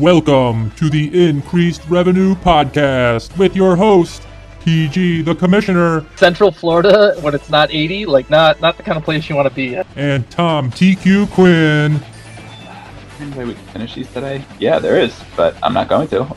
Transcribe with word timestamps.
Welcome 0.00 0.70
to 0.76 0.88
the 0.88 1.28
Increased 1.28 1.82
Revenue 1.86 2.34
Podcast 2.36 3.36
with 3.36 3.54
your 3.54 3.76
host, 3.76 4.22
PG 4.64 5.20
the 5.20 5.34
Commissioner, 5.34 6.06
Central 6.16 6.50
Florida 6.50 7.14
when 7.20 7.34
it's 7.34 7.50
not 7.50 7.70
80, 7.70 8.06
like 8.06 8.30
not 8.30 8.62
not 8.62 8.78
the 8.78 8.82
kind 8.82 8.96
of 8.96 9.04
place 9.04 9.28
you 9.28 9.36
want 9.36 9.46
to 9.46 9.54
be 9.54 9.76
at. 9.76 9.86
and 9.96 10.28
Tom 10.30 10.70
TQ 10.70 11.30
Quinn. 11.32 12.02
Any 13.20 13.36
way 13.36 13.44
we 13.44 13.52
can 13.52 13.64
finish 13.66 13.94
these 13.94 14.10
today? 14.10 14.42
Yeah, 14.58 14.78
there 14.78 14.98
is, 14.98 15.14
but 15.36 15.54
I'm 15.62 15.74
not 15.74 15.88
going 15.88 16.08
to. 16.08 16.34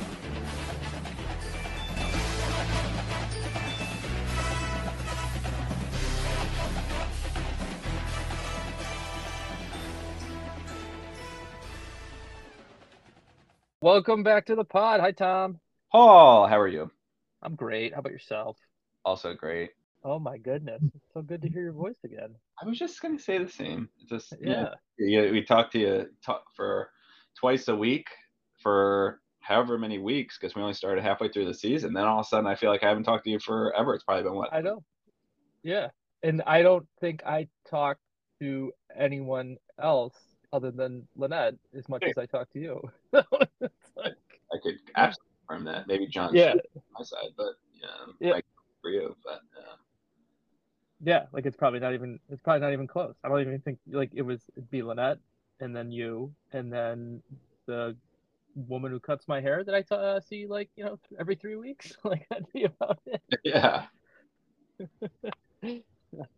Welcome 13.84 14.24
back 14.24 14.46
to 14.46 14.56
the 14.56 14.64
pod. 14.64 15.02
Hi 15.02 15.12
Tom. 15.12 15.60
Paul, 15.92 16.48
how 16.48 16.58
are 16.58 16.70
you? 16.70 16.90
I'm 17.42 17.54
great. 17.54 17.94
How 17.94 18.00
about 18.00 18.14
yourself? 18.14 18.58
Also 19.04 19.34
great. 19.34 19.72
Oh 20.06 20.20
my 20.20 20.38
goodness. 20.38 20.82
It's 20.96 21.14
so 21.14 21.22
good 21.22 21.42
to 21.42 21.50
hear 21.50 21.64
your 21.64 21.74
voice 21.74 21.98
again. 22.06 22.34
I 22.62 22.66
was 22.66 22.80
just 22.80 23.02
gonna 23.02 23.20
say 23.20 23.40
the 23.44 23.50
same. 23.50 23.90
Just 24.08 24.36
Yeah. 24.40 24.70
yeah, 24.98 25.30
we 25.32 25.44
talked 25.44 25.74
to 25.74 25.80
you 25.80 26.10
talk 26.26 26.46
for 26.56 26.92
twice 27.38 27.68
a 27.68 27.76
week 27.76 28.08
for 28.62 29.20
however 29.42 29.78
many 29.78 30.00
weeks 30.00 30.38
because 30.40 30.56
we 30.56 30.62
only 30.62 30.74
started 30.74 31.04
halfway 31.04 31.28
through 31.28 31.48
the 31.48 31.54
season. 31.54 31.92
Then 31.92 32.06
all 32.06 32.22
of 32.22 32.26
a 32.26 32.30
sudden, 32.30 32.48
I 32.48 32.56
feel 32.56 32.70
like 32.70 32.86
I 32.86 32.88
haven't 32.88 33.04
talked 33.04 33.26
to 33.26 33.32
you 33.32 33.40
forever. 33.40 33.96
It's 33.96 34.06
probably 34.06 34.24
been 34.24 34.36
what? 34.36 34.54
I 34.54 34.62
know. 34.62 34.82
Yeah. 35.62 35.90
And 36.24 36.42
I 36.48 36.62
don't 36.62 36.88
think 37.02 37.22
I 37.26 37.50
talked 37.70 38.00
to 38.40 38.72
anyone 38.96 39.58
else 39.78 40.16
other 40.54 40.72
than 40.72 41.06
Lynette 41.18 41.56
as 41.78 41.90
much 41.90 42.04
Yeah. 42.04 42.10
as 42.12 42.18
I 42.18 42.26
talk 42.28 42.50
to 42.54 42.60
you. 42.60 42.80
Like, 43.12 43.26
I 43.34 44.58
could 44.62 44.76
absolutely 44.96 45.32
confirm 45.48 45.66
that. 45.66 45.88
Maybe 45.88 46.08
John 46.08 46.34
yeah. 46.34 46.52
on 46.54 46.60
my 46.98 47.04
side, 47.04 47.32
but 47.36 47.56
yeah, 48.22 48.40
for 48.82 48.92
you, 48.92 49.16
but 49.26 49.42
uh, 49.58 49.76
Yeah, 51.04 51.26
like 51.34 51.46
it's 51.46 51.58
probably 51.58 51.80
not 51.80 51.94
even 51.94 52.20
it's 52.30 52.42
probably 52.42 52.62
not 52.62 52.72
even 52.72 52.88
close. 52.88 53.16
I 53.24 53.30
don't 53.30 53.42
even 53.42 53.60
think 53.60 53.80
like 53.90 54.12
it 54.14 54.22
was 54.22 54.42
it'd 54.56 54.70
be 54.70 54.84
Lynette 54.84 55.18
and 55.60 55.76
then 55.76 55.92
you 55.92 56.32
and 56.54 56.72
then 56.72 57.22
the 57.66 57.96
woman 58.56 58.92
who 58.92 59.00
cuts 59.00 59.28
my 59.28 59.42
hair 59.42 59.64
that 59.64 59.74
I 59.74 59.82
t- 59.82 59.96
uh, 59.96 60.20
see 60.20 60.46
like 60.46 60.70
you 60.76 60.86
know 60.86 61.00
every 61.20 61.36
three 61.36 61.56
weeks. 61.56 61.94
like 62.04 62.28
that'd 62.30 62.52
be 62.54 62.66
about 62.66 63.00
it. 63.08 63.22
yeah. 63.44 63.86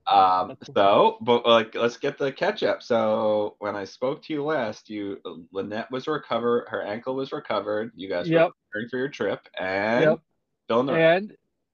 Um, 0.08 0.56
so, 0.76 1.18
but 1.22 1.46
like, 1.46 1.74
let's 1.76 1.98
get 1.98 2.18
the 2.18 2.32
catch 2.32 2.64
up. 2.64 2.84
So, 2.84 3.56
when 3.60 3.76
I 3.76 3.86
spoke 3.86 4.22
to 4.24 4.34
you 4.34 4.44
last, 4.44 4.90
you 4.90 5.20
Lynette 5.52 5.90
was 5.92 6.08
recovered, 6.08 6.68
her 6.70 6.82
ankle 6.84 7.16
was 7.16 7.32
recovered. 7.32 7.92
You 7.96 8.10
guys 8.10 8.30
Yep. 8.30 8.48
were 8.48 8.54
preparing 8.72 8.90
for 8.90 8.98
your 8.98 9.10
trip, 9.10 9.48
and 9.60 10.04
Yep. 10.04 10.20
the 10.68 10.94
and 10.94 11.34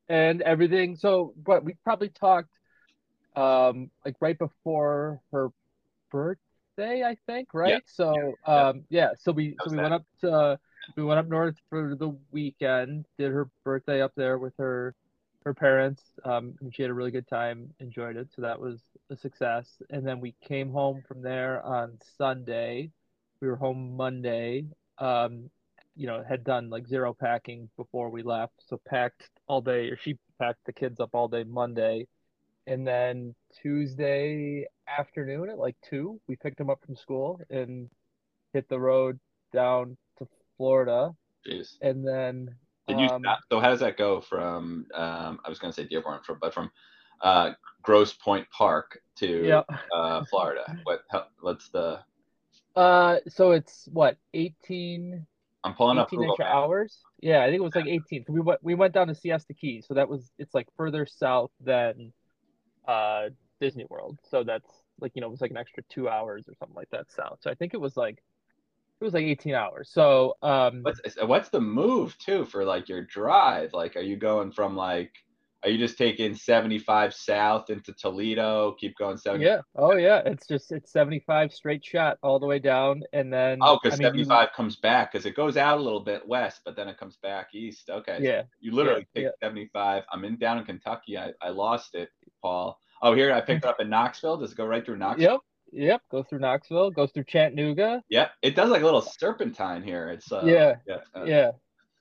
and 0.09 0.41
everything. 0.41 0.95
So, 0.95 1.33
but 1.43 1.63
we 1.63 1.75
probably 1.83 2.09
talked 2.09 2.49
um 3.35 3.89
like 4.05 4.15
right 4.19 4.37
before 4.37 5.21
her 5.31 5.49
birthday, 6.11 7.03
I 7.03 7.17
think, 7.27 7.53
right? 7.53 7.83
So, 7.85 8.37
yeah. 8.47 8.67
um 8.69 8.83
yeah, 8.89 9.09
so 9.19 9.31
we 9.31 9.57
so 9.61 9.71
we 9.71 9.77
that. 9.77 9.83
went 9.83 9.93
up 9.93 10.05
to 10.21 10.59
we 10.97 11.03
went 11.03 11.19
up 11.19 11.27
north 11.27 11.55
for 11.69 11.95
the 11.95 12.15
weekend, 12.31 13.05
did 13.17 13.31
her 13.31 13.49
birthday 13.63 14.01
up 14.01 14.13
there 14.15 14.37
with 14.37 14.53
her 14.57 14.95
her 15.43 15.53
parents. 15.53 16.01
Um 16.23 16.55
and 16.61 16.73
she 16.73 16.81
had 16.81 16.91
a 16.91 16.93
really 16.93 17.11
good 17.11 17.27
time, 17.27 17.73
enjoyed 17.79 18.17
it, 18.17 18.29
so 18.35 18.41
that 18.43 18.59
was 18.59 18.79
a 19.09 19.17
success. 19.17 19.67
And 19.89 20.05
then 20.05 20.19
we 20.19 20.35
came 20.47 20.71
home 20.71 21.03
from 21.07 21.21
there 21.21 21.61
on 21.65 21.97
Sunday. 22.17 22.91
We 23.39 23.47
were 23.47 23.55
home 23.55 23.95
Monday. 23.95 24.65
Um 24.97 25.49
you 25.95 26.07
know, 26.07 26.23
had 26.27 26.43
done 26.43 26.69
like 26.69 26.87
zero 26.87 27.13
packing 27.13 27.69
before 27.77 28.09
we 28.09 28.23
left. 28.23 28.53
So 28.67 28.79
packed 28.87 29.29
all 29.47 29.61
day, 29.61 29.89
or 29.89 29.97
she 29.97 30.17
packed 30.39 30.65
the 30.65 30.73
kids 30.73 30.99
up 30.99 31.09
all 31.13 31.27
day 31.27 31.43
Monday. 31.43 32.07
And 32.67 32.87
then 32.87 33.35
Tuesday 33.61 34.65
afternoon 34.87 35.49
at 35.49 35.57
like 35.57 35.75
two, 35.89 36.19
we 36.27 36.35
picked 36.35 36.57
them 36.57 36.69
up 36.69 36.79
from 36.85 36.95
school 36.95 37.41
and 37.49 37.89
hit 38.53 38.69
the 38.69 38.79
road 38.79 39.19
down 39.51 39.97
to 40.19 40.27
Florida. 40.57 41.11
Jeez. 41.47 41.77
And 41.81 42.07
then 42.07 42.55
Did 42.87 42.99
you 42.99 43.07
um, 43.07 43.21
stop? 43.21 43.39
So, 43.51 43.59
how 43.59 43.69
does 43.69 43.79
that 43.81 43.97
go 43.97 44.21
from? 44.21 44.85
Um, 44.93 45.39
I 45.45 45.49
was 45.49 45.59
going 45.59 45.71
to 45.71 45.75
say 45.75 45.87
Dearborn, 45.87 46.19
from, 46.25 46.37
but 46.41 46.53
from 46.53 46.71
uh, 47.21 47.51
Grosse 47.83 48.13
Pointe 48.13 48.47
Park 48.51 48.99
to 49.17 49.45
Yep. 49.45 49.65
uh, 49.93 50.23
Florida. 50.25 50.75
What? 50.83 51.01
How, 51.09 51.25
what's 51.41 51.69
the? 51.69 51.99
Uh, 52.75 53.17
so 53.27 53.51
it's 53.51 53.87
what 53.91 54.17
18, 54.33 55.25
I'm 55.63 55.73
pulling 55.73 55.97
up 55.97 56.07
18 56.07 56.19
Google 56.19 56.31
extra 56.31 56.45
Maps. 56.45 56.55
hours. 56.55 56.99
Yeah, 57.21 57.43
I 57.43 57.47
think 57.47 57.57
it 57.57 57.63
was 57.63 57.75
like 57.75 57.85
18. 57.85 58.25
We 58.29 58.39
went 58.39 58.63
we 58.63 58.75
went 58.75 58.93
down 58.93 59.07
to 59.07 59.15
Siesta 59.15 59.53
Key. 59.53 59.83
So 59.85 59.93
that 59.93 60.09
was 60.09 60.31
it's 60.37 60.53
like 60.53 60.67
further 60.77 61.05
south 61.05 61.51
than 61.59 62.13
uh 62.87 63.29
Disney 63.59 63.85
World. 63.89 64.17
So 64.29 64.43
that's 64.43 64.69
like 64.99 65.11
you 65.15 65.21
know 65.21 65.27
it 65.27 65.31
was 65.31 65.41
like 65.41 65.51
an 65.51 65.57
extra 65.57 65.83
two 65.89 66.09
hours 66.09 66.47
or 66.47 66.55
something 66.55 66.75
like 66.75 66.89
that 66.91 67.11
south. 67.11 67.39
So 67.41 67.51
I 67.51 67.55
think 67.55 67.73
it 67.73 67.81
was 67.81 67.95
like 67.97 68.23
it 69.01 69.03
was 69.03 69.13
like 69.13 69.23
18 69.23 69.55
hours. 69.55 69.89
So 69.91 70.35
um 70.41 70.83
What's 70.83 71.01
what's 71.23 71.49
the 71.49 71.59
move 71.59 72.17
too 72.19 72.45
for 72.45 72.63
like 72.63 72.87
your 72.87 73.03
drive? 73.03 73.73
Like, 73.73 73.95
are 73.95 74.01
you 74.01 74.15
going 74.15 74.51
from 74.51 74.75
like? 74.75 75.11
Are 75.63 75.69
you 75.69 75.77
just 75.77 75.95
taking 75.95 76.33
75 76.33 77.13
south 77.13 77.69
into 77.69 77.93
Toledo? 77.93 78.71
Keep 78.79 78.97
going 78.97 79.17
70. 79.17 79.45
yeah, 79.45 79.61
oh 79.75 79.93
yeah, 79.93 80.21
it's 80.25 80.47
just 80.47 80.71
it's 80.71 80.91
75 80.91 81.53
straight 81.53 81.85
shot 81.85 82.17
all 82.23 82.39
the 82.39 82.47
way 82.47 82.57
down, 82.57 83.03
and 83.13 83.31
then 83.31 83.59
Oh, 83.61 83.77
because 83.81 83.99
I 83.99 84.03
mean, 84.11 84.25
75 84.25 84.53
comes 84.55 84.77
back 84.77 85.11
because 85.11 85.27
it 85.27 85.35
goes 85.35 85.57
out 85.57 85.77
a 85.77 85.81
little 85.81 85.99
bit 85.99 86.27
west, 86.27 86.61
but 86.65 86.75
then 86.75 86.87
it 86.87 86.97
comes 86.97 87.17
back 87.17 87.53
east. 87.53 87.91
Okay. 87.91 88.17
so 88.17 88.23
yeah, 88.23 88.41
You 88.59 88.71
literally 88.71 89.05
yeah, 89.13 89.23
take 89.25 89.33
75. 89.43 90.03
I'm 90.11 90.25
in 90.25 90.37
down 90.37 90.57
in 90.57 90.63
Kentucky. 90.65 91.17
I, 91.17 91.31
I 91.43 91.49
lost 91.49 91.93
it, 91.93 92.09
Paul. 92.41 92.79
Oh, 93.03 93.13
here 93.13 93.31
I 93.31 93.41
picked 93.41 93.63
it 93.63 93.67
up 93.69 93.79
in 93.79 93.89
Knoxville. 93.89 94.37
Does 94.37 94.53
it 94.53 94.57
go 94.57 94.65
right 94.65 94.83
through 94.83 94.97
Knoxville? 94.97 95.31
yep, 95.33 95.39
yep. 95.71 96.01
goes 96.11 96.25
through 96.29 96.39
Knoxville, 96.39 96.91
goes 96.91 97.11
through 97.11 97.25
Chattanooga. 97.25 98.01
Yep. 98.09 98.31
It 98.41 98.55
does 98.55 98.69
like 98.69 98.81
a 98.81 98.85
little 98.85 99.01
serpentine 99.01 99.83
here. 99.83 100.09
It's 100.09 100.31
uh, 100.31 100.41
Yeah, 100.45 100.75
yeah. 100.87 100.97
uh, 101.15 101.23
yeah, 101.23 101.51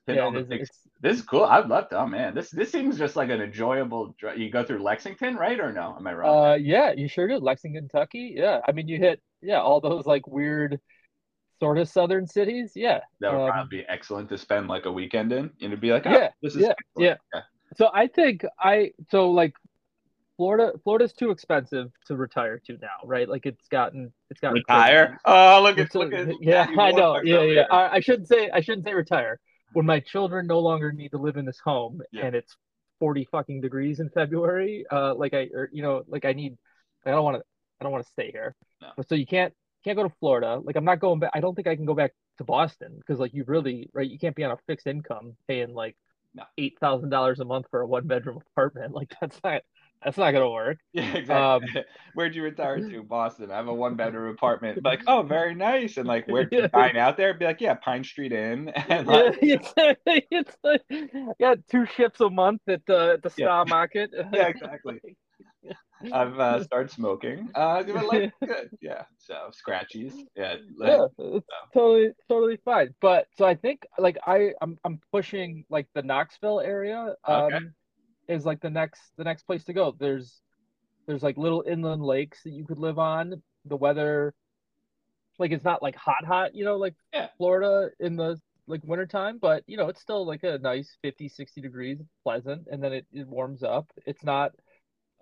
yeah. 0.07 0.29
It 0.29 0.61
is, 0.61 0.69
This 1.01 1.17
is 1.17 1.21
cool. 1.23 1.43
I'd 1.43 1.67
love 1.67 1.89
to. 1.89 1.99
Oh 1.99 2.07
man, 2.07 2.35
this 2.35 2.49
this 2.49 2.71
seems 2.71 2.97
just 2.97 3.15
like 3.15 3.29
an 3.29 3.41
enjoyable. 3.41 4.15
Drive. 4.19 4.37
You 4.37 4.49
go 4.49 4.63
through 4.63 4.83
Lexington, 4.83 5.35
right 5.35 5.59
or 5.59 5.71
no? 5.71 5.95
Am 5.97 6.05
I 6.05 6.13
wrong? 6.13 6.45
Uh, 6.45 6.53
yeah, 6.55 6.91
you 6.91 7.07
sure 7.07 7.27
do. 7.27 7.37
Lexington, 7.37 7.87
Kentucky. 7.87 8.33
Yeah, 8.35 8.59
I 8.67 8.71
mean, 8.71 8.87
you 8.87 8.97
hit 8.97 9.21
yeah 9.41 9.61
all 9.61 9.79
those 9.79 10.05
like 10.05 10.27
weird 10.27 10.79
sort 11.61 11.77
of 11.77 11.87
southern 11.87 12.27
cities. 12.27 12.71
Yeah. 12.75 13.01
that 13.19 13.31
would 13.31 13.41
um, 13.41 13.51
probably 13.51 13.77
be 13.77 13.85
excellent 13.87 14.29
to 14.29 14.37
spend 14.37 14.67
like 14.67 14.85
a 14.85 14.91
weekend 14.91 15.31
in. 15.31 15.45
And 15.45 15.53
it'd 15.61 15.79
be 15.79 15.91
like, 15.91 16.07
oh, 16.07 16.11
Yeah, 16.11 16.29
this 16.41 16.55
is 16.55 16.63
yeah, 16.63 16.73
excellent. 16.97 17.19
yeah. 17.33 17.41
So 17.77 17.89
I 17.93 18.07
think 18.07 18.43
I 18.59 18.91
so 19.11 19.29
like 19.29 19.53
Florida. 20.41 20.71
Florida's 20.83 21.13
too 21.13 21.29
expensive 21.29 21.91
to 22.07 22.15
retire 22.15 22.57
to 22.65 22.73
now, 22.81 22.87
right? 23.05 23.29
Like 23.29 23.45
it's 23.45 23.67
gotten 23.67 24.11
it's 24.31 24.39
gotten 24.39 24.55
Retire. 24.55 25.05
crazy. 25.05 25.19
Oh, 25.25 25.61
look 25.61 25.77
at 25.77 25.85
It's 25.85 25.93
look 25.93 26.11
at 26.13 26.29
yeah, 26.41 26.65
I 26.79 26.91
know. 26.91 27.21
Yeah, 27.23 27.41
yeah. 27.43 27.65
I, 27.69 27.97
I 27.97 27.99
shouldn't 27.99 28.27
say 28.27 28.49
I 28.49 28.61
shouldn't 28.61 28.85
say 28.85 28.95
retire. 28.95 29.39
When 29.73 29.85
my 29.85 29.99
children 29.99 30.47
no 30.47 30.57
longer 30.59 30.91
need 30.91 31.09
to 31.09 31.19
live 31.19 31.37
in 31.37 31.45
this 31.45 31.59
home 31.63 32.01
Yeah. 32.11 32.25
and 32.25 32.35
it's 32.35 32.57
forty 32.99 33.25
fucking 33.31 33.61
degrees 33.61 33.99
in 33.99 34.09
February, 34.09 34.83
uh, 34.91 35.13
like 35.13 35.35
I 35.35 35.49
or 35.53 35.69
you 35.71 35.83
know, 35.83 36.01
like 36.07 36.25
I 36.25 36.33
need. 36.33 36.57
I 37.05 37.11
don't 37.11 37.23
want 37.23 37.37
to. 37.37 37.43
I 37.79 37.83
don't 37.83 37.91
want 37.91 38.03
to 38.03 38.11
stay 38.11 38.31
here. 38.31 38.55
No. 38.81 38.87
But 38.97 39.07
so 39.09 39.13
you 39.13 39.27
can't 39.27 39.53
can't 39.83 39.95
go 39.95 40.01
to 40.09 40.15
Florida. 40.19 40.59
Like 40.63 40.75
I'm 40.75 40.85
not 40.85 40.99
going 40.99 41.19
back. 41.19 41.31
I 41.35 41.39
don't 41.39 41.53
think 41.53 41.67
I 41.67 41.75
can 41.75 41.85
go 41.85 41.93
back 41.93 42.13
to 42.39 42.43
Boston 42.43 42.95
because 42.97 43.19
like 43.19 43.35
you 43.35 43.43
really 43.45 43.91
right. 43.93 44.09
You 44.09 44.17
can't 44.17 44.35
be 44.35 44.43
on 44.43 44.49
a 44.49 44.57
fixed 44.65 44.87
income 44.87 45.35
paying 45.47 45.75
like 45.75 45.95
eight 46.57 46.77
thousand 46.79 47.09
dollars 47.09 47.39
a 47.39 47.45
month 47.45 47.67
for 47.69 47.81
a 47.81 47.85
one 47.87 48.07
bedroom 48.07 48.39
apartment. 48.51 48.93
Like 48.95 49.13
that's 49.21 49.39
not 49.43 49.61
that's 50.03 50.17
not 50.17 50.31
gonna 50.31 50.49
work. 50.49 50.77
Yeah, 50.93 51.03
Um, 51.13 51.63
exactly. 51.63 51.83
Where'd 52.13 52.35
you 52.35 52.43
retire 52.43 52.77
to? 52.79 53.03
Boston. 53.09 53.51
I 53.51 53.55
have 53.57 53.67
a 53.67 53.73
one 53.73 53.95
bedroom 53.95 54.33
apartment. 54.33 54.83
Like, 54.83 55.01
oh, 55.07 55.21
very 55.21 55.55
nice. 55.55 55.97
And 55.97 56.07
like, 56.07 56.27
where'd 56.27 56.49
you 56.51 56.61
Yeah. 56.61 56.67
dine 56.67 56.97
out 56.97 57.15
there? 57.17 57.33
Be 57.33 57.45
like, 57.45 57.61
yeah, 57.61 57.75
Pine 57.75 58.03
Street 58.03 58.31
Inn. 58.33 58.69
And 58.89 59.07
Yeah, 59.07 59.13
like, 59.13 59.39
it's, 59.41 59.73
it's 60.31 60.57
like, 60.63 60.81
yeah, 61.39 61.55
two 61.69 61.85
ships 61.85 62.19
a 62.19 62.29
month 62.29 62.61
at 62.67 62.81
the 62.85 63.13
at 63.13 63.23
the 63.23 63.31
Yeah. 63.37 63.45
stock 63.45 63.69
market. 63.69 64.11
Yeah, 64.33 64.47
exactly. 64.47 64.99
I've 66.11 66.39
uh, 66.39 66.63
started 66.63 66.89
smoking. 66.91 67.49
Uh, 67.53 67.83
like, 68.11 68.33
good. 68.43 68.71
Yeah. 68.81 69.03
So 69.19 69.51
scratchies. 69.51 70.13
Yeah. 70.35 70.55
like- 70.77 70.89
yeah, 70.89 71.05
it's 71.19 71.45
totally 71.73 72.11
totally 72.27 72.57
fine. 72.65 72.93
But 73.01 73.27
so 73.37 73.45
I 73.45 73.53
think 73.55 73.83
like 73.99 74.17
I 74.25 74.53
I'm 74.61 74.77
I'm 74.83 74.99
pushing 75.11 75.63
like 75.69 75.87
the 75.93 76.01
Knoxville 76.01 76.59
area 76.59 77.13
um 77.25 77.43
Okay. 77.53 77.59
Is 78.27 78.45
like 78.45 78.61
the 78.61 78.69
next 78.69 79.01
the 79.17 79.23
next 79.23 79.43
place 79.43 79.63
to 79.65 79.73
go. 79.73 79.95
There's 79.99 80.41
there's 81.07 81.23
like 81.23 81.37
little 81.37 81.63
inland 81.67 82.03
lakes 82.03 82.43
that 82.43 82.51
you 82.51 82.65
could 82.65 82.79
live 82.79 82.99
on. 82.99 83.41
The 83.65 83.77
weather 83.77 84.33
like 85.39 85.51
it's 85.51 85.63
not 85.63 85.81
like 85.81 85.95
hot 85.95 86.25
hot, 86.25 86.55
you 86.55 86.65
know, 86.65 86.77
like 86.77 86.95
Yeah. 87.13 87.27
Florida 87.37 87.89
in 87.99 88.15
the 88.15 88.39
like 88.67 88.81
wintertime, 88.83 89.39
but 89.39 89.63
you 89.67 89.77
know, 89.77 89.87
it's 89.87 90.01
still 90.01 90.25
like 90.25 90.43
a 90.43 90.57
nice 90.59 90.97
50, 91.01 91.27
60 91.29 91.61
degrees, 91.61 91.99
pleasant, 92.23 92.67
and 92.71 92.83
then 92.83 92.93
it, 92.93 93.05
it 93.11 93.27
warms 93.27 93.63
up. 93.63 93.91
It's 94.05 94.23
not 94.23 94.51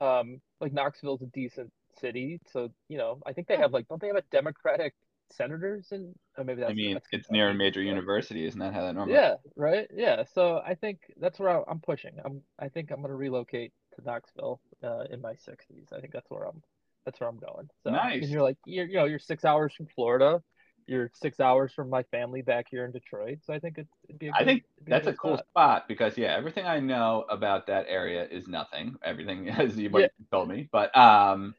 um 0.02 0.42
like 0.62 0.74
Knoxville's 0.74 1.22
a 1.22 1.28
decent 1.28 1.72
city, 2.00 2.40
so 2.52 2.70
you 2.90 2.98
know, 2.98 3.22
I 3.26 3.34
think 3.34 3.48
they 3.48 3.58
have 3.58 3.74
like 3.74 3.88
don't 3.88 4.02
they 4.02 4.08
have 4.08 4.18
a 4.18 4.24
Democratic 4.32 4.96
senators 5.32 5.88
and 5.92 6.14
Or 6.38 6.44
maybe 6.44 6.62
that's. 6.62 6.72
I 6.72 6.74
mean, 6.74 6.94
that's 6.96 7.08
it's 7.12 7.32
near 7.32 7.50
a 7.50 7.54
major 7.54 7.82
university, 7.82 8.46
isn't 8.46 8.60
that 8.60 8.74
how 8.74 8.82
that 8.82 8.94
normally? 8.96 9.16
Yeah, 9.16 9.36
right. 9.56 9.88
Yeah. 9.94 10.24
So 10.34 10.62
I 10.66 10.76
think 10.76 11.00
that's 11.20 11.40
where 11.40 11.70
I'm 11.70 11.80
pushing. 11.80 12.14
I'm. 12.24 12.42
I 12.60 12.70
think 12.70 12.92
I'm 12.92 13.02
gonna 13.02 13.16
relocate 13.16 13.74
to 13.96 14.04
Knoxville 14.06 14.60
uh, 14.84 15.04
in 15.12 15.22
my 15.22 15.34
60s. 15.34 15.92
I 15.96 16.00
think 16.00 16.14
that's 16.14 16.30
where 16.30 16.44
I'm. 16.44 16.62
That's 17.06 17.20
where 17.20 17.30
I'm 17.30 17.38
going. 17.40 17.70
So 17.84 17.92
Nice. 17.92 18.24
and 18.24 18.32
you're 18.32 18.42
like 18.44 18.58
you're 18.66 18.86
you 18.86 18.96
know 18.98 19.06
you're 19.06 19.20
six 19.20 19.46
hours 19.46 19.74
from 19.74 19.88
Florida. 19.96 20.42
You're 20.88 21.12
six 21.14 21.40
hours 21.40 21.72
from 21.72 21.88
my 21.90 22.02
family 22.04 22.42
back 22.42 22.66
here 22.72 22.84
in 22.84 22.92
Detroit. 22.92 23.40
So 23.46 23.54
I 23.54 23.60
think 23.60 23.78
it, 23.78 23.88
it'd 24.10 24.18
be. 24.20 24.28
A 24.30 24.32
I 24.34 24.40
good- 24.40 24.46
think 24.46 24.64
that's 24.88 25.08
a 25.08 25.12
good 25.12 25.20
cool 25.20 25.38
spot. 25.38 25.88
because 25.88 26.18
yeah, 26.18 26.36
everything 26.36 26.66
I 26.66 26.80
know 26.80 27.26
about 27.30 27.68
that 27.68 27.86
area 27.88 28.28
is 28.28 28.48
nothing. 28.48 28.96
Everything 29.04 29.50
as 29.64 29.78
you 29.78 29.90
Yeah. 29.94 30.08
told 30.32 30.50
me, 30.50 30.68
but 30.72 30.96
um, 30.98 31.54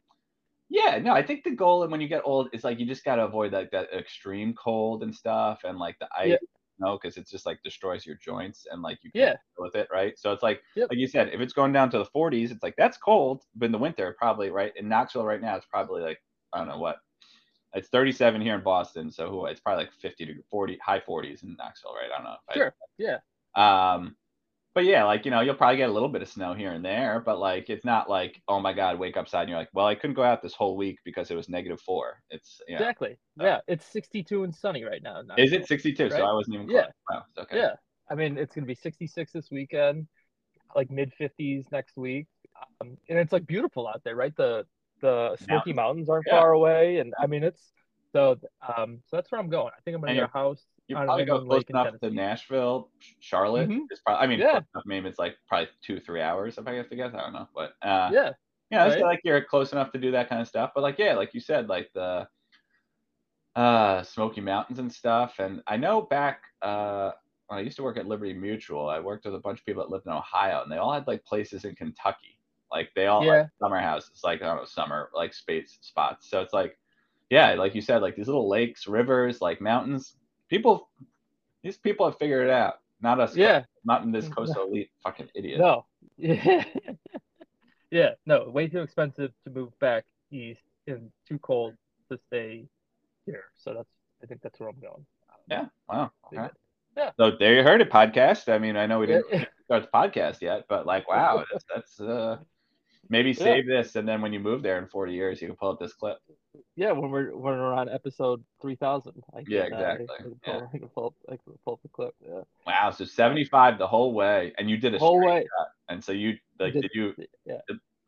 yeah, 0.73 0.97
no, 0.99 1.11
I 1.13 1.21
think 1.21 1.43
the 1.43 1.51
goal 1.51 1.85
when 1.85 1.99
you 1.99 2.07
get 2.07 2.21
old 2.23 2.47
is 2.53 2.63
like 2.63 2.79
you 2.79 2.85
just 2.85 3.03
gotta 3.03 3.23
avoid 3.25 3.51
like 3.51 3.69
that 3.71 3.91
extreme 3.93 4.53
cold 4.53 5.03
and 5.03 5.13
stuff 5.13 5.59
and 5.65 5.77
like 5.77 5.99
the 5.99 6.07
ice, 6.17 6.29
Yeah. 6.29 6.37
you 6.41 6.85
know, 6.85 6.97
because 6.97 7.17
it's 7.17 7.29
just 7.29 7.45
like 7.45 7.61
destroys 7.61 8.05
your 8.05 8.15
joints 8.15 8.65
and 8.71 8.81
like 8.81 8.99
you 9.03 9.11
can't 9.11 9.37
deal 9.57 9.65
with 9.65 9.75
it, 9.75 9.89
right? 9.91 10.17
So 10.17 10.31
it's 10.31 10.41
like 10.43 10.61
Yep. 10.77 10.87
like 10.89 10.97
you 10.97 11.07
said, 11.07 11.27
if 11.33 11.41
it's 11.41 11.51
going 11.53 11.73
down 11.73 11.89
to 11.91 11.97
the 11.97 12.05
40s, 12.15 12.51
it's 12.51 12.63
like 12.63 12.75
that's 12.77 12.97
cold, 12.97 13.43
but 13.55 13.65
in 13.65 13.73
the 13.73 13.77
winter 13.77 14.15
probably 14.17 14.49
right 14.49 14.71
in 14.77 14.87
Knoxville 14.87 15.25
right 15.25 15.41
now 15.41 15.57
it's 15.57 15.65
probably 15.65 16.01
like 16.01 16.19
I 16.53 16.59
don't 16.59 16.69
know 16.69 16.79
what. 16.79 16.97
It's 17.73 17.89
37 17.89 18.41
here 18.41 18.55
in 18.55 18.63
Boston, 18.63 19.11
so 19.11 19.29
who 19.29 19.45
it's 19.47 19.59
probably 19.61 19.85
like 19.85 19.93
50 19.93 20.25
to 20.25 20.33
40, 20.49 20.77
high 20.83 20.99
40s 21.01 21.43
in 21.43 21.55
Knoxville, 21.57 21.95
right? 21.95 22.09
I 22.13 22.17
don't 22.17 22.25
know. 22.25 22.33
if 22.33 22.39
I- 22.49 22.53
Sure. 22.53 22.75
Yeah. 22.97 23.17
um, 23.55 24.15
but 24.73 24.85
yeah, 24.85 25.03
like 25.03 25.25
you 25.25 25.31
know, 25.31 25.41
you'll 25.41 25.55
probably 25.55 25.77
get 25.77 25.89
a 25.89 25.93
little 25.93 26.09
bit 26.09 26.21
of 26.21 26.29
snow 26.29 26.53
here 26.53 26.71
and 26.71 26.83
there, 26.83 27.21
but 27.25 27.39
like 27.39 27.69
it's 27.69 27.83
not 27.83 28.09
like 28.09 28.41
oh 28.47 28.59
my 28.59 28.73
god, 28.73 28.99
wake 28.99 29.17
up 29.17 29.27
side 29.27 29.41
and 29.41 29.49
you're 29.49 29.59
like, 29.59 29.69
well, 29.73 29.85
I 29.85 29.95
couldn't 29.95 30.15
go 30.15 30.23
out 30.23 30.41
this 30.41 30.53
whole 30.53 30.77
week 30.77 30.97
because 31.03 31.29
it 31.29 31.35
was 31.35 31.49
negative 31.49 31.81
four. 31.81 32.21
It's 32.29 32.61
yeah. 32.67 32.77
Exactly. 32.77 33.17
Yeah. 33.39 33.59
It's 33.67 33.85
62 33.85 34.43
and 34.43 34.55
sunny 34.55 34.83
right 34.83 35.03
now. 35.03 35.21
Is 35.37 35.51
it 35.51 35.67
62? 35.67 36.09
So 36.09 36.23
I 36.23 36.33
wasn't 36.33 36.55
even 36.55 36.69
Yeah. 36.69 36.87
Wow, 37.09 37.23
okay. 37.37 37.57
Yeah. 37.57 37.73
I 38.09 38.15
mean, 38.15 38.37
it's 38.37 38.55
gonna 38.55 38.67
be 38.67 38.75
66 38.75 39.31
this 39.31 39.51
weekend, 39.51 40.07
like 40.75 40.89
mid 40.89 41.11
50s 41.19 41.65
next 41.71 41.97
week, 41.97 42.27
um, 42.81 42.97
and 43.09 43.19
it's 43.19 43.33
like 43.33 43.45
beautiful 43.45 43.87
out 43.87 44.01
there, 44.03 44.15
right? 44.15 44.35
The 44.35 44.65
the 45.01 45.35
Smoky 45.37 45.73
Mountains 45.73 46.09
aren't 46.09 46.25
Yeah. 46.27 46.39
far 46.39 46.51
away, 46.51 46.99
and 46.99 47.13
I 47.19 47.27
mean, 47.27 47.43
it's 47.43 47.73
so 48.13 48.39
um, 48.77 49.01
so 49.07 49.17
that's 49.17 49.31
where 49.31 49.41
I'm 49.41 49.49
going. 49.49 49.71
I 49.77 49.81
think 49.81 49.95
I'm 49.95 50.01
gonna 50.01 50.13
get 50.13 50.23
a 50.23 50.27
house 50.27 50.63
You 50.91 50.95
probably 50.97 51.25
go 51.25 51.45
close 51.45 51.63
enough 51.69 51.99
to 52.01 52.09
Nashville, 52.09 52.89
Ch- 52.99 53.15
Charlotte. 53.19 53.69
Mhm. 53.69 53.85
It's 53.89 54.01
probably 54.01 54.23
I 54.23 54.27
mean, 54.27 54.39
Yeah. 54.39 54.57
enough, 54.57 54.85
maybe 54.85 55.07
it's 55.09 55.19
like 55.19 55.37
probably 55.47 55.69
two, 55.81 55.99
three 55.99 56.21
hours 56.21 56.57
if 56.57 56.67
I 56.67 56.73
have 56.73 56.89
to 56.89 56.95
guess. 56.95 57.13
I 57.13 57.21
don't 57.21 57.33
know, 57.33 57.47
but 57.55 57.73
uh, 57.81 58.09
Yeah. 58.13 58.31
yeah, 58.69 58.83
right? 58.85 59.01
like 59.01 59.21
you're 59.23 59.41
close 59.43 59.71
enough 59.71 59.91
to 59.93 59.99
do 59.99 60.11
that 60.11 60.29
kind 60.29 60.41
of 60.41 60.47
stuff. 60.47 60.71
But 60.75 60.81
like, 60.81 60.99
yeah, 60.99 61.13
like 61.15 61.33
you 61.33 61.39
said, 61.39 61.67
like 61.69 61.89
the 61.93 62.27
uh 63.55 64.03
Smoky 64.03 64.41
Mountains 64.41 64.79
and 64.79 64.91
stuff. 64.91 65.35
And 65.39 65.61
I 65.67 65.77
know 65.77 66.01
back 66.01 66.41
uh 66.61 67.11
when 67.47 67.59
I 67.59 67.63
used 67.63 67.75
to 67.77 67.83
work 67.83 67.97
at 67.97 68.07
Liberty 68.07 68.33
Mutual, 68.33 68.87
I 68.87 68.99
worked 68.99 69.25
with 69.25 69.35
a 69.35 69.39
bunch 69.39 69.59
of 69.59 69.65
people 69.65 69.83
that 69.83 69.89
lived 69.89 70.05
in 70.05 70.13
Ohio, 70.13 70.63
and 70.63 70.71
they 70.71 70.77
all 70.77 70.93
had 70.93 71.07
like 71.07 71.23
places 71.25 71.65
in 71.65 71.75
Kentucky. 71.75 72.37
Like 72.71 72.89
they 72.95 73.07
all 73.07 73.25
Yeah. 73.25 73.47
summer 73.61 73.79
houses, 73.79 74.21
like 74.23 74.41
I 74.41 74.45
don't 74.45 74.57
know, 74.57 74.65
summer 74.65 75.09
like 75.13 75.33
space 75.33 75.77
spots. 75.81 76.29
So 76.29 76.41
it's 76.41 76.53
like, 76.53 76.77
yeah, 77.29 77.53
like 77.55 77.75
you 77.75 77.81
said, 77.81 78.01
like 78.01 78.15
these 78.15 78.27
little 78.27 78.47
lakes, 78.49 78.87
rivers, 78.87 79.41
like 79.41 79.59
mountains. 79.59 80.15
People, 80.51 80.89
these 81.63 81.77
people 81.77 82.05
have 82.05 82.19
figured 82.19 82.47
it 82.47 82.53
out. 82.53 82.75
Not 83.01 83.21
us. 83.21 83.35
Yeah. 83.35 83.63
Not 83.85 84.03
in 84.03 84.11
this 84.11 84.27
coastal 84.35 84.67
elite 84.67 84.91
fucking 85.01 85.29
idiot. 85.33 85.59
No. 85.59 85.85
Yeah. 86.17 86.65
yeah. 87.91 88.09
No. 88.25 88.49
Way 88.49 88.67
too 88.67 88.81
expensive 88.81 89.31
to 89.45 89.49
move 89.49 89.71
back 89.79 90.03
east 90.29 90.61
and 90.87 91.09
too 91.27 91.39
cold 91.39 91.73
to 92.11 92.19
stay 92.27 92.67
here. 93.25 93.45
So 93.57 93.73
that's. 93.73 93.89
I 94.21 94.27
think 94.27 94.41
that's 94.43 94.59
where 94.59 94.69
I'm 94.69 94.79
going. 94.79 95.05
Yeah. 95.49 95.65
Wow. 95.89 96.11
Okay. 96.27 96.49
Yeah. 96.95 97.11
So 97.17 97.31
there 97.39 97.55
you 97.55 97.63
heard 97.63 97.81
it, 97.81 97.89
podcast. 97.89 98.53
I 98.53 98.59
mean, 98.59 98.75
I 98.75 98.85
know 98.85 98.99
we 98.99 99.07
didn't 99.07 99.25
Yeah. 99.31 99.45
start 99.65 99.83
the 99.83 99.89
podcast 99.97 100.41
yet, 100.41 100.65
but 100.69 100.85
like, 100.85 101.09
wow, 101.09 101.43
that's, 101.51 101.65
that's 101.73 101.99
uh, 102.01 102.37
maybe 103.09 103.33
save 103.33 103.65
this, 103.65 103.95
and 103.95 104.07
then 104.07 104.21
when 104.21 104.33
you 104.33 104.39
move 104.39 104.61
there 104.61 104.77
in 104.77 104.85
40 104.87 105.13
years, 105.13 105.41
you 105.41 105.47
can 105.47 105.55
pull 105.55 105.71
up 105.71 105.79
this 105.79 105.93
clip. 105.93 106.17
Yeah, 106.75 106.91
when 106.91 107.09
we're 107.11 107.31
when 107.35 107.53
we're 107.57 107.73
on 107.73 107.87
episode 107.89 108.43
three 108.61 108.75
thousand. 108.75 109.23
Yeah, 109.47 109.61
uh, 109.61 109.63
exactly. 109.65 110.07
I 110.19 110.21
can 110.21 110.35
Yeah. 110.45 110.53
pull, 110.59 110.69
I 110.73 110.77
can 110.77 110.87
pull 110.89 111.15
I 111.27 111.31
can 111.31 111.53
pull 111.63 111.73
up 111.73 111.81
the 111.81 111.89
clip. 111.89 112.15
Yeah. 112.25 112.41
Wow, 112.67 112.91
so 112.91 113.05
75 113.05 113.77
the 113.77 113.87
whole 113.87 114.13
way, 114.13 114.53
and 114.57 114.69
you 114.69 114.77
did 114.77 114.93
a 114.95 114.99
Whole 114.99 115.19
way. 115.25 115.41
shot. 115.57 115.67
and 115.89 116.03
so 116.03 116.11
you 116.11 116.37
like, 116.59 116.73
did- 116.73 116.81
did 116.83 116.91
you? 116.93 117.13
Yeah. 117.45 117.57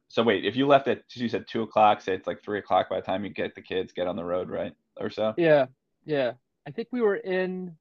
So 0.10 0.22
wait, 0.24 0.46
if 0.46 0.56
you 0.56 0.68
left 0.68 0.88
at 0.88 1.04
you 1.16 1.28
said 1.30 1.46
two 1.48 1.64
o'clock, 1.64 2.02
say 2.02 2.14
it's 2.14 2.28
like 2.28 2.44
three 2.44 2.60
o'clock 2.60 2.90
by 2.90 2.98
the 3.00 3.06
time 3.06 3.24
you 3.24 3.32
get 3.32 3.56
the 3.56 3.62
kids, 3.62 3.94
get 3.94 4.08
on 4.08 4.16
the 4.16 4.24
road, 4.26 4.50
right, 4.50 4.74
or 4.98 5.10
so. 5.10 5.34
Yeah. 5.38 5.68
Yeah. 6.06 6.34
I 6.68 6.72
think 6.72 6.90
we 6.92 7.02
were 7.02 7.16
in 7.18 7.76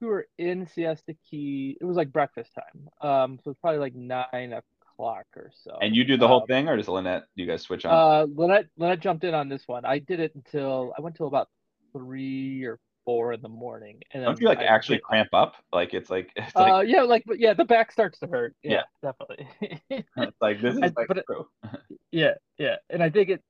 we 0.00 0.06
were 0.06 0.28
in 0.38 0.66
Siesta 0.66 1.14
Key. 1.28 1.76
It 1.80 1.84
was 1.84 1.96
like 1.96 2.12
breakfast 2.12 2.52
time. 2.54 2.88
Um, 3.00 3.38
so 3.42 3.50
it's 3.50 3.60
probably 3.60 3.80
like 3.80 3.94
nine 3.94 4.52
o'clock 4.96 5.26
or 5.36 5.50
so. 5.62 5.76
And 5.80 5.94
you 5.94 6.04
do 6.04 6.16
the 6.16 6.26
whole 6.28 6.42
Um, 6.42 6.46
thing, 6.46 6.68
or 6.68 6.76
does 6.76 6.88
Lynette? 6.88 7.24
Do 7.36 7.42
you 7.42 7.48
guys 7.48 7.62
switch 7.62 7.84
on? 7.84 7.92
Uh, 7.92 8.26
Lynette, 8.34 8.66
Lynette 8.76 9.00
jumped 9.00 9.24
in 9.24 9.34
on 9.34 9.48
this 9.48 9.66
one. 9.66 9.84
I 9.84 9.98
did 9.98 10.20
it 10.20 10.34
until 10.34 10.92
I 10.96 11.00
went 11.00 11.16
till 11.16 11.26
about 11.26 11.48
three 11.92 12.64
or 12.64 12.78
four 13.04 13.32
in 13.32 13.40
the 13.42 13.48
morning, 13.48 14.00
and 14.12 14.22
then 14.22 14.28
Don't 14.30 14.40
you 14.40 14.48
like 14.48 14.58
I 14.58 14.64
actually 14.64 14.98
cramp 14.98 15.28
up? 15.32 15.54
Like 15.72 15.94
it's 15.94 16.10
like 16.10 16.30
it's 16.36 16.54
like, 16.56 16.72
Uh, 16.72 16.80
yeah, 16.80 17.02
like 17.02 17.24
but 17.26 17.38
yeah, 17.38 17.54
the 17.54 17.64
back 17.64 17.92
starts 17.92 18.18
to 18.20 18.26
hurt. 18.26 18.54
Yeah, 18.62 18.82
definitely. 19.02 19.48
it's 19.90 20.36
like 20.40 20.60
this 20.60 20.74
is 20.82 20.82
I- 20.82 20.92
like 20.96 21.08
yeah, 22.10 22.34
yeah, 22.58 22.76
and 22.90 23.02
I 23.02 23.10
think 23.10 23.28
it. 23.30 23.42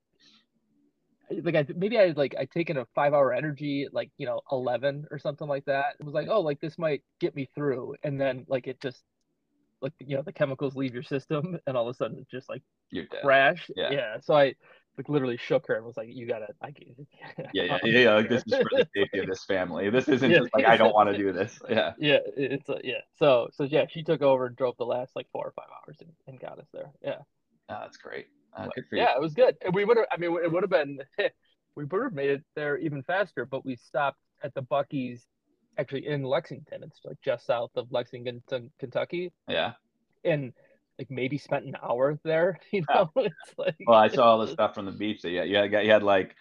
Like 1.43 1.57
I 1.57 1.67
maybe 1.75 1.99
I 1.99 2.07
like 2.17 2.37
I 2.39 2.45
taken 2.45 2.77
a 2.77 2.87
five 2.95 3.13
hour 3.13 3.33
energy 3.33 3.83
at 3.83 3.93
like 3.93 4.11
you 4.17 4.27
know 4.27 4.43
eleven 4.53 5.07
or 5.11 5.19
something 5.19 5.49
like 5.49 5.65
that. 5.65 5.97
It 5.99 6.05
was 6.07 6.15
like 6.15 6.29
oh 6.31 6.41
like 6.41 6.61
this 6.61 6.79
might 6.79 7.03
get 7.19 7.35
me 7.35 7.49
through, 7.53 7.97
and 8.05 8.21
then 8.21 8.45
like 8.49 8.69
it 8.69 8.81
just 8.81 9.03
like 9.83 9.93
you 10.01 10.17
know 10.17 10.23
the 10.23 10.33
chemicals 10.33 10.77
leave 10.77 10.95
your 10.95 11.03
system, 11.03 11.59
and 11.67 11.77
all 11.77 11.89
of 11.89 11.95
a 11.95 11.97
sudden 11.97 12.19
it 12.19 12.29
just 12.31 12.49
like 12.49 12.63
You're 12.91 13.07
crash. 13.07 13.71
Yeah. 13.77 13.91
yeah. 13.91 14.21
So 14.21 14.35
I 14.35 14.55
like 14.97 15.09
literally 15.09 15.37
shook 15.37 15.67
her 15.69 15.77
and 15.77 15.85
was 15.85 15.97
like, 15.97 16.09
"You 16.11 16.27
gotta, 16.27 16.49
I 16.63 16.69
Yeah, 17.53 17.63
yeah, 17.65 17.79
yeah, 17.85 17.99
yeah. 18.01 18.15
Like 18.15 18.29
this 18.29 18.43
is 18.47 18.55
for 18.57 18.71
the 18.73 18.87
safety 18.95 19.19
of 19.19 19.27
this 19.27 19.45
family. 19.45 19.91
This 19.91 20.09
isn't 20.09 20.31
Yeah. 20.31 20.39
just 20.39 20.55
like 20.55 20.67
I 20.67 20.77
don't 20.77 20.95
want 20.95 21.11
to 21.11 21.17
do 21.17 21.33
this. 21.33 21.59
Yeah. 21.69 21.93
yeah, 21.99 22.19
it's 22.37 22.69
a, 22.69 22.81
yeah. 22.83 23.01
So 23.19 23.49
so 23.53 23.65
yeah, 23.65 23.87
she 23.89 24.03
took 24.03 24.23
over 24.23 24.47
and 24.47 24.57
drove 24.57 24.77
the 24.79 24.87
last 24.87 25.15
like 25.15 25.29
four 25.33 25.47
or 25.47 25.53
five 25.53 25.69
hours 25.71 25.97
and, 26.01 26.11
and 26.27 26.41
got 26.41 26.59
us 26.59 26.69
there. 26.73 26.91
Yeah, 27.03 27.19
Oh, 27.69 27.79
that's 27.81 27.97
great. 27.97 28.27
Uh, 28.57 28.69
good 28.75 28.85
for 28.89 28.97
you. 28.97 29.03
yeah, 29.03 29.15
it 29.15 29.21
was 29.21 29.35
good. 29.35 29.57
And 29.65 29.75
we 29.75 29.85
would 29.85 29.97
have, 29.97 30.07
I 30.11 30.17
mean, 30.17 30.37
it 30.43 30.51
would 30.51 30.63
have 30.63 30.71
been, 30.71 31.01
we 31.77 31.85
would 31.85 32.03
have 32.03 32.13
made 32.15 32.31
it 32.31 32.43
there 32.55 32.79
even 32.79 33.03
faster. 33.03 33.45
But 33.45 33.65
we 33.65 33.77
stopped 33.77 34.19
at 34.43 34.55
the 34.55 34.63
Buc-ee's, 34.63 35.27
actually 35.79 36.07
in 36.07 36.23
Lexington. 36.23 36.83
It's 36.83 37.01
like 37.05 37.21
just 37.23 37.47
south 37.47 37.71
of 37.77 37.91
Lexington, 37.93 38.43
Kentucky, 38.79 39.33
Yeah. 39.49 39.75
and 40.25 40.53
like 40.99 41.11
maybe 41.11 41.39
spent 41.39 41.67
an 41.67 41.77
hour 41.83 42.19
there. 42.25 42.59
You 42.73 42.85
know, 42.95 43.11
it's 43.17 43.59
like 43.59 43.77
Well, 43.87 43.99
I 43.99 44.09
saw 44.09 44.33
all 44.33 44.39
the 44.39 44.47
stuff 44.53 44.75
from 44.75 44.87
the 44.87 44.93
beach. 44.93 45.23
That 45.23 45.31
yeah, 45.31 45.45
you 45.45 45.57
had 45.57 45.73
you 45.73 45.91
had 45.91 46.03
like 46.03 46.35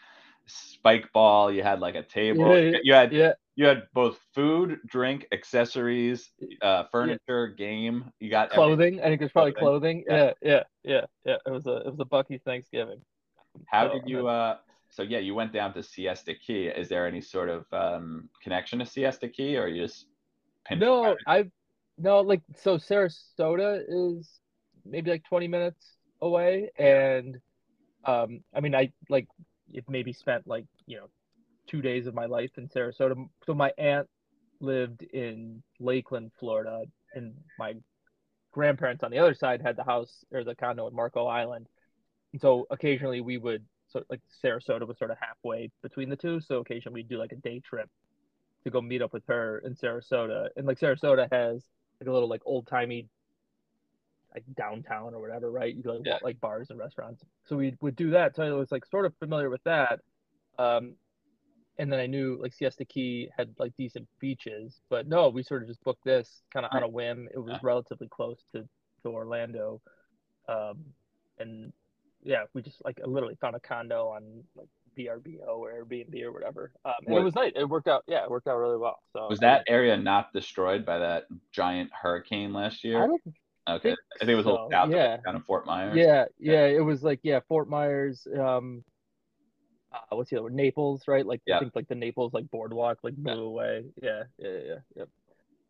spike 0.47 1.11
ball. 1.13 1.51
You 1.51 1.63
had 1.63 1.79
like 1.79 1.95
a 1.95 2.03
table. 2.03 2.57
Yeah, 2.57 2.77
You 2.83 2.93
had 2.93 3.13
Yeah, 3.13 3.33
you 3.55 3.65
had 3.65 3.83
both 3.93 4.19
food, 4.33 4.79
drink, 4.85 5.27
accessories, 5.31 6.29
uh, 6.61 6.83
furniture, 6.91 7.47
game. 7.47 8.11
You 8.19 8.29
got 8.29 8.51
everything. 8.51 8.77
clothing. 8.77 8.99
I 9.01 9.03
think 9.05 9.21
it's 9.21 9.31
probably 9.33 9.51
Clothing. 9.53 9.69
clothing. 9.69 10.03
Yeah, 10.07 10.33
yeah, 10.41 10.63
yeah, 10.83 11.01
yeah. 11.25 11.37
It 11.45 11.51
was 11.51 11.67
a 11.67 11.77
it 11.77 11.85
was 11.91 11.99
a 11.99 12.05
Buc-ee's 12.05 12.41
Thanksgiving. 12.43 13.01
How 13.67 13.87
So, 13.87 13.93
did 13.93 14.09
you? 14.09 14.27
Uh, 14.27 14.57
so 14.95 15.03
yeah, 15.03 15.19
you 15.19 15.35
went 15.35 15.51
down 15.51 15.73
to 15.73 15.83
Siesta 15.83 16.33
Key. 16.33 16.67
Is 16.67 16.87
there 16.87 17.05
any 17.05 17.19
sort 17.19 17.49
of 17.49 17.65
um, 17.73 18.29
connection 18.41 18.79
to 18.79 18.85
Siesta 18.85 19.27
Key, 19.27 19.57
or 19.57 19.67
you 19.67 19.83
just? 19.83 20.05
No. 20.71 21.17
I 21.27 21.51
no 21.97 22.21
like 22.21 22.41
so 22.57 22.77
Sarasota 22.77 23.81
is 23.87 24.39
maybe 24.85 25.11
like 25.11 25.23
20 25.25 25.47
minutes 25.47 25.97
away 26.21 26.69
and 26.77 27.39
um 28.05 28.41
I 28.53 28.59
mean 28.59 28.75
I 28.75 28.91
like 29.09 29.27
it 29.73 29.85
maybe 29.87 30.11
spent 30.11 30.45
like 30.47 30.65
you 30.87 30.97
know 30.97 31.07
two 31.67 31.81
days 31.81 32.05
of 32.05 32.13
my 32.13 32.25
life 32.25 32.51
in 32.57 32.67
Sarasota 32.67 33.15
so 33.45 33.53
my 33.53 33.71
aunt 33.77 34.07
lived 34.59 35.03
in 35.03 35.63
Lakeland 35.79 36.31
Florida 36.39 36.83
and 37.13 37.33
my 37.57 37.75
grandparents 38.51 39.03
on 39.03 39.11
the 39.11 39.19
other 39.19 39.33
side 39.33 39.61
had 39.61 39.75
the 39.77 39.83
house 39.83 40.25
or 40.33 40.43
the 40.43 40.55
condo 40.55 40.87
in 40.87 40.95
Marco 40.95 41.27
Island 41.27 41.67
and 42.33 42.41
so 42.41 42.67
occasionally 42.71 43.21
we 43.21 43.37
would 43.37 43.63
so 43.95 44.03
like 44.09 44.19
Sarasota 44.43 44.85
was 44.87 44.97
sort 44.97 45.11
of 45.11 45.17
halfway 45.19 45.71
between 45.81 46.09
the 46.09 46.15
two 46.15 46.39
so 46.41 46.59
occasionally 46.59 46.99
we'd 46.99 47.09
do 47.09 47.17
like 47.17 47.31
a 47.31 47.37
day 47.37 47.59
trip 47.61 47.89
to 48.65 48.69
go 48.71 48.81
meet 48.81 49.01
up 49.01 49.13
with 49.13 49.23
her 49.27 49.59
in 49.59 49.75
Sarasota. 49.75 50.49
And 50.57 50.65
like 50.65 50.79
Sarasota 50.79 51.27
has 51.31 51.63
like 52.01 52.09
a 52.09 52.11
little 52.11 52.27
like 52.27 52.41
old 52.45 52.67
timey 52.67 53.07
like 54.33 54.43
downtown 54.57 55.13
or 55.13 55.21
whatever, 55.21 55.49
right? 55.51 55.73
You 55.73 55.83
go 55.83 55.93
like, 55.93 56.01
Yeah. 56.03 56.13
walk, 56.13 56.23
like 56.23 56.41
bars 56.41 56.69
and 56.71 56.79
restaurants. 56.79 57.23
So 57.45 57.55
we 57.55 57.75
would 57.81 57.95
do 57.95 58.09
that. 58.11 58.35
So 58.35 58.43
I 58.43 58.51
was 58.51 58.71
like 58.71 58.85
sort 58.87 59.05
of 59.05 59.13
familiar 59.17 59.49
with 59.49 59.63
that. 59.63 59.99
Um 60.57 60.95
and 61.77 61.91
then 61.91 61.99
I 61.99 62.07
knew 62.07 62.39
like 62.41 62.53
Siesta 62.53 62.85
Key 62.85 63.29
had 63.37 63.53
like 63.59 63.73
decent 63.77 64.07
beaches, 64.19 64.81
but 64.89 65.07
no, 65.07 65.29
we 65.29 65.43
sort 65.43 65.61
of 65.61 65.67
just 65.67 65.83
booked 65.83 66.03
this 66.03 66.41
kind 66.51 66.65
of 66.65 66.71
on 66.73 66.83
a 66.83 66.87
whim. 66.87 67.29
It 67.33 67.37
was 67.39 67.51
Yeah. 67.53 67.59
relatively 67.61 68.07
close 68.09 68.43
to, 68.53 68.67
to 69.03 69.09
Orlando. 69.09 69.79
Um 70.49 70.83
and 71.37 71.71
yeah, 72.25 72.43
we 72.53 72.61
just 72.61 72.83
like 72.83 72.99
literally 73.05 73.37
found 73.39 73.55
a 73.55 73.59
condo 73.59 74.07
on 74.07 74.43
like 74.55 74.67
VRBO 74.97 75.47
or 75.47 75.71
Airbnb 75.71 76.21
or 76.23 76.31
whatever. 76.31 76.71
Um, 76.83 76.93
What- 77.05 77.21
it 77.21 77.23
was 77.23 77.35
nice. 77.35 77.53
It 77.55 77.69
worked 77.69 77.87
out. 77.87 78.03
Yeah, 78.07 78.23
it 78.23 78.29
worked 78.29 78.47
out 78.47 78.57
really 78.57 78.77
well. 78.77 78.99
So 79.13 79.27
Was 79.29 79.39
that 79.39 79.63
area 79.67 79.95
not 79.95 80.33
destroyed 80.33 80.85
by 80.85 80.97
that 80.99 81.27
giant 81.51 81.91
hurricane 81.93 82.51
last 82.51 82.83
year? 82.83 83.03
I 83.03 83.07
don't 83.07 83.21
okay, 83.69 83.89
think 83.89 83.99
I 84.15 84.19
think 84.19 84.31
it 84.31 84.35
was 84.35 84.45
a 84.45 84.49
little 84.49 84.69
so, 84.69 84.75
south 84.75 84.91
yeah. 84.91 85.15
of 85.15 85.23
kind 85.23 85.37
of 85.37 85.45
Fort 85.45 85.65
Myers. 85.65 85.95
Yeah, 85.95 86.25
yeah, 86.39 86.65
it 86.65 86.83
was 86.83 87.03
like 87.03 87.19
yeah, 87.23 87.39
Fort 87.47 87.69
Myers, 87.69 88.27
um, 88.37 88.83
uh, 89.93 90.15
what's 90.15 90.29
the 90.29 90.37
other 90.37 90.43
one? 90.43 90.55
Naples, 90.55 91.03
right? 91.07 91.25
Like 91.25 91.41
Yeah. 91.45 91.57
I 91.57 91.59
think 91.59 91.75
like 91.75 91.87
the 91.87 91.95
Naples 91.95 92.33
like 92.33 92.49
boardwalk 92.49 92.99
like 93.03 93.13
Yeah. 93.17 93.33
blew 93.35 93.43
away. 93.45 93.85
Yeah, 94.01 94.23
yeah, 94.37 94.57
yeah, 94.65 94.79
yeah. 94.95 95.05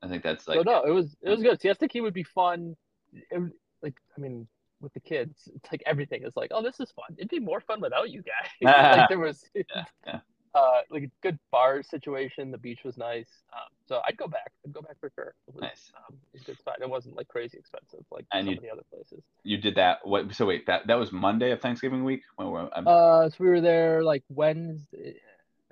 I 0.01 0.07
think 0.07 0.23
that's 0.23 0.47
like 0.47 0.57
so 0.57 0.63
no, 0.63 0.83
it 0.83 0.91
was 0.91 1.17
it 1.21 1.29
was 1.29 1.41
good. 1.41 1.59
Siesta 1.59 1.87
Key 1.87 2.01
would 2.01 2.13
be 2.13 2.23
fun. 2.23 2.75
It, 3.11 3.51
like 3.81 3.95
I 4.15 4.21
mean, 4.21 4.47
with 4.81 4.93
the 4.93 4.99
kids, 4.99 5.49
it's 5.55 5.71
like 5.71 5.81
everything 5.85 6.23
is 6.23 6.35
like, 6.35 6.51
oh, 6.53 6.61
this 6.61 6.79
is 6.79 6.91
fun. 6.91 7.15
It'd 7.17 7.29
be 7.29 7.39
more 7.39 7.61
fun 7.61 7.81
without 7.81 8.09
you 8.09 8.21
guys. 8.23 8.49
like 8.97 9.09
there 9.09 9.19
was, 9.19 9.43
yeah. 9.55 9.85
uh, 10.55 10.81
like 10.89 11.03
a 11.03 11.11
good 11.21 11.39
bar 11.51 11.81
situation. 11.83 12.51
The 12.51 12.57
beach 12.57 12.79
was 12.85 12.97
nice. 12.97 13.29
Um, 13.53 13.67
so 13.87 14.01
I'd 14.07 14.17
go 14.17 14.27
back. 14.27 14.51
I'd 14.65 14.73
go 14.73 14.81
back 14.81 14.97
for 14.99 15.11
sure. 15.15 15.33
It 15.47 15.53
was, 15.55 15.61
Nice. 15.61 15.91
um, 15.97 16.15
it 16.15 16.33
was 16.33 16.41
a 16.43 16.45
good 16.45 16.57
spot. 16.59 16.75
It 16.81 16.89
wasn't 16.89 17.15
like 17.15 17.27
crazy 17.27 17.57
expensive 17.57 18.05
like 18.11 18.25
And 18.33 18.45
some 18.45 18.51
you- 18.51 18.57
of 18.57 18.63
the 18.63 18.69
other 18.71 18.83
places. 18.93 19.23
you 19.43 19.57
did 19.57 19.75
that. 19.75 19.99
What? 20.05 20.33
So 20.35 20.45
wait, 20.45 20.65
that 20.67 20.87
that 20.87 20.95
was 20.95 21.11
Monday 21.11 21.51
of 21.51 21.61
Thanksgiving 21.61 22.03
week. 22.03 22.21
When 22.35 22.49
we're, 22.49 22.69
Uh, 22.73 23.29
so 23.29 23.35
we 23.39 23.47
were 23.49 23.61
there 23.61 24.03
like 24.03 24.23
Wednesday. 24.29 25.15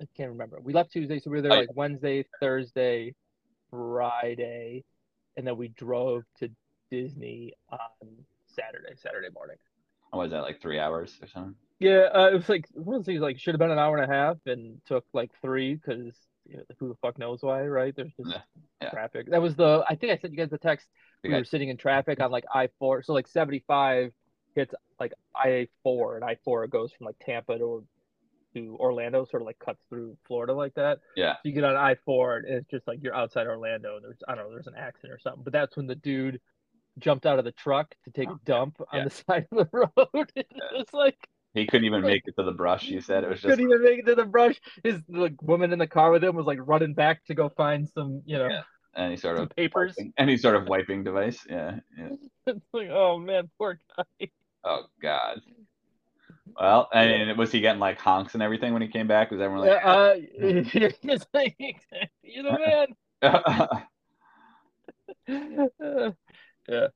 I 0.00 0.06
can't 0.16 0.30
remember. 0.30 0.58
We 0.60 0.72
left 0.72 0.92
Tuesday, 0.92 1.20
so 1.20 1.30
we 1.30 1.36
were 1.36 1.42
there 1.42 1.52
Oh, 1.52 1.54
yeah. 1.54 1.60
like 1.60 1.76
Wednesday, 1.76 2.24
Thursday, 2.40 3.14
Friday, 3.70 4.84
and 5.36 5.46
then 5.46 5.56
we 5.56 5.68
drove 5.68 6.24
to 6.38 6.50
Disney 6.90 7.54
on 7.70 7.78
Saturday, 8.54 8.94
Saturday 8.96 9.28
morning. 9.34 9.56
what 10.10 10.22
was 10.22 10.30
that 10.32 10.42
like 10.42 10.60
three 10.60 10.78
hours 10.78 11.12
or 11.20 11.28
something? 11.28 11.54
Yeah, 11.80 12.08
uh, 12.14 12.28
it 12.32 12.34
was 12.34 12.48
like 12.48 12.66
one 12.74 12.96
of 12.96 13.00
those 13.00 13.06
things 13.06 13.20
like 13.20 13.38
should 13.38 13.54
have 13.54 13.58
been 13.58 13.70
an 13.70 13.78
hour 13.78 13.96
and 13.98 14.10
a 14.10 14.14
half 14.14 14.36
and 14.46 14.80
took 14.86 15.04
like 15.12 15.30
three 15.42 15.74
because 15.74 16.14
you 16.46 16.56
know, 16.58 16.62
who 16.78 16.88
the 16.88 16.94
fuck 17.02 17.18
knows 17.18 17.38
why, 17.42 17.66
right? 17.66 17.94
There's 17.96 18.12
just 18.16 18.30
Yeah, 18.30 18.40
yeah. 18.80 18.90
traffic. 18.90 19.30
That 19.30 19.42
was 19.42 19.56
the 19.56 19.84
I 19.88 19.94
think 19.96 20.12
I 20.12 20.18
sent 20.18 20.32
you 20.32 20.38
guys 20.38 20.50
the 20.50 20.58
text. 20.58 20.86
We 21.22 21.30
were 21.30 21.44
sitting 21.44 21.70
in 21.70 21.76
traffic 21.76 22.20
on 22.20 22.30
like 22.30 22.44
I 22.52 22.68
four, 22.78 23.02
so 23.02 23.12
like 23.12 23.26
seventy 23.28 23.64
five 23.66 24.12
hits 24.54 24.74
like 25.00 25.12
I 25.34 25.68
four, 25.82 26.16
and 26.16 26.24
I 26.24 26.36
four 26.44 26.66
goes 26.68 26.92
from 26.92 27.06
like 27.06 27.16
Tampa 27.24 27.58
to 27.58 27.84
to 28.54 28.76
Orlando, 28.78 29.24
sort 29.24 29.42
of 29.42 29.46
like 29.46 29.58
cuts 29.58 29.80
through 29.88 30.16
Florida 30.28 30.52
like 30.52 30.74
that. 30.74 31.00
Yeah. 31.16 31.32
So 31.34 31.40
you 31.44 31.52
get 31.52 31.64
on 31.64 31.76
I 31.76 31.96
four, 32.04 32.36
and 32.36 32.46
it's 32.46 32.70
just 32.70 32.86
like 32.86 33.00
you're 33.02 33.14
outside 33.16 33.46
Orlando, 33.48 33.96
and 33.96 34.04
there's 34.04 34.18
I 34.28 34.34
don't 34.36 34.44
know, 34.44 34.50
there's 34.52 34.68
an 34.68 34.74
accident 34.78 35.12
or 35.12 35.18
something. 35.18 35.42
But 35.42 35.52
that's 35.52 35.76
when 35.76 35.86
the 35.88 35.96
dude 35.96 36.40
jumped 36.98 37.26
out 37.26 37.38
of 37.38 37.44
the 37.44 37.52
truck 37.52 37.94
to 38.04 38.10
take 38.10 38.28
a 38.28 38.38
dump 38.44 38.76
on 38.80 38.86
Oh, 38.92 38.96
Yeah. 38.98 39.04
the 39.04 39.10
side 39.28 39.46
of 39.52 39.58
the 39.58 39.68
road. 39.72 40.32
it's 40.36 40.92
like 40.94 41.16
He 41.54 41.66
couldn't 41.66 41.86
even 41.86 42.02
make 42.02 42.22
it 42.26 42.34
to 42.38 42.44
the 42.44 42.52
brush. 42.52 42.84
You 42.84 43.00
said 43.00 43.24
it 43.24 43.30
was 43.30 43.40
just 43.40 43.50
couldn't 43.50 43.64
even 43.70 43.82
make 43.82 43.98
it 44.00 44.06
to 44.06 44.14
the 44.14 44.24
brush. 44.24 44.60
His 44.82 45.00
like 45.08 45.40
woman 45.42 45.72
in 45.72 45.78
the 45.78 45.86
car 45.86 46.10
with 46.10 46.22
him 46.24 46.34
was 46.36 46.46
like 46.46 46.58
running 46.62 46.94
back 46.94 47.24
to 47.26 47.34
go 47.34 47.48
find 47.48 47.88
some, 47.88 48.22
you 48.26 48.38
know, 48.38 48.48
Yeah. 48.48 48.62
any 48.96 49.16
sort 49.16 49.38
of 49.38 49.50
papers. 49.50 49.94
wiping- 49.98 50.12
any 50.18 50.36
sort 50.36 50.56
of 50.56 50.68
wiping 50.68 51.02
device. 51.04 51.44
Yeah. 51.48 51.80
yeah. 51.98 52.08
It's 52.46 52.60
like, 52.72 52.88
oh 52.90 53.18
man, 53.18 53.48
poor 53.58 53.78
guy. 53.96 54.28
Oh 54.64 54.82
God. 55.00 55.40
Well, 56.60 56.88
I 56.92 57.06
mean, 57.06 57.36
was 57.38 57.50
he 57.50 57.60
getting 57.60 57.80
like 57.80 57.98
honks 57.98 58.34
and 58.34 58.42
everything 58.42 58.72
when 58.74 58.82
he 58.82 58.88
came 58.88 59.08
back? 59.08 59.30
Was 59.30 59.40
everyone 59.40 59.66
like, 59.66 59.84
uh, 59.84 60.14
it's 60.16 61.26
like, 61.34 61.56
you're 62.22 62.42
the 62.44 62.86
man. 65.22 66.16
Yeah, 66.68 66.86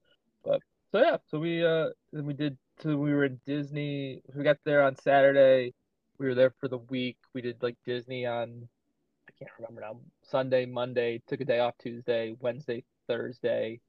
but 0.44 0.60
so 0.92 0.98
yeah, 1.00 1.16
so 1.30 1.38
we 1.38 1.64
uh 1.64 1.88
then 2.12 2.24
we 2.26 2.34
did 2.34 2.56
so 2.80 2.96
we 2.96 3.12
were 3.12 3.24
in 3.24 3.40
Disney. 3.44 4.22
We 4.34 4.44
got 4.44 4.58
there 4.64 4.82
on 4.82 4.96
Saturday. 4.96 5.74
We 6.18 6.26
were 6.26 6.34
there 6.34 6.52
for 6.60 6.68
the 6.68 6.78
week. 6.78 7.16
We 7.34 7.42
did 7.42 7.62
like 7.62 7.76
Disney 7.84 8.26
on 8.26 8.68
I 9.28 9.32
can't 9.38 9.50
remember 9.58 9.80
now. 9.82 10.00
Sunday, 10.22 10.66
Monday, 10.66 11.22
took 11.26 11.40
a 11.40 11.44
day 11.44 11.58
off 11.60 11.74
Tuesday, 11.78 12.34
Wednesday, 12.40 12.84
Thursday. 13.06 13.80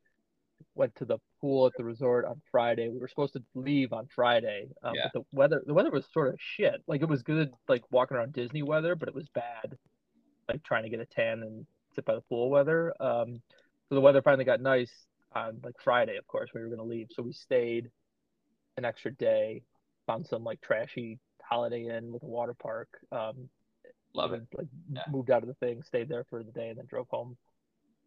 Went 0.76 0.94
to 0.96 1.06
the 1.06 1.18
pool 1.40 1.66
at 1.68 1.74
the 1.78 1.84
resort 1.84 2.26
on 2.26 2.42
Friday. 2.52 2.90
We 2.90 3.00
were 3.00 3.08
supposed 3.08 3.34
to 3.34 3.44
leave 3.56 3.94
on 3.94 4.08
Friday, 4.14 4.68
um, 4.84 4.94
Yeah. 4.96 5.10
but 5.14 5.22
the 5.22 5.26
weather 5.32 5.64
the 5.66 5.74
weather 5.74 5.90
was 5.92 6.06
sort 6.12 6.28
of 6.30 6.36
shit. 6.40 6.82
Like 6.88 7.02
it 7.02 7.08
was 7.10 7.24
good, 7.24 7.52
like 7.68 7.84
walking 7.92 8.18
around 8.18 8.34
Disney 8.34 8.62
weather, 8.64 8.96
but 8.96 9.08
it 9.08 9.16
was 9.16 9.28
bad, 9.30 9.78
like 10.50 10.62
trying 10.64 10.84
to 10.84 10.90
get 10.90 11.00
a 11.00 11.06
tan 11.06 11.42
and 11.44 11.66
sit 11.96 12.06
by 12.06 12.16
the 12.16 12.22
pool 12.22 12.50
weather. 12.50 12.94
Um, 13.00 13.42
so 13.88 13.96
the 13.96 14.02
weather 14.02 14.22
finally 14.22 14.44
got 14.46 14.62
nice 14.62 14.92
on 15.34 15.60
like 15.64 15.76
Friday. 15.84 16.18
Of 16.18 16.28
course, 16.28 16.50
we 16.54 16.62
were 16.62 16.70
gonna 16.70 16.84
leave, 16.84 17.08
so 17.12 17.24
we 17.24 17.34
stayed 17.34 17.90
an 18.78 18.86
extra 18.86 19.12
day, 19.12 19.64
found 20.08 20.26
some 20.28 20.44
like 20.44 20.62
trashy 20.62 21.20
Holiday 21.44 21.86
Inn 21.96 22.12
with 22.12 22.24
a 22.24 22.28
water 22.28 22.54
park. 22.54 22.90
Um, 23.12 23.50
love 24.14 24.34
it? 24.34 24.44
Like 24.54 24.68
Yeah. 24.92 25.04
moved 25.10 25.32
out 25.32 25.44
of 25.44 25.48
the 25.48 25.56
thing, 25.56 25.84
stayed 25.84 26.10
there 26.10 26.26
for 26.30 26.44
the 26.44 26.52
day, 26.52 26.70
and 26.70 26.78
then 26.78 26.86
drove 26.88 27.08
home 27.10 27.38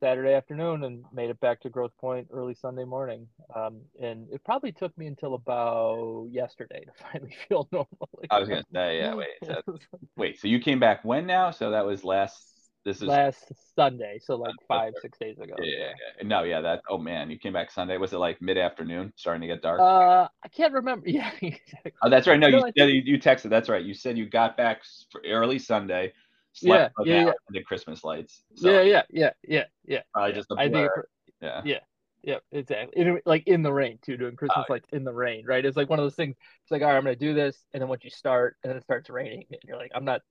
Saturday 0.01 0.35
afternoon 0.35 0.83
and 0.83 1.05
made 1.13 1.31
it 1.31 1.39
back 1.39 1.61
to 1.61 1.71
Grosse 1.71 1.93
Pointe 2.01 2.27
early 2.33 2.55
Sunday 2.55 2.85
morning. 2.85 3.29
Um, 3.55 3.83
and 4.01 4.29
it 4.33 4.43
probably 4.45 4.73
took 4.73 4.97
me 4.99 5.07
until 5.07 5.35
about 5.35 6.27
yesterday 6.31 6.85
to 6.85 6.93
finally 7.13 7.37
feel 7.49 7.69
normal. 7.71 8.09
I 8.31 8.41
was 8.41 8.49
gonna 8.49 8.65
say, 8.75 8.99
yeah. 8.99 9.15
Wait, 9.15 9.29
so, 9.45 9.63
wait. 10.17 10.41
So 10.41 10.49
you 10.49 10.59
came 10.59 10.81
back 10.81 11.05
when 11.05 11.27
now? 11.27 11.51
So 11.53 11.71
that 11.71 11.87
was 11.87 12.03
last. 12.03 12.52
This 12.85 12.97
is 12.97 13.05
last 13.05 13.53
Sunday, 13.77 14.19
so 14.21 14.35
like 14.35 14.55
five, 14.67 14.93
six 15.01 15.17
days 15.19 15.39
ago. 15.39 15.55
yeah, 15.59 15.79
yeah, 15.79 15.93
yeah. 16.19 16.27
No, 16.27 16.43
yeah. 16.43 16.61
That. 16.61 16.83
Oh 16.89 16.99
man, 16.99 17.31
you 17.31 17.39
came 17.39 17.53
back 17.53 17.71
Sunday. 17.71 17.97
Was 17.97 18.13
it 18.13 18.19
like 18.19 18.43
mid 18.43 18.59
afternoon, 18.59 19.13
starting 19.17 19.43
to 19.43 19.47
get 19.47 19.63
dark? 19.63 19.81
Uh, 19.81 20.29
I 20.43 20.49
can't 20.49 20.73
remember. 20.73 21.07
Yeah, 21.13 21.31
exactly. 21.41 21.93
oh, 22.03 22.11
that's 22.11 22.27
right. 22.27 22.41
No, 22.41 22.49
no, 22.49 22.67
you 22.67 22.73
yeah, 22.75 22.85
you, 22.87 23.03
you 23.05 23.19
texted. 23.19 23.51
That's 23.51 23.69
right. 23.69 23.85
You 23.85 23.95
said 23.95 24.19
you 24.19 24.29
got 24.29 24.57
back 24.57 24.83
for 25.11 25.23
early 25.25 25.59
Sunday. 25.59 26.13
Yeah, 26.61 26.89
Slept 26.89 26.95
yeah, 27.05 27.15
yeah, 27.15 27.25
yeah. 27.27 27.33
And 27.55 27.67
Christmas 27.67 28.03
lights. 28.03 28.43
So 28.57 28.71
yeah, 28.71 28.83
yeah, 28.83 29.03
yeah, 29.11 29.31
yeah, 29.47 29.65
yeah. 29.87 30.01
Probably 30.13 30.33
just 30.33 30.51
a 30.51 30.55
I 30.59 30.65
think, 30.65 30.73
blur. 30.73 31.05
Yeah. 31.41 31.79
yeah, 32.23 32.39
exactly. 32.51 33.01
In, 33.01 33.21
like 33.25 33.47
in 33.47 33.63
the 33.63 33.73
rain 33.73 33.99
too, 34.03 34.17
doing 34.17 34.37
Christmas 34.37 34.67
Oh, 34.69 34.73
lights 34.73 34.89
in 34.93 35.05
the 35.05 35.13
rain, 35.13 35.45
right? 35.47 35.65
It's 35.65 35.77
like 35.77 35.89
one 35.89 35.99
of 35.99 36.05
those 36.05 36.15
things. 36.15 36.37
It's 36.63 36.71
like, 36.71 36.83
all 36.83 36.89
right, 36.89 36.97
I'm 36.97 37.05
gonna 37.05 37.17
do 37.17 37.33
this, 37.33 37.57
and 37.73 37.81
then 37.81 37.89
once 37.89 38.05
you 38.05 38.11
start, 38.11 38.57
and 38.63 38.71
then 38.71 38.77
it 38.77 38.83
starts 38.83 39.09
raining, 39.09 39.45
and 39.51 39.61
you're 39.65 39.79
like, 39.79 39.93
I'm 39.95 40.05
not. 40.05 40.23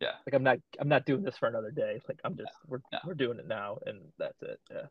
Yeah. 0.00 0.12
Like 0.26 0.34
I'm 0.34 0.42
not. 0.42 0.58
I'm 0.80 0.88
not 0.88 1.06
doing 1.06 1.22
this 1.22 1.36
for 1.38 1.48
another 1.48 1.70
day. 1.70 2.00
Like 2.08 2.20
I'm 2.24 2.36
just. 2.36 2.52
We're 2.66 2.80
No. 2.92 2.98
we're 3.06 3.14
doing 3.14 3.38
it 3.38 3.48
now, 3.48 3.78
and 3.86 4.00
that's 4.18 4.40
it. 4.42 4.60
Yeah. 4.70 4.86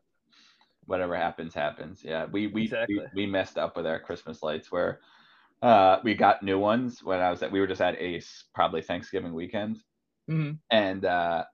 whatever 0.86 1.14
happens 1.16 1.54
happens 1.54 2.00
yeah 2.02 2.24
we 2.26 2.46
we, 2.46 2.62
Exactly. 2.64 2.96
we 3.14 3.24
we 3.24 3.26
messed 3.26 3.58
up 3.58 3.76
with 3.76 3.86
our 3.86 4.00
christmas 4.00 4.42
lights 4.42 4.72
where 4.72 5.00
uh 5.62 5.98
we 6.02 6.14
got 6.14 6.42
new 6.42 6.58
ones 6.58 7.02
when 7.02 7.20
i 7.20 7.30
was 7.30 7.42
at 7.42 7.52
we 7.52 7.60
were 7.60 7.66
just 7.66 7.80
at 7.80 8.00
ace 8.00 8.44
probably 8.54 8.80
thanksgiving 8.80 9.34
weekend 9.34 9.78
hmm 10.28 10.52
and 10.70 11.04
uh 11.04 11.44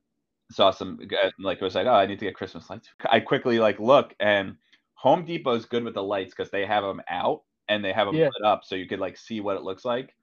saw 0.52 0.70
some 0.70 0.98
g- 1.08 1.16
like 1.40 1.58
it 1.60 1.64
was 1.64 1.74
like 1.74 1.86
oh 1.86 1.94
i 1.94 2.06
need 2.06 2.18
to 2.18 2.26
get 2.26 2.34
christmas 2.34 2.68
lights 2.70 2.88
i 3.10 3.18
quickly 3.18 3.58
like 3.58 3.80
look 3.80 4.14
and 4.20 4.56
home 4.94 5.24
depot's 5.24 5.64
good 5.64 5.82
with 5.84 5.94
the 5.94 6.02
lights 6.02 6.32
because 6.36 6.50
they 6.50 6.64
have 6.66 6.84
them 6.84 7.00
out 7.08 7.42
and 7.68 7.84
they 7.84 7.92
have 7.92 8.06
them 8.06 8.16
Yeah. 8.16 8.26
lit 8.26 8.44
up 8.46 8.62
so 8.64 8.74
you 8.76 8.86
could 8.86 9.00
like 9.00 9.16
see 9.16 9.40
what 9.40 9.56
it 9.56 9.62
looks 9.62 9.84
like 9.84 10.14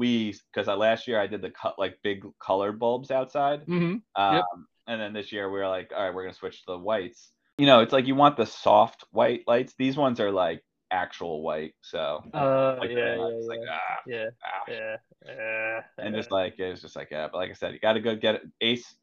we 0.00 0.34
because 0.52 0.66
I 0.66 0.74
last 0.74 1.06
year 1.06 1.20
i 1.20 1.28
did 1.28 1.42
the 1.42 1.50
cut 1.50 1.78
like 1.78 1.94
big 2.02 2.24
colored 2.44 2.78
bulbs 2.80 3.10
outside 3.12 3.60
hmm 3.66 3.96
um, 4.16 4.34
Yep. 4.34 4.44
And 4.88 5.00
then 5.00 5.12
this 5.12 5.30
year 5.30 5.48
we 5.52 5.60
were 5.60 5.68
like, 5.68 5.92
all 5.96 6.02
right, 6.04 6.12
we're 6.14 6.24
gonna 6.24 6.34
switch 6.34 6.58
to 6.60 6.72
the 6.72 6.78
whites. 6.78 7.30
You 7.58 7.66
know, 7.66 7.80
it's 7.80 7.92
like 7.92 8.08
you 8.08 8.16
want 8.16 8.36
the 8.36 8.46
soft 8.46 9.04
white 9.12 9.44
lights. 9.46 9.74
These 9.78 9.96
ones 9.96 10.18
are 10.18 10.32
like 10.32 10.64
actual 10.90 11.42
white. 11.42 11.74
So 11.82 12.24
Uh, 12.34 12.74
like, 12.80 12.90
yeah, 12.90 12.96
yeah, 12.96 13.16
yeah, 13.16 13.48
like, 13.48 13.60
ah, 13.70 13.96
yeah, 14.06 14.30
ah. 14.44 14.64
yeah, 14.68 14.96
yeah. 15.26 15.80
and 15.98 16.14
just 16.14 16.32
like 16.32 16.58
it's 16.58 16.82
just 16.82 16.96
like 16.96 17.08
yeah. 17.12 17.28
But 17.30 17.38
like 17.38 17.50
I 17.50 17.54
said, 17.54 17.72
you 17.72 17.78
got 17.78 17.92
to 17.92 18.00
go 18.00 18.16
get 18.16 18.36
it. 18.36 18.42
Ace. 18.60 18.96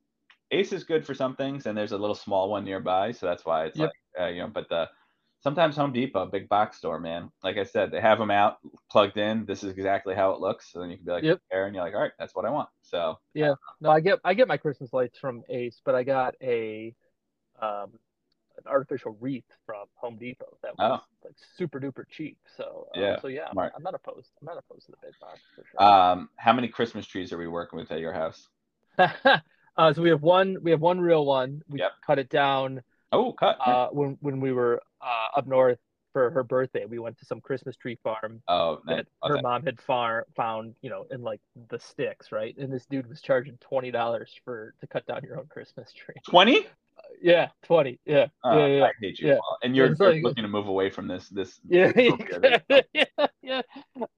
Ace 0.51 0.73
is 0.73 0.83
good 0.83 1.05
for 1.05 1.13
some 1.13 1.35
things, 1.35 1.65
and 1.65 1.77
there's 1.77 1.91
a 1.93 1.97
little 1.97 2.15
small 2.15 2.49
one 2.49 2.65
nearby, 2.65 3.11
so 3.11 3.25
that's 3.27 3.45
why 3.45 3.65
it's 3.65 3.77
Yep. 3.77 3.89
like 3.89 4.23
uh, 4.25 4.29
you 4.29 4.41
know. 4.41 4.47
But 4.47 4.67
the 4.69 4.89
sometimes 5.41 5.75
Home 5.75 5.93
Depot, 5.93 6.25
big 6.25 6.49
box 6.49 6.77
store, 6.77 6.99
man. 6.99 7.31
Like 7.43 7.57
I 7.57 7.63
said, 7.63 7.91
they 7.91 8.01
have 8.01 8.19
them 8.19 8.31
out 8.31 8.57
plugged 8.91 9.17
in. 9.17 9.45
This 9.45 9.63
is 9.63 9.71
exactly 9.71 10.15
how 10.15 10.31
it 10.31 10.39
looks. 10.41 10.71
So 10.71 10.79
then 10.79 10.89
you 10.89 10.97
can 10.97 11.05
be 11.05 11.11
like, 11.11 11.23
Yep. 11.23 11.41
and 11.51 11.75
you're 11.75 11.83
like, 11.83 11.93
all 11.93 12.01
right, 12.01 12.11
that's 12.19 12.35
what 12.35 12.45
I 12.45 12.49
want. 12.49 12.69
So 12.81 13.19
yeah, 13.33 13.53
No, 13.81 13.89
I 13.91 13.99
get 13.99 14.19
I 14.23 14.33
get 14.33 14.47
my 14.47 14.57
Christmas 14.57 14.93
lights 14.93 15.17
from 15.19 15.43
Ace, 15.49 15.81
but 15.85 15.95
I 15.95 16.03
got 16.03 16.35
a 16.41 16.93
um 17.61 17.99
an 18.57 18.63
artificial 18.67 19.15
wreath 19.19 19.45
from 19.65 19.85
Home 19.95 20.17
Depot 20.17 20.57
that 20.63 20.77
was 20.77 20.99
like 21.23 21.35
super 21.57 21.79
duper 21.79 22.05
cheap. 22.09 22.37
So 22.57 22.87
uh, 22.91 22.97
Oh. 22.97 23.01
Yeah, 23.01 23.19
so 23.21 23.27
yeah, 23.27 23.45
I'm. 23.51 23.57
I'm 23.75 23.83
not 23.83 23.93
opposed. 23.93 24.31
I'm 24.41 24.45
not 24.45 24.57
opposed 24.57 24.85
to 24.87 24.91
the 24.91 24.97
big 25.01 25.13
box 25.19 25.39
for 25.55 25.63
sure. 25.71 25.79
um, 25.83 26.29
how 26.37 26.53
many 26.53 26.67
Christmas 26.67 27.05
trees 27.05 27.31
are 27.33 27.37
we 27.37 27.47
working 27.47 27.77
with 27.79 27.91
at 27.91 27.99
your 27.99 28.13
house? 28.13 28.47
uh, 29.77 29.93
so 29.93 30.01
we 30.01 30.09
have 30.09 30.21
one 30.23 30.57
we 30.61 30.71
have 30.71 30.81
one 30.81 30.99
real 30.99 31.25
one. 31.25 31.61
We 31.69 31.79
Yep. 31.79 31.91
cut 32.05 32.19
it 32.19 32.29
down 32.29 32.81
Oh, 33.11 33.31
cut. 33.33 33.57
uh 33.61 33.87
when 33.89 34.17
when 34.21 34.39
we 34.39 34.51
were 34.51 34.81
uh 35.01 35.37
up 35.39 35.47
north 35.47 35.79
for 36.13 36.31
her 36.31 36.43
birthday. 36.43 36.85
We 36.85 36.99
went 36.99 37.17
to 37.19 37.25
some 37.25 37.41
Christmas 37.41 37.75
tree 37.75 37.99
farm 38.03 38.41
oh, 38.47 38.79
that 38.87 39.05
her 39.23 39.41
mom 39.41 39.63
had 39.63 39.79
far, 39.81 40.25
found, 40.35 40.75
you 40.81 40.89
know, 40.89 41.05
in 41.11 41.21
like 41.21 41.41
the 41.69 41.79
sticks, 41.79 42.31
right? 42.31 42.57
And 42.57 42.71
this 42.73 42.85
dude 42.87 43.07
was 43.07 43.21
charging 43.21 43.57
twenty 43.57 43.91
dollars 43.91 44.33
for 44.43 44.73
to 44.81 44.87
cut 44.87 45.05
down 45.05 45.21
your 45.23 45.37
own 45.37 45.47
Christmas 45.47 45.91
tree. 45.93 46.15
20? 46.29 46.65
Yeah, 47.21 47.49
twenty. 47.63 47.99
Yeah, 48.05 48.27
Oh, 48.43 48.57
yeah, 48.57 48.77
yeah, 48.77 48.83
I 48.85 48.91
hate 48.99 49.19
you. 49.19 49.27
yeah. 49.29 49.37
And 49.63 49.75
you're, 49.75 49.93
you're 49.97 50.13
like- 50.13 50.23
looking 50.23 50.41
to 50.43 50.47
move 50.47 50.67
away 50.67 50.89
from 50.89 51.07
this. 51.07 51.29
This. 51.29 51.59
yeah, 51.69 51.91
Okay, 51.97 52.83
yeah, 52.93 53.27
yeah. 53.41 53.61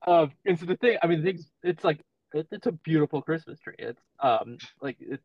Um, 0.07 0.31
and 0.45 0.57
so 0.57 0.65
the 0.65 0.77
thing, 0.77 0.97
I 1.03 1.07
mean, 1.07 1.21
things, 1.23 1.49
it's 1.61 1.83
like 1.83 1.99
it, 2.33 2.47
it's 2.51 2.67
a 2.67 2.71
beautiful 2.71 3.21
Christmas 3.21 3.59
tree. 3.59 3.75
It's 3.77 4.01
um 4.21 4.57
like 4.81 4.97
it, 5.01 5.19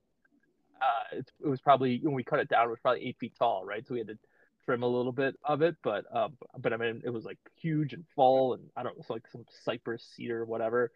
uh, 0.82 1.16
it's, 1.18 1.32
it 1.44 1.48
was 1.48 1.60
probably 1.60 2.00
when 2.02 2.14
we 2.14 2.24
cut 2.24 2.40
it 2.40 2.48
down, 2.48 2.66
it 2.66 2.70
was 2.70 2.80
probably 2.80 3.06
eight 3.06 3.16
feet 3.18 3.34
tall, 3.38 3.64
right? 3.64 3.86
So 3.86 3.94
we 3.94 4.00
had 4.00 4.08
to 4.08 4.18
trim 4.64 4.82
a 4.82 4.86
little 4.86 5.12
bit 5.12 5.36
of 5.44 5.62
it, 5.62 5.76
but 5.82 6.04
um, 6.14 6.36
but 6.58 6.72
I 6.72 6.76
mean, 6.76 7.02
it 7.04 7.10
was 7.10 7.24
like 7.24 7.38
huge 7.60 7.92
and 7.92 8.04
full, 8.14 8.54
and 8.54 8.62
I 8.76 8.82
don't 8.82 8.96
know, 8.96 9.00
it's 9.00 9.10
like 9.10 9.26
some 9.30 9.44
cypress 9.64 10.06
cedar, 10.16 10.44
whatever. 10.44 10.90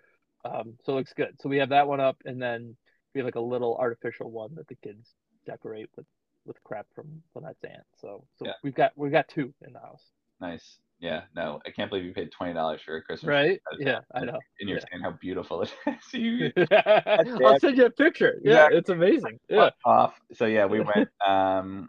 Um, 0.45 0.75
so 0.85 0.93
it 0.93 0.97
looks 0.97 1.13
good. 1.15 1.37
So 1.41 1.49
we 1.49 1.59
have 1.59 1.71
that 1.71 1.89
one 1.89 2.01
up, 2.01 2.17
and 2.25 2.41
then 2.41 2.77
we 3.15 3.21
have 3.21 3.27
like 3.27 3.35
a 3.35 3.41
little 3.41 3.77
artificial 3.77 4.31
one 4.31 4.55
that 4.57 4.69
the 4.69 4.77
kids 4.77 5.09
decorate 5.47 5.89
with 5.97 6.07
with 6.47 6.63
crap 6.65 6.87
from 6.95 7.23
Lynette's 7.35 7.63
aunt. 7.65 7.85
So 8.01 8.25
so 8.39 8.47
Yeah. 8.47 8.53
we've 8.63 8.75
got 8.75 8.93
we've 8.97 9.13
got 9.13 9.29
two 9.29 9.53
in 9.67 9.73
the 9.73 9.81
house, 9.81 10.03
Nice. 10.41 10.79
Yeah. 11.01 11.23
No, 11.35 11.61
I 11.67 11.71
can't 11.71 11.91
believe 11.91 12.05
you 12.05 12.15
paid 12.15 12.33
twenty 12.33 12.55
dollars 12.55 12.81
for 12.85 12.97
a 12.97 13.03
Christmas. 13.03 13.29
right? 13.29 13.61
Yeah, 13.79 14.01
I 14.15 14.25
know. 14.25 14.39
And 14.61 14.69
you're 14.69 14.79
yeah. 14.79 14.85
saying 14.91 15.03
how 15.03 15.13
beautiful 15.13 15.63
it 15.63 15.73
is. 15.87 15.95
you 16.13 16.53
I'll 16.73 17.59
send 17.61 17.77
you 17.77 17.87
a 17.87 17.91
picture. 17.91 18.41
Yeah, 18.43 18.67
Exactly. 18.67 18.79
it's 18.79 18.89
amazing. 18.91 19.41
Yeah, 19.49 19.71
off. 19.85 20.15
So 20.35 20.47
yeah, 20.47 20.67
we 20.67 20.81
went 20.81 21.09
um 21.27 21.89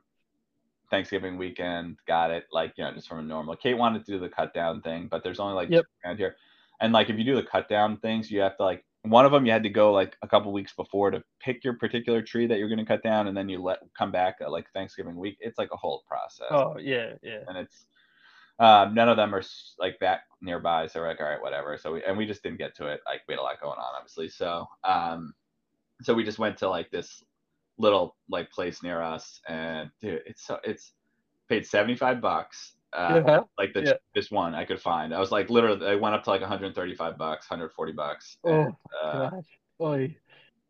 Thanksgiving 0.90 1.38
weekend, 1.38 1.98
got 2.08 2.32
it, 2.32 2.46
like 2.52 2.74
you 2.78 2.84
know, 2.84 2.94
just 2.94 3.08
from 3.08 3.20
a 3.20 3.24
normal. 3.24 3.56
Kate 3.56 3.76
wanted 3.78 4.06
to 4.06 4.12
do 4.12 4.20
the 4.20 4.30
cut 4.30 4.54
down 4.54 4.82
thing, 4.82 5.08
but 5.10 5.24
there's 5.24 5.40
only 5.40 5.56
like 5.56 5.70
Yep. 5.70 5.86
around 6.06 6.18
here. 6.18 6.36
And 6.82 6.94
like 6.94 7.10
if 7.10 7.18
you 7.18 7.24
do 7.24 7.36
the 7.36 7.44
cut 7.44 7.68
down 7.70 7.98
things, 7.98 8.32
you 8.32 8.40
have 8.42 8.58
to 8.58 8.64
like 8.64 8.86
one 9.04 9.26
of 9.26 9.32
them 9.32 9.46
you 9.46 9.52
had 9.52 9.64
to 9.64 9.70
go 9.70 9.94
like 9.94 10.18
a 10.22 10.28
couple 10.28 10.52
weeks 10.52 10.74
before 10.74 11.10
to 11.12 11.24
pick 11.40 11.64
your 11.64 11.74
particular 11.74 12.22
tree 12.22 12.48
that 12.48 12.58
you're 12.60 12.70
gonna 12.70 12.86
cut 12.86 13.04
down, 13.04 13.28
and 13.28 13.36
then 13.38 13.50
you 13.50 13.62
let 13.62 13.80
come 13.98 14.12
back 14.12 14.36
uh, 14.42 14.50
like 14.50 14.72
Thanksgiving 14.74 15.16
week. 15.16 15.38
It's 15.40 15.58
like 15.58 15.70
a 15.72 15.78
whole 15.78 16.04
process. 16.08 16.48
Oh 16.52 16.78
yeah, 16.80 17.14
yeah. 17.22 17.40
and 17.48 17.58
it's 17.58 17.86
um, 18.60 18.94
none 18.94 19.08
of 19.08 19.16
them 19.18 19.34
are 19.34 19.44
like 19.78 19.98
that 20.00 20.22
nearby 20.42 20.86
so 20.86 21.00
we're 21.00 21.08
like 21.08 21.22
all 21.22 21.28
right 21.28 21.42
whatever 21.42 21.78
so 21.78 21.94
we 21.94 22.04
and 22.04 22.18
we 22.18 22.26
just 22.26 22.44
didn't 22.44 22.58
get 22.58 22.76
to 22.76 22.88
it 22.88 23.00
like 23.06 23.22
we 23.28 23.34
had 23.34 23.40
a 23.40 23.42
lot 23.44 23.60
going 23.62 23.78
on 23.78 23.96
obviously 23.98 24.28
so 24.28 24.66
um 24.84 25.34
so 26.02 26.14
we 26.14 26.24
just 26.24 26.40
went 26.40 26.58
to 26.58 26.70
like 26.70 26.90
this 26.92 27.24
little 27.80 28.16
like 28.30 28.52
place 28.52 28.84
near 28.84 29.02
us 29.02 29.40
and 29.48 29.90
dude 30.02 30.22
it's 30.28 30.46
so 30.46 30.60
it's 30.64 30.94
paid 31.48 31.66
75 31.66 32.22
bucks 32.22 32.74
uh 32.94 33.22
Yeah. 33.26 33.40
like 33.58 33.74
the 33.74 33.82
Yeah. 33.84 33.94
cheapest 34.14 34.32
one 34.32 34.54
i 34.54 34.66
could 34.66 34.82
find 34.82 35.14
i 35.16 35.20
was 35.20 35.32
like 35.32 35.50
literally 35.50 35.88
i 35.88 35.96
went 35.96 36.14
up 36.14 36.24
to 36.26 36.30
like 36.30 36.42
135 36.42 37.18
bucks 37.18 37.50
140 37.50 37.92
bucks 37.94 38.38
Oh, 38.44 38.52
and, 38.66 38.74
uh, 39.04 39.30
Gosh. 39.30 39.46
Oy. 39.82 40.18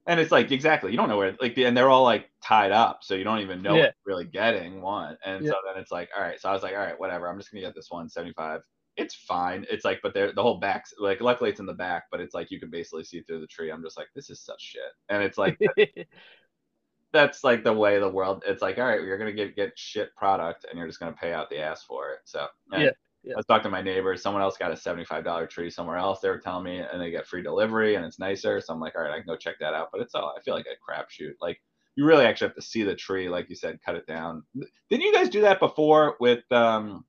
and 0.05 0.19
it's 0.19 0.31
like 0.31 0.51
exactly 0.51 0.91
you 0.91 0.97
don't 0.97 1.09
know 1.09 1.17
where 1.17 1.35
like 1.41 1.57
and 1.57 1.75
they're 1.75 1.89
all 1.89 2.03
like 2.03 2.29
tied 2.43 2.71
up 2.71 2.99
so 3.03 3.15
you 3.15 3.23
don't 3.23 3.39
even 3.39 3.61
know 3.61 3.75
Yeah. 3.75 3.81
what 3.81 3.95
you're 4.05 4.15
really 4.15 4.25
getting 4.25 4.81
one 4.81 5.17
and 5.25 5.43
so 5.45 5.55
then 5.65 5.81
it's 5.81 5.91
like 5.91 6.09
all 6.15 6.21
right 6.21 6.39
so 6.39 6.49
i 6.49 6.53
was 6.53 6.61
like 6.63 6.73
all 6.73 6.79
right 6.79 6.99
whatever 6.99 7.27
i'm 7.27 7.37
just 7.39 7.51
gonna 7.51 7.61
get 7.61 7.73
this 7.75 7.89
one 7.89 8.07
75 8.07 8.61
it's 8.97 9.15
fine 9.15 9.65
it's 9.71 9.85
like 9.85 9.99
but 10.03 10.13
they're 10.13 10.33
the 10.33 10.41
whole 10.43 10.59
back's 10.59 10.93
like 10.99 11.21
luckily 11.21 11.49
it's 11.49 11.59
in 11.59 11.65
the 11.65 11.73
back 11.73 12.03
but 12.11 12.19
it's 12.19 12.33
like 12.35 12.51
you 12.51 12.59
can 12.59 12.69
basically 12.69 13.03
see 13.03 13.21
through 13.21 13.39
the 13.39 13.47
tree 13.47 13.71
i'm 13.71 13.81
just 13.81 13.97
like 13.97 14.07
this 14.13 14.29
is 14.29 14.41
such 14.41 14.61
shit 14.61 14.81
and 15.09 15.23
it's 15.23 15.37
like 15.37 15.57
that's 17.11 17.43
like 17.43 17.63
the 17.63 17.73
way 17.73 17.99
the 17.99 18.07
world 18.07 18.43
it's 18.47 18.61
like 18.61 18.77
all 18.77 18.85
right 18.85 19.01
you're 19.01 19.17
gonna 19.17 19.31
get 19.31 19.55
get 19.55 19.71
shit 19.75 20.15
product 20.15 20.65
and 20.69 20.77
you're 20.77 20.87
just 20.87 20.99
gonna 20.99 21.13
pay 21.13 21.33
out 21.33 21.49
the 21.49 21.59
ass 21.59 21.83
for 21.83 22.11
it 22.11 22.19
so 22.25 22.47
Yeah, 22.71 22.91
yeah. 23.23 23.33
I 23.33 23.37
was 23.37 23.45
talking 23.45 23.63
to 23.63 23.69
my 23.69 23.81
neighbors. 23.81 24.21
Someone 24.21 24.41
else 24.41 24.57
got 24.57 24.71
a 24.71 24.75
$75 24.75 25.49
tree 25.49 25.69
somewhere 25.69 25.97
else. 25.97 26.19
They 26.21 26.29
were 26.29 26.37
telling 26.37 26.63
me, 26.63 26.79
and 26.79 27.01
they 27.01 27.11
get 27.11 27.27
free 27.27 27.41
delivery, 27.41 27.95
and 27.95 28.05
it's 28.05 28.17
nicer. 28.19 28.61
So 28.61 28.73
I'm 28.73 28.79
like, 28.79 28.95
all 28.95 29.01
right, 29.01 29.11
I 29.11 29.17
can 29.17 29.25
go 29.27 29.35
check 29.35 29.55
that 29.59 29.73
out. 29.73 29.89
But 29.91 30.01
it's 30.01 30.15
all 30.15 30.33
I 30.37 30.41
feel 30.41 30.53
like 30.53 30.67
a 30.67 30.91
crapshoot. 30.91 31.33
Like 31.41 31.61
you 31.95 32.05
really 32.05 32.25
actually 32.25 32.47
have 32.47 32.55
to 32.55 32.61
see 32.61 32.83
the 32.83 32.95
tree, 32.95 33.27
like 33.27 33.49
you 33.49 33.55
said, 33.55 33.79
cut 33.85 33.95
it 33.95 34.07
down. 34.07 34.43
Didn't 34.89 35.03
you 35.03 35.13
guys 35.13 35.27
do 35.29 35.41
that 35.41 35.59
before 35.59 36.15
with 36.21 36.49
um, 36.51 37.03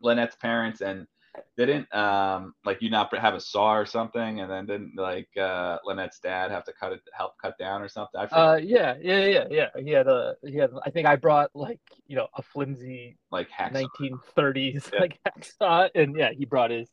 Lynette's 0.00 0.36
parents? 0.36 0.80
And 0.80 1.08
didn't 1.56 1.94
um, 1.94 2.54
like 2.64 2.80
you 2.82 2.90
not 2.90 3.16
have 3.16 3.34
a 3.34 3.40
saw 3.40 3.74
or 3.74 3.86
something, 3.86 4.40
and 4.40 4.50
then 4.50 4.66
didn't 4.66 4.94
like 4.96 5.28
uh, 5.36 5.78
Lynette's 5.84 6.18
dad 6.20 6.50
have 6.50 6.64
to 6.64 6.72
cut 6.72 6.92
it, 6.92 7.00
help 7.12 7.34
cut 7.40 7.58
down 7.58 7.82
or 7.82 7.88
something? 7.88 8.20
I 8.20 8.26
forget, 8.26 8.46
uh, 8.46 8.58
yeah, 8.62 8.94
yeah, 9.00 9.26
yeah, 9.26 9.44
yeah. 9.50 9.68
He 9.78 9.90
had 9.90 10.08
a 10.08 10.36
he 10.46 10.56
had. 10.56 10.70
I 10.84 10.90
think 10.90 11.06
I 11.06 11.16
brought 11.16 11.50
like 11.54 11.80
you 12.06 12.16
know 12.16 12.28
a 12.34 12.42
flimsy 12.42 13.18
like 13.30 13.48
hacksaw. 13.50 13.70
1930s 13.70 14.90
Yeah. 14.92 15.00
like 15.00 15.18
hacksaw, 15.26 15.90
and 15.94 16.16
yeah, 16.16 16.30
he 16.32 16.44
brought 16.46 16.70
his 16.70 16.88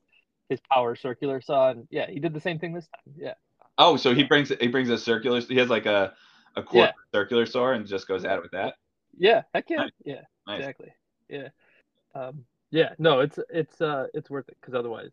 his 0.49 0.59
power 0.71 0.95
circular 0.95 1.39
saw, 1.41 1.69
and 1.71 1.87
yeah, 1.91 2.07
he 2.09 2.19
did 2.19 2.33
the 2.33 2.41
same 2.41 2.59
thing 2.59 2.73
this 2.73 2.87
time. 2.87 3.15
Yeah, 3.17 3.33
Oh, 3.77 3.95
so 3.97 4.13
he 4.13 4.23
brings 4.23 4.49
he 4.49 4.67
brings 4.67 4.89
a 4.89 4.97
circular. 4.97 5.39
He 5.41 5.57
has 5.57 5.69
like 5.69 5.85
a 5.85 6.13
a 6.55 6.63
quarter 6.63 6.91
circular 7.13 7.45
saw 7.45 7.71
and 7.71 7.87
just 7.87 8.07
goes 8.07 8.25
at 8.25 8.37
it 8.37 8.41
with 8.41 8.51
that. 8.51 8.75
yeah, 9.17 9.43
heck 9.53 9.69
yeah, 9.69 9.77
Nice. 9.83 9.91
yeah, 10.05 10.21
Nice. 10.47 10.59
exactly, 10.59 10.93
yeah, 11.29 11.49
um, 12.15 12.45
yeah. 12.71 12.93
No, 12.97 13.19
it's 13.19 13.39
it's 13.49 13.81
uh 13.81 14.07
it's 14.13 14.29
worth 14.29 14.49
it 14.49 14.57
because 14.59 14.73
otherwise, 14.73 15.11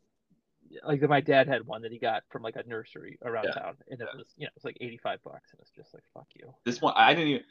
like 0.85 1.01
my 1.03 1.21
dad 1.21 1.49
had 1.49 1.67
one 1.67 1.83
that 1.83 1.93
he 1.93 1.99
got 1.99 2.23
from 2.31 2.43
like 2.43 2.57
a 2.57 2.63
nursery 2.67 3.19
around 3.25 3.45
Yeah. 3.45 3.63
town, 3.63 3.75
and 3.91 4.01
it 4.01 4.09
was 4.15 4.27
you 4.37 4.47
know 4.47 4.51
it's 4.57 4.65
like 4.65 4.79
85 4.81 5.23
bucks, 5.25 5.53
and 5.53 5.61
it's 5.61 5.71
just 5.71 5.95
like 5.95 6.03
fuck 6.15 6.27
you. 6.35 6.53
This 6.65 6.81
one, 6.81 6.95
I 6.97 7.15
didn't 7.15 7.29
even. 7.29 7.43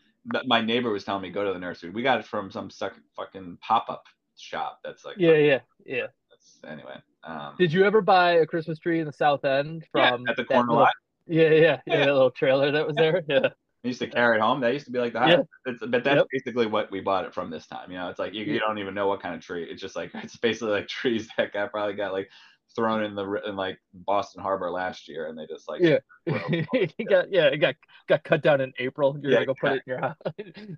My 0.46 0.60
neighbor 0.60 0.90
was 0.90 1.04
telling 1.04 1.22
me 1.22 1.30
go 1.30 1.46
to 1.46 1.54
the 1.54 1.60
nursery. 1.60 1.92
We 1.92 2.02
got 2.02 2.20
it 2.20 2.26
from 2.26 2.50
some 2.50 2.72
suck, 2.72 2.94
fucking 3.16 3.60
pop 3.62 3.86
up 3.90 4.06
shop. 4.38 4.80
That's 4.84 5.06
like 5.06 5.18
Yeah, 5.20 5.36
yeah, 5.36 5.60
yeah. 5.86 6.08
That's 6.32 6.60
anyway. 6.68 6.96
Um, 7.24 7.54
Did 7.58 7.72
you 7.72 7.86
ever 7.86 8.02
buy 8.02 8.34
a 8.34 8.46
Christmas 8.46 8.80
tree 8.80 9.00
in 9.00 9.06
the 9.06 9.14
South 9.14 9.46
End 9.46 9.86
yeah, 9.96 10.10
from 10.12 10.28
at 10.28 10.36
the 10.36 10.46
corner 10.46 10.74
lot. 10.74 10.94
Yeah, 11.28 11.50
yeah, 11.50 11.54
yeah, 11.60 11.80
Yeah. 11.86 11.98
that 12.06 12.14
little 12.14 12.32
trailer 12.32 12.72
that 12.72 12.88
was 12.88 12.96
there. 12.96 13.24
Yeah, 13.28 13.50
Used 13.86 14.00
to 14.00 14.08
carry 14.08 14.38
it 14.38 14.42
home. 14.42 14.62
That 14.62 14.74
used 14.74 14.86
to 14.86 14.92
be 14.92 15.00
like 15.00 15.14
that. 15.14 15.46
It's, 15.66 15.80
but 15.86 16.04
that's 16.04 16.18
Yep. 16.18 16.28
basically 16.32 16.66
what 16.66 16.92
we 16.92 17.02
bought 17.02 17.26
it 17.26 17.34
from 17.34 17.50
this 17.50 17.68
time. 17.68 17.92
You 17.92 17.98
know, 17.98 18.10
it's 18.10 18.20
like 18.20 18.34
you, 18.34 18.44
you 18.44 18.60
don't 18.60 18.80
even 18.80 18.94
know 18.96 19.08
what 19.08 19.22
kind 19.22 19.36
of 19.36 19.42
tree. 19.42 19.64
It's 19.70 19.82
just 19.82 19.96
like 19.96 20.12
it's 20.16 20.38
basically 20.38 20.72
like 20.72 20.88
trees 20.88 21.30
that 21.38 21.54
got 21.54 21.72
probably 21.72 21.94
got 21.94 22.14
like 22.14 22.30
thrown 22.76 23.04
in 23.04 23.16
the 23.16 23.26
in 23.48 23.56
like 23.56 23.80
Boston 23.94 24.42
Harbor 24.42 24.72
last 24.72 25.08
year, 25.08 25.28
and 25.28 25.38
they 25.38 25.46
just 25.46 25.70
like 25.70 25.82
Yeah. 25.82 26.00
It 26.74 27.08
got 27.10 27.32
yeah, 27.32 27.46
it 27.46 27.58
got 27.58 27.76
got 28.08 28.24
cut 28.24 28.42
down 28.42 28.62
in 28.62 28.74
April. 28.80 29.18
You're 29.22 29.32
Yeah, 29.32 29.38
gonna 29.38 29.46
go 29.46 29.54
put 29.56 29.72
it 29.72 29.84
in 29.86 29.94
your 29.94 30.00
house, 30.00 30.16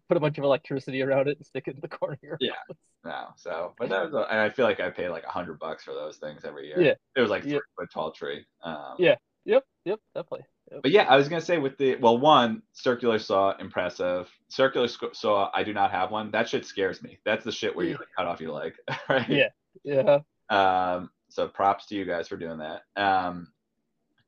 put 0.10 0.18
a 0.18 0.20
bunch 0.20 0.38
of 0.38 0.44
electricity 0.44 1.02
around 1.02 1.28
it, 1.30 1.38
and 1.38 1.46
stick 1.46 1.68
it 1.68 1.76
in 1.76 1.82
the 1.82 1.88
corner 1.88 2.18
Yeah. 2.40 2.52
house. 2.70 2.78
No, 3.06 3.28
so 3.38 3.74
but 3.80 3.90
that 3.90 4.04
was 4.04 4.14
a, 4.14 4.30
and 4.30 4.40
I 4.40 4.50
feel 4.50 4.66
like 4.66 4.80
I 4.82 4.90
pay 4.90 5.08
like 5.08 5.24
a 5.24 5.30
hundred 5.30 5.60
bucks 5.60 5.84
for 5.84 5.94
those 5.94 6.18
things 6.18 6.44
every 6.44 6.68
year. 6.68 6.82
Yeah. 6.82 6.96
it 7.16 7.22
was 7.22 7.30
like 7.30 7.44
Yeah. 7.46 7.60
three 7.60 7.68
foot 7.78 7.90
tall 7.94 8.12
tree. 8.12 8.46
Um, 8.64 8.96
Yeah. 9.00 9.16
Yep, 9.48 9.66
yep, 9.86 10.00
definitely. 10.14 10.46
Yep. 10.72 10.82
But 10.84 10.92
yeah, 10.92 11.04
I 11.04 11.16
was 11.16 11.30
gonna 11.30 11.42
say 11.42 11.58
with 11.58 11.78
the 11.78 11.96
well, 11.96 12.18
one 12.18 12.62
circular 12.74 13.18
saw 13.18 13.56
impressive. 13.58 14.30
Circular 14.50 14.90
sc- 14.90 15.14
saw, 15.14 15.50
I 15.56 15.64
do 15.64 15.74
not 15.74 15.90
have 15.92 16.12
one. 16.12 16.32
That 16.32 16.50
shit 16.50 16.66
scares 16.66 17.02
me. 17.02 17.18
That's 17.26 17.46
the 17.46 17.52
shit 17.52 17.74
where 17.74 17.86
you 17.86 17.94
like, 17.94 18.10
cut 18.16 18.28
off 18.28 18.42
your 18.42 18.52
leg, 18.52 18.74
right? 19.10 19.28
Yeah. 19.30 19.50
Yeah. 19.84 20.20
Um, 20.50 21.10
so 21.30 21.48
props 21.48 21.86
to 21.88 21.96
you 21.96 22.04
guys 22.04 22.28
for 22.28 22.36
doing 22.36 22.60
that. 22.60 22.82
Um, 23.02 23.48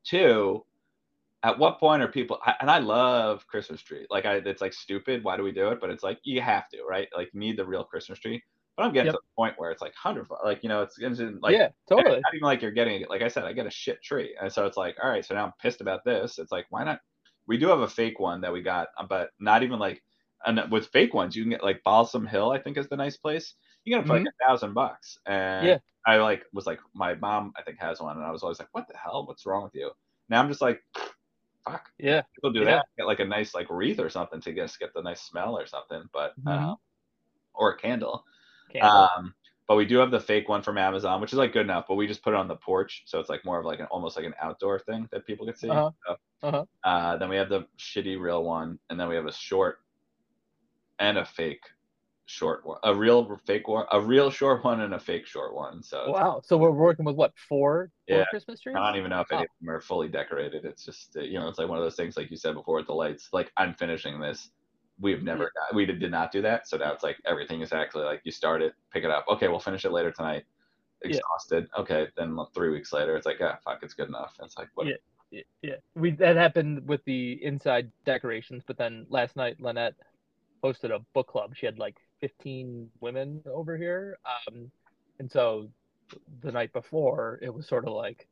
two, 0.04 0.64
at 1.42 1.58
what 1.58 1.78
point 1.78 2.02
are 2.02 2.08
people? 2.08 2.38
I, 2.44 2.54
and 2.60 2.70
I 2.70 2.78
love 2.78 3.46
Christmas 3.46 3.82
tree. 3.82 4.06
Like 4.08 4.24
I, 4.24 4.36
it's 4.36 4.62
like 4.62 4.72
stupid. 4.72 5.22
Why 5.22 5.36
do 5.36 5.42
we 5.42 5.52
do 5.52 5.68
it? 5.68 5.82
But 5.82 5.90
it's 5.90 6.02
like 6.02 6.18
you 6.22 6.40
have 6.40 6.68
to, 6.70 6.82
right? 6.88 7.08
Like 7.14 7.28
you 7.34 7.40
need 7.40 7.58
the 7.58 7.66
real 7.66 7.84
Christmas 7.84 8.18
tree. 8.18 8.42
But 8.76 8.84
I'm 8.86 8.92
getting 8.92 9.06
Yep. 9.06 9.14
to 9.14 9.18
the 9.22 9.34
point 9.36 9.54
where 9.58 9.70
it's 9.70 9.82
like 9.82 9.94
hundred, 9.94 10.26
like 10.44 10.62
you 10.62 10.68
know, 10.68 10.82
it's, 10.82 10.98
it's 10.98 11.20
like 11.42 11.54
yeah, 11.54 11.68
totally. 11.88 12.16
It's 12.16 12.24
not 12.24 12.34
even 12.34 12.44
like 12.46 12.62
you're 12.62 12.70
getting, 12.70 13.04
like 13.08 13.22
I 13.22 13.28
said, 13.28 13.44
I 13.44 13.52
get 13.52 13.66
a 13.66 13.70
shit 13.70 14.02
tree. 14.02 14.36
And 14.40 14.50
so 14.52 14.66
it's 14.66 14.76
like, 14.76 14.96
all 15.02 15.10
right, 15.10 15.24
so 15.24 15.34
now 15.34 15.44
I'm 15.46 15.52
pissed 15.60 15.80
about 15.80 16.04
this. 16.04 16.38
It's 16.38 16.52
like, 16.52 16.66
why 16.70 16.84
not? 16.84 17.00
We 17.46 17.58
do 17.58 17.68
have 17.68 17.80
a 17.80 17.88
fake 17.88 18.18
one 18.20 18.40
that 18.42 18.52
we 18.52 18.62
got, 18.62 18.88
uh, 18.96 19.06
but 19.06 19.30
not 19.40 19.62
even 19.62 19.78
like, 19.78 20.02
and 20.46 20.60
with 20.70 20.86
fake 20.88 21.12
ones, 21.12 21.36
you 21.36 21.42
can 21.42 21.50
get 21.50 21.62
like 21.62 21.82
Balsam 21.84 22.26
Hill, 22.26 22.50
I 22.52 22.58
think 22.58 22.78
is 22.78 22.88
the 22.88 22.96
nice 22.96 23.16
place. 23.18 23.54
You 23.84 23.92
get 23.94 23.98
them 23.98 24.06
for 24.06 24.14
like 24.14 24.24
a 24.26 24.46
thousand 24.46 24.72
bucks. 24.72 25.18
And 25.26 25.66
Yeah. 25.68 25.78
I 26.06 26.16
like 26.16 26.44
was 26.54 26.66
like, 26.66 26.78
my 26.94 27.14
mom, 27.14 27.52
I 27.56 27.62
think, 27.62 27.78
has 27.80 28.00
one. 28.00 28.16
And 28.16 28.24
I 28.24 28.30
was 28.30 28.42
always 28.42 28.58
like, 28.58 28.68
what 28.72 28.88
the 28.88 28.96
hell? 28.96 29.26
What's 29.26 29.44
wrong 29.44 29.64
with 29.64 29.74
you? 29.74 29.90
Now 30.30 30.40
I'm 30.40 30.48
just 30.48 30.62
like, 30.62 30.80
fuck. 31.64 31.90
Yeah. 31.98 32.22
People 32.34 32.52
do 32.52 32.60
Yeah. 32.60 32.76
that. 32.76 32.86
Get 32.96 33.06
like 33.06 33.20
a 33.20 33.24
nice 33.26 33.54
like 33.54 33.68
wreath 33.68 33.98
or 34.00 34.08
something 34.08 34.40
to 34.40 34.54
just 34.54 34.78
get 34.78 34.94
the 34.94 35.02
nice 35.02 35.20
smell 35.22 35.58
or 35.58 35.66
something, 35.66 36.04
but, 36.12 36.34
uh, 36.46 36.72
Mhm. 36.72 36.76
or 37.54 37.72
a 37.72 37.76
candle. 37.76 38.24
Um, 38.78 39.34
but 39.68 39.76
we 39.76 39.84
do 39.86 39.98
have 39.98 40.10
the 40.10 40.20
fake 40.20 40.48
one 40.48 40.62
from 40.62 40.78
Amazon, 40.78 41.20
which 41.20 41.32
is 41.32 41.38
like 41.38 41.52
good 41.52 41.62
enough. 41.66 41.84
But 41.88 41.94
we 41.94 42.06
just 42.06 42.22
put 42.22 42.34
it 42.34 42.36
on 42.36 42.48
the 42.48 42.56
porch, 42.56 43.04
so 43.06 43.20
it's 43.20 43.28
like 43.28 43.44
more 43.44 43.60
of 43.60 43.64
like 43.66 43.80
an 43.80 43.86
almost 43.86 44.16
like 44.16 44.26
an 44.26 44.34
outdoor 44.40 44.78
thing 44.80 45.08
that 45.12 45.26
people 45.26 45.46
can 45.46 45.54
see. 45.56 45.70
Uh-huh. 45.70 45.90
So, 46.06 46.16
Uh-huh. 46.42 46.64
uh, 46.84 47.16
then 47.18 47.28
we 47.28 47.36
have 47.36 47.48
the 47.48 47.66
shitty 47.78 48.20
real 48.20 48.42
one, 48.42 48.78
and 48.90 48.98
then 48.98 49.08
we 49.08 49.14
have 49.14 49.26
a 49.26 49.32
short 49.32 49.78
and 50.98 51.18
a 51.18 51.24
fake 51.24 51.62
short 52.26 52.64
one, 52.64 52.78
a 52.84 52.94
real 52.94 53.38
fake 53.46 53.66
one, 53.68 53.86
a 53.92 54.00
real 54.00 54.30
short 54.30 54.64
one, 54.64 54.80
and 54.80 54.94
a 54.94 54.98
fake 54.98 55.26
short 55.26 55.54
one. 55.54 55.82
So 55.82 56.10
wow. 56.12 56.40
So 56.44 56.56
we're 56.56 56.70
working 56.70 57.04
with 57.04 57.16
what 57.16 57.32
four, 57.48 57.90
four 58.08 58.18
Yeah. 58.18 58.24
Christmas 58.26 58.60
trees? 58.60 58.76
I 58.76 58.86
don't 58.88 58.98
even 58.98 59.10
know 59.10 59.20
if 59.20 59.30
any 59.32 59.40
Oh. 59.40 59.44
of 59.44 59.48
them 59.60 59.70
are 59.70 59.80
fully 59.80 60.08
decorated. 60.08 60.64
It's 60.64 60.84
just 60.84 61.14
you 61.16 61.38
know, 61.38 61.48
it's 61.48 61.58
like 61.58 61.68
one 61.68 61.78
of 61.78 61.84
those 61.84 61.96
things, 61.96 62.16
like 62.16 62.30
you 62.30 62.36
said 62.36 62.54
before, 62.54 62.76
with 62.76 62.86
the 62.86 62.94
lights. 62.94 63.28
Like 63.32 63.52
I'm 63.56 63.74
finishing 63.74 64.20
this. 64.20 64.50
We've 65.00 65.22
never, 65.22 65.50
got, 65.54 65.74
we 65.74 65.86
did, 65.86 65.98
did 65.98 66.10
not 66.10 66.30
do 66.30 66.42
that. 66.42 66.68
So 66.68 66.76
now 66.76 66.92
it's 66.92 67.02
like 67.02 67.16
everything 67.26 67.62
is 67.62 67.72
actually 67.72 68.04
like 68.04 68.20
you 68.24 68.32
start 68.32 68.62
it, 68.62 68.74
pick 68.92 69.04
it 69.04 69.10
up. 69.10 69.24
Okay, 69.28 69.48
we'll 69.48 69.60
finish 69.60 69.84
it 69.84 69.92
later 69.92 70.10
tonight. 70.10 70.44
Yeah. 71.02 71.16
Exhausted. 71.16 71.68
Okay, 71.78 72.08
then 72.16 72.38
three 72.54 72.70
weeks 72.70 72.92
later, 72.92 73.16
it's 73.16 73.26
like, 73.26 73.40
yeah, 73.40 73.56
fuck, 73.64 73.80
it's 73.82 73.94
good 73.94 74.08
enough. 74.08 74.34
It's 74.42 74.58
like, 74.58 74.68
what? 74.74 74.86
Yeah. 74.86 74.94
Yeah, 75.30 75.42
yeah. 75.62 75.74
We 75.94 76.10
that 76.12 76.34
happened 76.34 76.88
with 76.88 77.04
the 77.04 77.38
inside 77.44 77.90
decorations, 78.04 78.64
but 78.66 78.76
then 78.76 79.06
last 79.08 79.36
night 79.36 79.60
Lynette 79.60 79.94
hosted 80.64 80.90
a 80.90 80.98
book 81.14 81.28
club. 81.28 81.54
She 81.54 81.66
had 81.66 81.78
like 81.78 81.96
15 82.20 82.90
women 83.00 83.40
over 83.46 83.76
here, 83.76 84.18
um, 84.26 84.70
and 85.20 85.30
so 85.30 85.68
the 86.42 86.50
night 86.50 86.72
before 86.72 87.38
it 87.42 87.54
was 87.54 87.68
sort 87.68 87.86
of 87.86 87.94
like 87.94 88.26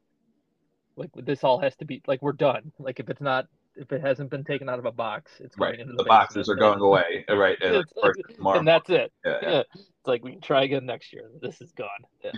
like 0.96 1.10
this 1.14 1.44
all 1.44 1.60
has 1.60 1.76
to 1.76 1.84
be 1.84 2.02
like 2.06 2.20
we're 2.22 2.32
done. 2.32 2.72
Like 2.78 2.98
if 2.98 3.08
it's 3.08 3.20
not 3.20 3.46
if 3.78 3.92
it 3.92 4.00
hasn't 4.00 4.30
been 4.30 4.44
taken 4.44 4.68
out 4.68 4.78
of 4.78 4.84
a 4.84 4.92
box, 4.92 5.32
it's 5.40 5.54
going 5.56 5.70
Right. 5.72 5.80
into 5.80 5.92
The 5.94 6.02
the, 6.02 6.08
boxes 6.08 6.48
are 6.48 6.54
going 6.56 6.80
away. 6.80 7.24
uh, 7.30 7.36
Right. 7.36 7.56
And, 7.62 7.76
like, 7.76 7.84
It's 7.86 7.96
like- 7.96 8.04
first 8.16 8.36
tomorrow. 8.36 8.58
and 8.58 8.68
that's 8.68 8.90
it. 8.90 9.12
yeah, 9.24 9.38
yeah. 9.42 9.50
Yeah. 9.50 9.62
It's 9.74 9.90
like 10.06 10.22
we 10.24 10.32
can 10.32 10.40
try 10.40 10.64
again 10.64 10.84
next 10.86 11.12
year. 11.12 11.30
This 11.40 11.60
is 11.60 11.72
gone. 11.72 11.88
Yeah. 12.24 12.32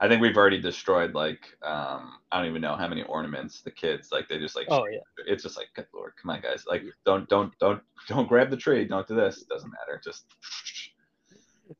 I 0.00 0.06
think 0.06 0.22
we've 0.22 0.36
already 0.36 0.60
destroyed 0.60 1.12
like 1.14 1.44
um 1.62 2.18
I 2.30 2.38
don't 2.38 2.48
even 2.48 2.62
know 2.62 2.76
how 2.76 2.86
many 2.86 3.02
ornaments 3.02 3.62
the 3.62 3.72
kids 3.72 4.12
like 4.12 4.28
they 4.28 4.38
just 4.38 4.54
like 4.54 4.68
Oh 4.70 4.86
yeah. 4.86 5.00
it's 5.26 5.42
just 5.42 5.56
like 5.56 5.66
good 5.74 5.86
lord 5.92 6.12
come 6.22 6.30
on 6.30 6.40
guys 6.40 6.64
like 6.68 6.84
don't 7.04 7.28
don't 7.28 7.52
don't 7.58 7.82
don't 8.08 8.28
grab 8.28 8.48
the 8.48 8.56
tree 8.56 8.84
don't 8.84 9.08
do 9.08 9.16
this 9.16 9.42
it 9.42 9.48
doesn't 9.48 9.72
matter 9.72 10.00
just 10.04 10.26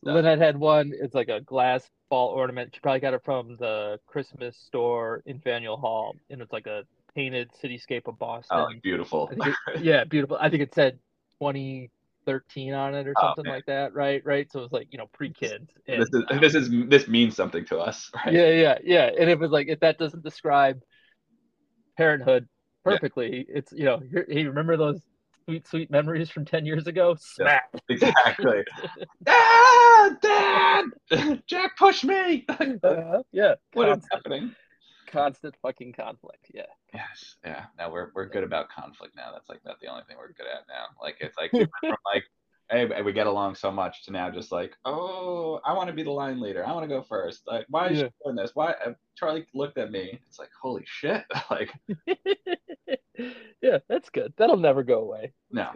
Yeah. 0.03 0.15
Lynette 0.15 0.39
had 0.41 0.57
one. 0.59 0.93
It's 1.01 1.15
like 1.15 1.29
a 1.29 1.41
glass 1.41 1.89
ball 2.11 2.29
ornament. 2.31 2.75
She 2.75 2.81
probably 2.81 3.01
got 3.01 3.15
it 3.15 3.23
from 3.25 3.57
the 3.57 3.99
Christmas 4.07 4.57
store 4.59 5.23
in 5.25 5.41
Faneuil 5.41 5.77
Hall, 5.79 6.15
and 6.29 6.43
it's 6.43 6.53
like 6.53 6.67
a 6.67 6.83
painted 7.15 7.51
cityscape 7.63 8.07
of 8.07 8.19
Boston. 8.19 8.59
oh 8.59 8.69
beautiful 8.83 9.31
it, 9.33 9.55
yeah, 9.83 10.05
beautiful. 10.05 10.37
I 10.41 10.49
think 10.51 10.63
it 10.63 10.75
said 10.75 10.99
2013 11.41 12.75
on 12.75 12.95
it 12.95 13.07
or 13.09 13.15
Oh, 13.17 13.29
something 13.29 13.45
man. 13.45 13.55
like 13.55 13.67
that, 13.67 13.95
right? 13.95 14.23
Right. 14.25 14.51
So 14.51 14.61
it 14.61 14.63
was 14.63 14.73
like 14.73 14.89
you 14.91 14.99
know 14.99 15.09
pre-kids. 15.13 15.71
This 15.87 16.09
is 16.13 16.25
um, 16.31 16.41
this 16.41 16.55
is 16.55 16.71
this 16.89 17.09
means 17.09 17.35
something 17.37 17.65
to 17.67 17.79
us 17.79 18.11
right 18.27 18.35
yeah, 18.35 18.51
yeah, 18.51 18.79
yeah. 18.85 19.11
And 19.19 19.29
it 19.31 19.39
was 19.39 19.51
like 19.51 19.69
if 19.69 19.81
that 19.81 19.99
doesn't 19.99 20.23
describe 20.23 20.81
parenthood 21.97 22.49
Yeah. 22.87 22.93
perfectly, 22.93 23.45
it's 23.49 23.73
you 23.73 23.85
know, 23.85 24.01
hey, 24.29 24.45
remember 24.45 24.77
those 24.77 25.01
sweet, 25.45 25.67
sweet 25.67 25.91
memories 25.91 26.31
from 26.31 26.45
10 26.45 26.67
years 26.67 26.87
ago? 26.87 27.17
Smack. 27.19 27.71
exactly 27.89 28.63
ah 29.27 30.11
dad 30.23 30.85
Jack 31.47 31.77
push 31.79 32.05
me 32.05 32.45
Uh, 32.49 33.23
yeah. 33.33 33.55
what 33.73 33.89
is 33.89 33.95
constant, 33.95 34.13
happening 34.13 34.55
constant 35.11 35.55
fucking 35.63 35.93
conflict. 35.95 36.47
Yeah. 36.53 36.63
Yes, 36.95 37.37
yeah. 37.45 37.67
Now 37.77 37.91
we're 37.93 38.11
we're 38.15 38.27
good 38.29 38.45
about 38.45 38.69
conflict 38.71 39.15
now. 39.15 39.31
That's 39.33 39.49
like 39.49 39.61
not 39.65 39.79
the 39.81 39.89
only 39.89 40.03
thing 40.09 40.17
we're 40.19 40.33
good 40.33 40.47
at 40.47 40.67
now. 40.69 40.87
Like 41.03 41.17
it's 41.21 41.37
like 41.37 41.53
we 41.55 41.67
from 41.81 41.97
like, 42.15 42.25
hey, 42.71 43.03
we 43.03 43.13
get 43.13 43.27
along 43.27 43.55
so 43.57 43.71
much 43.71 44.05
to 44.05 44.11
now 44.13 44.31
just 44.31 44.53
like, 44.53 44.75
oh, 44.87 45.61
I 45.65 45.73
want 45.75 45.89
to 45.89 45.93
be 45.95 46.03
the 46.03 46.11
line 46.11 46.41
leader. 46.41 46.67
I 46.67 46.73
want 46.73 46.85
to 46.85 46.89
go 46.89 47.03
first. 47.03 47.43
Like, 47.47 47.67
why 47.69 47.89
is 47.89 47.99
Yeah. 47.99 48.05
she 48.05 48.11
doing 48.25 48.37
this? 48.37 48.53
Why? 48.55 48.73
uh, 48.85 48.93
Charlie 49.17 49.47
looked 49.55 49.77
at 49.79 49.91
me. 49.91 50.19
It's 50.27 50.39
like, 50.39 50.51
holy 50.63 50.85
shit. 50.87 51.25
like, 51.51 51.71
yeah, 53.63 53.79
that's 53.89 54.11
good. 54.11 54.33
That'll 54.37 54.57
never 54.57 54.83
go 54.83 55.01
away. 55.01 55.33
no, 55.51 55.71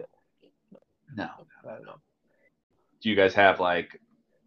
no. 1.14 1.28
Don't. 1.64 2.00
Do 3.02 3.10
you 3.10 3.16
guys 3.16 3.34
have 3.34 3.60
like 3.60 4.00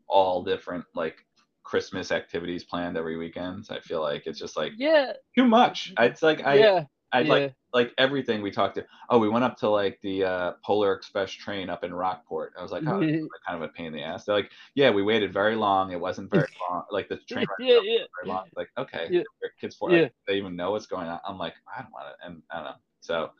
all 0.08 0.44
different 0.44 0.86
like 0.96 1.18
Christmas 1.66 2.12
activities 2.12 2.64
planned 2.64 2.98
every 2.98 3.18
weekend? 3.18 3.68
I 3.70 3.80
feel 3.82 4.02
like 4.02 4.24
it's 4.28 4.40
just 4.40 4.56
like 4.56 4.74
Yeah, 4.78 5.14
too 5.38 5.46
much. 5.46 5.94
It's 6.00 6.22
like 6.22 6.46
I 6.46 6.56
yeah, 6.60 6.86
I'd 7.12 7.28
yeah. 7.28 7.34
like 7.34 7.54
like 7.74 7.92
everything 7.98 8.42
we 8.42 8.52
talked 8.52 8.76
to. 8.76 8.86
Oh, 9.10 9.20
we 9.20 9.28
went 9.30 9.44
up 9.44 9.58
to 9.58 9.70
like 9.70 10.00
the 10.02 10.24
uh, 10.24 10.52
Polar 10.66 10.94
Express 10.94 11.32
train 11.32 11.70
up 11.70 11.84
in 11.84 11.94
Rockport. 11.94 12.54
I 12.58 12.62
was 12.62 12.72
like, 12.72 12.84
oh, 12.88 13.00
kind 13.48 13.62
of 13.62 13.62
a 13.62 13.68
pain 13.70 13.88
in 13.88 13.94
the 13.94 14.02
ass. 14.04 14.26
They're 14.26 14.36
like, 14.36 14.52
yeah, 14.76 14.90
we 14.92 15.04
waited 15.04 15.34
very 15.34 15.56
long. 15.56 15.92
It 15.92 16.00
wasn't 16.00 16.32
very 16.32 16.48
long. 16.70 16.84
Like 16.92 17.10
the 17.10 17.18
train 17.30 17.46
yeah, 17.60 17.80
yeah. 17.84 18.04
very 18.24 18.34
long. 18.34 18.46
Like, 18.56 18.70
okay, 18.78 19.08
Yeah. 19.12 19.24
kids 19.60 19.76
for 19.76 19.92
Yeah. 19.92 20.08
they 20.28 20.36
even 20.36 20.56
know 20.56 20.72
what's 20.72 20.88
going 20.88 21.08
on. 21.08 21.20
I'm 21.28 21.38
like, 21.38 21.54
I 21.78 21.82
don't 21.82 21.92
want 21.92 22.08
it, 22.10 22.16
and 22.26 22.42
I 22.52 22.56
don't 22.56 22.66
know. 22.66 22.76
So 23.02 23.32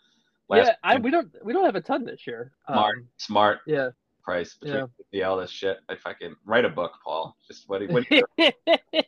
last 0.50 0.68
Yeah, 0.68 0.76
I, 0.84 0.98
we 0.98 1.12
don't 1.12 1.34
we 1.44 1.54
don't 1.54 1.66
have 1.66 1.76
a 1.76 1.82
ton 1.82 2.06
this 2.06 2.28
year. 2.28 2.52
smart, 2.68 2.98
Um, 2.98 3.08
smart 3.18 3.60
yeah. 3.68 3.90
Price 4.26 4.56
between 4.56 4.80
Yeah. 4.82 4.88
the 5.12 5.24
all 5.24 5.38
this 5.38 5.52
shit. 5.52 5.78
I 5.88 5.96
fucking 5.96 6.36
write 6.46 6.66
a 6.66 6.70
book, 6.70 6.94
Paul. 7.04 7.38
Just 7.48 7.70
what 7.70 7.88
what 7.90 8.04
do 8.10 8.24
you? 8.38 8.52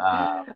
Um, 0.00 0.46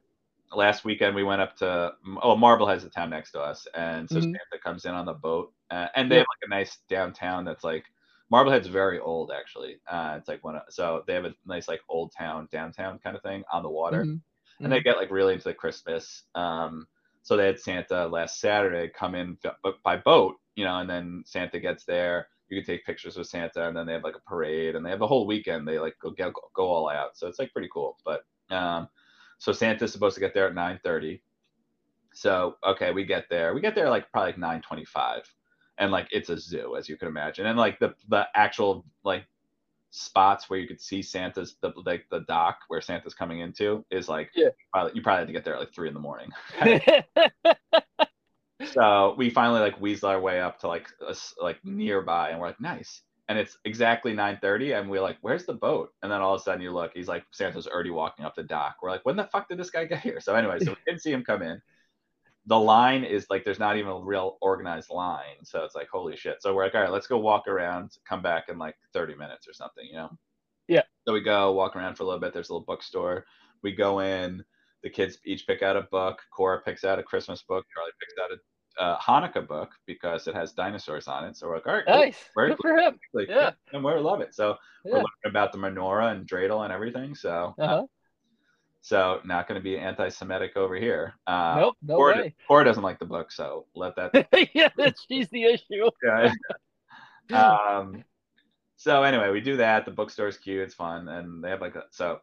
last 0.53 0.85
weekend 0.85 1.15
we 1.15 1.23
went 1.23 1.41
up 1.41 1.57
to 1.59 1.93
oh 2.23 2.37
Marblehead's 2.37 2.83
the 2.83 2.91
town 2.91 3.11
next 3.11 3.31
to 3.33 3.41
us, 3.41 3.67
and 3.75 4.09
so 4.09 4.17
Mhm. 4.17 4.23
Santa 4.23 4.63
comes 4.63 4.85
in 4.85 4.93
on 4.93 5.07
the 5.07 5.15
boat, 5.15 5.53
uh, 5.71 5.87
and 5.95 6.11
they 6.11 6.17
Yeah. 6.17 6.21
have 6.21 6.27
like 6.29 6.47
a 6.47 6.49
nice 6.49 6.79
downtown 6.89 7.45
that's 7.45 7.65
like 7.65 7.85
Marblehead's 8.31 8.67
very 8.69 8.99
old 8.99 9.31
actually. 9.33 9.81
Uh, 9.89 10.17
it's 10.19 10.29
like 10.29 10.43
one 10.45 10.57
of 10.57 10.63
so 10.69 11.05
they 11.07 11.15
have 11.15 11.25
a 11.25 11.35
nice 11.47 11.69
like 11.69 11.81
old 11.89 12.13
town 12.13 12.49
downtown 12.53 12.99
kind 12.99 13.17
of 13.17 13.23
thing 13.23 13.45
on 13.53 13.63
the 13.63 13.71
water, 13.71 14.05
Mhm. 14.05 14.21
and 14.61 14.73
they 14.73 14.81
get 14.81 14.97
like 14.97 15.11
really 15.11 15.35
into 15.35 15.45
the 15.49 15.55
Christmas. 15.55 16.25
Um, 16.35 16.87
so 17.23 17.37
they 17.37 17.47
had 17.47 17.61
Santa 17.61 18.07
last 18.09 18.41
Saturday 18.41 18.89
come 18.89 19.15
in 19.15 19.39
by 19.85 19.97
boat, 19.97 20.37
you 20.57 20.65
know, 20.65 20.79
and 20.81 20.91
then 20.91 21.23
Santa 21.25 21.61
gets 21.61 21.85
there. 21.85 22.29
You 22.51 22.61
can 22.61 22.67
take 22.67 22.85
pictures 22.85 23.17
with 23.17 23.29
Santa, 23.29 23.69
and 23.69 23.77
then 23.77 23.87
they 23.87 23.93
have 23.93 24.05
like 24.05 24.17
a 24.17 24.29
parade, 24.29 24.75
and 24.77 24.85
they 24.85 24.91
have 24.91 24.99
the 24.99 25.07
whole 25.07 25.27
weekend. 25.27 25.67
They 25.67 25.79
like 25.79 25.97
go 26.01 26.11
go, 26.11 26.33
go 26.55 26.65
all 26.65 26.89
out, 26.89 27.17
so 27.17 27.29
it's 27.29 27.39
like 27.39 27.53
pretty 27.53 27.69
cool. 27.73 27.97
But 28.05 28.25
um, 28.51 28.89
so 29.39 29.53
Santa's 29.53 29.93
supposed 29.93 30.15
to 30.15 30.21
get 30.21 30.35
there 30.35 30.49
at 30.49 30.55
9:30. 30.55 31.23
So 32.13 32.57
okay, 32.67 32.93
we 32.93 33.05
get 33.05 33.27
there. 33.31 33.55
We 33.55 33.61
get 33.61 33.75
there 33.75 33.89
like 33.89 34.11
probably 34.13 34.33
like 34.33 34.63
9:25, 34.63 35.23
and 35.79 35.93
like 35.93 36.09
it's 36.11 36.29
a 36.29 36.39
zoo 36.39 36.77
as 36.77 36.89
you 36.89 36.97
can 36.97 37.09
imagine, 37.09 37.47
and 37.47 37.59
like 37.59 37.79
the 37.79 37.95
the 38.09 38.27
actual 38.35 38.85
like 39.05 39.25
spots 39.91 40.49
where 40.49 40.59
you 40.59 40.69
could 40.69 40.81
see 40.81 41.03
Santa's 41.03 41.57
the 41.61 41.73
like 41.85 42.07
the 42.11 42.21
dock 42.29 42.59
where 42.69 42.81
Santa's 42.81 43.15
coming 43.15 43.41
into 43.41 43.85
is 43.91 44.09
like 44.09 44.31
Yeah. 44.35 44.49
probably 44.73 44.93
you 44.95 45.03
probably 45.03 45.21
had 45.21 45.27
to 45.29 45.33
get 45.33 45.45
there 45.45 45.55
at 45.55 45.61
like 45.61 45.75
three 45.75 45.89
in 45.89 45.95
the 45.95 46.01
morning. 46.01 46.31
so 48.73 49.15
we 49.17 49.31
finally 49.31 49.61
like 49.61 49.81
weasel 49.81 50.09
our 50.09 50.21
way 50.21 50.41
up 50.41 50.59
to 50.61 50.69
like 50.69 50.89
a 51.07 51.11
s 51.11 51.35
like 51.41 51.59
nearby, 51.65 52.31
and 52.31 52.41
we're 52.41 52.49
like 52.49 52.61
nice. 52.61 53.03
And 53.29 53.39
it's 53.39 53.59
exactly 53.65 54.13
9:30, 54.13 54.79
and 54.79 54.91
we're 54.91 55.01
like, 55.01 55.19
"Where's 55.21 55.47
the 55.47 55.55
boat?" 55.55 55.93
And 56.03 56.11
then 56.11 56.21
all 56.21 56.35
of 56.35 56.41
a 56.41 56.45
sudden, 56.45 56.63
you 56.63 56.73
look, 56.73 56.93
he's 56.95 57.09
like, 57.09 57.25
Santa's 57.31 57.69
already 57.69 57.91
walking 57.91 58.25
up 58.25 58.35
the 58.35 58.43
dock. 58.43 58.77
We're 58.83 58.91
like, 58.91 59.07
"When 59.07 59.17
the 59.17 59.25
fuck 59.25 59.49
did 59.49 59.59
this 59.59 59.71
guy 59.71 59.85
get 59.85 60.01
here?" 60.01 60.21
So 60.21 60.35
anyway, 60.35 60.59
so 60.59 60.73
we 60.73 60.77
didn't 60.87 61.03
see 61.03 61.13
him 61.13 61.23
come 61.23 61.43
in. 61.43 61.63
The 62.47 62.59
line 62.59 63.05
is 63.05 63.27
like, 63.31 63.45
there's 63.45 63.59
not 63.59 63.77
even 63.77 63.93
a 63.93 64.01
real 64.01 64.39
organized 64.41 64.91
line, 64.91 65.45
so 65.45 65.63
it's 65.63 65.75
like, 65.75 65.89
holy 65.89 66.17
shit. 66.17 66.43
So 66.43 66.55
we're 66.55 66.65
like, 66.65 66.75
all 66.75 66.81
right, 66.81 66.91
let's 66.91 67.07
go 67.07 67.19
walk 67.19 67.47
around, 67.47 67.93
come 68.09 68.23
back 68.23 68.49
in 68.49 68.59
like 68.59 68.77
30 68.95 69.15
minutes 69.15 69.47
or 69.47 69.53
something, 69.53 69.87
you 69.87 69.95
know? 69.95 70.11
Yeah. 70.67 70.83
So 71.07 71.13
we 71.13 71.21
go 71.21 71.53
walk 71.53 71.77
around 71.77 71.97
for 71.97 72.05
a 72.05 72.07
little 72.07 72.19
bit. 72.21 72.33
There's 72.33 72.49
a 72.49 72.53
little 72.55 72.65
bookstore. 72.65 73.27
We 73.63 73.73
go 73.73 74.01
in. 74.01 74.43
The 74.83 74.91
kids 74.91 75.19
each 75.25 75.47
pick 75.47 75.63
out 75.63 75.77
a 75.77 75.83
book. 75.83 76.23
Cora 76.35 76.63
picks 76.63 76.83
out 76.83 76.99
a 76.99 77.03
Christmas 77.03 77.43
book. 77.43 77.67
Charlie 77.75 77.93
picks 78.01 78.15
out 78.19 78.33
a 78.33 78.39
uh, 78.81 78.99
Hanukkah 78.99 79.47
book 79.47 79.71
because 79.87 80.27
it 80.27 80.35
has 80.35 80.53
dinosaurs 80.53 81.07
on 81.07 81.25
it. 81.25 81.37
So 81.37 81.47
we're 81.49 81.57
like, 81.57 81.67
all 81.67 81.75
right, 81.75 81.87
nice. 81.87 82.17
Very 82.35 82.49
Good 82.51 82.59
for 82.63 82.77
him. 82.77 82.99
Like, 83.13 83.29
Yeah. 83.29 83.51
and 83.73 83.85
we 83.85 83.93
love 83.93 84.21
it. 84.23 84.35
So 84.35 84.57
we're 84.85 84.93
learning 84.95 85.07
about 85.27 85.53
the 85.53 85.59
menorah 85.59 86.13
and 86.13 86.27
dreidel 86.27 86.65
and 86.65 86.73
everything. 86.73 87.15
So, 87.15 87.55
Uh-huh. 87.59 87.87
so 88.81 89.21
not 89.25 89.47
going 89.47 89.61
to 89.61 89.63
be 89.63 89.79
anti-Semitic 89.79 90.57
over 90.57 90.75
here. 90.77 91.15
Uh, 91.27 91.57
nope. 91.57 91.77
No 91.83 91.97
Cora, 91.97 92.17
way. 92.17 92.35
Cora 92.49 92.65
doesn't 92.65 92.83
like 92.83 92.99
the 92.99 93.05
book, 93.05 93.31
so 93.31 93.67
let 93.75 93.95
that. 93.97 94.13
yeah, 94.55 94.71
that's 94.77 95.05
she's 95.07 95.29
the 95.29 95.45
issue. 95.45 95.91
guy. 96.03 96.33
um, 97.33 98.03
so 98.77 99.03
anyway, 99.03 99.31
we 99.31 99.41
do 99.43 99.59
that. 99.59 99.85
The 99.85 99.91
bookstore's 99.91 100.39
cute. 100.39 100.63
It's 100.63 100.75
fun, 100.75 101.09
and 101.09 101.45
they 101.45 101.51
have 101.51 101.61
like 101.61 101.77
a, 101.77 101.85
so 101.91 102.21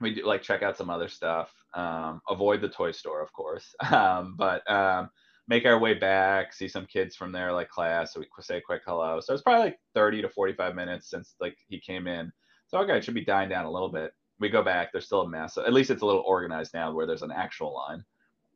we 0.00 0.14
do 0.14 0.26
like 0.26 0.40
check 0.42 0.62
out 0.62 0.78
some 0.78 0.88
other 0.88 1.08
stuff. 1.08 1.52
Um, 1.74 2.20
avoid 2.30 2.62
the 2.62 2.68
toy 2.68 2.92
store, 2.92 3.20
of 3.22 3.32
course, 3.34 3.74
um, 3.92 4.34
but 4.38 4.68
um, 4.70 5.10
make 5.48 5.66
our 5.66 5.78
way 5.78 5.94
back. 5.94 6.52
See 6.52 6.68
some 6.68 6.86
kids 6.86 7.16
from 7.16 7.32
their 7.32 7.52
like 7.52 7.68
class. 7.68 8.14
So 8.14 8.20
we 8.20 8.26
say 8.40 8.58
a 8.58 8.60
quick 8.60 8.82
hello. 8.86 9.20
So 9.20 9.32
it's 9.32 9.42
probably 9.42 9.64
like 9.66 9.80
thirty 9.94 10.22
to 10.22 10.28
forty-five 10.28 10.74
minutes 10.74 11.10
since 11.10 11.34
like 11.40 11.56
he 11.68 11.78
came 11.78 12.06
in. 12.06 12.32
So 12.68 12.78
okay, 12.78 12.96
it 12.98 13.04
should 13.04 13.14
be 13.14 13.24
dying 13.24 13.48
down 13.48 13.66
a 13.66 13.70
little 13.70 13.90
bit. 13.90 14.12
We 14.40 14.48
go 14.48 14.62
back. 14.62 14.90
There's 14.92 15.06
still 15.06 15.22
a 15.22 15.28
mess. 15.28 15.56
At 15.58 15.72
least 15.72 15.90
it's 15.90 16.02
a 16.02 16.06
little 16.06 16.24
organized 16.26 16.74
now, 16.74 16.92
where 16.92 17.06
there's 17.06 17.22
an 17.22 17.32
actual 17.32 17.74
line. 17.74 18.04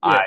Yeah. 0.04 0.10
I 0.12 0.24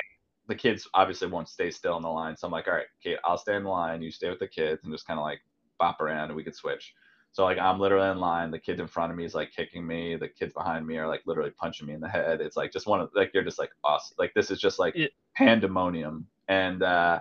the 0.48 0.54
kids 0.54 0.88
obviously 0.94 1.28
won't 1.28 1.48
stay 1.48 1.70
still 1.70 1.96
in 1.96 2.02
the 2.02 2.08
line. 2.08 2.36
So 2.36 2.46
I'm 2.46 2.52
like, 2.52 2.66
all 2.66 2.74
right, 2.74 2.86
Kate, 3.02 3.18
I'll 3.24 3.38
stay 3.38 3.54
in 3.56 3.62
the 3.62 3.70
line. 3.70 4.02
You 4.02 4.10
stay 4.10 4.28
with 4.28 4.40
the 4.40 4.48
kids 4.48 4.82
and 4.84 4.92
just 4.92 5.06
kind 5.06 5.18
of 5.20 5.24
like 5.24 5.40
bop 5.78 6.00
around 6.00 6.26
and 6.26 6.36
we 6.36 6.44
could 6.44 6.54
switch. 6.56 6.94
So 7.32 7.44
like 7.44 7.58
I'm 7.58 7.80
literally 7.80 8.10
in 8.10 8.18
line. 8.18 8.50
The 8.50 8.58
kid 8.58 8.80
in 8.80 8.86
front 8.86 9.10
of 9.10 9.16
me 9.16 9.24
is 9.24 9.34
like 9.34 9.52
kicking 9.52 9.86
me. 9.86 10.16
The 10.16 10.28
kids 10.28 10.52
behind 10.52 10.86
me 10.86 10.98
are 10.98 11.06
like 11.08 11.22
literally 11.26 11.50
punching 11.50 11.86
me 11.86 11.94
in 11.94 12.00
the 12.00 12.08
head. 12.08 12.40
It's 12.40 12.56
like 12.56 12.72
just 12.72 12.86
one 12.86 13.00
of 13.00 13.10
like 13.14 13.30
you're 13.32 13.44
just 13.44 13.58
like 13.58 13.70
awesome. 13.84 14.16
Like 14.18 14.34
this 14.34 14.50
is 14.50 14.60
just 14.60 14.78
like 14.78 14.94
Yeah. 14.94 15.06
pandemonium. 15.36 16.26
And 16.52 16.82
uh 16.82 17.20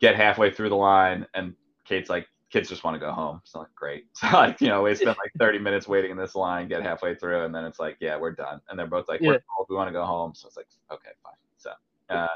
get 0.00 0.14
halfway 0.16 0.50
through 0.50 0.68
the 0.68 0.76
line 0.76 1.26
and 1.34 1.54
Kate's 1.84 2.10
like, 2.10 2.26
kids 2.50 2.68
just 2.68 2.84
want 2.84 2.94
to 2.94 3.00
go 3.00 3.10
home. 3.12 3.40
So 3.44 3.58
like 3.60 3.74
great. 3.74 4.04
So 4.14 4.26
like, 4.32 4.60
you 4.60 4.68
know, 4.68 4.82
we 4.82 4.94
spent 4.94 5.18
like 5.18 5.32
30 5.38 5.58
minutes 5.58 5.88
waiting 5.88 6.10
in 6.12 6.16
this 6.16 6.34
line, 6.36 6.68
get 6.68 6.82
halfway 6.82 7.14
through, 7.14 7.44
and 7.44 7.54
then 7.54 7.64
it's 7.64 7.80
like, 7.80 7.96
yeah, 8.00 8.16
we're 8.16 8.32
done. 8.32 8.60
And 8.68 8.78
they're 8.78 8.86
both 8.86 9.08
like, 9.08 9.20
Yeah. 9.20 9.30
we're 9.30 9.44
cold, 9.56 9.66
we 9.68 9.76
want 9.76 9.88
to 9.88 9.92
go 9.92 10.04
home. 10.04 10.32
So 10.34 10.46
it's 10.48 10.56
like, 10.56 10.68
okay, 10.92 11.10
fine. 11.22 11.40
So 11.56 11.70
uh 12.10 12.28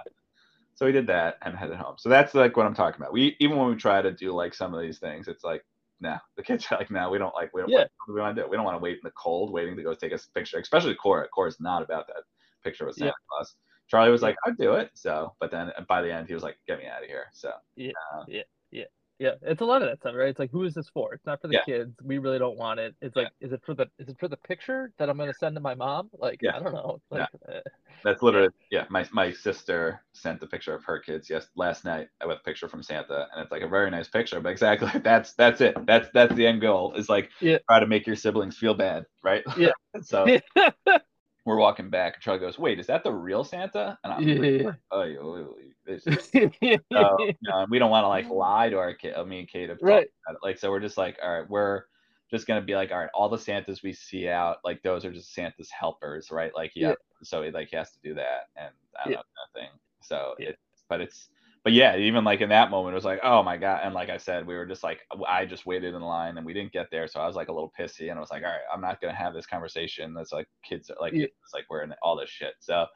so 0.75 0.87
we 0.87 0.93
did 0.93 1.07
that 1.09 1.39
and 1.43 1.57
headed 1.57 1.77
home. 1.77 1.97
So 1.99 2.09
that's 2.09 2.35
like 2.35 2.57
what 2.57 2.67
I'm 2.67 2.75
talking 2.75 3.01
about. 3.01 3.13
We 3.13 3.37
even 3.41 3.57
when 3.59 3.69
we 3.71 3.77
try 3.77 4.01
to 4.03 4.13
do 4.13 4.33
like 4.33 4.55
some 4.55 4.75
of 4.75 4.81
these 4.81 4.99
things, 4.99 5.29
it's 5.29 5.45
like, 5.45 5.65
nah, 6.01 6.19
the 6.37 6.43
kids 6.43 6.67
are 6.71 6.79
like, 6.79 6.91
no, 6.91 7.11
we 7.11 7.19
don't 7.19 7.35
like 7.35 7.53
we 7.55 7.61
don't 7.63 7.71
Yeah. 7.71 7.85
we 8.09 8.21
want 8.21 8.37
to 8.37 8.43
do? 8.43 8.49
We 8.49 8.57
don't 8.57 8.65
want 8.65 8.77
to 8.79 8.83
wait 8.83 8.95
in 8.95 9.01
the 9.05 9.13
cold 9.13 9.53
waiting 9.53 9.77
to 9.77 9.83
go 9.83 9.95
take 9.95 10.13
a 10.13 10.19
picture, 10.35 10.59
especially 10.59 10.95
Cora. 10.95 11.29
Cora's 11.29 11.61
not 11.61 11.83
about 11.83 12.07
that 12.09 12.23
picture 12.65 12.87
with 12.87 12.97
Santa 12.97 13.09
Yeah. 13.11 13.27
Claus. 13.29 13.55
Charlie 13.89 14.11
was 14.11 14.23
like, 14.23 14.37
I'd 14.47 14.59
do 14.59 14.75
it. 14.75 14.91
So, 14.95 15.35
but 15.41 15.51
then 15.51 15.73
by 15.89 16.03
the 16.03 16.13
end, 16.13 16.29
he 16.29 16.35
was 16.35 16.43
like, 16.43 16.59
get 16.67 16.79
me 16.79 16.87
out 16.87 17.03
of 17.03 17.09
here. 17.09 17.27
So, 17.33 17.53
Yeah, 17.77 17.93
uh, 18.15 18.25
yeah, 18.29 18.43
yeah. 18.71 18.85
Yeah, 19.19 19.33
it's 19.43 19.63
a 19.63 19.65
lot 19.65 19.83
of 19.83 19.89
that 19.89 19.99
stuff, 19.99 20.15
right? 20.15 20.29
It's 20.29 20.39
like, 20.39 20.53
who 20.53 20.63
is 20.63 20.75
this 20.75 20.89
for? 20.91 21.13
It's 21.13 21.27
not 21.27 21.41
for 21.41 21.49
the 21.49 21.55
Yeah. 21.55 21.65
kids. 21.65 21.93
We 22.05 22.19
really 22.19 22.39
don't 22.39 22.57
want 22.57 22.79
it. 22.79 22.95
It's 23.01 23.17
Yeah. 23.17 23.25
like, 23.25 23.33
is 23.41 23.53
it 23.53 23.61
for 23.67 23.75
the 23.75 23.87
is 23.99 24.09
it 24.09 24.17
for 24.21 24.29
the 24.29 24.37
picture 24.37 24.93
that 24.99 25.11
I'm 25.11 25.19
gonna 25.19 25.35
send 25.35 25.57
to 25.57 25.61
my 25.61 25.75
mom? 25.75 26.09
Like, 26.17 26.39
Yeah. 26.41 26.55
I 26.55 26.61
don't 26.61 26.73
know. 26.73 27.01
Like, 27.11 27.29
uh, 27.49 27.61
That's 28.05 28.23
literally 28.23 28.51
yeah. 28.71 28.87
My 28.91 29.05
my 29.11 29.33
sister 29.33 30.05
sent 30.13 30.39
the 30.39 30.47
picture 30.47 30.73
of 30.73 30.85
her 30.85 31.01
kids 31.01 31.29
yes 31.29 31.49
last 31.57 31.85
night 31.85 32.11
with 32.25 32.39
a 32.39 32.43
picture 32.45 32.69
from 32.69 32.81
Santa, 32.83 33.27
and 33.33 33.43
it's 33.43 33.51
like 33.51 33.63
a 33.63 33.69
very 33.69 33.91
nice 33.91 34.07
picture. 34.09 34.39
But 34.41 34.51
exactly 34.51 35.01
that's 35.03 35.33
that's 35.33 35.61
it. 35.61 35.75
That's 35.85 36.09
that's 36.15 36.35
the 36.35 36.47
end 36.47 36.61
goal. 36.61 36.95
Is 36.95 37.09
like 37.09 37.31
Yeah. 37.41 37.59
try 37.69 37.81
to 37.81 37.87
make 37.87 38.07
your 38.07 38.15
siblings 38.15 38.57
feel 38.57 38.75
bad, 38.75 39.05
right? 39.25 39.43
Yeah. 39.57 39.73
so 40.03 40.27
we're 41.45 41.57
walking 41.57 41.89
back, 41.91 42.15
and 42.15 42.23
Charlie 42.23 42.41
goes, 42.41 42.59
"Wait, 42.59 42.79
is 42.79 42.87
that 42.89 43.05
the 43.05 43.13
real 43.13 43.45
Santa?" 43.45 43.99
And 44.05 44.13
I'm 44.13 44.27
like, 44.67 44.77
"Oh, 44.91 45.03
you- 45.03 45.57
you- 45.59 45.75
this 45.87 46.07
is- 46.07 46.31
so, 46.31 46.51
you 46.61 47.35
know, 47.43 47.67
we 47.71 47.79
don't 47.79 47.91
want 47.91 48.05
to 48.05 48.09
like 48.09 48.29
lie 48.29 48.69
to 48.69 48.77
our 48.79 48.95
kid. 48.95 49.15
I 49.15 49.21
uh, 49.21 49.25
mean, 49.25 49.47
Kate, 49.47 49.71
Right. 49.81 50.09
about 50.27 50.35
it. 50.35 50.41
Like, 50.43 50.59
so 50.59 50.71
we're 50.71 50.81
just 50.81 50.99
like, 50.99 51.19
all 51.23 51.41
right, 51.41 51.49
we're 51.49 51.85
just 52.31 52.47
gonna 52.47 52.61
be 52.61 52.75
like, 52.75 52.93
all 52.93 52.99
right, 52.99 53.09
all 53.15 53.29
the 53.31 53.39
Santas 53.39 53.83
we 53.83 53.95
see 53.95 54.29
out, 54.29 54.59
like 54.65 54.83
those 54.83 55.05
are 55.07 55.11
just 55.13 55.33
Santa's 55.33 55.71
helpers, 55.71 56.31
right? 56.31 56.55
Like, 56.55 56.73
yeah, 56.75 56.89
Yeah. 56.89 56.95
so 57.23 57.43
he 57.43 57.51
like 57.51 57.69
he 57.71 57.77
has 57.77 57.91
to 57.93 57.99
do 58.01 58.13
that, 58.15 58.49
and 58.57 58.75
I 58.99 59.05
don't 59.05 59.13
Yeah. 59.13 59.19
know, 59.19 59.23
nothing. 59.55 59.71
So 60.03 60.35
Yeah. 60.39 60.51
it's, 60.51 60.85
but 60.89 61.01
it's, 61.01 61.31
but 61.65 61.73
yeah, 61.73 61.97
even 61.97 62.25
like 62.25 62.41
in 62.41 62.49
that 62.51 62.71
moment, 62.71 62.95
it 62.95 62.97
was 62.97 63.05
like, 63.05 63.21
oh 63.23 63.43
my 63.43 63.57
god, 63.57 63.81
and 63.85 63.95
like 63.95 64.09
I 64.11 64.17
said, 64.17 64.47
we 64.47 64.55
were 64.57 64.67
just 64.67 64.83
like, 64.85 65.01
I 65.27 65.45
just 65.45 65.67
waited 65.67 65.95
in 65.95 66.01
line, 66.03 66.37
and 66.37 66.47
we 66.47 66.55
didn't 66.55 66.73
get 66.73 66.91
there, 66.91 67.07
so 67.09 67.21
I 67.21 67.27
was 67.27 67.37
like 67.37 67.49
a 67.49 67.53
little 67.53 67.73
pissy, 67.79 68.11
and 68.11 68.19
I 68.19 68.21
was 68.21 68.31
like, 68.31 68.43
all 68.43 68.51
right, 68.51 68.61
I'm 68.73 68.81
not 68.81 69.01
gonna 69.01 69.15
have 69.15 69.35
this 69.35 69.47
conversation. 69.47 70.15
That's 70.15 70.33
like 70.33 70.49
kids, 70.63 70.91
are 70.91 70.97
like 71.01 71.13
Yeah. 71.15 71.25
it's 71.25 71.55
like 71.55 71.65
we're 71.71 71.83
in 71.83 71.95
all 72.03 72.17
this 72.17 72.31
shit, 72.31 72.55
so. 72.61 72.87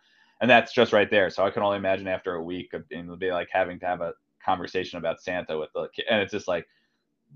And 0.41 0.51
that's 0.51 0.73
just 0.73 0.93
right 0.93 1.09
there. 1.09 1.31
So 1.31 1.47
I 1.47 1.51
can 1.51 1.63
only 1.63 1.77
imagine 1.77 2.09
after 2.09 2.35
a 2.35 2.43
week 2.43 2.73
of 2.75 2.89
being, 2.89 3.15
be 3.17 3.31
like 3.31 3.49
having 3.53 3.79
to 3.79 3.87
have 3.87 4.01
a 4.01 4.13
conversation 4.45 4.99
about 4.99 5.21
Santa 5.23 5.57
with 5.57 5.71
the 5.73 5.89
kid, 5.95 6.07
and 6.11 6.21
it's 6.21 6.33
just 6.33 6.49
like 6.49 6.67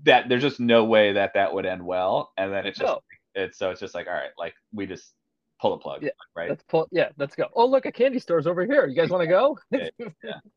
that. 0.03 0.27
There's 0.27 0.41
just 0.41 0.59
no 0.59 0.83
way 0.83 1.13
that 1.13 1.33
that 1.33 1.53
would 1.53 1.65
end 1.65 1.85
well. 1.85 2.33
And 2.37 2.51
then 2.51 2.65
it's 2.65 2.77
just 2.77 2.91
No. 2.91 2.99
it's 3.33 3.57
so 3.57 3.69
it's 3.71 3.79
just 3.79 3.95
like 3.95 4.07
all 4.07 4.13
right, 4.13 4.31
like 4.37 4.55
we 4.73 4.85
just 4.85 5.13
pull 5.59 5.71
the 5.71 5.77
plug, 5.77 6.03
Yeah, 6.03 6.09
right? 6.35 6.49
Let's 6.49 6.63
pull. 6.63 6.87
Yeah, 6.91 7.09
let's 7.17 7.35
go. 7.35 7.47
Oh, 7.53 7.65
look, 7.65 7.85
a 7.85 7.91
candy 7.91 8.19
store's 8.19 8.47
over 8.47 8.65
here. 8.65 8.87
You 8.87 8.95
guys 8.95 9.09
want 9.09 9.21
to 9.21 9.27
go? 9.27 9.57
Yeah, 9.71 9.89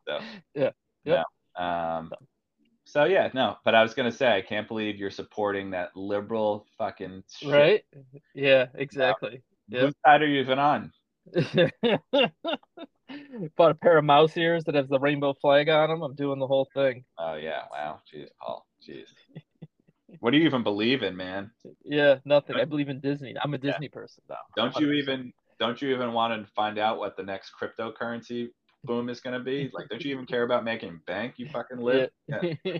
So 0.06 0.20
Yeah, 0.54 0.70
no. 1.04 1.24
Um. 1.64 2.12
So 2.84 3.04
yeah, 3.04 3.30
no. 3.34 3.56
But 3.64 3.74
I 3.74 3.82
was 3.82 3.94
gonna 3.94 4.12
say, 4.12 4.36
I 4.36 4.42
can't 4.42 4.66
believe 4.66 4.96
you're 4.96 5.10
supporting 5.10 5.70
that 5.70 5.96
liberal 5.96 6.66
fucking 6.78 7.22
shit. 7.30 7.50
right? 7.50 7.84
Yeah, 8.34 8.66
exactly. 8.74 9.42
Yep. 9.68 9.80
Whose 9.80 9.94
side 10.04 10.22
are 10.22 10.26
you 10.26 10.40
even 10.40 10.58
on? 10.58 10.92
Bought 13.56 13.70
a 13.72 13.74
pair 13.74 13.98
of 13.98 14.04
mouse 14.04 14.36
ears 14.36 14.64
that 14.64 14.74
has 14.74 14.88
the 14.88 14.98
rainbow 14.98 15.34
flag 15.40 15.68
on 15.68 15.90
them. 15.90 16.02
I'm 16.02 16.14
doing 16.14 16.38
the 16.38 16.46
whole 16.46 16.68
thing. 16.74 17.04
Oh 17.18 17.34
yeah, 17.34 17.62
wow, 17.70 18.00
jeez, 18.12 18.28
Paul, 18.40 18.66
jeez. 18.86 19.08
What 20.20 20.30
do 20.30 20.38
you 20.38 20.44
even 20.44 20.62
believe 20.62 21.02
in, 21.02 21.16
man? 21.16 21.50
Yeah, 21.84 22.16
nothing. 22.24 22.56
I 22.56 22.64
believe 22.64 22.88
in 22.88 23.00
Disney. 23.00 23.34
I'm 23.42 23.54
a 23.54 23.58
Disney 23.58 23.88
person 23.88 24.22
now. 24.28 24.36
Don't 24.56 24.76
you 24.76 24.88
100%. 24.88 25.02
even 25.02 25.32
don't 25.58 25.82
you 25.82 25.94
even 25.94 26.12
want 26.12 26.32
to 26.46 26.50
find 26.52 26.78
out 26.78 26.98
what 26.98 27.16
the 27.16 27.22
next 27.22 27.52
cryptocurrency 27.60 28.48
boom 28.84 29.08
is 29.08 29.20
going 29.20 29.38
to 29.38 29.44
be? 29.44 29.70
Like, 29.72 29.88
don't 29.88 30.02
you 30.02 30.12
even 30.12 30.26
care 30.26 30.42
about 30.42 30.64
making 30.64 31.00
bank? 31.06 31.34
You 31.36 31.48
fucking 31.50 31.78
live. 31.78 32.10
Yeah. 32.28 32.54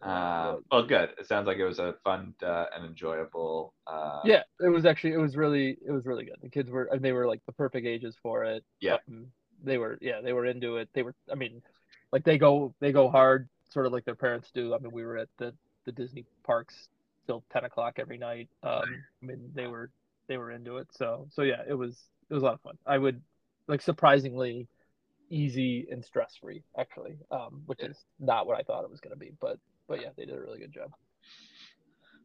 Uh, 0.00 0.56
well, 0.70 0.86
good. 0.86 1.10
It 1.18 1.26
sounds 1.26 1.48
like 1.48 1.56
it 1.56 1.64
was 1.64 1.80
a 1.80 1.94
fun 2.04 2.32
uh, 2.44 2.66
and 2.72 2.84
enjoyable. 2.86 3.74
Uh, 3.84 4.20
yeah, 4.24 4.42
it 4.60 4.68
was 4.68 4.86
actually 4.86 5.12
it 5.12 5.18
was 5.18 5.36
really 5.36 5.76
it 5.84 5.90
was 5.90 6.06
really 6.06 6.24
good. 6.24 6.36
The 6.40 6.48
kids 6.48 6.70
were 6.70 6.88
they 7.00 7.10
were 7.10 7.26
like 7.26 7.40
the 7.46 7.52
perfect 7.52 7.84
ages 7.84 8.14
for 8.22 8.44
it. 8.44 8.64
Yeah. 8.80 8.98
Um, 9.08 9.26
they 9.64 9.76
were 9.76 9.98
yeah 10.00 10.20
they 10.20 10.32
were 10.32 10.46
into 10.46 10.76
it. 10.76 10.88
They 10.94 11.02
were 11.02 11.16
I 11.32 11.34
mean, 11.34 11.62
like 12.12 12.22
they 12.22 12.38
go 12.38 12.76
they 12.80 12.92
go 12.92 13.10
hard 13.10 13.48
sort 13.70 13.86
of 13.86 13.92
like 13.92 14.04
their 14.04 14.14
parents 14.14 14.50
do. 14.54 14.74
I 14.74 14.78
mean 14.78 14.92
we 14.92 15.04
were 15.04 15.16
at 15.18 15.28
the 15.38 15.54
the 15.84 15.92
Disney 15.92 16.24
parks 16.44 16.88
till 17.26 17.44
ten 17.52 17.64
o'clock 17.64 17.94
every 17.98 18.18
night. 18.18 18.48
Um, 18.62 18.82
I 19.22 19.26
mean 19.26 19.50
they 19.54 19.66
were 19.66 19.90
they 20.28 20.36
were 20.36 20.50
into 20.50 20.76
it. 20.78 20.88
So 20.92 21.26
so 21.30 21.42
yeah 21.42 21.62
it 21.68 21.74
was 21.74 21.96
it 22.30 22.34
was 22.34 22.42
a 22.42 22.46
lot 22.46 22.54
of 22.54 22.60
fun. 22.60 22.78
I 22.86 22.98
would 22.98 23.20
like 23.66 23.82
surprisingly 23.82 24.68
easy 25.30 25.86
and 25.90 26.02
stress 26.04 26.34
free 26.40 26.62
actually, 26.78 27.16
um, 27.30 27.62
which 27.66 27.80
Yeah. 27.82 27.90
is 27.90 28.04
not 28.18 28.46
what 28.46 28.58
I 28.58 28.62
thought 28.62 28.84
it 28.84 28.90
was 28.90 29.00
gonna 29.00 29.16
be. 29.16 29.32
But 29.40 29.58
but 29.88 30.00
yeah 30.00 30.08
they 30.16 30.24
did 30.24 30.36
a 30.36 30.40
really 30.40 30.58
good 30.58 30.72
job. 30.72 30.90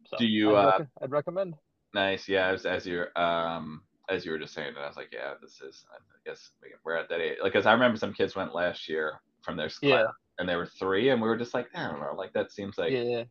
So 0.09 0.17
Do 0.17 0.25
you, 0.25 0.55
I'd, 0.55 0.65
uh, 0.65 0.77
rec- 0.79 0.87
I'd 1.01 1.11
recommend. 1.11 1.55
Nice. 1.93 2.27
Yeah. 2.27 2.47
As, 2.49 2.65
as 2.65 2.85
you're 2.85 3.17
um 3.19 3.83
as 4.09 4.25
you 4.25 4.31
were 4.31 4.39
just 4.39 4.53
saying 4.53 4.73
that, 4.75 4.81
I 4.83 4.87
was 4.87 4.97
like, 4.97 5.11
yeah, 5.13 5.33
this 5.41 5.61
is. 5.61 5.85
I 5.89 5.97
guess 6.29 6.51
we 6.61 6.69
can- 6.69 6.79
we're 6.83 6.95
at 6.97 7.07
that 7.09 7.21
age. 7.21 7.37
Like, 7.41 7.53
cause 7.53 7.65
I 7.65 7.71
remember 7.71 7.97
some 7.97 8.13
kids 8.13 8.35
went 8.35 8.53
last 8.53 8.89
year 8.89 9.21
from 9.43 9.55
their 9.55 9.69
Yeah. 9.81 10.07
And 10.39 10.47
there 10.47 10.57
were 10.57 10.65
three, 10.65 11.09
and 11.09 11.21
we 11.21 11.27
were 11.27 11.37
just 11.37 11.53
like, 11.53 11.67
I 11.75 11.87
don't 11.87 11.99
know, 11.99 12.13
like 12.17 12.33
that 12.33 12.51
seems 12.51 12.77
like. 12.77 12.91
yeah. 12.91 13.23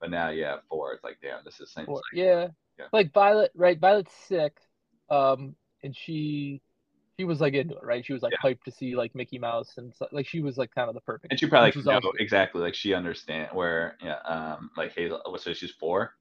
But 0.00 0.10
now, 0.10 0.30
yeah, 0.30 0.56
four. 0.68 0.94
It's 0.94 1.04
like, 1.04 1.18
damn, 1.22 1.44
this 1.44 1.60
is 1.60 1.72
same. 1.72 1.84
Or, 1.86 1.96
like 1.96 2.02
yeah. 2.14 2.48
Yeah. 2.78 2.86
Like 2.90 3.12
Violet, 3.12 3.52
right? 3.54 3.78
Violet's 3.78 4.14
sick, 4.26 4.56
Um, 5.10 5.54
and 5.82 5.94
she 5.94 6.62
she 7.18 7.24
was 7.24 7.38
like 7.38 7.52
into 7.52 7.74
it, 7.74 7.82
right? 7.82 8.04
She 8.04 8.14
was 8.14 8.22
like 8.22 8.32
hyped 8.42 8.62
to 8.64 8.70
see 8.70 8.96
like 8.96 9.14
Mickey 9.14 9.38
Mouse 9.38 9.74
and 9.76 9.92
like 10.10 10.26
she 10.26 10.40
was 10.40 10.56
like 10.56 10.74
kind 10.74 10.88
of 10.88 10.94
the 10.94 11.02
perfect. 11.02 11.30
And 11.30 11.38
she 11.38 11.46
probably 11.46 11.72
she's 11.72 11.84
know 11.84 12.00
exactly 12.18 12.62
like 12.62 12.74
she 12.74 12.94
understand 12.94 13.50
where 13.52 13.98
yeah 14.02 14.20
um 14.24 14.70
like 14.74 14.94
Hazel 14.94 15.20
so 15.38 15.52
she's 15.52 15.72
four 15.72 16.14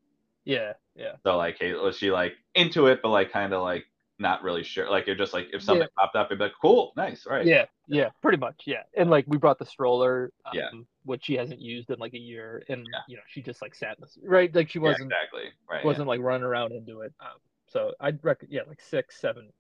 Yeah, 0.43 0.73
yeah. 0.97 1.13
so 1.23 1.37
like 1.37 1.57
Hazel 1.57 1.85
was 1.85 1.97
she 1.97 2.11
like 2.11 2.33
into 2.53 2.87
it 2.87 2.99
but 3.01 3.09
like 3.09 3.31
kind 3.31 3.53
of 3.53 3.61
like 3.63 3.85
not 4.19 4.43
really 4.43 4.63
sure 4.63 4.89
like 4.89 5.07
you're 5.07 5.15
just 5.15 5.33
like 5.33 5.47
if 5.53 5.63
something 5.63 5.87
popped 5.97 6.15
up 6.15 6.29
you'd 6.29 6.37
be 6.39 6.45
like 6.45 6.53
cool 6.61 6.91
nice 6.97 7.25
right 7.25 7.45
Yeah, 7.45 7.65
yeah, 7.87 8.09
pretty 8.21 8.37
much, 8.37 8.63
yeah. 8.65 8.83
And 8.97 9.09
like 9.09 9.25
we 9.27 9.37
brought 9.37 9.57
the 9.59 9.65
stroller, 9.65 10.31
um, 10.45 10.51
Yeah. 10.57 10.69
which 11.03 11.25
she 11.25 11.35
hasn't 11.35 11.59
used 11.61 11.89
in 11.89 11.97
like 11.99 12.13
a 12.13 12.19
year, 12.19 12.63
and 12.69 12.85
Yeah. 12.93 12.99
you 13.07 13.15
know 13.15 13.23
she 13.27 13.41
just 13.41 13.61
like 13.61 13.73
sat 13.73 13.97
in 13.97 14.01
this, 14.01 14.17
right? 14.23 14.53
Like 14.53 14.69
she 14.69 14.79
wasn't 14.79 15.11
exactly 15.11 15.53
right 15.69 15.83
wasn't 15.85 16.07
like 16.07 16.21
running 16.21 16.43
around 16.43 16.73
into 16.73 17.01
it. 17.01 17.13
Um, 17.19 17.39
so 17.67 17.93
I'd 17.99 18.23
rec 18.23 18.39
yeah, 18.49 18.61
like 18.67 18.81
six, 18.81 19.19
seven 19.19 19.51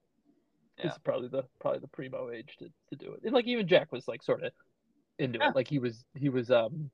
Yeah. 0.77 0.91
is 0.91 0.97
probably 0.99 1.29
the 1.29 1.43
probably 1.59 1.79
the 1.79 1.87
primo 1.87 2.29
age 2.31 2.57
to, 2.59 2.65
to 2.89 2.95
do 2.95 3.13
it. 3.13 3.21
And 3.23 3.33
like 3.33 3.47
even 3.47 3.67
Jack 3.67 3.91
was 3.91 4.07
like 4.07 4.21
sort 4.23 4.43
of 4.43 4.51
into 5.17 5.39
Yeah. 5.39 5.49
it. 5.49 5.55
Like 5.55 5.67
he 5.69 5.79
was 5.79 6.03
he 6.15 6.29
was 6.29 6.51
um 6.51 6.91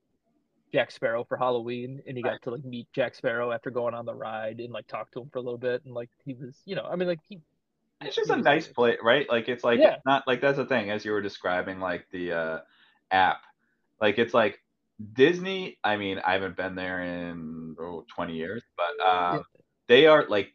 Jack 0.74 0.92
Sparrow 0.92 1.24
for 1.24 1.38
Halloween 1.38 2.02
and 2.08 2.18
he 2.18 2.24
Right. 2.24 2.34
got 2.34 2.42
to 2.44 2.52
like 2.52 2.66
meet 2.66 2.88
Jack 2.94 3.16
Sparrow 3.16 3.52
after 3.52 3.72
going 3.72 3.94
on 3.94 4.06
the 4.06 4.14
ride 4.14 4.60
and 4.60 4.74
like 4.74 4.88
talk 4.88 5.12
to 5.12 5.22
him 5.22 5.30
for 5.30 5.40
a 5.40 5.42
little 5.42 5.58
bit 5.58 5.84
and 5.86 5.94
like 5.94 6.10
he 6.26 6.34
was 6.34 6.62
you 6.66 6.76
know, 6.76 6.84
I 6.86 6.96
mean 6.96 7.08
like 7.08 7.22
he 7.28 7.36
yeah. 7.36 7.42
It's 8.02 8.16
just 8.16 8.30
a 8.30 8.36
nice 8.36 8.68
play 8.68 8.98
right 9.02 9.28
like 9.30 9.48
it's 9.50 9.64
like 9.64 9.80
Yeah. 9.80 9.98
not 10.06 10.24
like 10.28 10.42
that's 10.42 10.58
the 10.58 10.66
thing 10.66 10.92
as 10.92 11.06
you 11.06 11.12
were 11.12 11.22
describing 11.22 11.80
like 11.80 12.06
the 12.12 12.32
uh 12.32 12.60
app 13.12 13.42
like 14.02 14.20
it's 14.20 14.34
like 14.34 14.60
Disney 15.14 15.78
I 15.84 15.98
mean 15.98 16.20
I 16.20 16.34
haven't 16.34 16.58
been 16.58 16.76
there 16.76 17.02
in 17.02 17.76
oh, 17.80 18.06
20 18.14 18.34
years 18.36 18.64
but 18.78 19.06
um 19.06 19.38
Yeah. 19.38 19.62
they 19.88 20.08
are 20.08 20.26
like 20.28 20.52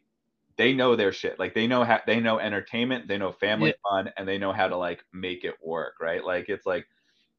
they 0.57 0.73
know 0.73 0.95
their 0.95 1.11
shit. 1.11 1.39
Like 1.39 1.53
they 1.55 1.67
know 1.67 1.83
how 1.83 2.01
they 2.05 2.19
know 2.19 2.39
entertainment, 2.39 3.07
they 3.07 3.17
know 3.17 3.31
family 3.31 3.73
Yeah. 3.83 3.89
fun, 3.89 4.11
and 4.17 4.27
they 4.27 4.37
know 4.37 4.51
how 4.51 4.67
to 4.67 4.77
like 4.77 5.03
make 5.13 5.43
it 5.43 5.55
work, 5.63 5.95
right? 5.99 6.23
Like 6.23 6.49
it's 6.49 6.65
like 6.65 6.85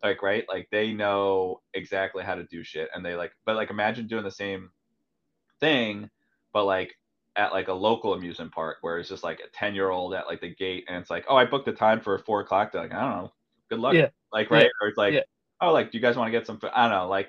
like 0.02 0.22
right, 0.22 0.44
like 0.48 0.68
they 0.72 0.92
know 0.92 1.60
exactly 1.74 2.24
how 2.24 2.34
to 2.34 2.44
do 2.44 2.64
shit, 2.64 2.88
and 2.94 3.04
they 3.04 3.14
like. 3.14 3.32
But 3.46 3.56
like 3.56 3.70
imagine 3.70 4.06
doing 4.08 4.24
the 4.24 4.30
same 4.30 4.70
thing, 5.60 6.10
but 6.52 6.64
like 6.64 6.94
at 7.37 7.53
like 7.53 7.68
a 7.68 7.73
local 7.73 8.14
amusement 8.14 8.53
park 8.53 8.79
where 8.83 8.99
it's 8.99 9.09
just 9.09 9.25
like 9.25 9.40
a 9.40 9.49
ten 9.57 9.75
year 9.75 9.90
old 9.90 10.14
at 10.14 10.27
like 10.27 10.40
the 10.40 10.55
gate, 10.55 10.85
and 10.88 10.97
it's 10.99 11.11
like, 11.11 11.25
oh, 11.29 11.37
I 11.37 11.45
booked 11.45 11.66
the 11.66 11.73
time 11.73 12.01
for 12.01 12.18
four 12.18 12.40
o'clock. 12.40 12.73
They're 12.73 12.83
like, 12.83 12.92
I 12.92 13.01
don't 13.01 13.11
know, 13.25 13.33
good 13.71 13.81
luck. 13.81 13.95
Yeah. 13.95 14.09
Like 14.33 14.51
right. 14.51 14.64
Yeah. 14.64 14.68
or 14.81 14.88
it's 14.88 14.99
like, 14.99 15.14
Yeah. 15.14 15.21
oh, 15.61 15.73
like 15.73 15.90
do 15.92 15.99
you 15.99 16.03
guys 16.03 16.16
want 16.16 16.29
to 16.29 16.33
get 16.38 16.47
some? 16.47 16.59
food? 16.59 16.71
I 16.75 16.88
don't 16.88 16.99
know, 16.99 17.09
like 17.09 17.29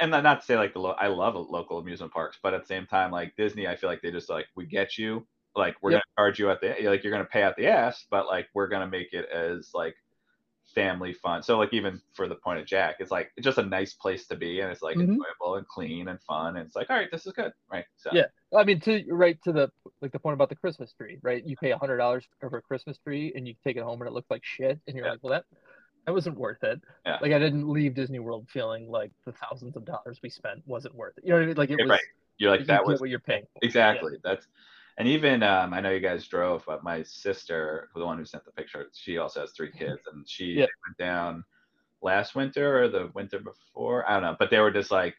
and 0.00 0.10
not 0.10 0.40
to 0.40 0.44
say 0.46 0.56
like 0.56 0.72
the 0.72 0.80
lo- 0.80 0.96
I 0.98 1.06
love 1.08 1.36
uh, 1.36 1.40
local 1.40 1.78
amusement 1.78 2.12
parks, 2.12 2.38
but 2.42 2.52
at 2.54 2.62
the 2.62 2.66
same 2.66 2.86
time, 2.86 3.10
like 3.10 3.36
Disney, 3.36 3.66
I 3.68 3.76
feel 3.76 3.88
like 3.88 4.02
they 4.02 4.10
just 4.10 4.28
like 4.30 4.46
we 4.56 4.66
get 4.66 4.98
you, 4.98 5.26
like 5.56 5.76
we're 5.82 5.92
Yep. 5.92 6.02
gonna 6.16 6.26
charge 6.26 6.38
you 6.38 6.50
at 6.50 6.60
the 6.60 6.74
like 6.88 7.02
you're 7.04 7.12
gonna 7.12 7.24
pay 7.24 7.42
out 7.42 7.56
the 7.56 7.66
ass, 7.68 8.06
but 8.10 8.26
like 8.26 8.48
we're 8.54 8.68
gonna 8.68 8.88
make 8.88 9.12
it 9.12 9.28
as 9.30 9.70
like 9.74 9.94
family 10.74 11.12
fun. 11.12 11.42
So 11.42 11.58
like 11.58 11.72
even 11.72 12.00
for 12.14 12.28
the 12.28 12.34
point 12.34 12.58
of 12.60 12.66
Jack, 12.66 12.96
it's 12.98 13.10
like 13.10 13.30
it's 13.36 13.44
just 13.44 13.58
a 13.58 13.62
nice 13.62 13.94
place 13.94 14.26
to 14.28 14.36
be, 14.36 14.60
and 14.60 14.70
it's 14.70 14.82
like 14.82 14.96
Mhm. 14.96 15.02
enjoyable 15.08 15.56
and 15.56 15.66
clean 15.66 16.08
and 16.08 16.20
fun, 16.22 16.56
and 16.56 16.66
it's 16.66 16.76
like 16.76 16.90
all 16.90 16.96
right, 16.96 17.10
this 17.10 17.26
is 17.26 17.32
good, 17.32 17.52
right? 17.70 17.84
So 17.96 18.10
Yeah. 18.12 18.26
I 18.56 18.64
mean 18.64 18.80
to 18.80 19.04
right 19.10 19.40
to 19.44 19.52
the 19.52 19.70
like 20.00 20.12
the 20.12 20.18
point 20.18 20.34
about 20.34 20.48
the 20.48 20.56
Christmas 20.56 20.92
tree, 20.92 21.18
right? 21.22 21.44
You 21.44 21.56
pay 21.56 21.70
a 21.70 21.78
hundred 21.78 21.98
dollars 21.98 22.26
for 22.40 22.56
a 22.56 22.62
Christmas 22.62 22.98
tree 22.98 23.32
and 23.34 23.46
you 23.48 23.54
take 23.64 23.76
it 23.76 23.82
home 23.82 24.00
and 24.00 24.08
it 24.08 24.12
looks 24.14 24.30
like 24.30 24.44
shit 24.44 24.80
and 24.86 24.96
you're 24.96 25.06
Yeah. 25.06 25.12
like, 25.12 25.20
Well 25.22 25.32
that 25.32 25.44
that 26.06 26.12
wasn't 26.12 26.36
worth 26.36 26.62
it. 26.62 26.80
Yeah. 27.06 27.18
Like 27.20 27.32
I 27.32 27.38
didn't 27.38 27.68
leave 27.68 27.94
Disney 27.94 28.18
World 28.18 28.48
feeling 28.50 28.90
like 28.90 29.10
the 29.24 29.32
thousands 29.32 29.76
of 29.76 29.84
dollars 29.84 30.20
we 30.22 30.30
spent 30.30 30.62
wasn't 30.66 30.94
worth 30.94 31.16
it. 31.18 31.24
You 31.24 31.30
know 31.30 31.36
what 31.36 31.42
I 31.44 31.46
mean? 31.46 31.56
Like 31.56 31.70
it 31.70 31.76
was 31.76 31.88
right. 31.88 32.00
you're 32.38 32.50
like 32.50 32.60
you 32.60 32.66
that 32.66 32.84
was 32.84 33.00
what 33.00 33.10
you're 33.10 33.20
paying 33.20 33.44
for. 33.52 33.60
Exactly. 33.62 34.18
That's 34.22 34.46
and 34.98 35.08
even 35.08 35.42
um, 35.42 35.74
I 35.74 35.80
know 35.80 35.90
you 35.90 36.00
guys 36.00 36.26
drove, 36.26 36.64
but 36.66 36.84
my 36.84 37.02
sister, 37.02 37.88
the 37.94 38.04
one 38.04 38.18
who 38.18 38.24
sent 38.24 38.44
the 38.44 38.52
picture, 38.52 38.86
she 38.92 39.18
also 39.18 39.40
has 39.40 39.52
three 39.52 39.72
kids, 39.72 40.06
and 40.12 40.28
she 40.28 40.60
Yeah. 40.60 40.66
went 40.86 40.98
down 40.98 41.44
last 42.02 42.34
winter 42.34 42.82
or 42.84 42.88
the 42.88 43.10
winter 43.14 43.40
before. 43.40 44.08
I 44.08 44.14
don't 44.14 44.22
know, 44.22 44.36
but 44.38 44.50
they 44.50 44.60
were 44.60 44.70
just 44.70 44.90
like 44.90 45.16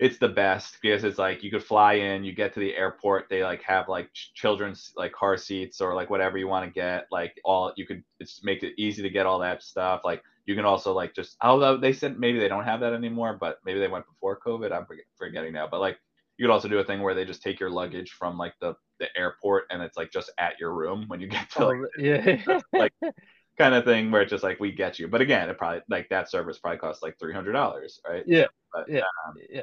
it's 0.00 0.18
the 0.18 0.28
best 0.28 0.76
because 0.82 1.04
it's 1.04 1.18
like 1.18 1.42
you 1.44 1.50
could 1.50 1.62
fly 1.62 1.94
in, 1.94 2.24
you 2.24 2.32
get 2.32 2.52
to 2.52 2.60
the 2.60 2.74
airport, 2.76 3.26
they 3.30 3.44
like 3.44 3.62
have 3.62 3.88
like 3.88 4.10
children's 4.12 4.92
like 4.96 5.12
car 5.12 5.36
seats 5.36 5.80
or 5.80 5.94
like 5.94 6.10
whatever 6.10 6.36
you 6.36 6.48
want 6.48 6.66
to 6.66 6.72
get, 6.72 7.06
like 7.12 7.40
all 7.44 7.72
you 7.76 7.86
could 7.86 8.02
it's 8.18 8.42
make 8.42 8.62
it 8.64 8.74
easy 8.76 9.02
to 9.02 9.10
get 9.10 9.26
all 9.26 9.38
that 9.38 9.62
stuff. 9.62 10.00
Like 10.04 10.22
you 10.46 10.56
can 10.56 10.64
also 10.64 10.92
like 10.92 11.14
just 11.14 11.36
although 11.40 11.76
they 11.76 11.92
said 11.92 12.18
maybe 12.18 12.40
they 12.40 12.48
don't 12.48 12.64
have 12.64 12.80
that 12.80 12.92
anymore, 12.92 13.36
but 13.40 13.58
maybe 13.64 13.78
they 13.78 13.88
went 13.88 14.06
before 14.06 14.38
COVID. 14.44 14.72
I'm 14.72 14.86
forgetting 15.16 15.52
now, 15.52 15.68
but 15.70 15.80
like 15.80 15.98
you 16.38 16.46
could 16.46 16.52
also 16.52 16.68
do 16.68 16.78
a 16.78 16.84
thing 16.84 17.02
where 17.02 17.14
they 17.14 17.24
just 17.24 17.42
take 17.42 17.60
your 17.60 17.70
luggage 17.70 18.12
from 18.12 18.38
like 18.38 18.54
the 18.60 18.74
the 19.00 19.08
airport 19.16 19.64
and 19.70 19.82
it's 19.82 19.96
like 19.96 20.10
just 20.12 20.30
at 20.38 20.58
your 20.60 20.72
room 20.74 21.04
when 21.08 21.20
you 21.20 21.28
get 21.28 21.50
to 21.50 21.64
like 21.64 21.76
Oh, 21.76 21.86
yeah. 21.98 22.42
like 22.78 22.92
kind 23.58 23.74
of 23.74 23.84
thing 23.84 24.10
where 24.10 24.22
it's 24.22 24.30
just 24.30 24.44
like 24.44 24.60
we 24.60 24.72
get 24.72 24.98
you. 24.98 25.08
But 25.08 25.20
again, 25.20 25.48
it 25.50 25.58
probably 25.58 25.82
like 25.88 26.08
that 26.10 26.30
service 26.30 26.58
probably 26.58 26.78
costs 26.78 27.02
like 27.02 27.18
three 27.18 27.34
hundred 27.34 27.52
dollars, 27.52 28.00
right? 28.08 28.26
Yeah, 28.26 28.46
But, 28.72 28.88
yeah. 28.88 29.02
um, 29.26 29.34
yeah. 29.50 29.62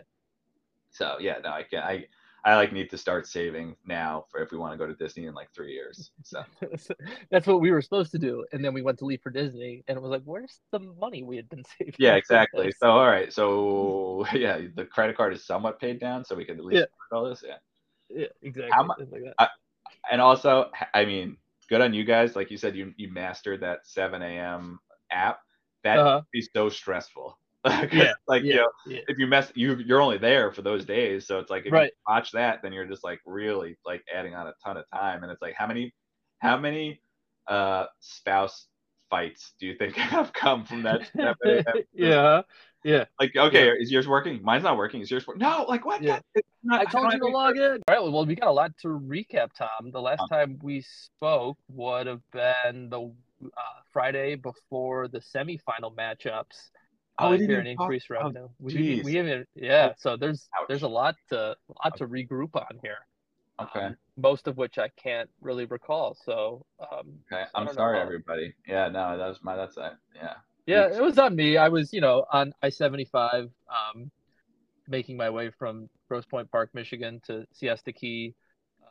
so 0.91 1.17
yeah, 1.19 1.37
no, 1.43 1.49
I 1.51 1.63
can 1.63 1.83
I 1.83 2.05
I 2.43 2.55
like 2.55 2.73
need 2.73 2.89
to 2.89 2.97
start 2.97 3.27
saving 3.27 3.75
now 3.85 4.25
for 4.29 4.41
if 4.41 4.51
we 4.51 4.57
want 4.57 4.73
to 4.73 4.77
go 4.77 4.87
to 4.87 4.95
Disney 4.95 5.25
in 5.27 5.33
like 5.33 5.49
three 5.53 5.73
years. 5.73 6.11
So 6.23 6.43
That's 7.31 7.45
what 7.47 7.61
we 7.61 7.71
were 7.71 7.81
supposed 7.81 8.11
to 8.13 8.19
do, 8.19 8.45
and 8.51 8.63
then 8.63 8.73
we 8.73 8.81
went 8.81 8.97
to 8.99 9.05
leave 9.05 9.21
for 9.21 9.29
Disney, 9.29 9.83
and 9.87 9.97
it 9.97 10.01
was 10.01 10.09
like, 10.11 10.23
"Where's 10.23 10.59
the 10.71 10.79
money 10.79 11.23
we 11.23 11.35
had 11.35 11.49
been 11.49 11.63
saving?" 11.77 11.93
yeah, 11.97 12.15
exactly. 12.15 12.71
So 12.79 12.91
all 12.91 13.07
right, 13.07 13.31
so 13.31 14.25
yeah, 14.33 14.61
the 14.75 14.85
credit 14.85 15.15
card 15.17 15.33
is 15.33 15.45
somewhat 15.45 15.79
paid 15.79 15.99
down, 15.99 16.25
so 16.25 16.35
we 16.35 16.45
can 16.45 16.57
at 16.57 16.65
least 16.65 16.81
Yeah. 16.81 17.15
all 17.15 17.25
this. 17.29 17.43
Yeah. 17.47 17.57
Yeah, 18.09 18.27
exactly. 18.41 18.71
How 18.73 18.83
like 19.11 19.23
that. 19.37 19.49
and 20.11 20.21
also 20.21 20.71
I 20.93 21.05
mean, 21.05 21.37
good 21.69 21.81
on 21.81 21.93
you 21.93 22.03
guys. 22.03 22.35
Like 22.35 22.51
you 22.51 22.57
said, 22.57 22.75
you 22.75 22.93
you 22.97 23.11
mastered 23.11 23.61
that 23.61 23.85
7 23.85 24.21
a.m. 24.21 24.79
app. 25.11 25.39
That 25.83 25.99
Uh-huh. 25.99 26.21
is 26.33 26.49
so 26.55 26.69
stressful. 26.69 27.37
Yeah, 27.91 28.13
like 28.27 28.43
you 28.43 28.55
know, 28.55 28.69
yeah. 28.87 28.99
if 29.07 29.17
you 29.19 29.27
mess, 29.27 29.51
you 29.55 29.75
you're 29.75 30.01
only 30.01 30.17
there 30.17 30.51
for 30.51 30.61
those 30.61 30.83
days. 30.85 31.27
So 31.27 31.39
it's 31.39 31.49
like 31.51 31.65
if 31.65 31.71
Right. 31.71 31.91
you 31.91 32.13
watch 32.13 32.31
that, 32.31 32.61
then 32.63 32.73
you're 32.73 32.87
just 32.87 33.03
like 33.03 33.19
really 33.25 33.77
like 33.85 34.03
adding 34.13 34.33
on 34.33 34.47
a 34.47 34.53
ton 34.63 34.77
of 34.77 34.85
time. 34.93 35.23
And 35.23 35.31
it's 35.31 35.41
like 35.41 35.53
how 35.55 35.67
many 35.67 35.93
how 36.39 36.57
many 36.57 37.01
uh 37.47 37.85
spouse 37.99 38.67
fights 39.09 39.53
do 39.59 39.67
you 39.67 39.75
think 39.75 39.95
have 39.97 40.33
come 40.33 40.65
from 40.65 40.83
that? 40.83 41.09
7 41.15 41.35
a.m. 41.45 41.63
yeah, 41.93 42.41
yeah. 42.83 43.05
Like 43.19 43.35
okay, 43.35 43.69
is 43.69 43.91
yours 43.91 44.07
working? 44.07 44.41
Mine's 44.41 44.63
not 44.63 44.77
working. 44.77 45.01
Is 45.01 45.11
yours 45.11 45.27
working? 45.27 45.41
No, 45.41 45.65
like 45.69 45.85
what? 45.85 46.01
Yeah. 46.01 46.19
Not- 46.63 46.81
I 46.81 46.85
told 46.85 47.13
you 47.13 47.19
to 47.19 47.27
log 47.27 47.57
in. 47.57 47.63
All 47.63 47.79
right, 47.89 48.01
well, 48.01 48.25
we 48.25 48.35
got 48.35 48.47
a 48.47 48.51
lot 48.51 48.71
to 48.81 48.87
recap, 48.87 49.49
Tom. 49.53 49.91
The 49.91 50.01
last 50.01 50.21
Um, 50.21 50.27
time 50.29 50.59
we 50.63 50.81
spoke 50.81 51.57
would 51.69 52.07
have 52.07 52.21
been 52.31 52.89
the 52.89 53.11
uh, 53.45 53.81
Friday 53.91 54.35
before 54.35 55.07
the 55.07 55.19
semifinal 55.19 55.95
matchups. 55.95 56.69
Oh, 57.19 57.27
uh, 57.27 57.31
we 57.31 57.37
didn't 57.37 57.49
here 57.49 57.59
in 57.59 57.67
even 57.67 57.77
talk- 57.77 57.83
increased 57.85 58.07
oh, 58.11 58.15
revenue. 58.15 58.47
we, 58.59 59.01
we 59.03 59.15
haven't, 59.15 59.47
yeah. 59.55 59.93
So 59.97 60.17
there's 60.17 60.49
Ouch. 60.59 60.67
there's 60.67 60.83
a 60.83 60.87
lot 60.87 61.15
to 61.29 61.55
lot 61.83 61.97
to 61.97 62.07
regroup 62.07 62.55
on 62.55 62.79
here. 62.81 62.97
Okay. 63.61 63.79
um, 63.79 63.97
most 64.17 64.47
of 64.47 64.57
which 64.57 64.77
I 64.77 64.89
can't 65.01 65.29
really 65.39 65.65
recall. 65.65 66.17
So 66.25 66.65
um, 66.79 67.19
Okay, 67.31 67.43
I'm 67.53 67.65
don't 67.65 67.75
know 67.75 67.79
sorry, 67.79 67.99
everybody. 67.99 68.55
Yeah, 68.67 68.87
no, 68.87 69.17
that 69.17 69.27
was 69.27 69.39
my. 69.43 69.55
That's 69.55 69.75
that. 69.75 69.97
Yeah. 70.15 70.33
Yeah, 70.67 70.87
it 70.95 71.01
was 71.01 71.17
on 71.17 71.35
me. 71.35 71.57
I 71.57 71.69
was, 71.69 71.91
you 71.91 72.01
know, 72.01 72.25
on 72.31 72.53
I 72.61 72.69
seventy 72.69 73.05
five, 73.05 73.49
um, 73.69 74.11
making 74.87 75.17
my 75.17 75.29
way 75.29 75.49
from 75.49 75.89
Grosse 76.07 76.25
Pointe 76.25 76.51
Park, 76.51 76.69
Michigan, 76.73 77.19
to 77.27 77.45
Siesta 77.51 77.91
Key. 77.91 78.33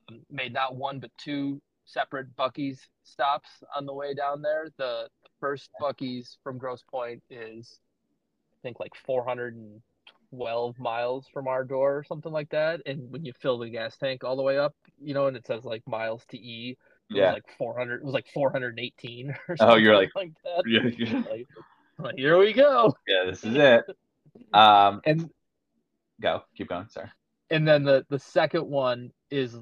Um, 0.09 0.21
made 0.31 0.53
not 0.53 0.77
one 0.77 0.99
but 0.99 1.11
two 1.17 1.61
separate 1.85 2.35
Buc-ee's 2.37 2.81
stops 3.05 3.49
on 3.77 3.87
the 3.87 3.95
way 3.95 4.15
down 4.15 4.43
there. 4.43 4.69
The 4.77 5.09
first 5.41 5.71
Buc-ee's 5.81 6.39
from 6.43 6.59
Grosse 6.59 6.85
Pointe 6.91 7.23
is, 7.31 7.81
think, 8.63 8.81
like 8.81 8.95
four 9.07 9.25
hundred 9.25 9.55
and 9.57 9.81
twelve 10.31 10.79
miles 10.79 11.27
from 11.33 11.49
our 11.49 11.65
door, 11.65 11.99
or 11.99 12.05
something 12.05 12.33
like 12.33 12.51
that. 12.51 12.81
And 12.87 13.11
when 13.11 13.25
you 13.25 13.33
fill 13.41 13.59
the 13.59 13.69
gas 13.71 13.97
tank 13.97 14.25
all 14.25 14.37
the 14.37 14.43
way 14.43 14.59
up, 14.59 14.75
you 15.01 15.15
know, 15.15 15.27
and 15.27 15.37
it 15.37 15.47
says 15.47 15.65
like 15.65 15.83
miles 15.87 16.25
to 16.31 16.37
E, 16.39 16.77
it 17.11 17.17
Yeah. 17.17 17.27
was 17.27 17.35
like 17.35 17.57
four 17.59 17.77
hundred. 17.79 17.97
It 18.01 18.05
was 18.05 18.15
like 18.15 18.29
four 18.33 18.51
hundred 18.51 18.71
and 18.71 18.81
eighteen. 18.81 19.35
Or 19.49 19.57
something. 19.57 19.75
Oh, 19.75 19.79
you're 19.79 19.95
something 19.95 20.11
like- 20.15 20.33
that 20.45 20.65
Yeah, 20.67 21.07
yeah, 21.07 21.23
like, 21.31 21.47
like, 21.99 22.15
here 22.17 22.39
we 22.39 22.53
go 22.55 22.95
yeah, 23.07 23.25
this 23.27 23.45
is 23.45 23.55
it. 23.57 23.85
Um, 24.55 25.01
and 25.05 25.29
go, 26.21 26.43
keep 26.57 26.69
going. 26.69 26.89
Sorry. 26.89 27.11
and 27.51 27.67
then 27.69 27.83
the 27.85 28.07
the 28.09 28.19
second 28.19 28.67
one 28.67 29.11
is 29.31 29.57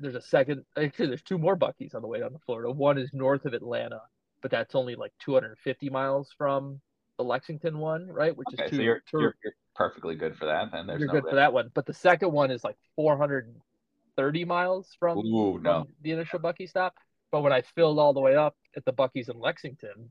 there's 0.00 0.16
a 0.16 0.20
second 0.20 0.64
actually 0.76 1.06
there's 1.06 1.22
two 1.22 1.38
more 1.38 1.56
Buc-ee's 1.56 1.94
on 1.94 2.02
the 2.02 2.08
way 2.08 2.18
down 2.18 2.32
to 2.32 2.38
florida 2.44 2.70
one 2.72 2.98
is 2.98 3.10
north 3.14 3.44
of 3.44 3.54
atlanta 3.54 4.00
but 4.42 4.50
that's 4.50 4.74
only 4.74 4.96
like 4.96 5.12
250 5.20 5.88
miles 5.90 6.34
from 6.36 6.80
the 7.18 7.24
lexington 7.24 7.78
one 7.78 8.06
right 8.08 8.36
which 8.36 8.48
Okay, 8.52 8.64
is 8.64 8.70
so 8.70 8.76
two, 8.76 8.82
you're, 8.82 9.02
two 9.10 9.20
you're 9.20 9.36
you're 9.44 9.54
perfectly 9.74 10.14
good 10.14 10.36
for 10.36 10.46
that. 10.46 10.70
Then 10.72 10.86
there's 10.86 11.00
you're 11.00 11.08
no 11.08 11.20
good 11.20 11.30
for 11.30 11.36
that 11.36 11.52
one 11.52 11.70
but 11.74 11.86
the 11.86 11.94
second 11.94 12.32
one 12.32 12.50
is 12.50 12.64
like 12.64 12.76
430 12.96 14.44
miles 14.44 14.96
from, 14.98 15.18
Ooh, 15.18 15.54
from 15.54 15.62
no. 15.62 15.86
the 16.02 16.12
initial 16.12 16.38
bucky 16.38 16.66
stop 16.66 16.94
but 17.30 17.42
when 17.42 17.52
i 17.52 17.62
filled 17.62 17.98
all 17.98 18.12
the 18.12 18.20
way 18.20 18.36
up 18.36 18.56
at 18.76 18.84
the 18.84 18.92
Buc-ee's 18.92 19.28
in 19.28 19.38
lexington 19.38 20.10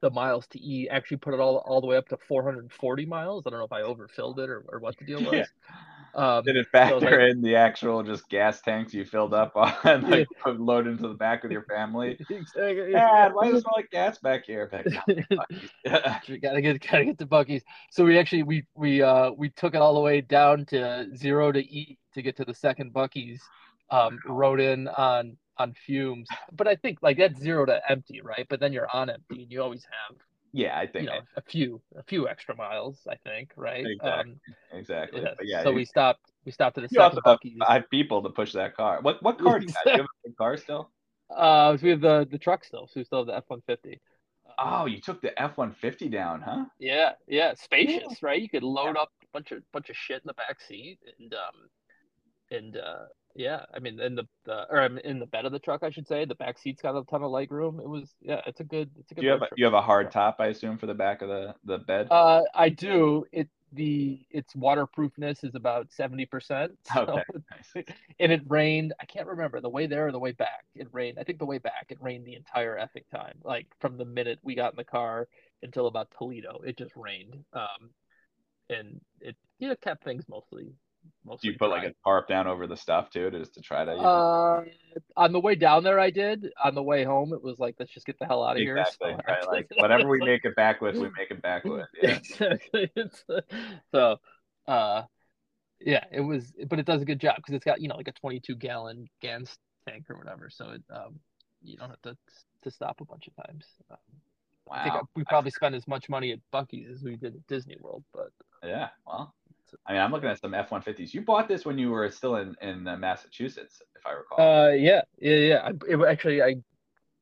the 0.00 0.10
miles 0.10 0.46
to 0.48 0.58
E 0.60 0.88
actually 0.88 1.16
put 1.16 1.34
it 1.34 1.40
all 1.40 1.56
all 1.66 1.80
the 1.80 1.86
way 1.86 1.96
up 1.96 2.08
to 2.08 2.16
440 2.28 3.06
miles. 3.06 3.44
I 3.46 3.50
don't 3.50 3.58
know 3.58 3.64
if 3.64 3.72
I 3.72 3.82
overfilled 3.82 4.38
it 4.38 4.48
or, 4.48 4.64
or 4.68 4.78
what 4.78 4.96
the 4.98 5.04
deal 5.04 5.20
was. 5.24 5.34
Yeah. 5.34 5.44
Um, 6.14 6.42
Did 6.44 6.56
it 6.56 6.66
so 6.66 6.70
factor 6.78 7.10
like- 7.10 7.30
in 7.30 7.42
the 7.42 7.54
actual 7.56 8.02
just 8.02 8.28
gas 8.28 8.60
tanks 8.60 8.92
you 8.94 9.04
filled 9.04 9.34
up 9.34 9.52
on, 9.56 9.72
like 10.10 10.26
put 10.42 10.60
load 10.60 10.86
into 10.86 11.08
the 11.08 11.14
back 11.14 11.42
with 11.42 11.52
your 11.52 11.64
family? 11.64 12.18
exactly. 12.30 12.92
Dad, 12.92 13.34
why 13.34 13.46
does 13.50 13.58
it 13.58 13.62
smell 13.62 13.74
like 13.76 13.90
gas 13.90 14.18
back 14.18 14.44
here? 14.44 14.66
Back 14.66 14.86
yeah. 15.84 16.20
We 16.28 16.38
gotta 16.38 16.60
get 16.60 16.80
gotta 16.80 17.04
get 17.04 17.18
the 17.18 17.26
Buc-ee's. 17.26 17.62
So 17.90 18.04
we 18.04 18.18
actually 18.18 18.42
we 18.42 18.64
we 18.74 19.02
uh 19.02 19.30
we 19.30 19.50
took 19.50 19.74
it 19.74 19.80
all 19.80 19.94
the 19.94 20.00
way 20.00 20.20
down 20.20 20.64
to 20.66 21.08
zero 21.16 21.52
to 21.52 21.60
E 21.60 21.98
to 22.14 22.22
get 22.22 22.36
to 22.36 22.44
the 22.44 22.54
second 22.54 22.92
Buc-ee's. 22.92 23.42
Um, 23.90 24.18
rode 24.26 24.60
in 24.60 24.86
on 24.88 25.36
on 25.56 25.72
fumes, 25.72 26.28
but 26.52 26.68
I 26.68 26.76
think 26.76 26.98
like 27.00 27.16
that's 27.16 27.40
zero 27.40 27.64
to 27.64 27.80
empty, 27.90 28.20
right? 28.20 28.46
But 28.50 28.60
then 28.60 28.72
you're 28.72 28.88
on 28.94 29.08
empty, 29.08 29.42
and 29.42 29.50
you 29.50 29.62
always 29.62 29.84
have 29.84 30.16
yeah, 30.52 30.76
I 30.76 30.82
you 30.82 30.88
think 30.88 31.06
know 31.06 31.20
a 31.36 31.42
few 31.42 31.80
a 31.96 32.02
few 32.02 32.28
extra 32.28 32.56
miles. 32.56 33.06
I 33.08 33.16
think, 33.16 33.52
right? 33.56 33.86
Exactly. 33.86 34.32
Um, 34.32 34.40
exactly. 34.72 35.22
yeah. 35.22 35.34
Yeah, 35.42 35.62
so 35.62 35.70
you, 35.70 35.76
we 35.76 35.84
stopped 35.84 36.32
we 36.44 36.52
stopped 36.52 36.78
at 36.78 36.84
a 36.84 36.88
you 36.90 37.00
second 37.00 37.20
have 37.24 37.38
Buc-ee's. 37.38 37.58
five 37.66 37.90
people 37.90 38.22
to 38.22 38.30
push 38.30 38.52
that 38.52 38.76
car. 38.76 39.00
What 39.02 39.22
what 39.22 39.38
car 39.38 39.58
do 39.58 39.66
you 39.66 39.72
have? 39.72 39.84
Do 39.84 39.90
you 39.90 39.96
have 39.98 40.06
a 40.06 40.28
big 40.28 40.36
car 40.36 40.56
still? 40.56 40.90
Uh, 41.34 41.76
so 41.76 41.82
we 41.82 41.90
have 41.90 42.00
the 42.00 42.26
the 42.30 42.38
truck 42.38 42.64
still, 42.64 42.86
so 42.86 42.94
we 42.96 43.04
still 43.04 43.20
have 43.20 43.26
the 43.26 43.36
F 43.36 43.44
one 43.48 43.62
fifty. 43.66 44.00
Oh, 44.58 44.86
you 44.86 45.00
took 45.00 45.20
the 45.20 45.40
F 45.40 45.56
one 45.56 45.72
fifty 45.72 46.08
down, 46.08 46.40
huh? 46.40 46.64
Yeah, 46.78 47.12
yeah, 47.28 47.54
spacious, 47.54 48.22
right? 48.22 48.40
You 48.40 48.48
could 48.48 48.62
load 48.64 48.96
up 48.96 49.10
a 49.22 49.26
bunch 49.32 49.52
of 49.52 49.62
bunch 49.72 49.90
of 49.90 49.96
shit 49.96 50.16
in 50.16 50.26
the 50.26 50.34
back 50.34 50.60
seat, 50.60 50.98
and 51.18 51.34
um, 51.34 51.68
and 52.50 52.76
uh, 52.76 53.04
yeah, 53.34 53.64
I 53.74 53.78
mean, 53.78 54.00
in 54.00 54.14
the, 54.14 54.24
the 54.44 54.66
or 54.70 54.80
I'm 54.80 54.98
in 54.98 55.18
the 55.18 55.26
bed 55.26 55.44
of 55.44 55.52
the 55.52 55.58
truck, 55.58 55.82
I 55.82 55.90
should 55.90 56.08
say. 56.08 56.24
The 56.24 56.34
back 56.34 56.58
seat's 56.58 56.82
got 56.82 56.96
a 56.96 57.04
ton 57.04 57.22
of 57.22 57.30
leg 57.30 57.52
room. 57.52 57.80
It 57.80 57.88
was, 57.88 58.14
yeah, 58.20 58.40
it's 58.46 58.60
a 58.60 58.64
good, 58.64 58.90
it's 58.98 59.12
a 59.12 59.14
good. 59.14 59.20
Do 59.20 59.26
you 59.26 59.32
have 59.32 59.42
a, 59.42 59.48
you 59.56 59.64
have 59.64 59.74
a 59.74 59.82
hard 59.82 60.10
top, 60.10 60.36
I 60.38 60.46
assume, 60.46 60.78
for 60.78 60.86
the 60.86 60.94
back 60.94 61.22
of 61.22 61.28
the 61.28 61.54
the 61.64 61.78
bed? 61.78 62.08
Uh, 62.10 62.42
I 62.54 62.68
do. 62.68 63.24
It 63.32 63.48
the 63.72 64.20
its 64.30 64.54
waterproofness 64.56 65.44
is 65.44 65.54
about 65.54 65.92
seventy 65.92 66.26
percent. 66.26 66.72
Okay, 66.96 67.22
nice. 67.50 67.86
and 68.20 68.32
it 68.32 68.42
rained. 68.46 68.94
I 69.00 69.04
can't 69.04 69.26
remember 69.26 69.60
the 69.60 69.68
way 69.68 69.86
there 69.86 70.08
or 70.08 70.12
the 70.12 70.18
way 70.18 70.32
back. 70.32 70.64
It 70.74 70.88
rained. 70.92 71.18
I 71.18 71.24
think 71.24 71.38
the 71.38 71.46
way 71.46 71.58
back 71.58 71.86
it 71.90 71.98
rained 72.00 72.26
the 72.26 72.34
entire 72.34 72.78
effing 72.78 73.08
time. 73.10 73.38
Like 73.44 73.66
from 73.78 73.98
the 73.98 74.04
minute 74.04 74.38
we 74.42 74.54
got 74.54 74.72
in 74.72 74.76
the 74.76 74.84
car 74.84 75.28
until 75.62 75.86
about 75.86 76.08
Toledo, 76.16 76.60
it 76.64 76.78
just 76.78 76.96
rained. 76.96 77.44
Um, 77.52 77.90
and 78.70 79.00
it 79.20 79.36
you 79.58 79.68
know 79.68 79.76
kept 79.76 80.04
things 80.04 80.24
mostly. 80.28 80.72
Do 81.26 81.36
you 81.48 81.56
put 81.58 81.70
like 81.70 81.84
a 81.84 81.94
tarp 82.04 82.28
down 82.28 82.46
over 82.46 82.66
the 82.66 82.76
stuff 82.76 83.10
too, 83.10 83.30
just 83.30 83.54
to 83.54 83.60
try 83.60 83.84
to? 83.84 83.92
you 83.92 83.96
know- 83.98 84.04
Uh, 84.04 84.64
on 85.16 85.32
the 85.32 85.40
way 85.40 85.54
down 85.54 85.84
there, 85.84 85.98
I 86.00 86.10
did. 86.10 86.50
On 86.64 86.74
the 86.74 86.82
way 86.82 87.04
home, 87.04 87.32
it 87.32 87.42
was 87.42 87.58
like, 87.58 87.76
let's 87.78 87.92
just 87.92 88.06
get 88.06 88.18
the 88.18 88.26
hell 88.26 88.42
out 88.44 88.56
of 88.56 88.62
exactly. 88.62 89.10
here. 89.10 89.18
So 89.26 89.32
Right. 89.32 89.48
Like 89.48 89.68
whatever 89.76 90.08
we 90.08 90.18
make 90.20 90.44
it 90.44 90.56
back 90.56 90.80
with, 90.80 90.96
we 90.96 91.02
make 91.18 91.30
it 91.30 91.42
back 91.42 91.64
with. 91.64 91.86
Yeah. 92.02 92.16
Exactly. 92.16 92.90
Uh, 92.96 93.40
so, 93.92 94.16
uh, 94.66 95.02
yeah, 95.80 96.04
it 96.10 96.20
was, 96.20 96.52
but 96.68 96.78
it 96.78 96.86
does 96.86 97.02
a 97.02 97.04
good 97.04 97.20
job 97.20 97.36
because 97.36 97.54
it's 97.54 97.64
got 97.64 97.80
you 97.80 97.88
know 97.88 97.96
like 97.96 98.08
a 98.08 98.12
22 98.12 98.56
gallon 98.56 99.06
Gans 99.22 99.56
tank 99.88 100.06
or 100.10 100.16
whatever, 100.16 100.50
so 100.50 100.70
it 100.70 100.82
um, 100.92 101.20
you 101.62 101.76
don't 101.76 101.90
have 101.90 102.02
to 102.02 102.16
to 102.62 102.70
stop 102.70 103.00
a 103.00 103.04
bunch 103.04 103.28
of 103.28 103.46
times. 103.46 103.64
Um, 103.90 103.96
I 104.70 104.82
think 104.82 104.94
Wow. 104.96 105.08
we 105.16 105.24
probably 105.24 105.50
spent 105.52 105.74
as 105.74 105.86
much 105.88 106.08
money 106.10 106.32
at 106.32 106.40
Buc-ee's 106.52 106.90
as 106.90 107.02
we 107.02 107.16
did 107.16 107.34
at 107.36 107.46
Disney 107.46 107.76
World, 107.80 108.04
but 108.12 108.30
Yeah. 108.62 108.88
Well, 109.06 109.34
I 109.86 109.92
mean, 109.92 110.02
I'm 110.02 110.12
looking 110.12 110.28
at 110.28 110.40
some 110.40 110.54
F-150s. 110.54 111.14
You 111.14 111.22
bought 111.22 111.48
this 111.48 111.64
when 111.64 111.78
you 111.78 111.90
were 111.90 112.10
still 112.10 112.36
in 112.36 112.54
in 112.60 112.86
uh, 112.86 112.96
Massachusetts, 112.96 113.80
if 113.96 114.06
I 114.06 114.12
recall. 114.12 114.40
uh, 114.40 114.70
yeah, 114.70 115.02
yeah, 115.18 115.36
yeah. 115.36 115.60
I, 115.64 115.72
it, 115.88 115.98
actually, 116.08 116.42
I 116.42 116.56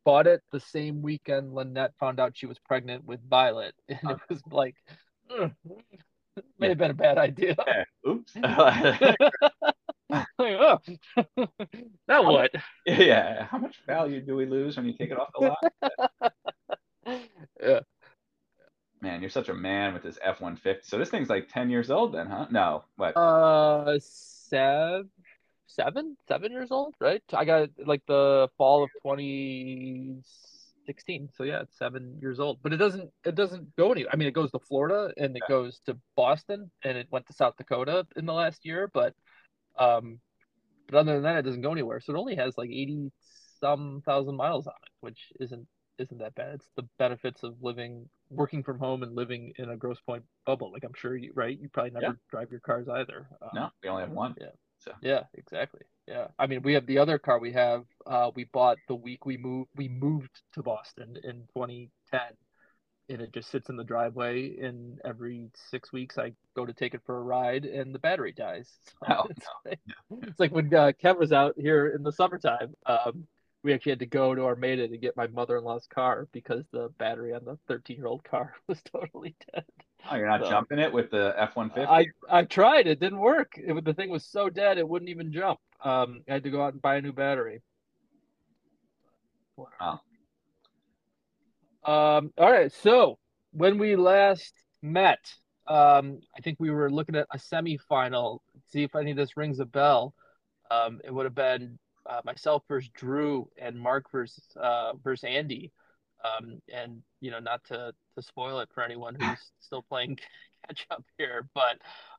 bought 0.05 0.27
it 0.27 0.43
the 0.53 0.61
same 0.61 1.03
weekend 1.03 1.53
Lynette 1.53 1.93
found 1.99 2.21
out 2.21 2.37
she 2.37 2.47
was 2.47 2.59
pregnant 2.61 3.05
with 3.05 3.21
Violet, 3.29 3.75
and 3.89 4.11
it 4.11 4.19
was 4.29 4.41
like, 4.51 4.77
"Ugh, 5.31 5.51
may 6.59 6.69
have 6.69 6.79
been 6.79 6.91
a 6.91 6.95
bad 6.95 7.19
idea. 7.19 7.55
Yeah. 7.67 7.85
Oops. 8.09 8.33
like, 10.39 10.39
oh, 10.39 10.79
now 12.07 12.31
what? 12.31 12.53
yeah. 12.87 13.45
How 13.45 13.59
much 13.59 13.83
value 13.87 14.21
do 14.21 14.37
we 14.37 14.47
lose 14.47 14.77
when 14.77 14.87
you 14.87 14.93
take 14.97 15.11
it 15.11 15.19
off 15.19 15.31
the 15.35 15.41
lot? 15.47 15.59
yeah, 17.61 17.81
Man, 19.07 19.21
you're 19.21 19.31
such 19.31 19.49
a 19.49 19.55
man 19.55 19.95
with 19.95 20.03
this 20.03 20.19
F 20.21 20.41
one 20.41 20.57
fifty. 20.57 20.89
So 20.89 20.99
this 20.99 21.11
thing's 21.11 21.31
like 21.31 21.49
ten 21.49 21.71
years 21.71 21.93
old 21.93 22.13
then, 22.13 22.27
huh? 22.27 22.49
No, 22.51 22.83
what? 22.97 23.15
Uh, 23.15 24.01
seven, 24.01 25.09
seven, 25.67 26.17
seven 26.29 26.53
years 26.53 26.71
old, 26.71 26.95
right? 27.01 27.23
I 27.33 27.45
got 27.45 27.71
like 27.85 28.03
the 28.07 28.49
fall 28.59 28.85
of 28.85 28.91
2016. 29.03 31.29
So 31.35 31.45
yeah, 31.45 31.63
it's 31.63 31.79
seven 31.79 32.19
years 32.21 32.41
old. 32.41 32.59
But 32.63 32.73
it 32.73 32.77
doesn't 32.77 33.11
it 33.25 33.35
doesn't 33.35 33.75
go 33.77 33.93
anywhere. 33.93 34.13
I 34.13 34.17
mean, 34.17 34.29
it 34.29 34.35
goes 34.35 34.51
to 34.53 34.59
Florida 34.59 35.13
and 35.17 35.37
it 35.37 35.43
Yeah. 35.43 35.49
goes 35.49 35.81
to 35.87 35.97
Boston 36.17 36.71
and 36.85 36.99
it 36.99 37.09
went 37.11 37.27
to 37.27 37.33
South 37.33 37.57
Dakota 37.57 38.07
in 38.17 38.27
the 38.27 38.35
last 38.35 38.65
year. 38.67 38.89
But 38.93 39.15
um, 39.79 40.21
but 40.89 40.99
other 40.99 41.15
than 41.15 41.23
that, 41.25 41.39
it 41.39 41.43
doesn't 41.43 41.63
go 41.63 41.73
anywhere. 41.73 42.01
So 42.01 42.15
it 42.15 42.19
only 42.19 42.37
has 42.37 42.57
like 42.59 42.71
80 42.71 43.11
some 43.61 44.03
thousand 44.07 44.37
miles 44.37 44.67
on 44.67 44.75
it, 44.85 44.91
which 45.01 45.33
isn't 45.41 45.67
isn't 45.99 46.19
that 46.19 46.35
bad. 46.35 46.57
It's 46.57 46.71
the 46.77 46.87
benefits 46.99 47.43
of 47.43 47.55
living, 47.63 48.09
working 48.31 48.62
from 48.62 48.79
home, 48.79 49.03
and 49.03 49.14
living 49.14 49.53
in 49.59 49.70
a 49.70 49.77
Grosse 49.77 50.01
Pointe 50.07 50.24
bubble. 50.45 50.72
Like 50.72 50.85
I'm 50.85 50.95
sure 50.95 51.16
you, 51.16 51.33
right? 51.35 51.59
You 51.59 51.68
probably 51.68 51.93
never 51.93 52.07
Yeah. 52.07 52.12
drive 52.31 52.51
your 52.51 52.61
cars 52.61 52.89
either. 52.89 53.27
Um, 53.41 53.51
no, 53.55 53.70
we 53.83 53.89
only 53.89 54.03
have 54.03 54.12
one. 54.12 54.35
Yeah. 54.41 54.51
So 54.79 54.93
yeah, 55.03 55.24
exactly. 55.35 55.83
Yeah. 56.07 56.29
I 56.39 56.47
mean, 56.47 56.62
we 56.62 56.74
have 56.74 56.87
the 56.87 56.99
other 56.99 57.18
car 57.18 57.39
we 57.39 57.53
have, 57.53 57.85
uh, 58.07 58.31
we 58.35 58.45
bought 58.45 58.79
the 58.89 58.95
week 58.95 59.27
we 59.27 59.37
moved, 59.37 59.70
we 59.74 59.89
moved 59.89 60.41
to 60.55 60.62
Boston 60.62 61.16
in 61.24 61.43
2010 61.55 62.20
and 63.09 63.20
it 63.20 63.33
just 63.33 63.51
sits 63.51 63.68
in 63.68 63.77
the 63.77 63.85
driveway 63.85 64.57
and 64.59 65.01
every 65.05 65.49
six 65.55 65.93
weeks 65.93 66.18
I 66.18 66.33
go 66.55 66.66
to 66.66 66.72
take 66.72 66.95
it 66.95 67.03
for 67.07 67.18
a 67.18 67.22
ride 67.22 67.64
and 67.64 67.95
the 67.95 67.99
battery 67.99 68.33
dies. 68.33 68.70
So 68.85 69.07
Oh, 69.09 69.27
it's, 69.31 69.47
like, 69.64 69.81
it's 70.22 70.41
like 70.41 70.53
when 70.53 70.72
uh, 70.74 70.93
Kev 71.03 71.18
was 71.18 71.33
out 71.33 71.55
here 71.57 71.89
in 71.89 72.03
the 72.03 72.12
summertime, 72.12 72.74
um, 72.87 73.27
we 73.63 73.73
actually 73.73 73.93
had 73.93 73.99
to 74.01 74.07
go 74.07 74.35
to 74.35 74.43
Armada 74.45 74.87
to 74.87 74.97
get 74.99 75.17
my 75.17 75.27
mother-in-law's 75.27 75.87
car 75.89 76.29
because 76.33 76.65
the 76.73 76.89
battery 76.99 77.33
on 77.33 77.45
the 77.45 77.59
13-year-old 77.69 78.23
car 78.25 78.55
was 78.69 78.81
totally 78.83 79.35
dead. 79.53 79.65
Oh, 80.11 80.17
you're 80.17 80.29
not 80.29 80.43
So- 80.43 80.51
jumping 80.51 80.79
it 80.79 80.93
with 80.93 81.11
the 81.11 81.35
F 81.37 81.57
one 81.57 81.71
fifty. 81.71 81.83
I 81.85 82.07
I 82.31 82.45
tried. 82.45 82.87
It 82.87 83.01
didn't 83.01 83.19
work. 83.19 83.53
It, 83.57 83.85
the 83.85 83.95
thing 83.95 84.11
was 84.11 84.25
so 84.25 84.49
dead 84.49 84.79
it 84.79 84.89
wouldn't 84.89 85.09
even 85.11 85.33
jump. 85.33 85.59
Um, 85.83 86.23
I 86.29 86.35
had 86.35 86.45
to 86.45 86.51
go 86.51 86.63
out 86.63 86.75
and 86.75 86.83
buy 86.83 86.97
a 86.97 87.01
new 87.03 87.13
battery. 87.13 87.63
Wow. 89.57 90.01
Um. 91.85 92.33
All 92.39 92.51
right. 92.51 92.73
So 92.73 93.19
when 93.53 93.79
we 93.79 93.97
last 93.97 94.53
met, 94.83 95.19
um, 95.67 96.21
I 96.37 96.41
think 96.43 96.59
we 96.61 96.71
were 96.71 96.91
looking 96.91 97.17
at 97.17 97.27
a 97.33 97.39
semifinal. 97.39 98.41
See 98.69 98.83
if 98.83 98.95
any 98.95 99.13
of 99.13 99.17
this 99.17 99.37
rings 99.37 99.61
a 99.61 99.65
bell. 99.65 100.15
Um, 100.71 101.01
it 101.05 101.13
would 101.13 101.25
have 101.27 101.35
been 101.35 101.79
uh, 102.09 102.21
myself 102.25 102.63
versus 102.69 102.91
Drew 102.95 103.49
and 103.59 103.79
Mark 103.79 104.11
versus 104.11 104.45
uh, 104.57 104.93
versus 105.03 105.25
Andy. 105.25 105.73
Um, 106.25 106.61
and 106.73 107.03
you 107.21 107.31
know, 107.31 107.41
not 107.41 107.63
to 107.65 107.93
to 108.17 108.23
spoil 108.23 108.61
it 108.61 108.69
for 108.75 108.83
anyone 108.83 109.15
who's 109.15 109.39
still 109.61 109.83
playing 109.83 110.19
catch 110.67 110.87
up 110.91 111.05
here, 111.19 111.49
but 111.55 111.79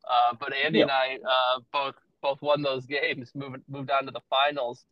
uh, 0.09 0.35
but 0.39 0.53
Andy 0.53 0.81
and 0.81 0.91
I 0.91 1.17
uh, 1.17 1.59
both 1.71 1.95
both 2.21 2.41
won 2.41 2.61
those 2.61 2.85
games, 2.85 3.31
moved 3.35 3.63
moved 3.67 3.91
on 3.91 4.05
to 4.05 4.11
the 4.11 4.21
finals. 4.29 4.85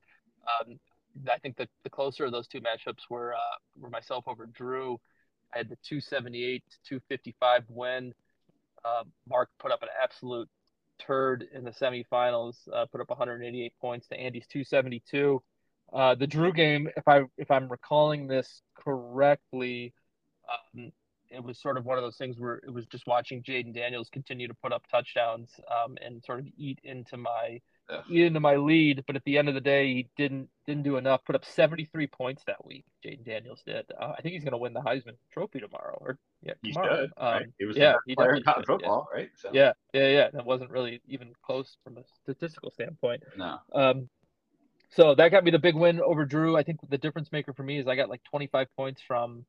Um, 0.61 0.79
I 1.31 1.37
think 1.37 1.55
the, 1.55 1.67
the 1.83 1.89
closer 1.89 2.25
of 2.25 2.31
those 2.31 2.47
two 2.47 2.59
matchups 2.59 3.09
were 3.09 3.33
uh, 3.33 3.57
were 3.77 3.89
myself 3.89 4.25
over 4.27 4.45
Drew. 4.47 4.99
I 5.53 5.59
had 5.59 5.69
the 5.69 5.77
278 5.87 6.63
to 6.69 6.77
255 6.89 7.63
win. 7.69 8.13
Uh, 8.83 9.03
Mark 9.27 9.49
put 9.59 9.71
up 9.71 9.81
an 9.81 9.89
absolute 10.03 10.49
turd 10.99 11.45
in 11.53 11.63
the 11.63 11.71
semifinals, 11.71 12.55
uh, 12.73 12.85
put 12.91 13.01
up 13.01 13.09
188 13.09 13.73
points 13.79 14.07
to 14.07 14.19
Andy's 14.19 14.47
272. 14.47 15.41
Uh, 15.93 16.15
the 16.15 16.27
Drew 16.27 16.51
game, 16.51 16.89
if 16.97 17.07
I 17.07 17.23
if 17.37 17.51
I'm 17.51 17.69
recalling 17.69 18.27
this 18.27 18.61
correctly, 18.75 19.93
um, 20.49 20.91
it 21.29 21.43
was 21.43 21.59
sort 21.59 21.77
of 21.77 21.85
one 21.85 21.97
of 21.97 22.03
those 22.03 22.17
things 22.17 22.37
where 22.39 22.55
it 22.55 22.73
was 22.73 22.85
just 22.87 23.07
watching 23.07 23.43
Jayden 23.43 23.73
Daniels 23.73 24.09
continue 24.11 24.47
to 24.47 24.53
put 24.53 24.73
up 24.73 24.83
touchdowns 24.89 25.49
um, 25.71 25.97
and 26.03 26.23
sort 26.23 26.39
of 26.39 26.47
eat 26.57 26.79
into 26.83 27.17
my 27.17 27.61
Ugh. 27.89 28.03
eat 28.09 28.23
into 28.25 28.39
my 28.39 28.55
lead. 28.55 29.03
But 29.07 29.15
at 29.15 29.23
the 29.25 29.37
end 29.37 29.47
of 29.47 29.53
the 29.53 29.61
day, 29.61 29.93
he 29.93 30.07
didn't 30.17 30.49
didn't 30.65 30.83
do 30.83 30.97
enough. 30.97 31.23
Put 31.25 31.35
up 31.35 31.45
73 31.45 32.07
points 32.07 32.43
that 32.47 32.65
week. 32.65 32.85
Jayden 33.05 33.23
Daniels 33.25 33.61
did. 33.65 33.85
Uh, 33.99 34.13
I 34.17 34.21
think 34.21 34.33
he's 34.33 34.43
going 34.43 34.53
to 34.53 34.57
win 34.57 34.73
the 34.73 34.81
Heisman 34.81 35.15
Trophy 35.31 35.59
tomorrow. 35.59 35.97
Or 36.01 36.17
yeah, 36.41 36.53
He 36.63 36.71
tomorrow. 36.71 37.01
should. 37.01 37.11
Right? 37.21 37.43
Um, 37.43 37.53
He 37.59 37.65
was 37.65 37.77
yeah, 37.77 37.95
he 38.07 38.15
player 38.15 38.33
in 38.35 38.43
college 38.43 38.65
should, 38.65 38.71
yeah. 38.71 38.75
football, 38.77 39.07
right? 39.13 39.29
So 39.35 39.49
yeah, 39.53 39.73
yeah, 39.93 40.07
yeah. 40.07 40.29
That 40.33 40.45
wasn't 40.45 40.71
really 40.71 41.01
even 41.07 41.33
close 41.45 41.77
from 41.83 41.97
a 41.97 42.03
statistical 42.23 42.71
standpoint. 42.71 43.23
no. 43.37 43.59
Um, 43.73 44.09
so 44.89 45.13
that 45.15 45.29
got 45.29 45.43
me 45.43 45.51
the 45.51 45.59
big 45.59 45.75
win 45.75 45.99
over 45.99 46.25
Drew. 46.25 46.55
I 46.55 46.63
think 46.63 46.79
the 46.89 46.97
difference 46.97 47.31
maker 47.31 47.53
for 47.53 47.63
me 47.63 47.79
is 47.79 47.87
I 47.87 47.95
got 47.95 48.07
like 48.09 48.23
25 48.23 48.67
points 48.77 49.01
from 49.01 49.45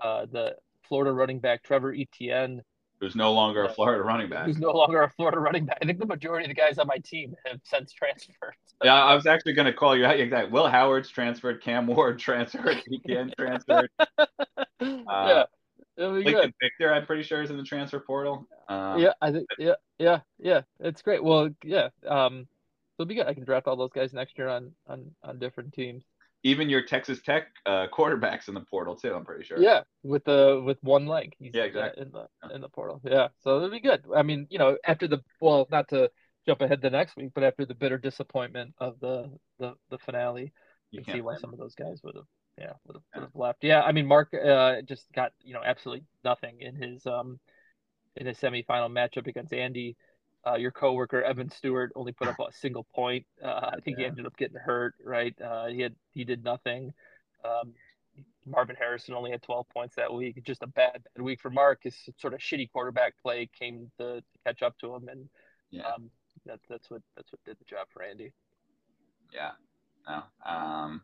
uh, 0.00 0.26
the 0.32 0.56
Florida 0.88 1.12
running 1.12 1.38
back 1.38 1.62
Trevor 1.62 1.94
Etienne, 1.94 2.62
Who's 3.00 3.16
no 3.16 3.32
longer 3.32 3.64
a 3.64 3.72
Florida 3.72 4.02
running 4.04 4.28
back. 4.28 4.44
who's 4.44 4.58
no 4.58 4.72
longer 4.72 5.02
a 5.02 5.10
Florida 5.10 5.38
running 5.38 5.64
back. 5.64 5.78
I 5.80 5.86
think 5.86 5.98
the 5.98 6.06
majority 6.06 6.44
of 6.44 6.48
the 6.50 6.54
guys 6.60 6.78
on 6.78 6.86
my 6.86 6.98
team 6.98 7.34
have 7.46 7.58
since 7.64 7.92
transferred. 7.92 8.54
Yeah, 8.82 8.94
I 8.94 9.14
was 9.14 9.26
actually 9.26 9.52
going 9.52 9.66
to 9.66 9.74
call 9.74 9.94
you 9.94 10.06
out. 10.06 10.18
Exactly. 10.18 10.50
Will 10.50 10.66
Howard's 10.66 11.10
transferred. 11.10 11.62
Cam 11.62 11.86
Ward 11.86 12.18
transferred. 12.26 12.78
Etienne 12.90 13.30
transferred. 13.38 13.90
yeah, 14.80 15.44
it'll 15.98 16.14
be 16.14 16.24
good. 16.24 16.34
Lincoln 16.34 16.54
Victor, 16.62 16.90
I'm 16.94 17.04
pretty 17.04 17.22
sure, 17.22 17.42
is 17.42 17.50
in 17.50 17.58
the 17.58 17.62
transfer 17.62 18.00
portal. 18.00 18.46
Um, 18.70 18.98
yeah, 18.98 19.12
I 19.20 19.32
think 19.32 19.46
yeah, 19.58 19.74
yeah, 19.98 20.20
yeah. 20.38 20.62
It's 20.78 21.02
great. 21.02 21.22
Well, 21.22 21.50
yeah. 21.62 21.88
Um, 22.08 22.48
it'll 22.98 23.06
be 23.06 23.16
good. 23.16 23.26
I 23.26 23.34
can 23.34 23.44
draft 23.44 23.66
all 23.66 23.76
those 23.76 23.92
guys 23.94 24.14
next 24.14 24.38
year 24.38 24.48
on 24.48 24.72
on 24.86 25.10
on 25.22 25.38
different 25.38 25.74
teams. 25.74 26.04
Even 26.42 26.70
your 26.70 26.82
Texas 26.82 27.20
Tech 27.22 27.48
uh, 27.66 27.86
quarterbacks 27.92 28.48
in 28.48 28.54
the 28.54 28.60
portal 28.62 28.96
too. 28.96 29.14
I'm 29.14 29.24
pretty 29.24 29.44
sure. 29.44 29.60
Yeah, 29.62 29.82
with 30.02 30.24
the 30.24 30.62
with 30.64 30.78
one 30.82 31.06
leg. 31.06 31.34
He's, 31.38 31.54
Yeah, 31.54 31.64
exactly. 31.64 32.02
in 32.02 32.12
the 32.12 32.54
in 32.54 32.60
the 32.60 32.68
portal. 32.68 33.00
Yeah, 33.04 33.28
so 33.42 33.56
it'll 33.56 33.70
be 33.70 33.80
good. 33.80 34.04
I 34.14 34.22
mean, 34.22 34.46
you 34.50 34.58
know, 34.58 34.76
after 34.86 35.06
the 35.06 35.22
well, 35.40 35.66
not 35.70 35.88
to 35.88 36.10
jump 36.46 36.62
ahead 36.62 36.80
to 36.82 36.90
next 36.90 37.16
week, 37.16 37.32
but 37.34 37.44
after 37.44 37.66
the 37.66 37.74
bitter 37.74 37.98
disappointment 37.98 38.74
of 38.78 38.98
the 39.00 39.30
the, 39.58 39.74
the 39.90 39.98
finale, 39.98 40.52
You 40.90 41.02
can 41.02 41.14
see 41.14 41.20
why 41.20 41.36
some 41.36 41.52
of 41.52 41.58
those 41.58 41.74
guys 41.74 42.00
would 42.02 42.16
have 42.16 42.24
yeah 42.58 42.72
would 42.86 42.96
have, 42.96 43.02
Yeah. 43.14 43.20
would 43.20 43.26
have 43.26 43.36
left. 43.36 43.64
Yeah, 43.64 43.82
I 43.82 43.92
mean, 43.92 44.06
Mark 44.06 44.32
uh, 44.34 44.82
just 44.82 45.06
got 45.12 45.32
you 45.42 45.54
know 45.54 45.62
absolutely 45.64 46.04
nothing 46.24 46.60
in 46.60 46.74
his 46.74 47.06
um 47.06 47.38
in 48.16 48.26
his 48.26 48.38
semifinal 48.38 48.90
matchup 48.90 49.26
against 49.26 49.52
Andy. 49.52 49.96
Uh, 50.46 50.54
your 50.54 50.70
coworker 50.70 51.22
Evan 51.22 51.50
Stewart 51.50 51.92
only 51.94 52.12
put 52.12 52.28
up 52.28 52.36
a 52.38 52.50
single 52.52 52.84
point. 52.94 53.26
Uh, 53.44 53.72
I 53.74 53.80
think 53.84 53.98
he 53.98 54.04
ended 54.06 54.24
up 54.24 54.36
getting 54.36 54.56
hurt. 54.56 54.94
Right, 55.04 55.34
uh, 55.40 55.66
he 55.66 55.80
had 55.80 55.94
he 56.12 56.24
did 56.24 56.42
nothing. 56.44 56.92
Um, 57.44 57.74
Marvin 58.46 58.76
Harrison 58.76 59.14
only 59.14 59.30
had 59.30 59.42
12 59.42 59.68
points 59.68 59.96
that 59.96 60.12
week. 60.12 60.42
Just 60.44 60.62
a 60.62 60.66
bad, 60.66 61.04
bad 61.14 61.22
week 61.22 61.40
for 61.40 61.50
Mark. 61.50 61.80
His 61.82 61.94
sort 62.18 62.32
of 62.34 62.40
shitty 62.40 62.70
quarterback 62.72 63.14
play 63.22 63.48
came 63.58 63.90
to, 63.98 64.22
catch 64.44 64.62
up 64.62 64.78
to 64.78 64.94
him, 64.94 65.08
and 65.08 65.28
Yeah. 65.70 65.82
um, 65.86 66.10
that, 66.46 66.58
that's 66.68 66.90
what 66.90 67.02
that's 67.16 67.30
what 67.32 67.44
did 67.44 67.58
the 67.58 67.64
job 67.64 67.86
for 67.92 68.02
Andy. 68.02 68.32
Yeah. 69.32 69.50
No. 70.08 70.22
Um, 70.44 71.02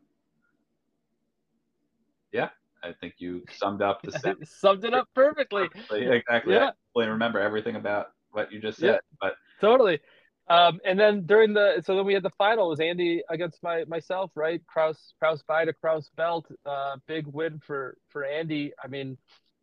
yeah. 2.33 2.49
I 2.83 2.93
think 3.01 3.15
you 3.19 3.43
summed 3.53 3.83
up 3.83 4.03
the. 4.03 4.37
Summed 4.45 4.85
it 4.85 4.95
up 4.95 5.09
perfectly. 5.15 5.69
exactly. 5.91 6.55
Yeah. 6.55 6.71
I 6.97 7.05
remember 7.05 7.41
everything 7.41 7.77
about 7.77 8.09
what 8.37 8.53
you 8.53 8.61
just 8.61 8.79
said. 8.79 8.87
Yeah. 8.87 8.99
But 9.21 9.35
Totally. 9.61 10.01
Um, 10.49 10.79
and 10.85 10.99
then 10.99 11.27
during 11.27 11.55
the 11.55 11.83
so 11.85 11.97
then 11.97 12.07
we 12.07 12.15
had 12.15 12.23
the 12.23 12.31
final 12.39 12.67
it 12.67 12.71
was 12.71 12.81
Andy 12.81 13.23
against 13.29 13.61
my 13.63 13.85
myself, 13.87 14.31
right? 14.37 14.63
Kraus 14.67 15.15
Kraus 15.19 15.43
by 15.43 15.65
to 15.65 15.73
Kraus 15.73 16.09
belt. 16.17 16.47
Uh, 16.65 16.97
big 17.09 17.27
win 17.27 17.61
for 17.67 17.97
for 18.11 18.25
Andy. 18.25 18.73
I 18.83 18.87
mean, 18.87 19.19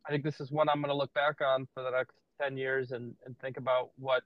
I 0.05 0.11
think 0.11 0.25
this 0.25 0.41
is 0.41 0.51
one 0.51 0.67
I'm 0.67 0.81
going 0.81 0.89
to 0.89 0.97
look 0.97 1.13
back 1.13 1.39
on 1.39 1.67
for 1.73 1.83
the 1.83 1.91
next 1.91 2.15
ten 2.41 2.57
years 2.57 2.91
and 2.91 3.13
and 3.25 3.39
think 3.39 3.55
about 3.55 3.91
what 3.97 4.23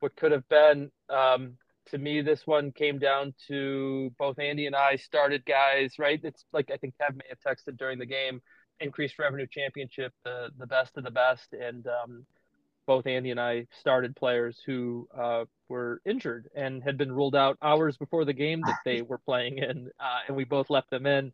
what 0.00 0.14
could 0.16 0.32
have 0.32 0.46
been. 0.50 0.90
Um, 1.08 1.54
to 1.86 1.98
me, 1.98 2.20
this 2.20 2.46
one 2.46 2.72
came 2.72 2.98
down 2.98 3.32
to 3.48 4.12
both 4.18 4.38
Andy 4.38 4.66
and 4.66 4.76
I 4.76 4.96
started 4.96 5.46
guys, 5.46 5.94
right? 5.98 6.20
It's 6.22 6.44
like 6.52 6.70
I 6.70 6.76
think 6.76 6.94
Kev 7.00 7.14
may 7.14 7.24
have 7.30 7.40
texted 7.40 7.78
during 7.78 7.98
the 7.98 8.06
game, 8.06 8.42
increased 8.80 9.18
revenue 9.18 9.46
championship, 9.50 10.12
the 10.24 10.50
the 10.58 10.66
best 10.66 10.98
of 10.98 11.04
the 11.04 11.10
best, 11.10 11.54
and 11.54 11.86
um, 11.86 12.26
both 12.86 13.06
Andy 13.06 13.30
and 13.30 13.40
I 13.40 13.66
started 13.80 14.16
players 14.16 14.60
who 14.64 15.08
uh, 15.16 15.44
were 15.68 16.00
injured 16.04 16.48
and 16.54 16.82
had 16.82 16.96
been 16.96 17.12
ruled 17.12 17.34
out 17.34 17.58
hours 17.62 17.96
before 17.96 18.24
the 18.24 18.32
game 18.32 18.62
that 18.66 18.78
they 18.84 19.02
were 19.02 19.18
playing 19.18 19.58
in, 19.58 19.90
uh, 20.00 20.20
and 20.28 20.36
we 20.36 20.44
both 20.44 20.70
left 20.70 20.90
them 20.90 21.06
in. 21.06 21.32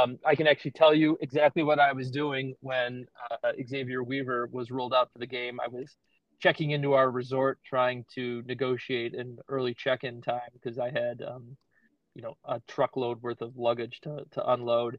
Um, 0.00 0.18
I 0.24 0.34
can 0.34 0.46
actually 0.46 0.70
tell 0.72 0.94
you 0.94 1.18
exactly 1.20 1.62
what 1.62 1.78
I 1.78 1.92
was 1.92 2.10
doing 2.10 2.54
when 2.60 3.06
uh, 3.30 3.52
Xavier 3.66 4.02
Weaver 4.02 4.48
was 4.52 4.70
ruled 4.70 4.94
out 4.94 5.10
for 5.12 5.18
the 5.18 5.26
game. 5.26 5.58
I 5.60 5.68
was 5.68 5.96
checking 6.40 6.70
into 6.70 6.94
our 6.94 7.10
resort, 7.10 7.58
trying 7.64 8.04
to 8.14 8.42
negotiate 8.46 9.14
an 9.14 9.38
early 9.48 9.74
check-in 9.74 10.22
time 10.22 10.40
because 10.52 10.78
I 10.78 10.90
had, 10.90 11.22
um, 11.22 11.56
you 12.14 12.22
know, 12.22 12.36
a 12.44 12.60
truckload 12.68 13.22
worth 13.22 13.42
of 13.42 13.56
luggage 13.56 14.00
to 14.02 14.24
to 14.32 14.52
unload. 14.52 14.98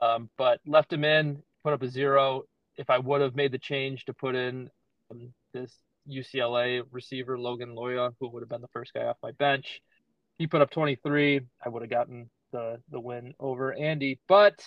Um, 0.00 0.30
but 0.36 0.60
left 0.66 0.92
him 0.92 1.04
in, 1.04 1.42
put 1.62 1.72
up 1.72 1.82
a 1.82 1.88
zero. 1.88 2.42
If 2.76 2.90
I 2.90 2.98
would 2.98 3.20
have 3.20 3.36
made 3.36 3.52
the 3.52 3.58
change 3.58 4.04
to 4.06 4.14
put 4.14 4.34
in 4.34 4.68
um, 5.12 5.32
this 5.52 5.72
UCLA 6.10 6.82
receiver 6.90 7.38
Logan 7.38 7.74
Loya, 7.76 8.12
who 8.20 8.28
would 8.28 8.42
have 8.42 8.48
been 8.48 8.60
the 8.60 8.68
first 8.68 8.92
guy 8.92 9.04
off 9.04 9.16
my 9.22 9.32
bench. 9.32 9.80
He 10.38 10.46
put 10.46 10.60
up 10.60 10.70
23. 10.70 11.40
I 11.64 11.68
would 11.68 11.82
have 11.82 11.90
gotten 11.90 12.30
the 12.52 12.80
the 12.90 13.00
win 13.00 13.34
over 13.38 13.72
Andy, 13.72 14.18
but 14.28 14.64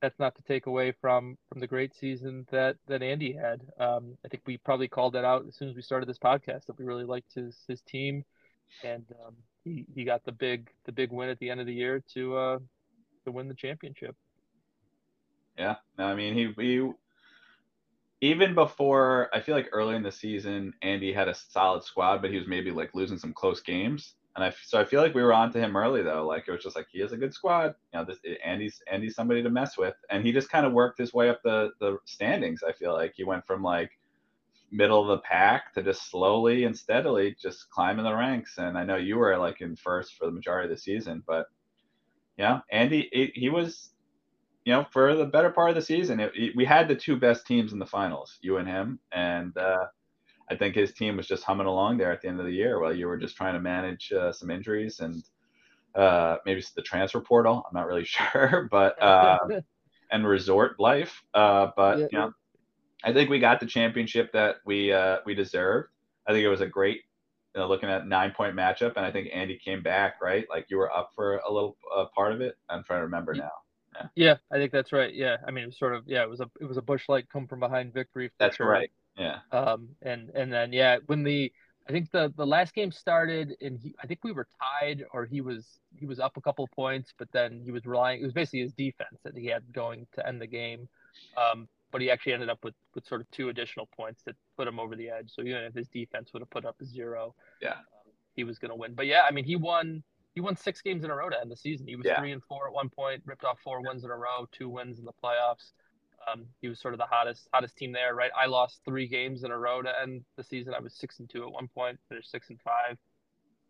that's 0.00 0.18
not 0.18 0.34
to 0.36 0.42
take 0.42 0.66
away 0.66 0.92
from 1.00 1.36
from 1.48 1.60
the 1.60 1.66
great 1.66 1.94
season 1.94 2.46
that 2.50 2.76
that 2.86 3.02
Andy 3.02 3.32
had. 3.32 3.60
Um, 3.78 4.16
I 4.24 4.28
think 4.28 4.42
we 4.46 4.58
probably 4.58 4.88
called 4.88 5.14
that 5.14 5.24
out 5.24 5.46
as 5.48 5.56
soon 5.56 5.68
as 5.68 5.74
we 5.74 5.82
started 5.82 6.08
this 6.08 6.18
podcast 6.18 6.66
that 6.66 6.78
we 6.78 6.84
really 6.84 7.04
liked 7.04 7.34
his 7.34 7.56
his 7.66 7.80
team, 7.82 8.24
and 8.84 9.04
um, 9.26 9.34
he 9.64 9.86
he 9.94 10.04
got 10.04 10.24
the 10.24 10.32
big 10.32 10.70
the 10.84 10.92
big 10.92 11.10
win 11.10 11.28
at 11.30 11.38
the 11.38 11.50
end 11.50 11.60
of 11.60 11.66
the 11.66 11.74
year 11.74 12.02
to 12.14 12.36
uh 12.36 12.58
to 13.24 13.32
win 13.32 13.48
the 13.48 13.54
championship. 13.54 14.14
Yeah, 15.58 15.76
I 15.98 16.14
mean 16.14 16.34
he 16.34 16.52
he 16.62 16.90
even 18.24 18.54
before 18.54 19.28
I 19.34 19.40
feel 19.40 19.54
like 19.54 19.68
early 19.72 19.94
in 19.94 20.02
the 20.02 20.10
season, 20.10 20.72
Andy 20.80 21.12
had 21.12 21.28
a 21.28 21.34
solid 21.34 21.84
squad, 21.84 22.22
but 22.22 22.30
he 22.30 22.38
was 22.38 22.48
maybe 22.48 22.70
like 22.70 22.94
losing 22.94 23.18
some 23.18 23.34
close 23.34 23.60
games. 23.60 24.14
And 24.34 24.42
I 24.42 24.54
so 24.64 24.80
I 24.80 24.84
feel 24.86 25.02
like 25.02 25.14
we 25.14 25.22
were 25.22 25.34
on 25.34 25.52
to 25.52 25.60
him 25.60 25.76
early 25.76 26.02
though. 26.02 26.26
Like 26.26 26.44
it 26.48 26.50
was 26.50 26.62
just 26.62 26.74
like 26.74 26.86
he 26.90 27.00
has 27.00 27.12
a 27.12 27.18
good 27.18 27.34
squad. 27.34 27.74
You 27.92 28.00
know, 28.00 28.06
this 28.06 28.18
Andy's 28.42 28.82
Andy's 28.90 29.14
somebody 29.14 29.42
to 29.42 29.50
mess 29.50 29.76
with, 29.76 29.94
and 30.10 30.24
he 30.24 30.32
just 30.32 30.50
kind 30.50 30.64
of 30.64 30.72
worked 30.72 30.98
his 30.98 31.12
way 31.12 31.28
up 31.28 31.42
the 31.44 31.72
the 31.80 31.98
standings. 32.06 32.62
I 32.66 32.72
feel 32.72 32.94
like 32.94 33.12
he 33.14 33.24
went 33.24 33.46
from 33.46 33.62
like 33.62 33.90
middle 34.72 35.02
of 35.02 35.08
the 35.08 35.18
pack 35.18 35.74
to 35.74 35.82
just 35.82 36.10
slowly 36.10 36.64
and 36.64 36.76
steadily 36.76 37.36
just 37.40 37.68
climbing 37.68 38.06
the 38.06 38.14
ranks. 38.14 38.56
And 38.56 38.78
I 38.78 38.84
know 38.84 38.96
you 38.96 39.18
were 39.18 39.36
like 39.36 39.60
in 39.60 39.76
first 39.76 40.14
for 40.14 40.24
the 40.24 40.32
majority 40.32 40.72
of 40.72 40.76
the 40.76 40.82
season, 40.82 41.22
but 41.26 41.46
yeah, 42.38 42.60
Andy 42.72 43.10
he, 43.12 43.32
he 43.34 43.50
was 43.50 43.90
you 44.64 44.72
know, 44.72 44.86
for 44.90 45.14
the 45.14 45.26
better 45.26 45.50
part 45.50 45.70
of 45.70 45.76
the 45.76 45.82
season, 45.82 46.20
it, 46.20 46.32
it, 46.34 46.56
we 46.56 46.64
had 46.64 46.88
the 46.88 46.94
two 46.94 47.16
best 47.16 47.46
teams 47.46 47.72
in 47.72 47.78
the 47.78 47.86
finals, 47.86 48.38
you 48.40 48.56
and 48.56 48.66
him, 48.66 48.98
and 49.12 49.56
uh, 49.58 49.86
I 50.50 50.56
think 50.56 50.74
his 50.74 50.92
team 50.92 51.16
was 51.16 51.26
just 51.26 51.44
humming 51.44 51.66
along 51.66 51.98
there 51.98 52.12
at 52.12 52.22
the 52.22 52.28
end 52.28 52.40
of 52.40 52.46
the 52.46 52.52
year 52.52 52.80
while 52.80 52.94
you 52.94 53.06
were 53.06 53.16
just 53.16 53.36
trying 53.36 53.54
to 53.54 53.60
manage 53.60 54.12
uh, 54.12 54.32
some 54.32 54.50
injuries 54.50 55.00
and 55.00 55.22
uh, 55.94 56.36
maybe 56.44 56.62
the 56.74 56.82
transfer 56.82 57.20
portal. 57.20 57.64
I'm 57.66 57.74
not 57.74 57.86
really 57.86 58.04
sure, 58.06 58.68
but 58.70 59.00
uh, 59.02 59.38
and 60.10 60.26
resort 60.26 60.80
life. 60.80 61.22
Uh, 61.34 61.68
but 61.76 61.98
yeah. 61.98 62.06
you 62.10 62.18
know, 62.18 62.32
I 63.04 63.12
think 63.12 63.28
we 63.28 63.38
got 63.38 63.60
the 63.60 63.66
championship 63.66 64.32
that 64.32 64.56
we 64.64 64.92
uh, 64.92 65.18
we 65.26 65.34
deserved. 65.34 65.90
I 66.26 66.32
think 66.32 66.44
it 66.44 66.48
was 66.48 66.62
a 66.62 66.66
great. 66.66 67.02
You 67.54 67.60
know, 67.60 67.68
looking 67.68 67.88
at 67.88 68.08
nine 68.08 68.32
point 68.32 68.56
matchup, 68.56 68.96
and 68.96 69.06
I 69.06 69.12
think 69.12 69.28
Andy 69.32 69.56
came 69.64 69.80
back 69.80 70.20
right. 70.20 70.44
Like 70.50 70.66
you 70.70 70.76
were 70.76 70.92
up 70.92 71.10
for 71.14 71.36
a 71.36 71.52
little 71.52 71.76
part 72.12 72.32
of 72.32 72.40
it. 72.40 72.56
I'm 72.68 72.82
trying 72.82 72.98
to 72.98 73.04
remember 73.04 73.32
now. 73.32 73.52
Yeah. 74.14 74.36
I 74.50 74.56
think 74.56 74.72
that's 74.72 74.92
right. 74.92 75.12
Yeah, 75.12 75.36
I 75.46 75.50
mean, 75.50 75.64
it 75.64 75.68
was 75.68 75.78
sort 75.78 75.94
of 75.94 76.04
yeah, 76.06 76.22
it 76.22 76.30
was 76.30 76.40
a 76.40 76.50
it 76.60 76.66
was 76.66 76.76
a 76.76 76.82
Busch 76.82 77.08
Light 77.08 77.28
come 77.32 77.46
from 77.46 77.60
behind 77.60 77.92
victory. 77.92 78.30
that's 78.38 78.56
sure. 78.56 78.68
right. 78.68 78.90
Yeah. 79.16 79.38
Um, 79.52 79.90
and 80.02 80.30
and 80.30 80.52
then 80.52 80.72
yeah, 80.72 80.98
when 81.06 81.22
the 81.22 81.52
I 81.88 81.92
think 81.92 82.10
the 82.10 82.32
the 82.36 82.46
last 82.46 82.74
game 82.74 82.90
started 82.90 83.56
and 83.60 83.78
he 83.78 83.94
I 84.02 84.06
think 84.06 84.24
we 84.24 84.32
were 84.32 84.48
tied 84.60 85.04
or 85.12 85.26
he 85.26 85.40
was 85.40 85.66
he 85.96 86.06
was 86.06 86.18
up 86.18 86.36
a 86.36 86.40
couple 86.40 86.66
points, 86.74 87.12
but 87.18 87.28
then 87.32 87.60
he 87.64 87.70
was 87.70 87.84
relying. 87.84 88.20
It 88.20 88.24
was 88.24 88.32
basically 88.32 88.60
his 88.60 88.72
defense 88.72 89.18
that 89.22 89.36
he 89.36 89.46
had 89.46 89.62
going 89.72 90.06
to 90.14 90.26
end 90.26 90.40
the 90.40 90.46
game. 90.46 90.88
Um, 91.36 91.68
but 91.92 92.00
he 92.00 92.10
actually 92.10 92.32
ended 92.32 92.48
up 92.48 92.58
with 92.64 92.74
with 92.94 93.06
sort 93.06 93.20
of 93.20 93.30
two 93.30 93.50
additional 93.50 93.88
points 93.96 94.22
that 94.24 94.34
put 94.56 94.66
him 94.66 94.80
over 94.80 94.96
the 94.96 95.10
edge. 95.10 95.30
So 95.32 95.42
even 95.42 95.62
if 95.62 95.74
his 95.74 95.88
defense 95.88 96.32
would 96.32 96.40
have 96.40 96.50
put 96.50 96.64
up 96.64 96.76
a 96.80 96.84
zero, 96.84 97.34
yeah, 97.60 97.72
um, 97.72 98.12
he 98.34 98.44
was 98.44 98.58
going 98.58 98.70
to 98.70 98.74
win. 98.74 98.94
But 98.94 99.06
yeah, 99.06 99.22
I 99.28 99.30
mean, 99.30 99.44
he 99.44 99.54
won 99.54 100.02
he 100.34 100.40
won 100.40 100.56
six 100.56 100.80
games 100.82 101.04
in 101.04 101.10
a 101.10 101.14
row 101.14 101.28
to 101.28 101.40
end 101.40 101.50
the 101.50 101.56
season. 101.56 101.86
He 101.86 101.96
was 101.96 102.06
yeah. 102.06 102.18
three 102.18 102.32
and 102.32 102.42
four 102.42 102.66
at 102.66 102.72
one 102.72 102.88
point, 102.88 103.22
ripped 103.24 103.44
off 103.44 103.58
four 103.62 103.80
wins 103.82 104.04
in 104.04 104.10
a 104.10 104.16
row, 104.16 104.48
two 104.50 104.68
wins 104.68 104.98
in 104.98 105.04
the 105.04 105.12
playoffs. 105.22 105.72
Um, 106.30 106.46
he 106.60 106.68
was 106.68 106.80
sort 106.80 106.94
of 106.94 106.98
the 106.98 107.06
hottest 107.06 107.48
hottest 107.52 107.76
team 107.76 107.92
there, 107.92 108.14
right? 108.14 108.30
I 108.36 108.46
lost 108.46 108.80
three 108.84 109.06
games 109.06 109.44
in 109.44 109.50
a 109.50 109.58
row 109.58 109.82
to 109.82 110.00
end 110.00 110.24
the 110.36 110.44
season. 110.44 110.74
I 110.74 110.80
was 110.80 110.94
six 110.94 111.18
and 111.18 111.28
two 111.28 111.44
at 111.44 111.52
one 111.52 111.68
point, 111.68 111.98
finished 112.08 112.30
six 112.30 112.48
and 112.50 112.58
five. 112.62 112.96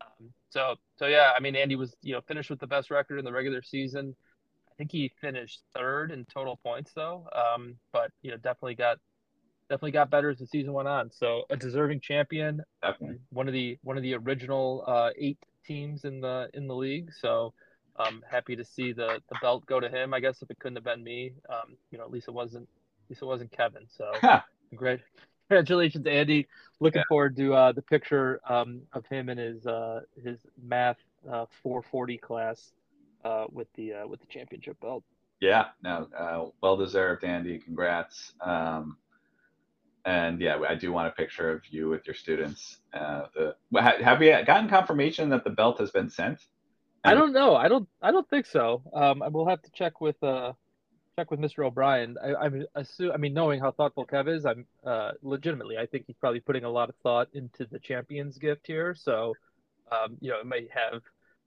Um, 0.01 0.31
so 0.51 0.77
so 0.97 1.07
yeah, 1.07 1.33
I 1.37 1.41
mean 1.41 1.57
Andy 1.57 1.77
was 1.77 1.95
you 2.03 2.15
know 2.15 2.21
finished 2.23 2.51
with 2.51 2.61
the 2.61 2.67
best 2.67 2.91
record 2.91 3.19
in 3.19 3.25
the 3.25 3.33
regular 3.33 3.63
season. 3.63 4.15
I 4.71 4.75
think 4.77 4.91
he 4.91 5.13
finished 5.21 5.63
third 5.77 6.11
in 6.13 6.25
total 6.27 6.57
points 6.57 6.93
though, 6.95 7.29
um, 7.33 7.77
but 7.93 8.11
you 8.23 8.31
know 8.31 8.37
definitely 8.37 8.77
got 8.77 8.99
definitely 9.69 9.93
got 9.93 10.11
better 10.11 10.31
as 10.31 10.39
the 10.39 10.47
season 10.47 10.73
went 10.73 10.89
on. 10.89 11.11
So 11.11 11.43
a 11.51 11.57
deserving 11.57 12.01
champion, 12.01 12.63
definitely 12.83 13.19
one 13.31 13.49
of 13.49 13.55
the 13.55 13.79
one 13.83 13.97
of 13.97 14.03
the 14.03 14.15
original 14.15 14.85
uh, 14.87 15.11
eight 15.19 15.39
teams 15.67 16.05
in 16.05 16.21
the 16.21 16.51
in 16.55 16.67
the 16.67 16.75
league. 16.75 17.11
So 17.21 17.53
I'm 17.97 18.23
happy 18.29 18.57
to 18.57 18.65
see 18.65 18.93
the 18.93 19.21
the 19.29 19.37
belt 19.41 19.67
go 19.67 19.81
to 19.81 19.89
him. 19.89 20.15
I 20.15 20.21
guess 20.21 20.43
if 20.43 20.51
it 20.51 20.59
couldn't 20.59 20.77
have 20.77 20.85
been 20.85 21.03
me, 21.03 21.33
um, 21.49 21.77
you 21.91 21.99
know, 21.99 22.05
at 22.05 22.11
least 22.11 22.29
it 22.29 22.35
wasn't 22.35 22.69
at 23.05 23.11
least 23.11 23.23
it 23.23 23.27
wasn't 23.27 23.53
Kevin. 23.53 23.87
So 23.89 24.13
great. 24.75 25.01
Congratulations, 25.49 26.07
Andy. 26.07 26.47
Looking 26.81 27.01
yeah. 27.01 27.09
forward 27.09 27.37
to 27.37 27.55
uh, 27.55 27.73
the 27.73 27.83
picture 27.83 28.41
um, 28.49 28.83
of 28.93 29.07
him 29.07 29.29
and 29.29 29.39
his 29.39 29.67
uh, 29.67 30.01
his 30.23 30.39
math 30.63 30.97
uh, 31.27 31.47
440 31.63 32.19
class 32.19 32.73
uh, 33.25 33.45
with 33.53 33.69
the 33.75 33.95
uh, 33.95 34.07
with 34.07 34.21
the 34.21 34.27
championship 34.27 34.81
belt. 34.81 35.05
Yeah, 35.41 35.67
no, 35.83 36.09
uh, 36.19 36.47
well 36.63 36.77
deserved, 36.77 37.25
Andy. 37.25 37.59
Congrats. 37.59 38.33
Um, 38.41 38.97
and 40.05 40.41
yeah, 40.41 40.59
I 40.69 40.75
do 40.75 40.93
want 40.93 41.09
a 41.09 41.11
picture 41.11 41.51
of 41.51 41.63
you 41.71 41.89
with 41.89 42.07
your 42.07 42.15
students. 42.15 42.79
Uh, 42.93 43.23
the, 43.35 43.57
have 43.81 44.21
we 44.21 44.31
gotten 44.45 44.69
confirmation 44.69 45.29
that 45.31 45.45
the 45.45 45.51
belt 45.51 45.79
has 45.79 45.91
been 45.91 46.11
sent? 46.11 46.41
I 47.05 47.15
don't 47.15 47.33
know. 47.33 47.55
I 47.55 47.69
don't. 47.69 47.89
I 48.01 48.11
don't 48.11 48.29
think 48.31 48.47
so. 48.47 48.83
Um, 48.95 49.23
I 49.23 49.29
will 49.29 49.47
have 49.47 49.61
to 49.63 49.71
check 49.73 50.01
with 50.01 50.23
uh, 50.23 50.53
check 51.19 51.31
with 51.31 51.41
Mr. 51.41 51.65
O'Brien. 51.67 52.17
I, 52.23 52.35
I'm 52.35 52.65
assume. 52.75 53.13
I 53.13 53.19
mean, 53.19 53.35
knowing 53.35 53.61
how 53.61 53.71
thoughtful 53.73 54.07
Kev 54.07 54.29
is, 54.29 54.47
I'm 54.47 54.67
uh, 54.87 55.13
legitimately. 55.23 55.77
I 55.77 55.87
think 55.87 56.05
he's 56.07 56.17
probably 56.17 56.41
putting 56.41 56.65
a 56.65 56.71
lot 56.71 56.89
of 56.89 56.95
thought 57.03 57.29
into 57.35 57.67
the 57.71 57.79
champions 57.79 58.39
gift 58.39 58.67
here. 58.67 58.95
So, 58.95 59.35
um, 59.93 60.17
you 60.21 60.31
know, 60.31 60.41
it 60.41 60.47
might 60.47 60.69
have 60.71 61.03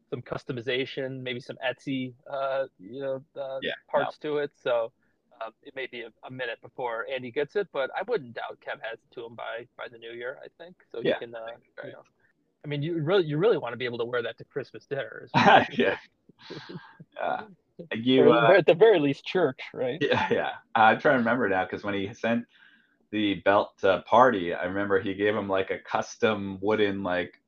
some 0.10 0.22
customization, 0.22 1.22
maybe 1.22 1.40
some 1.40 1.58
Etsy, 1.66 2.14
uh, 2.32 2.66
you 2.80 3.02
know, 3.02 3.24
uh, 3.40 3.60
yeah, 3.62 3.74
parts 3.90 4.18
no. 4.24 4.30
to 4.30 4.38
it. 4.38 4.52
So, 4.62 4.92
uh, 5.42 5.52
it 5.64 5.76
may 5.76 5.88
be 5.88 6.02
a, 6.02 6.12
a, 6.26 6.32
minute 6.32 6.60
before 6.62 7.06
Andy 7.14 7.32
gets 7.32 7.56
it, 7.56 7.68
but 7.72 7.90
I 7.98 8.04
wouldn't 8.08 8.34
doubt 8.34 8.58
Kev 8.66 8.80
has 8.82 9.00
it 9.00 9.16
to 9.16 9.26
him 9.26 9.36
by 9.36 9.68
by 9.78 9.88
the 9.92 9.98
new 9.98 10.12
year. 10.12 10.38
I 10.44 10.48
think 10.62 10.76
so. 10.92 11.02
Yeah, 11.04 11.14
he 11.20 11.26
can, 11.26 11.36
uh, 11.36 11.46
you 11.84 11.92
know, 11.92 12.04
I 12.64 12.68
mean, 12.68 12.82
you 12.82 13.02
really 13.02 13.26
you 13.26 13.38
really 13.38 13.58
want 13.58 13.74
to 13.74 13.78
be 13.78 13.86
able 13.86 13.98
to 14.00 14.06
wear 14.06 14.22
that 14.24 14.38
to 14.40 14.44
Christmas 14.44 14.86
dinner. 14.86 15.28
yeah. 15.36 15.98
Uh, 17.22 17.44
you 17.94 18.32
uh, 18.32 18.56
at 18.58 18.66
the 18.66 18.74
very 18.74 19.00
least 19.00 19.26
church, 19.26 19.60
right? 19.74 19.98
Yeah, 20.02 20.28
yeah. 20.32 20.50
I'm 20.76 21.00
trying 21.00 21.16
to 21.16 21.20
remember 21.20 21.48
now 21.50 21.66
because 21.66 21.84
when 21.84 21.94
he 21.94 22.14
sent 22.14 22.46
the 23.12 23.36
belt 23.46 23.78
to 23.80 24.04
party, 24.08 24.54
I 24.54 24.66
remember 24.66 25.00
he 25.00 25.14
gave 25.14 25.36
him 25.36 25.48
like 25.48 25.72
a 25.72 25.80
custom 25.80 26.58
wooden 26.62 27.04
like 27.04 27.40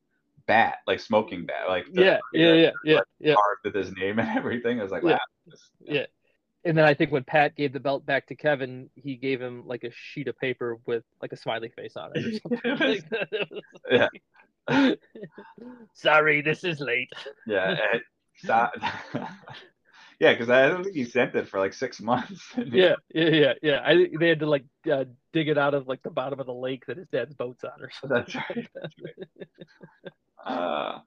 bat, 0.46 0.78
like 0.86 1.00
smoking 1.00 1.46
bat, 1.46 1.68
like 1.68 1.86
the, 1.92 2.02
yeah, 2.02 2.18
yeah, 2.32 2.52
yeah, 2.52 2.70
yeah, 2.84 2.94
like, 2.96 3.04
yeah. 3.18 3.34
Carved 3.34 3.64
with 3.64 3.74
his 3.74 3.96
name 3.96 4.18
and 4.18 4.28
everything. 4.36 4.80
I 4.80 4.82
was 4.82 4.92
like, 4.92 5.02
wow. 5.02 5.18
Yeah. 5.80 5.92
yeah 6.00 6.06
and 6.64 6.76
then 6.76 6.84
I 6.84 6.94
think 6.94 7.10
when 7.10 7.24
Pat 7.24 7.56
gave 7.56 7.72
the 7.72 7.80
belt 7.80 8.04
back 8.04 8.26
to 8.26 8.34
Kevin, 8.34 8.90
he 8.94 9.16
gave 9.16 9.40
him 9.40 9.66
like 9.66 9.84
a 9.84 9.90
sheet 9.92 10.28
of 10.28 10.38
paper 10.38 10.78
with 10.86 11.04
like 11.22 11.32
a 11.32 11.36
smiley 11.36 11.70
face 11.74 11.96
on 11.96 12.10
it. 12.14 13.52
yeah. 13.90 14.08
Sorry, 15.94 16.42
this 16.42 16.64
is 16.64 16.80
late. 16.80 17.10
Yeah. 17.46 17.76
It, 17.94 18.02
yeah, 20.20 20.32
because 20.32 20.50
I 20.50 20.68
don't 20.68 20.84
think 20.84 20.96
he 20.96 21.04
sent 21.04 21.34
it 21.34 21.48
for 21.48 21.58
like 21.58 21.72
six 21.72 22.00
months. 22.00 22.42
yeah, 22.56 22.94
yeah, 23.14 23.28
yeah, 23.28 23.52
yeah. 23.62 23.80
I 23.84 24.08
they 24.18 24.28
had 24.28 24.40
to 24.40 24.46
like 24.46 24.64
uh, 24.90 25.04
dig 25.32 25.48
it 25.48 25.58
out 25.58 25.74
of 25.74 25.88
like 25.88 26.02
the 26.02 26.10
bottom 26.10 26.40
of 26.40 26.46
the 26.46 26.52
lake 26.52 26.84
that 26.86 26.98
his 26.98 27.08
dad's 27.08 27.34
boat's 27.34 27.64
on 27.64 27.80
or 27.80 27.90
something. 27.90 28.18
That's 28.18 28.34
right. 28.34 28.68
That's 28.74 28.94
right. 29.02 30.12
uh, 30.44 30.98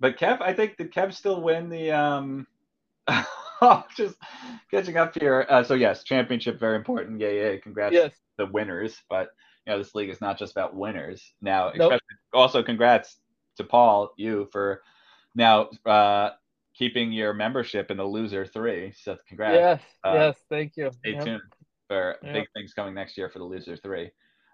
but 0.00 0.18
Kev, 0.18 0.40
I 0.40 0.54
think 0.54 0.76
did 0.76 0.92
Kev 0.92 1.12
still 1.12 1.42
win 1.42 1.68
the 1.68 1.92
um 1.92 2.46
just 3.96 4.16
catching 4.70 4.96
up 4.96 5.14
here. 5.18 5.46
Uh, 5.48 5.62
so 5.62 5.74
yes, 5.74 6.04
championship 6.04 6.58
very 6.58 6.76
important. 6.76 7.20
Yeah, 7.20 7.30
yeah. 7.30 7.56
Congrats 7.62 7.94
yes. 7.94 8.12
the 8.38 8.46
winners. 8.46 8.96
But 9.08 9.28
you 9.66 9.72
know, 9.72 9.78
this 9.78 9.94
league 9.94 10.10
is 10.10 10.20
not 10.20 10.38
just 10.38 10.52
about 10.52 10.74
winners. 10.74 11.22
Now, 11.40 11.72
nope. 11.74 12.00
also 12.32 12.62
congrats 12.62 13.16
to 13.56 13.64
Paul, 13.64 14.12
you 14.16 14.48
for 14.52 14.82
now 15.34 15.68
uh, 15.86 16.30
keeping 16.74 17.12
your 17.12 17.32
membership 17.32 17.90
in 17.90 17.96
the 17.96 18.04
loser 18.04 18.46
three. 18.46 18.92
So 18.96 19.16
congrats. 19.28 19.54
Yes, 19.54 19.80
uh, 20.04 20.14
yes, 20.14 20.36
thank 20.50 20.76
you. 20.76 20.90
Stay 20.98 21.12
yep. 21.12 21.24
tuned 21.24 21.42
for 21.88 22.16
yep. 22.22 22.32
big 22.32 22.44
things 22.54 22.72
coming 22.74 22.94
next 22.94 23.16
year 23.16 23.28
for 23.28 23.38
the 23.38 23.44
loser 23.44 23.76
three. 23.76 24.10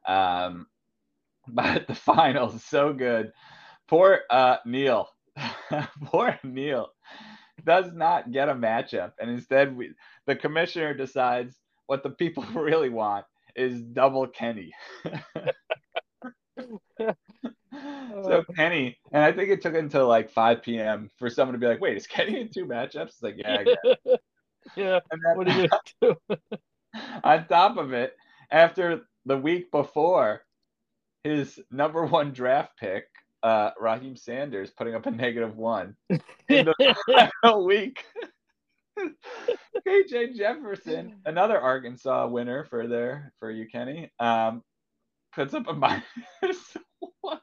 Um, 0.07 0.67
but 1.49 1.87
the 1.87 1.95
finals 1.95 2.63
so 2.65 2.93
good. 2.93 3.33
Poor 3.89 4.21
uh, 4.31 4.57
Neil. 4.67 5.09
Poor 6.05 6.39
Neil 6.45 6.91
does 7.65 7.93
not 7.93 8.33
get 8.33 8.49
a 8.49 8.55
matchup, 8.55 9.13
and 9.21 9.31
instead, 9.31 9.77
we, 9.77 9.93
the 10.27 10.37
commissioner 10.37 10.95
decides 10.95 11.57
what 11.87 12.03
the 12.03 12.11
people 12.11 12.45
really 12.55 12.89
want 12.89 13.25
is 13.57 13.83
double 13.83 14.27
Kenny. 14.27 14.73
so 18.23 18.45
Kenny, 18.57 18.99
and 19.13 19.25
I 19.25 19.33
think 19.33 19.51
it 19.51 19.63
took 19.63 19.75
until 19.75 20.07
like 20.07 20.31
5 20.31 20.63
p.m. 20.63 21.11
for 21.19 21.31
someone 21.31 21.55
to 21.55 21.59
be 21.59 21.67
like, 21.67 21.81
"Wait, 21.81 21.97
is 21.97 22.07
Kenny 22.07 22.41
in 22.41 22.49
two 22.49 22.67
matchups?" 22.67 23.09
It's 23.09 23.23
like, 23.23 23.37
yeah, 23.39 23.65
yeah. 23.67 24.17
yeah. 24.77 25.01
Then, 25.11 25.37
what 25.37 25.49
are 25.49 25.61
you 25.63 25.69
do? 26.01 26.17
on 27.25 27.47
top 27.47 27.77
of 27.77 27.93
it, 27.93 28.15
after 28.51 29.03
the 29.27 29.37
week 29.37 29.71
before, 29.71 30.43
his 31.25 31.61
number 31.71 32.05
one 32.05 32.33
draft 32.33 32.77
pick 32.79 33.05
uh, 33.43 33.71
Raheim 33.81 34.19
Sanders 34.19 34.71
putting 34.71 34.95
up 34.95 35.07
a 35.07 35.11
negative 35.11 35.57
one 35.57 35.97
in 36.11 36.21
the 36.49 36.95
final 37.43 37.65
week. 37.65 38.05
KJ 39.89 40.37
Jefferson, 40.37 41.17
another 41.25 41.59
Arkansas 41.59 42.27
winner 42.29 42.65
for 42.65 42.87
there 42.87 43.33
for 43.39 43.51
you, 43.51 43.67
Kenny. 43.67 44.11
Um, 44.19 44.63
puts 45.35 45.55
up 45.55 45.67
a 45.69 45.73
minus 45.73 46.01
one. 47.23 47.39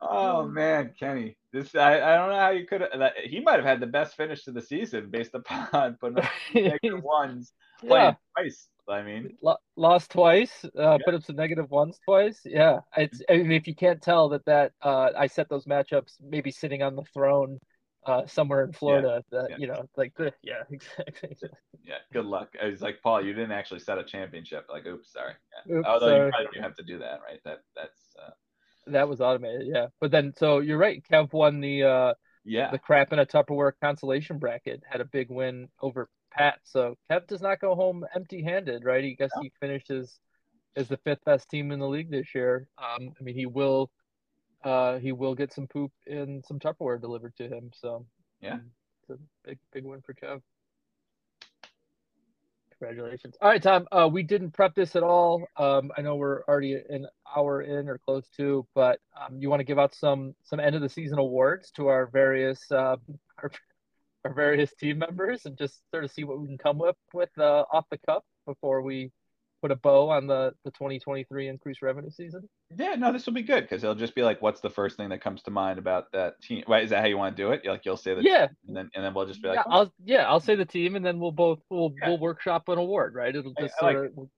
oh 0.00 0.46
man, 0.46 0.92
Kenny, 0.98 1.36
this 1.52 1.74
I, 1.74 1.94
I 2.00 2.16
don't 2.16 2.28
know 2.28 2.38
how 2.38 2.50
you 2.50 2.66
could 2.66 2.82
have. 2.82 3.12
He 3.24 3.40
might 3.40 3.56
have 3.56 3.64
had 3.64 3.80
the 3.80 3.86
best 3.86 4.16
finish 4.16 4.44
to 4.44 4.52
the 4.52 4.60
season 4.62 5.10
based 5.10 5.34
upon 5.34 5.96
putting 6.00 6.18
up 6.18 6.30
negative 6.54 7.02
ones 7.02 7.52
playing 7.80 8.04
Yeah. 8.04 8.14
twice. 8.36 8.68
I 8.88 9.02
mean, 9.02 9.36
Lo- 9.42 9.56
lost 9.76 10.10
twice, 10.10 10.64
uh, 10.78 10.98
put 11.04 11.14
up 11.14 11.22
some 11.22 11.36
negative 11.36 11.70
ones 11.70 11.98
twice. 12.04 12.40
Yeah, 12.44 12.80
it's. 12.96 13.22
I 13.28 13.36
mean, 13.38 13.52
if 13.52 13.66
you 13.66 13.74
can't 13.74 14.00
tell 14.00 14.28
that 14.30 14.44
that 14.46 14.72
uh, 14.82 15.10
I 15.16 15.26
set 15.26 15.48
those 15.48 15.66
matchups 15.66 16.14
maybe 16.20 16.50
sitting 16.50 16.82
on 16.82 16.96
the 16.96 17.04
throne 17.14 17.58
uh, 18.06 18.26
somewhere 18.26 18.64
in 18.64 18.72
Florida. 18.72 19.22
That 19.30 19.50
yeah. 19.50 19.56
you 19.58 19.66
know, 19.66 19.84
like 19.96 20.14
the 20.16 20.32
yeah, 20.42 20.62
exactly. 20.70 21.36
yeah, 21.84 21.98
good 22.12 22.24
luck. 22.24 22.48
I 22.62 22.66
was 22.66 22.80
like, 22.80 23.00
Paul, 23.02 23.24
you 23.24 23.34
didn't 23.34 23.52
actually 23.52 23.80
set 23.80 23.98
a 23.98 24.04
championship. 24.04 24.66
Like, 24.70 24.86
oops, 24.86 25.12
sorry. 25.12 25.34
Yeah. 25.66 25.76
Oops, 25.76 25.88
Although 25.88 26.08
sorry. 26.08 26.26
you 26.26 26.30
probably 26.30 26.46
don't 26.54 26.62
have 26.62 26.76
to 26.76 26.84
do 26.84 26.98
that, 26.98 27.20
right? 27.26 27.40
That 27.44 27.58
that's 27.76 28.00
uh, 28.18 28.30
That 28.86 29.08
was 29.08 29.20
automated. 29.20 29.66
Yeah, 29.66 29.86
but 30.00 30.10
then 30.10 30.32
so 30.36 30.60
you're 30.60 30.78
right. 30.78 31.04
Kev 31.10 31.32
won 31.32 31.60
the 31.60 31.82
uh, 31.82 32.14
yeah. 32.44 32.70
the 32.70 32.78
crap 32.78 33.12
in 33.12 33.18
a 33.18 33.26
Tupperware 33.26 33.72
consolation 33.82 34.38
bracket. 34.38 34.82
Had 34.88 35.00
a 35.00 35.06
big 35.06 35.30
win 35.30 35.68
over 35.82 36.08
Pat. 36.38 36.60
So 36.62 36.94
Kev 37.10 37.26
does 37.26 37.42
not 37.42 37.60
go 37.60 37.74
home 37.74 38.06
empty-handed, 38.14 38.84
right? 38.84 39.02
He 39.02 39.14
guess 39.16 39.30
he 39.42 39.50
finishes 39.60 40.20
as 40.76 40.88
the 40.88 40.96
fifth 40.98 41.24
best 41.24 41.50
team 41.50 41.72
in 41.72 41.80
the 41.80 41.88
league 41.88 42.10
this 42.10 42.34
year. 42.34 42.68
Um, 42.78 43.12
I 43.18 43.22
mean, 43.22 43.34
he 43.34 43.46
will, 43.46 43.90
uh, 44.64 44.98
he 44.98 45.10
will 45.12 45.34
get 45.34 45.52
some 45.52 45.66
poop 45.66 45.90
and 46.06 46.44
some 46.44 46.60
Tupperware 46.60 47.00
delivered 47.00 47.34
to 47.36 47.48
him. 47.48 47.70
So 47.74 48.06
Yeah. 48.40 48.54
um, 48.54 48.70
it's 49.02 49.10
a 49.10 49.18
big, 49.44 49.58
big 49.72 49.84
win 49.84 50.00
for 50.02 50.14
Kev. 50.14 50.40
Congratulations. 52.78 53.34
All 53.40 53.48
right, 53.48 53.60
Tom. 53.60 53.88
Uh, 53.90 54.08
we 54.10 54.22
didn't 54.22 54.52
prep 54.52 54.72
this 54.76 54.94
at 54.94 55.02
all. 55.02 55.48
Um, 55.56 55.90
I 55.96 56.02
know 56.02 56.14
we're 56.14 56.44
already 56.44 56.74
an 56.74 57.08
hour 57.36 57.62
in 57.62 57.88
or 57.88 57.98
close 57.98 58.28
to, 58.36 58.64
but 58.72 59.00
um, 59.20 59.40
you 59.40 59.50
want 59.50 59.58
to 59.58 59.64
give 59.64 59.80
out 59.80 59.96
some 59.96 60.36
some 60.44 60.60
end 60.60 60.76
of 60.76 60.82
the 60.82 60.88
season 60.88 61.18
awards 61.18 61.72
to 61.72 61.88
our 61.88 62.06
various 62.06 62.70
uh, 62.70 62.94
our, 63.42 63.50
our 64.24 64.32
various 64.34 64.74
team 64.74 64.98
members 64.98 65.46
and 65.46 65.56
just 65.56 65.80
sort 65.90 66.04
of 66.04 66.10
see 66.10 66.24
what 66.24 66.40
we 66.40 66.46
can 66.48 66.58
come 66.58 66.82
up 66.82 66.96
with 67.12 67.30
uh, 67.38 67.64
off 67.72 67.84
the 67.90 67.98
cuff 68.06 68.22
before 68.46 68.82
we 68.82 69.10
put 69.60 69.70
a 69.72 69.76
bow 69.76 70.08
on 70.08 70.26
the 70.26 70.52
the 70.64 70.70
2023 70.72 71.48
increased 71.48 71.82
revenue 71.82 72.10
season. 72.10 72.48
Yeah, 72.76 72.94
no, 72.94 73.12
this 73.12 73.26
will 73.26 73.32
be 73.32 73.42
good 73.42 73.62
because 73.64 73.82
it'll 73.82 73.94
just 73.96 74.14
be 74.14 74.22
like, 74.22 74.40
what's 74.42 74.60
the 74.60 74.70
first 74.70 74.96
thing 74.96 75.08
that 75.08 75.20
comes 75.20 75.42
to 75.44 75.50
mind 75.50 75.78
about 75.78 76.12
that 76.12 76.40
team? 76.42 76.62
Right? 76.68 76.84
Is 76.84 76.90
that 76.90 77.00
how 77.00 77.06
you 77.06 77.16
want 77.18 77.36
to 77.36 77.42
do 77.42 77.50
it? 77.52 77.62
Like 77.64 77.84
you'll 77.84 77.96
say 77.96 78.14
the 78.14 78.22
Yeah, 78.22 78.46
and 78.66 78.76
then 78.76 78.90
and 78.94 79.04
then 79.04 79.14
we'll 79.14 79.26
just 79.26 79.42
be 79.42 79.48
like, 79.48 79.56
yeah, 79.56 79.62
I'll 79.72 79.92
yeah, 80.04 80.28
I'll 80.28 80.40
say 80.40 80.54
the 80.54 80.64
team, 80.64 80.94
and 80.96 81.04
then 81.04 81.18
we'll 81.18 81.32
both 81.32 81.60
we'll 81.70 81.92
Yeah. 82.00 82.08
we'll 82.10 82.18
workshop 82.18 82.68
an 82.68 82.78
award, 82.78 83.14
right? 83.14 83.34
It'll 83.34 83.52
I- 83.58 83.62
just 83.62 83.74
I 83.80 83.86
like 83.86 83.96
sort 83.96 84.06
of 84.06 84.28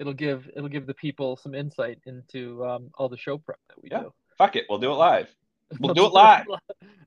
it'll 0.00 0.12
give 0.14 0.48
it'll 0.56 0.68
give 0.68 0.86
the 0.86 0.94
people 0.94 1.36
some 1.36 1.54
insight 1.54 1.98
into 2.06 2.64
um 2.64 2.90
all 2.94 3.08
the 3.08 3.16
show 3.16 3.38
prep 3.38 3.58
that 3.68 3.82
we 3.82 3.88
Yeah. 3.90 4.00
do. 4.02 4.14
fuck 4.36 4.56
it, 4.56 4.64
we'll 4.68 4.78
do 4.78 4.90
it 4.90 4.96
live. 4.96 5.28
We'll 5.80 5.92
do 5.94 6.06
it 6.06 6.12
live. 6.12 6.46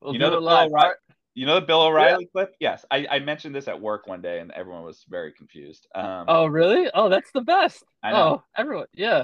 We'll 0.02 0.14
You 0.14 0.20
do 0.20 0.26
know 0.26 0.30
the 0.32 0.38
it 0.38 0.40
Bill 0.40 0.44
live. 0.44 0.72
Right. 0.72 0.94
You 1.34 1.46
know 1.46 1.56
the 1.60 1.66
Bill 1.66 1.82
O'Reilly 1.84 2.28
clip? 2.32 2.54
Yes, 2.60 2.84
I, 2.92 3.08
I 3.10 3.20
mentioned 3.20 3.56
this 3.56 3.68
at 3.70 3.80
work 3.80 4.06
one 4.08 4.22
day 4.22 4.40
and 4.40 4.52
everyone 4.52 4.84
was 4.84 5.06
very 5.10 5.32
confused. 5.32 5.88
Um, 5.96 6.26
Oh, 6.28 6.46
really? 6.46 6.90
Oh, 6.94 7.08
that's 7.10 7.32
the 7.34 7.42
best. 7.42 7.84
I 8.04 8.12
know. 8.12 8.18
Oh, 8.18 8.44
everyone, 8.58 8.88
yeah. 8.94 9.24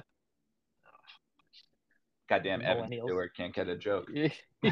goddamn 2.29 2.61
Evan 2.61 2.85
millennials. 2.89 3.05
Stewart 3.07 3.31
can't 3.35 3.53
get 3.53 3.67
a 3.67 3.75
joke. 3.77 4.09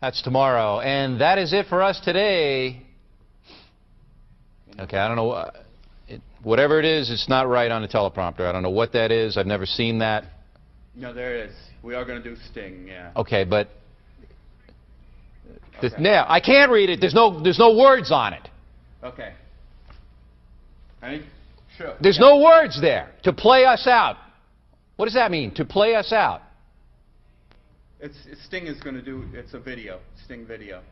That's 0.00 0.20
tomorrow. 0.22 0.80
And 0.80 1.20
that 1.20 1.38
is 1.38 1.52
it 1.54 1.66
for 1.66 1.82
us 1.82 1.98
today. 2.00 2.82
Okay, 4.78 4.98
I 4.98 5.06
don't 5.08 5.16
know. 5.16 5.30
uh, 5.30 5.50
It, 6.08 6.20
whatever 6.42 6.78
it 6.78 6.84
is, 6.84 7.10
it's 7.10 7.28
not 7.28 7.48
right 7.48 7.70
on 7.70 7.80
the 7.80 7.88
teleprompter. 7.88 8.40
I 8.42 8.52
don't 8.52 8.62
know 8.62 8.70
what 8.70 8.92
that 8.92 9.10
is. 9.10 9.38
I've 9.38 9.46
never 9.46 9.64
seen 9.64 9.98
that. 10.00 10.24
No, 10.94 11.14
there 11.14 11.36
it 11.38 11.50
is. 11.50 11.56
We 11.82 11.94
are 11.94 12.04
going 12.04 12.22
to 12.22 12.28
do 12.28 12.36
Sting, 12.50 12.86
yeah. 12.86 13.12
Okay, 13.16 13.44
but 13.44 13.68
Okay. 15.82 15.94
now 15.98 16.24
I 16.28 16.40
can't 16.40 16.70
read 16.70 16.90
it. 16.90 17.00
There's 17.00 17.14
no 17.14 17.42
there's 17.42 17.58
no 17.58 17.76
words 17.76 18.10
on 18.10 18.32
it. 18.32 18.48
Okay. 19.02 19.32
Ready? 21.02 21.26
Sure. 21.76 21.94
There's 22.00 22.18
no 22.18 22.40
words 22.40 22.80
there 22.80 23.10
to 23.24 23.32
play 23.32 23.64
us 23.64 23.86
out. 23.86 24.16
What 24.96 25.06
does 25.06 25.14
that 25.14 25.30
mean? 25.30 25.52
To 25.54 25.64
play 25.64 25.94
us 25.94 26.12
out? 26.12 26.40
It's, 28.00 28.16
Sting 28.46 28.66
is 28.66 28.80
going 28.80 28.94
to 28.96 29.02
do, 29.02 29.24
it's 29.32 29.54
a 29.54 29.58
video, 29.58 29.98
Sting 30.24 30.46
video. 30.46 30.82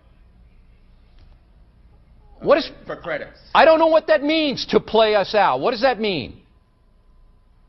What 2.41 2.59
is? 2.59 2.71
For 2.87 2.97
credits. 2.97 3.39
I 3.55 3.65
don't 3.65 3.79
know 3.79 3.87
what 3.87 4.09
that 4.09 4.23
means. 4.23 4.67
To 4.71 4.81
play 4.81 5.15
us 5.15 5.35
out. 5.35 5.61
What 5.61 5.71
does 5.71 5.83
that 5.83 6.01
mean? 6.01 6.41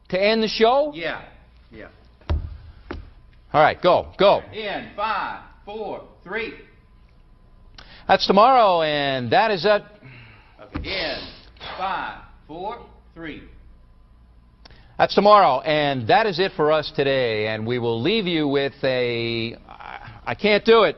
To 0.10 0.22
end 0.22 0.42
the 0.42 0.48
show? 0.48 0.92
Yeah, 0.96 1.24
yeah. 1.72 1.90
All 3.52 3.62
right, 3.62 3.80
go, 3.80 4.14
go. 4.18 4.42
In 4.52 4.90
five, 4.96 5.44
four, 5.64 6.08
three. 6.24 6.54
That's 8.08 8.28
tomorrow, 8.28 8.82
and 8.82 9.32
that 9.32 9.52
is 9.52 9.66
it. 9.66 9.84
Okay. 10.62 10.90
In 10.90 11.28
five, 11.78 12.22
four, 12.48 12.86
three. 13.14 13.44
That's 14.98 15.16
tomorrow, 15.16 15.62
and 15.62 16.08
that 16.08 16.26
is 16.26 16.40
it 16.40 16.52
for 16.56 16.72
us 16.72 16.92
today. 16.96 17.48
And 17.48 17.66
we 17.66 17.80
will 17.80 18.02
leave 18.02 18.28
you 18.28 18.48
with 18.48 18.74
a. 18.84 19.56
I 20.26 20.36
can't 20.36 20.64
do 20.64 20.84
it. 20.84 20.98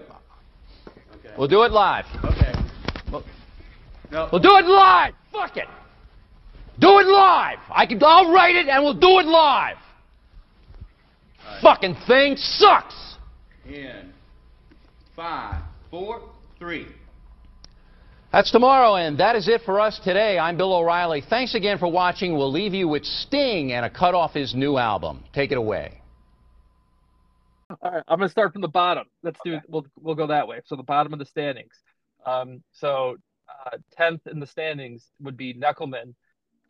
Okay. 0.88 1.34
We'll 1.38 1.48
do 1.48 1.64
it 1.64 1.72
live. 1.72 2.06
Okay. 2.24 2.54
No. 4.12 4.30
We'll 4.32 4.42
do 4.42 4.56
it 4.58 4.66
live. 4.66 5.14
Fuck 5.32 5.58
it. 5.58 5.68
Do 6.80 7.00
it 7.00 7.08
live. 7.08 7.60
I 7.70 7.86
can. 7.86 8.02
I'll 8.04 8.32
write 8.32 8.56
it, 8.56 8.68
and 8.68 8.84
we'll 8.84 8.94
do 8.94 9.20
it 9.20 9.26
live. 9.26 9.78
Alright. 11.46 11.62
Fucking 11.62 11.96
thing 12.08 12.36
sucks. 12.38 13.18
In 13.68 14.14
five, 15.16 15.64
four, 15.90 16.22
three. 16.60 16.88
That's 18.32 18.52
tomorrow, 18.52 18.96
and 18.96 19.18
that 19.20 19.36
is 19.36 19.48
it 19.48 19.62
for 19.66 19.80
us 19.80 20.00
today. 20.04 20.38
I'm 20.38 20.58
Bill 20.58 20.74
O'Reilly. 20.74 21.24
Thanks 21.30 21.56
again 21.56 21.78
for 21.78 21.88
watching. 21.88 22.38
We'll 22.38 22.52
leave 22.52 22.74
you 22.74 22.88
with 22.88 23.06
Sting 23.06 23.72
and 23.72 23.86
a 23.86 23.90
cut 23.90 24.14
off 24.14 24.34
his 24.34 24.54
new 24.54 24.78
album. 24.78 25.24
Take 25.34 25.52
it 25.52 25.58
away. 25.58 26.02
All 27.82 27.92
right, 27.92 28.04
I'm 28.08 28.20
gonna 28.20 28.30
start 28.30 28.52
from 28.52 28.62
the 28.62 28.68
bottom. 28.68 29.06
Let's 29.24 29.40
do. 29.44 29.58
We'll 29.68 29.86
we'll 30.02 30.16
go 30.16 30.28
that 30.28 30.48
way. 30.48 30.62
So 30.66 30.76
the 30.76 30.84
bottom 30.84 31.14
of 31.14 31.20
the 31.20 31.26
standings. 31.26 31.74
Um, 32.26 32.62
so 32.74 33.18
uh, 33.50 33.78
tenth 33.98 34.28
in 34.28 34.40
the 34.40 34.48
standings 34.48 35.06
would 35.22 35.38
be 35.38 35.54
Neckelman. 35.54 36.14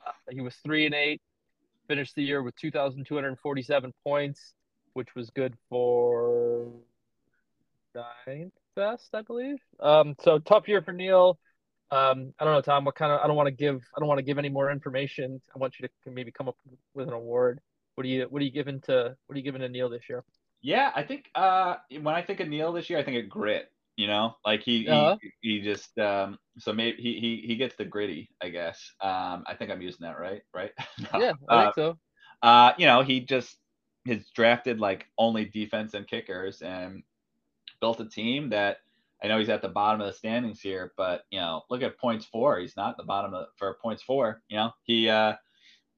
Uh, 0.06 0.12
he 0.30 0.42
was 0.42 0.56
three 0.64 0.86
and 0.86 0.94
eight. 0.96 1.22
Finished 1.88 2.16
the 2.16 2.24
year 2.24 2.42
with 2.42 2.56
2,247 2.58 3.94
points, 4.04 4.40
which 4.94 5.10
was 5.16 5.30
good 5.32 5.56
for 5.70 6.68
ninth 7.94 8.54
best, 8.76 9.10
I 9.14 9.22
believe. 9.22 9.58
Um, 9.80 10.16
so 10.22 10.40
tough 10.40 10.68
year 10.68 10.82
for 10.82 10.92
Neil. 10.94 11.40
Um, 11.92 12.34
I 12.40 12.46
don't 12.46 12.54
know, 12.54 12.62
Tom. 12.62 12.86
What 12.86 12.96
kind 12.96 13.12
of? 13.12 13.20
I 13.22 13.28
don't 13.28 13.36
want 13.36 13.48
to 13.48 13.56
give. 13.56 13.82
I 13.96 14.00
don't 14.00 14.08
want 14.08 14.20
to 14.20 14.24
give 14.24 14.38
any 14.38 14.50
more 14.50 14.72
information. 14.72 15.42
I 15.56 15.60
want 15.60 15.76
you 15.80 15.88
to 15.88 16.12
maybe 16.12 16.32
come 16.32 16.48
up 16.48 16.58
with 16.94 17.08
an 17.08 17.14
award. 17.14 17.60
What 17.96 18.04
do 18.04 18.10
you 18.10 18.28
What 18.30 18.42
are 18.42 18.46
you 18.46 18.52
giving 18.52 18.82
to 18.82 19.16
What 19.26 19.36
are 19.36 19.38
you 19.38 19.44
giving 19.44 19.62
to 19.62 19.70
Neil 19.70 19.90
this 19.90 20.04
year? 20.10 20.24
Yeah, 20.62 20.92
I 20.96 21.04
think 21.04 21.30
uh, 21.36 21.76
when 22.02 22.16
I 22.16 22.22
think 22.24 22.40
of 22.40 22.48
Neil 22.48 22.74
this 22.74 22.90
year, 22.90 22.98
I 23.00 23.04
think 23.04 23.24
of 23.24 23.30
grit. 23.30 23.72
You 23.98 24.08
know, 24.08 24.36
like 24.46 24.62
he 24.62 24.84
Uh-huh. 24.90 25.18
he, 25.22 25.32
he 25.42 25.62
just 25.62 25.98
um, 26.00 26.38
so 26.60 26.74
maybe 26.74 26.98
he, 27.02 27.20
he 27.20 27.44
he 27.48 27.56
gets 27.56 27.76
the 27.76 27.86
gritty, 27.86 28.30
I 28.42 28.50
guess. 28.50 28.78
Um, 29.02 29.44
I 29.48 29.56
think 29.58 29.72
I'm 29.72 29.82
using 29.82 30.06
that 30.06 30.20
right, 30.20 30.42
right? 30.54 30.72
No. 31.14 31.22
Yeah, 31.22 31.34
I 31.50 31.56
Uh, 31.56 31.64
think 31.64 31.76
so. 31.76 31.98
uh, 32.44 32.74
you 32.78 32.86
know, 32.88 33.04
he 33.04 33.22
just 33.22 33.56
has 34.08 34.30
drafted 34.36 34.80
like 34.80 35.06
only 35.18 35.46
defense 35.46 35.94
and 35.94 36.08
kickers 36.08 36.62
and 36.62 37.04
built 37.80 38.00
a 38.00 38.06
team 38.06 38.50
that 38.50 38.78
I 39.24 39.28
know 39.28 39.40
he's 39.40 39.50
at 39.50 39.62
the 39.62 39.70
bottom 39.70 40.02
of 40.02 40.08
the 40.08 40.14
standings 40.14 40.60
here, 40.60 40.94
but 40.98 41.26
you 41.32 41.40
know, 41.40 41.64
look 41.70 41.82
at 41.82 41.98
points 41.98 42.26
four. 42.26 42.60
He's 42.60 42.78
not 42.78 42.98
the 42.98 43.04
bottom 43.04 43.34
of 43.34 43.48
for 43.58 43.78
points 43.82 44.04
four. 44.04 44.42
You 44.50 44.58
know, 44.58 44.72
he 44.84 45.10
uh, 45.10 45.34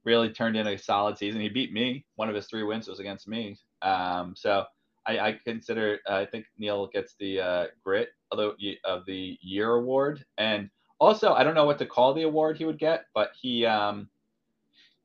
really 0.04 0.30
turned 0.30 0.56
in 0.56 0.68
a 0.68 0.78
solid 0.78 1.18
season. 1.18 1.42
He 1.42 1.50
beat 1.50 1.74
me. 1.74 2.06
One 2.16 2.30
of 2.30 2.36
his 2.36 2.48
three 2.48 2.64
wins 2.64 2.88
was 2.88 3.00
against 3.00 3.28
me. 3.28 3.58
Um, 3.82 4.34
so 4.36 4.66
I, 5.06 5.20
I 5.20 5.40
consider 5.44 6.00
I 6.08 6.26
think 6.26 6.46
Neil 6.58 6.88
gets 6.88 7.16
the 7.20 7.42
uh, 7.42 7.66
grit 7.84 8.10
of 8.32 8.38
the 8.38 8.78
of 8.86 9.06
the 9.06 9.38
year 9.42 9.74
award, 9.74 10.24
and 10.38 10.70
also 11.00 11.34
I 11.34 11.44
don't 11.44 11.56
know 11.56 11.66
what 11.66 11.80
to 11.80 11.86
call 11.86 12.14
the 12.14 12.24
award 12.24 12.58
he 12.58 12.66
would 12.66 12.80
get, 12.80 13.06
but 13.14 13.32
he 13.40 13.66
um, 13.66 14.10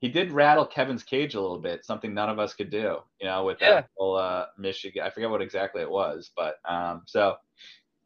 he 0.03 0.09
did 0.09 0.32
rattle 0.32 0.66
Kevin's 0.66 1.03
cage 1.05 1.34
a 1.36 1.40
little 1.40 1.59
bit, 1.61 1.84
something 1.86 2.12
none 2.12 2.28
of 2.28 2.38
us 2.38 2.53
could 2.55 2.70
do, 2.70 2.98
you 3.20 3.26
know, 3.26 3.44
with 3.44 3.59
Yeah. 3.61 3.70
that 3.74 3.88
whole 3.96 4.16
uh, 4.16 4.46
Michigan. 4.59 5.03
I 5.03 5.11
forget 5.11 5.30
what 5.30 5.40
exactly 5.40 5.80
it 5.80 5.90
was, 5.90 6.30
but 6.36 6.57
um, 6.68 7.03
so 7.07 7.36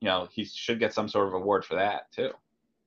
you 0.01 0.07
know 0.07 0.29
he 0.31 0.45
should 0.45 0.79
get 0.79 0.93
some 0.95 1.09
sort 1.09 1.27
of 1.27 1.35
award 1.35 1.65
for 1.65 1.75
that 1.77 2.13
too. 2.13 2.31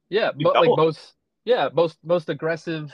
Yeah, 0.10 0.32
mo- 0.38 0.51
like 0.51 0.70
most. 0.78 1.14
Yeah, 1.43 1.70
most 1.74 1.97
most 2.03 2.30
aggressive 2.30 2.93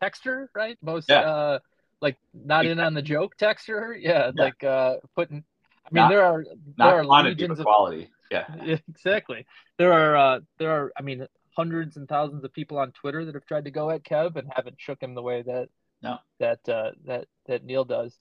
texture, 0.00 0.50
right? 0.54 0.76
Most 0.82 1.08
Yeah. 1.08 1.20
uh, 1.20 1.58
like 2.02 2.16
not 2.34 2.66
in 2.66 2.78
on 2.78 2.92
the 2.92 3.00
joke 3.02 3.36
texture. 3.36 3.96
Yeah, 3.98 4.30
Yeah. 4.36 4.44
like 4.44 4.62
uh, 4.62 4.96
putting. 5.16 5.44
I 5.86 5.88
mean, 5.92 6.02
Not- 6.02 6.08
there 6.10 6.24
are 6.24 6.44
there 6.76 6.86
are 6.98 7.04
legions 7.04 7.56
but 7.56 7.60
of 7.60 7.64
quality. 7.64 8.10
Yeah. 8.30 8.44
Yeah, 8.62 8.76
exactly. 8.88 9.46
There 9.78 9.92
are 9.92 10.16
uh, 10.16 10.40
there 10.58 10.70
are 10.72 10.92
I 10.98 11.02
mean 11.02 11.26
hundreds 11.56 11.96
and 11.96 12.08
thousands 12.08 12.44
of 12.44 12.52
people 12.52 12.78
on 12.78 12.92
Twitter 12.92 13.24
that 13.24 13.34
have 13.34 13.46
tried 13.46 13.64
to 13.64 13.70
go 13.70 13.90
at 13.90 14.02
Kev 14.04 14.36
and 14.36 14.50
haven't 14.54 14.76
shook 14.78 15.02
him 15.02 15.14
the 15.14 15.22
way 15.22 15.42
that 15.42 15.68
No. 16.02 16.18
that 16.38 16.68
uh, 16.68 16.90
that 17.06 17.26
that 17.46 17.64
Neil 17.64 17.84
does. 17.84 18.18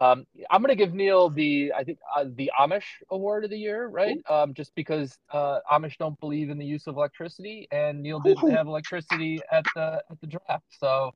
Um, 0.00 0.26
I'm 0.50 0.60
gonna 0.60 0.74
give 0.74 0.92
Neil 0.92 1.30
the 1.30 1.72
I 1.76 1.84
think 1.84 1.98
uh, 2.16 2.24
the 2.34 2.50
Amish 2.58 2.82
Award 3.10 3.44
of 3.44 3.50
the 3.50 3.56
year, 3.58 3.86
right? 3.86 4.18
Um, 4.28 4.52
just 4.52 4.74
because 4.74 5.16
uh, 5.32 5.60
Amish 5.70 5.96
don't 5.98 6.18
believe 6.18 6.50
in 6.50 6.58
the 6.58 6.66
use 6.66 6.86
of 6.88 6.96
electricity, 6.96 7.68
and 7.70 8.02
Neil 8.02 8.18
didn't 8.20 8.50
have 8.50 8.66
electricity 8.66 9.40
at 9.52 9.64
the 9.76 10.02
at 10.10 10.20
the 10.20 10.26
draft, 10.26 10.64
so 10.78 11.12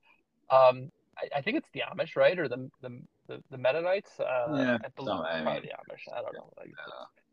um, 0.50 0.90
I, 1.18 1.38
I 1.38 1.42
think 1.42 1.56
it's 1.58 1.68
the 1.74 1.82
Amish, 1.92 2.14
right, 2.16 2.38
or 2.38 2.46
the 2.48 2.70
the 2.80 3.00
the, 3.26 3.42
the 3.50 3.58
Mennonites. 3.58 4.18
Uh, 4.20 4.24
Yeah, 4.56 4.78
I 4.84 4.88
believe 4.96 5.08
some- 5.08 5.20
I 5.22 5.42
mean, 5.44 5.62
the 5.62 5.68
Amish. 5.80 6.04
I 6.16 6.22
don't 6.22 6.34
know. 6.34 6.52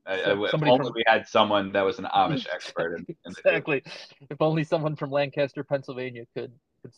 I, 0.08 0.16
if 0.16 0.54
only 0.54 0.78
from- 0.78 0.94
we 0.94 1.04
had 1.08 1.28
someone 1.28 1.72
that 1.72 1.82
was 1.82 2.00
an 2.00 2.06
Amish 2.06 2.48
expert. 2.54 3.00
In, 3.00 3.16
exactly. 3.26 3.84
If 4.30 4.42
only 4.42 4.64
someone 4.64 4.96
from 4.96 5.12
Lancaster, 5.12 5.64
Pennsylvania 5.64 6.26
could, 6.36 6.52
could 6.82 6.92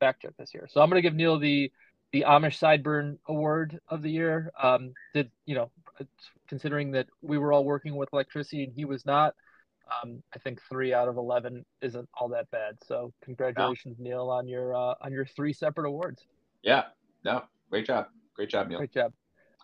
fact 0.00 0.22
check 0.22 0.32
this 0.38 0.50
here. 0.50 0.66
So 0.70 0.80
I'm 0.80 0.90
going 0.90 1.00
to 1.00 1.08
give 1.08 1.14
Neil 1.14 1.38
the 1.38 1.70
the 2.12 2.24
Amish 2.26 2.58
Sideburn 2.58 3.18
Award 3.28 3.78
of 3.88 4.02
the 4.02 4.10
year. 4.10 4.50
Um, 4.60 4.92
did 5.14 5.30
you 5.46 5.54
know, 5.54 5.70
considering 6.48 6.92
that 6.92 7.06
we 7.22 7.38
were 7.38 7.52
all 7.52 7.64
working 7.64 7.96
with 7.96 8.08
electricity 8.12 8.64
and 8.64 8.72
he 8.72 8.84
was 8.86 9.04
not, 9.04 9.34
um, 10.02 10.22
I 10.34 10.38
think 10.38 10.60
three 10.68 10.94
out 10.94 11.08
of 11.08 11.16
eleven 11.16 11.64
isn't 11.82 12.08
all 12.14 12.28
that 12.30 12.50
bad. 12.50 12.76
So 12.84 13.12
congratulations, 13.22 13.98
Neil, 13.98 14.30
on 14.30 14.48
your 14.48 14.74
uh, 14.74 14.94
on 15.00 15.12
your 15.12 15.26
three 15.26 15.52
separate 15.52 15.86
awards. 15.86 16.24
Yeah. 16.62 16.84
No. 17.24 17.44
Great 17.70 17.86
job. 17.86 18.08
Great 18.34 18.50
job, 18.50 18.68
Neil. 18.68 18.78
Great 18.78 18.92
job. 18.92 19.12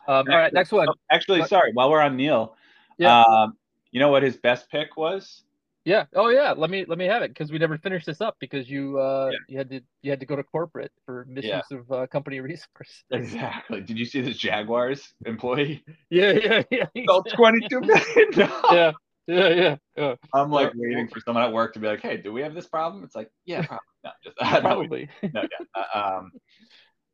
Um, 0.07 0.27
all 0.29 0.37
right, 0.37 0.53
next 0.53 0.71
one. 0.71 0.87
Oh, 0.89 0.95
actually, 1.11 1.43
sorry. 1.45 1.71
While 1.73 1.91
we're 1.91 2.03
on 2.03 2.17
Neil, 2.17 2.57
Yeah. 2.99 3.23
um, 3.23 3.57
you 3.91 4.01
know 4.01 4.09
what 4.09 4.23
his 4.23 4.37
best 4.37 4.71
pick 4.71 4.97
was? 4.97 5.43
Yeah. 5.85 6.07
Oh 6.15 6.29
yeah. 6.29 6.53
Let 6.57 6.71
me 6.71 6.87
let 6.89 6.97
me 6.97 7.05
have 7.05 7.23
it 7.23 7.29
because 7.29 7.53
we 7.53 7.59
never 7.59 7.77
finished 7.77 8.07
this 8.07 8.23
up 8.23 8.37
because 8.41 8.71
you 8.71 8.99
uh 8.99 9.29
Yeah. 9.33 9.39
you 9.49 9.59
had 9.59 9.69
to 9.71 9.81
you 10.03 10.11
had 10.11 10.21
to 10.21 10.27
go 10.27 10.35
to 10.35 10.43
corporate 10.43 10.93
for 11.05 11.27
misuse 11.29 11.71
of 11.71 11.93
uh, 11.93 12.07
company 12.07 12.41
resource. 12.51 13.05
Exactly. 13.11 13.83
Did 13.83 13.99
you 13.99 14.07
see 14.07 14.23
this 14.23 14.39
Jaguars 14.39 15.13
employee? 15.27 15.85
Yeah, 16.11 16.33
yeah, 16.33 16.63
yeah. 16.71 16.87
Oh, 17.09 17.23
22 17.35 17.81
million. 17.81 18.33
yeah, 18.37 18.93
yeah, 19.27 19.49
yeah, 19.49 19.77
yeah. 19.97 20.15
I'm 20.33 20.51
like 20.51 20.69
Yeah. 20.75 20.81
waiting 20.89 21.09
for 21.09 21.21
someone 21.21 21.45
at 21.45 21.53
work 21.53 21.75
to 21.75 21.81
be 21.81 21.87
like, 21.87 22.01
"Hey, 22.01 22.17
do 22.17 22.33
we 22.33 22.41
have 22.43 22.55
this 22.55 22.67
problem?" 22.67 23.05
It's 23.05 23.15
like, 23.15 23.31
"Yeah, 23.45 23.67
probably." 23.67 23.85
No, 24.05 24.11
just 24.23 24.37
Probably. 24.63 25.09
no, 25.23 25.43
yeah. 25.43 25.83
Uh, 25.95 25.99
um, 26.19 26.33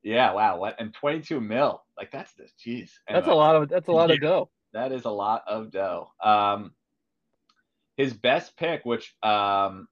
yeah. 0.02 0.32
Wow. 0.32 0.58
What? 0.58 0.76
And 0.80 0.92
22 0.94 1.40
mil. 1.40 1.82
Like 1.96 2.10
that's 2.12 2.32
this. 2.34 2.52
jeez. 2.64 2.90
That's 3.08 3.26
a 3.26 3.34
lot 3.34 3.56
of 3.56 3.68
that's 3.68 3.88
a 3.88 3.92
lot 3.92 4.10
of 4.10 4.20
dough. 4.20 4.48
That 4.72 4.92
is 4.92 5.04
a 5.04 5.10
lot 5.10 5.44
of 5.46 5.70
dough. 5.70 6.12
Um, 6.22 6.72
his 7.96 8.12
best 8.14 8.56
pick, 8.56 8.84
which 8.84 9.14
um, 9.22 9.88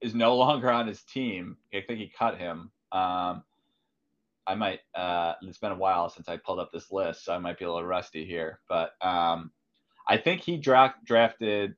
is 0.00 0.14
no 0.14 0.36
longer 0.36 0.70
on 0.70 0.86
his 0.86 1.02
team. 1.02 1.56
I 1.72 1.82
think 1.86 1.98
he 1.98 2.12
cut 2.16 2.38
him. 2.38 2.70
Um, 2.90 3.44
I 4.46 4.54
might. 4.56 4.80
Uh, 4.94 5.34
it's 5.42 5.58
been 5.58 5.72
a 5.72 5.76
while 5.76 6.08
since 6.08 6.28
I 6.28 6.36
pulled 6.36 6.58
up 6.58 6.72
this 6.72 6.90
list, 6.90 7.24
so 7.24 7.32
I 7.32 7.38
might 7.38 7.58
be 7.58 7.64
a 7.64 7.72
little 7.72 7.86
rusty 7.86 8.24
here. 8.24 8.60
But 8.68 8.92
um, 9.00 9.52
I 10.08 10.16
think 10.16 10.40
he 10.40 10.56
dra- 10.56 10.94
drafted. 11.04 11.74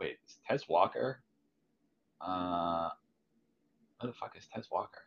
Wait, 0.00 0.18
is 0.26 0.36
Tez 0.48 0.68
Walker? 0.68 1.22
Uh, 2.20 2.88
who 4.00 4.06
the 4.06 4.12
fuck 4.14 4.34
is 4.36 4.46
Tez 4.54 4.68
Walker? 4.70 5.02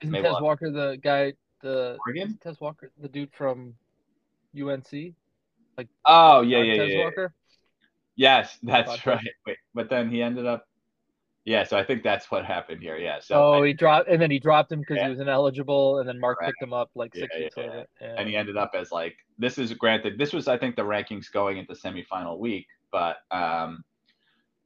Isn't 0.00 0.12
Maybe 0.12 0.28
Tez 0.28 0.40
Walker 0.40 0.70
the 0.70 0.98
guy 1.02 1.34
the 1.62 1.96
Oregon? 2.06 2.38
Tez 2.42 2.60
Walker 2.60 2.90
the 3.00 3.08
dude 3.08 3.32
from 3.32 3.74
UNC? 4.60 5.14
Like 5.78 5.88
Oh 6.04 6.42
yeah, 6.42 6.58
yeah, 6.58 6.76
Tez 6.76 6.90
yeah. 6.90 6.96
yeah. 6.98 7.04
Walker. 7.04 7.34
Yes, 8.16 8.58
that's 8.62 9.06
right. 9.06 9.20
Wait, 9.46 9.56
but 9.74 9.88
then 9.88 10.10
he 10.10 10.22
ended 10.22 10.46
up. 10.46 10.66
Yeah, 11.44 11.64
so 11.64 11.76
I 11.76 11.84
think 11.84 12.04
that's 12.04 12.30
what 12.30 12.44
happened 12.44 12.80
here. 12.82 12.96
Yeah, 12.96 13.18
so 13.20 13.34
oh, 13.34 13.62
I- 13.62 13.68
he 13.68 13.72
dropped 13.72 14.08
and 14.08 14.20
then 14.22 14.30
he 14.30 14.38
dropped 14.38 14.70
him 14.70 14.80
because 14.80 14.98
Yeah. 14.98 15.04
he 15.04 15.10
was 15.10 15.20
ineligible, 15.20 15.98
and 15.98 16.08
then 16.08 16.20
Mark 16.20 16.38
Correct. 16.38 16.52
picked 16.52 16.62
him 16.62 16.72
up 16.72 16.90
like 16.94 17.14
six 17.14 17.34
yeah, 17.34 17.44
weeks 17.44 17.54
yeah. 17.56 17.62
later. 17.64 17.86
And 18.00 18.28
he 18.28 18.36
ended 18.36 18.56
up 18.56 18.72
as 18.74 18.92
like 18.92 19.16
this 19.38 19.58
is 19.58 19.72
granted. 19.72 20.18
This 20.18 20.32
was 20.32 20.46
I 20.46 20.58
think 20.58 20.76
the 20.76 20.82
rankings 20.82 21.32
going 21.32 21.56
into 21.56 21.72
semifinal 21.72 22.38
week, 22.38 22.66
but 22.92 23.16
um, 23.30 23.82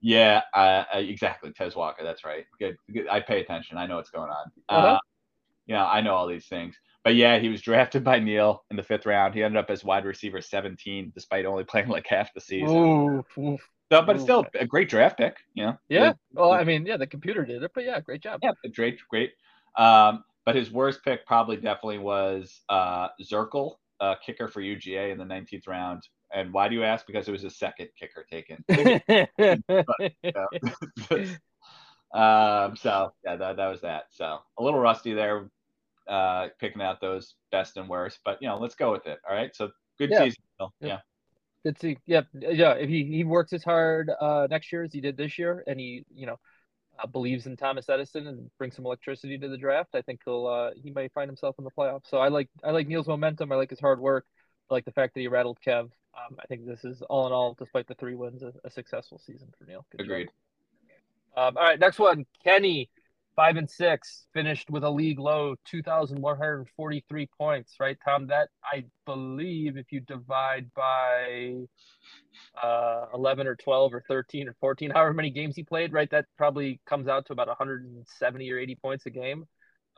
yeah, 0.01 0.42
uh, 0.55 0.84
uh, 0.94 0.99
exactly. 0.99 1.53
Tez 1.53 1.74
Walker, 1.74 2.05
that's 2.05 2.24
right. 2.24 2.44
Good, 2.61 2.76
good. 2.92 3.09
I 3.09 3.20
pay 3.20 3.40
attention. 3.40 3.78
I 3.78 3.86
know 3.86 3.97
what's 3.97 4.11
going 4.11 4.30
on. 4.30 4.47
Uh-huh. 4.68 4.86
Uh, 4.86 4.99
yeah, 5.66 5.86
I 5.86 6.01
know 6.01 6.14
all 6.14 6.28
these 6.28 6.47
things. 6.47 6.76
But 7.07 7.14
yeah, 7.14 7.38
he 7.38 7.48
was 7.48 7.62
drafted 7.62 8.02
by 8.02 8.18
Neil 8.18 8.64
in 8.68 8.76
the 8.76 8.82
fifth 8.82 9.07
round. 9.07 9.32
He 9.32 9.44
ended 9.44 9.61
up 9.61 9.70
as 9.70 9.84
wide 9.84 10.04
receiver 10.04 10.40
17, 10.40 11.12
despite 11.14 11.46
only 11.46 11.62
playing 11.62 11.86
like 11.86 12.04
half 12.09 12.34
the 12.34 12.40
season. 12.40 12.76
Ooh, 12.76 13.24
ooh. 13.38 13.59
So, 13.92 14.02
but 14.02 14.16
Ooh. 14.16 14.18
still 14.18 14.44
a 14.59 14.66
great 14.66 14.88
draft 14.88 15.16
pick. 15.16 15.36
You 15.54 15.66
know. 15.66 15.78
Yeah. 15.88 16.14
Well, 16.32 16.50
I 16.50 16.64
mean, 16.64 16.84
yeah, 16.84 16.96
the 16.96 17.07
computer 17.07 17.44
did 17.44 17.62
it, 17.62 17.70
but 17.76 17.84
yeah, 17.84 18.00
great 18.00 18.22
job. 18.22 18.40
Yeah, 18.42 18.50
but 18.61 18.74
great, 18.74 18.98
great. 19.09 19.34
Um, 19.78 20.24
but 20.44 20.57
his 20.57 20.72
worst 20.72 21.04
pick 21.04 21.24
probably 21.26 21.54
definitely 21.54 21.98
was 21.98 22.62
uh, 22.68 23.07
Zirkle, 23.22 23.76
uh, 24.00 24.16
kicker 24.16 24.48
for 24.48 24.61
UGA 24.61 25.12
in 25.12 25.18
the 25.18 25.24
19th 25.24 25.68
round. 25.68 26.02
And 26.34 26.52
why 26.52 26.68
do 26.68 26.74
you 26.74 26.82
ask? 26.82 27.07
Because 27.07 27.28
it 27.28 27.30
was 27.30 27.42
his 27.42 27.57
second 27.57 27.90
kicker 27.96 28.26
taken. 28.28 28.64
um, 32.12 32.74
so 32.74 33.12
yeah, 33.24 33.36
that, 33.36 33.59
that 33.59 33.68
was 33.68 33.82
that. 33.82 34.07
So 34.11 34.40
a 34.59 34.62
little 34.62 34.80
rusty 34.80 35.14
there, 35.14 35.48
uh, 36.09 36.48
picking 36.59 36.82
out 36.82 37.00
those 37.00 37.34
best 37.50 37.76
and 37.76 37.88
worst. 37.88 38.20
But 38.24 38.38
you 38.40 38.48
know, 38.48 38.59
let's 38.59 38.74
go 38.74 38.92
with 38.92 39.07
it. 39.07 39.18
All 39.28 39.34
right. 39.34 39.54
So 39.54 39.70
good 39.98 40.11
Yeah. 40.11 40.24
season. 40.24 40.42
Phil. 40.59 40.72
Yep. 40.80 40.88
Yeah. 40.88 40.98
Good 41.64 41.80
see. 41.80 41.98
Yeah, 42.07 42.22
yeah. 42.32 42.74
If 42.74 42.88
he 42.88 43.04
he 43.04 43.24
works 43.24 43.52
as 43.52 43.64
hard 43.64 44.11
uh, 44.20 44.46
next 44.48 44.70
year 44.72 44.84
as 44.84 44.92
he 44.92 45.00
did 45.00 45.16
this 45.16 45.38
year, 45.38 45.64
and 45.66 45.80
he 45.80 46.04
you 46.14 46.26
know 46.26 46.38
uh, 46.98 47.07
believes 47.07 47.46
in 47.46 47.57
Thomas 47.57 47.88
Edison 47.88 48.28
and 48.28 48.50
brings 48.57 48.76
some 48.76 48.86
electricity 48.86 49.36
to 49.36 49.48
the 49.48 49.59
draft, 49.59 49.94
I 49.94 50.02
think 50.02 50.20
he'll 50.24 50.46
uh, 50.46 50.70
he 50.80 50.90
may 50.90 51.09
find 51.09 51.28
himself 51.28 51.57
in 51.59 51.64
the 51.64 51.70
playoffs. 51.76 52.09
So 52.09 52.18
I 52.18 52.28
like 52.28 52.48
I 52.62 52.70
like 52.70 52.86
Neil's 52.86 53.09
momentum. 53.09 53.50
I 53.50 53.57
like 53.57 53.70
his 53.70 53.80
hard 53.80 53.98
work. 53.98 54.26
I 54.70 54.74
like 54.74 54.84
the 54.84 54.92
fact 54.92 55.14
that 55.14 55.20
he 55.20 55.28
rattled 55.28 55.59
Kev. 55.66 55.90
Um, 56.16 56.38
I 56.40 56.46
think 56.46 56.66
this 56.66 56.84
is 56.84 57.02
all 57.02 57.26
in 57.26 57.32
all, 57.32 57.54
despite 57.59 57.86
the 57.88 57.94
three 57.94 58.14
wins, 58.14 58.42
a, 58.42 58.52
a 58.64 58.70
successful 58.70 59.20
season 59.26 59.48
for 59.59 59.64
Neil. 59.64 59.84
Good. 59.90 60.02
Agreed. 60.02 60.30
Um, 61.36 61.57
all 61.59 61.64
right, 61.64 61.78
next 61.78 61.98
one, 61.98 62.24
Kenny, 62.42 62.88
five 63.37 63.57
and 63.57 63.70
six, 63.70 64.26
finished 64.32 64.70
with 64.70 64.82
a 64.82 64.91
league 64.91 65.18
low 65.18 65.55
two 65.64 65.82
thousand 65.82 66.20
one 66.20 66.37
hundred 66.37 66.66
forty-three 66.76 67.28
points. 67.39 67.74
Right, 67.78 67.97
Tom? 68.05 68.26
That 68.26 68.49
I 68.64 68.84
believe, 69.05 69.76
if 69.76 69.93
you 69.93 70.01
divide 70.01 70.72
by 70.74 71.57
uh, 72.61 73.07
eleven 73.14 73.47
or 73.47 73.55
twelve 73.55 73.95
or 73.95 74.03
thirteen 74.09 74.49
or 74.49 74.57
fourteen, 74.59 74.91
however 74.91 75.12
many 75.12 75.30
games 75.30 75.55
he 75.55 75.62
played, 75.62 75.93
right, 75.93 76.11
that 76.11 76.24
probably 76.37 76.80
comes 76.87 77.07
out 77.07 77.26
to 77.26 77.32
about 77.32 77.49
one 77.49 77.57
hundred 77.57 77.84
and 77.84 78.05
seventy 78.18 78.51
or 78.51 78.59
eighty 78.59 78.74
points 78.74 79.07
a 79.07 79.11
game. 79.11 79.47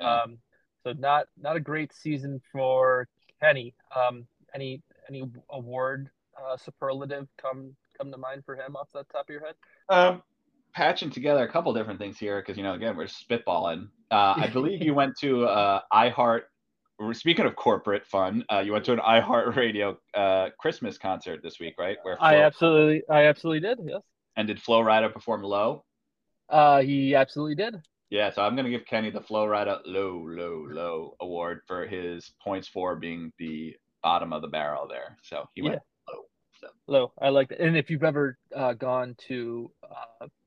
Yeah. 0.01 0.23
Um, 0.23 0.39
so 0.85 0.93
not 0.93 1.27
not 1.41 1.57
a 1.57 1.61
great 1.61 1.93
season 1.95 2.41
for 2.53 3.09
Kenny. 3.41 3.75
Um, 3.95 4.27
any 4.55 4.83
any 5.09 5.25
award 5.51 6.11
uh, 6.37 6.57
superlative 6.57 7.29
come 7.41 7.75
come 7.97 8.11
to 8.11 8.19
mind 8.19 8.45
for 8.45 8.55
him 8.55 8.77
off 8.77 8.89
the 8.93 9.05
top 9.13 9.29
of 9.29 9.31
your 9.31 9.45
head? 9.45 9.55
Um, 9.89 10.23
patching 10.79 11.11
together 11.11 11.43
a 11.43 11.51
couple 11.51 11.75
different 11.75 11.99
things 11.99 12.19
here 12.19 12.41
because 12.41 12.57
you 12.57 12.63
know 12.63 12.75
again 12.75 12.97
we're 12.97 13.07
spitballing. 13.07 13.89
Uh, 14.13 14.35
I 14.37 14.47
believe 14.53 14.81
you 14.81 14.95
went 14.95 15.19
to 15.19 15.45
uh, 15.45 15.81
iHeart. 15.93 16.43
Speaking 17.13 17.47
of 17.47 17.57
corporate 17.57 18.07
fun, 18.07 18.45
uh, 18.51 18.61
you 18.61 18.73
went 18.73 18.85
to 18.85 18.93
an 18.93 19.01
iHeart 19.01 19.57
Radio 19.57 19.99
uh, 20.15 20.51
Christmas 20.59 20.97
concert 20.97 21.41
this 21.43 21.59
week, 21.59 21.75
right? 21.79 21.97
Where 22.03 22.17
I 22.23 22.37
absolutely, 22.43 23.03
I 23.11 23.27
absolutely 23.27 23.69
did. 23.69 23.79
Yes, 23.85 24.03
and 24.37 24.47
did 24.47 24.63
Flo 24.63 24.81
Rida 24.81 25.13
perform 25.13 25.43
low? 25.43 25.85
uh, 26.49 26.81
he 26.81 27.15
absolutely 27.17 27.57
did. 27.57 27.75
Yeah, 28.11 28.31
so 28.31 28.43
I'm 28.43 28.55
gonna 28.55 28.71
give 28.71 28.87
Kenny 28.87 29.11
the 29.11 29.21
Flo 29.21 29.47
Rida 29.47 29.81
low, 29.85 30.25
low, 30.29 30.67
low 30.71 31.17
award 31.21 31.63
for 31.67 31.87
his 31.87 32.31
points 32.43 32.69
for 32.69 32.95
being 32.95 33.33
the 33.39 33.77
bottom 34.03 34.33
of 34.33 34.43
the 34.43 34.49
barrel 34.49 34.87
there. 34.89 35.17
So 35.23 35.49
he 35.55 35.63
went 35.63 35.81
low. 36.09 36.23
So 36.61 36.69
Low, 36.87 37.13
I 37.21 37.29
like 37.29 37.49
that. 37.49 37.61
And 37.61 37.77
if 37.77 37.91
you've 37.91 38.05
ever 38.05 38.39
uh, 38.55 38.75
gone 38.75 39.15
to 39.29 39.71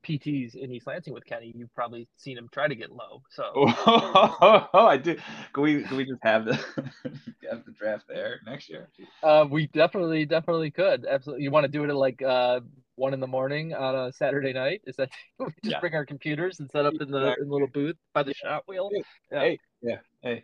PTs 0.04 0.56
in 0.56 0.72
East 0.72 0.88
Lansing 0.88 1.14
with 1.14 1.26
Kenny, 1.26 1.54
you've 1.56 1.74
probably 1.76 2.08
seen 2.18 2.38
him 2.38 2.50
try 2.52 2.68
to 2.68 2.76
get 2.76 2.92
low. 2.92 3.24
So 3.30 3.44
oh, 3.56 4.68
I 4.74 4.98
do. 4.98 5.16
Can 5.54 5.64
we 5.64 5.84
can 5.84 5.98
we 5.98 6.06
just 6.06 6.24
have 6.24 6.46
the 6.46 6.54
have 7.50 7.66
the 7.66 7.72
draft 7.72 8.06
there 8.08 8.40
next 8.46 8.70
year? 8.70 8.88
uh, 9.24 9.46
we 9.50 9.68
definitely, 9.68 10.26
definitely 10.26 10.72
could. 10.72 11.06
Absolutely. 11.06 11.44
You 11.44 11.52
want 11.52 11.66
to 11.66 11.72
do 11.72 11.84
it 11.84 11.90
at 11.90 11.96
like 11.96 12.22
uh, 12.22 12.62
one 12.96 13.14
in 13.14 13.20
the 13.20 13.28
morning 13.28 13.74
on 13.74 13.96
a 13.96 14.12
Saturday 14.14 14.54
night? 14.54 14.82
Is 14.88 14.96
that 14.96 15.10
we 15.40 15.48
just 15.64 15.72
Yeah. 15.72 15.80
bring 15.80 15.94
our 15.94 16.06
computers 16.06 16.60
and 16.60 16.70
set 16.72 16.86
up 16.86 16.94
in 17.00 17.12
the, 17.12 17.36
in 17.40 17.48
the 17.48 17.54
little 17.54 17.68
booth 17.68 17.98
by 18.14 18.24
the 18.24 18.34
shot 18.34 18.64
wheel? 18.68 18.90
Yeah. 19.32 19.40
Hey, 19.42 19.60
yeah, 19.82 19.98
hey. 20.24 20.44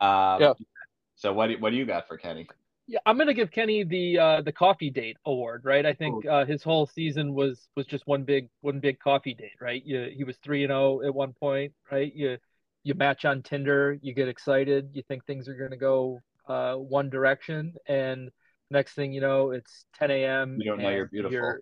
Um, 0.00 0.40
Yeah. 0.40 0.54
So 1.16 1.32
what 1.32 1.48
do, 1.48 1.58
what 1.58 1.70
do 1.70 1.76
you 1.76 1.86
got 1.86 2.08
for 2.08 2.16
Kenny? 2.16 2.48
Yeah, 2.92 2.98
I'm 3.06 3.16
gonna 3.16 3.32
give 3.32 3.50
Kenny 3.50 3.84
the 3.84 4.18
uh, 4.18 4.40
the 4.42 4.52
coffee 4.52 4.90
date 4.90 5.16
award, 5.24 5.62
right? 5.64 5.86
I 5.86 5.94
think 5.94 6.26
uh, 6.26 6.44
his 6.44 6.62
whole 6.62 6.84
season 6.84 7.32
was 7.32 7.70
was 7.74 7.86
just 7.86 8.06
one 8.06 8.24
big 8.24 8.50
one 8.60 8.80
big 8.80 8.98
coffee 8.98 9.32
date, 9.32 9.56
right? 9.62 9.82
You, 9.82 10.10
he 10.14 10.24
was 10.24 10.36
three 10.44 10.62
and 10.62 10.70
zero 10.70 11.00
at 11.00 11.14
one 11.14 11.32
point, 11.32 11.72
right? 11.90 12.14
You 12.14 12.36
you 12.84 12.92
match 12.92 13.24
on 13.24 13.40
Tinder, 13.40 13.96
you 14.02 14.12
get 14.12 14.28
excited, 14.28 14.90
you 14.92 15.02
think 15.08 15.24
things 15.24 15.48
are 15.48 15.54
gonna 15.54 15.78
go 15.78 16.20
uh, 16.46 16.74
one 16.74 17.08
direction, 17.08 17.72
and 17.86 18.30
Next 18.72 18.94
thing 18.94 19.12
you 19.12 19.20
know, 19.20 19.50
it's 19.50 19.84
10 19.98 20.10
a.m. 20.10 20.56
You 20.58 20.64
don't 20.64 20.80
know 20.80 20.88
and 20.88 20.96
you're 20.96 21.06
beautiful. 21.06 21.58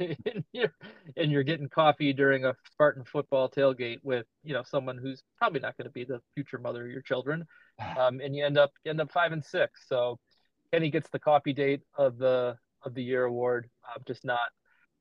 You're, 0.00 0.16
and 0.26 0.44
you're 0.52 0.72
and 1.16 1.30
you're 1.30 1.44
getting 1.44 1.68
coffee 1.68 2.12
during 2.12 2.44
a 2.46 2.54
Spartan 2.72 3.04
football 3.04 3.48
tailgate 3.48 3.98
with 4.02 4.26
you 4.42 4.54
know 4.54 4.64
someone 4.64 4.98
who's 4.98 5.22
probably 5.38 5.60
not 5.60 5.76
going 5.76 5.84
to 5.84 5.92
be 5.92 6.02
the 6.02 6.20
future 6.34 6.58
mother 6.58 6.84
of 6.84 6.90
your 6.90 7.02
children, 7.02 7.46
um, 7.96 8.20
and 8.20 8.34
you 8.34 8.44
end 8.44 8.58
up 8.58 8.72
you 8.84 8.90
end 8.90 9.00
up 9.00 9.12
five 9.12 9.30
and 9.30 9.44
six. 9.44 9.84
So 9.88 10.18
Kenny 10.72 10.90
gets 10.90 11.08
the 11.10 11.18
copy 11.18 11.52
date 11.52 11.80
of 11.96 12.18
the 12.18 12.56
of 12.84 12.94
the 12.94 13.02
year 13.02 13.24
award. 13.24 13.68
Uh, 13.84 13.98
just 14.06 14.24
not 14.24 14.50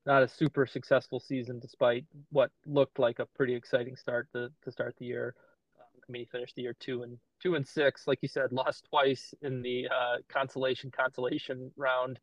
not 0.05 0.24
a 0.24 0.28
super 0.28 0.65
successful 0.65 1.20
season 1.20 1.59
despite 1.59 2.05
what 2.32 2.49
looked 2.65 2.97
like 2.97 3.20
a 3.20 3.26
pretty 3.36 3.53
exciting 3.53 3.95
start 3.95 4.28
to, 4.34 4.49
to 4.63 4.72
start 4.72 4.95
the 4.97 5.05
year. 5.05 5.36
Um, 5.78 6.01
I 6.07 6.11
mean, 6.11 6.22
he 6.22 6.26
finished 6.26 6.55
the 6.55 6.61
year 6.61 6.76
two 6.80 7.03
and 7.03 7.18
two 7.43 7.55
and 7.55 7.68
six, 7.68 8.07
like 8.07 8.20
you 8.22 8.30
said, 8.30 8.53
lost 8.53 8.88
twice 8.89 9.34
in 9.41 9.61
the 9.61 9.88
uh, 9.89 10.18
consolation 10.30 10.91
consolation 10.91 11.72
round. 11.76 12.20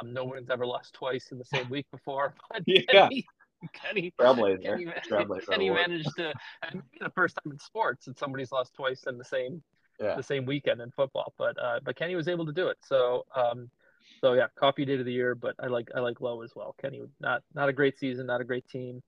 Um, 0.00 0.12
no 0.12 0.24
one's 0.24 0.50
ever 0.50 0.66
lost 0.66 0.94
twice 0.94 1.28
in 1.30 1.38
the 1.38 1.44
same 1.44 1.68
week 1.70 1.86
before. 1.92 2.34
But 2.50 2.62
Yeah. 2.66 3.08
Kenny, 3.08 3.26
Kenny, 3.72 4.12
Trailblazer. 4.18 4.62
Kenny, 4.62 4.86
Trailblazer 5.08 5.48
Kenny 5.48 5.70
managed 5.70 6.10
to, 6.16 6.32
and 6.62 6.74
maybe 6.74 6.98
the 7.00 7.10
first 7.10 7.36
time 7.36 7.52
in 7.52 7.58
sports 7.58 8.06
that 8.06 8.18
somebody's 8.18 8.50
lost 8.50 8.74
twice 8.74 9.04
in 9.06 9.18
the 9.18 9.24
same 9.24 9.62
Yeah. 10.00 10.16
the 10.16 10.22
same 10.22 10.44
weekend 10.46 10.80
in 10.80 10.90
football. 10.90 11.32
But 11.38 11.56
uh, 11.62 11.80
but 11.84 11.96
Kenny 11.96 12.14
was 12.14 12.28
able 12.28 12.46
to 12.46 12.52
do 12.52 12.68
it. 12.68 12.78
So 12.82 13.24
um, 13.34 13.70
so 14.20 14.34
yeah, 14.34 14.46
coffee 14.58 14.84
date 14.84 15.00
of 15.00 15.06
the 15.06 15.12
year. 15.12 15.34
But 15.34 15.54
I 15.60 15.66
like 15.66 15.88
I 15.94 16.00
like 16.00 16.20
Lowe 16.20 16.42
as 16.42 16.52
well. 16.54 16.74
Kenny 16.80 17.02
not 17.20 17.42
not 17.54 17.68
a 17.68 17.72
great 17.72 17.98
season, 17.98 18.26
not 18.26 18.40
a 18.40 18.44
great 18.44 18.68
team, 18.68 19.02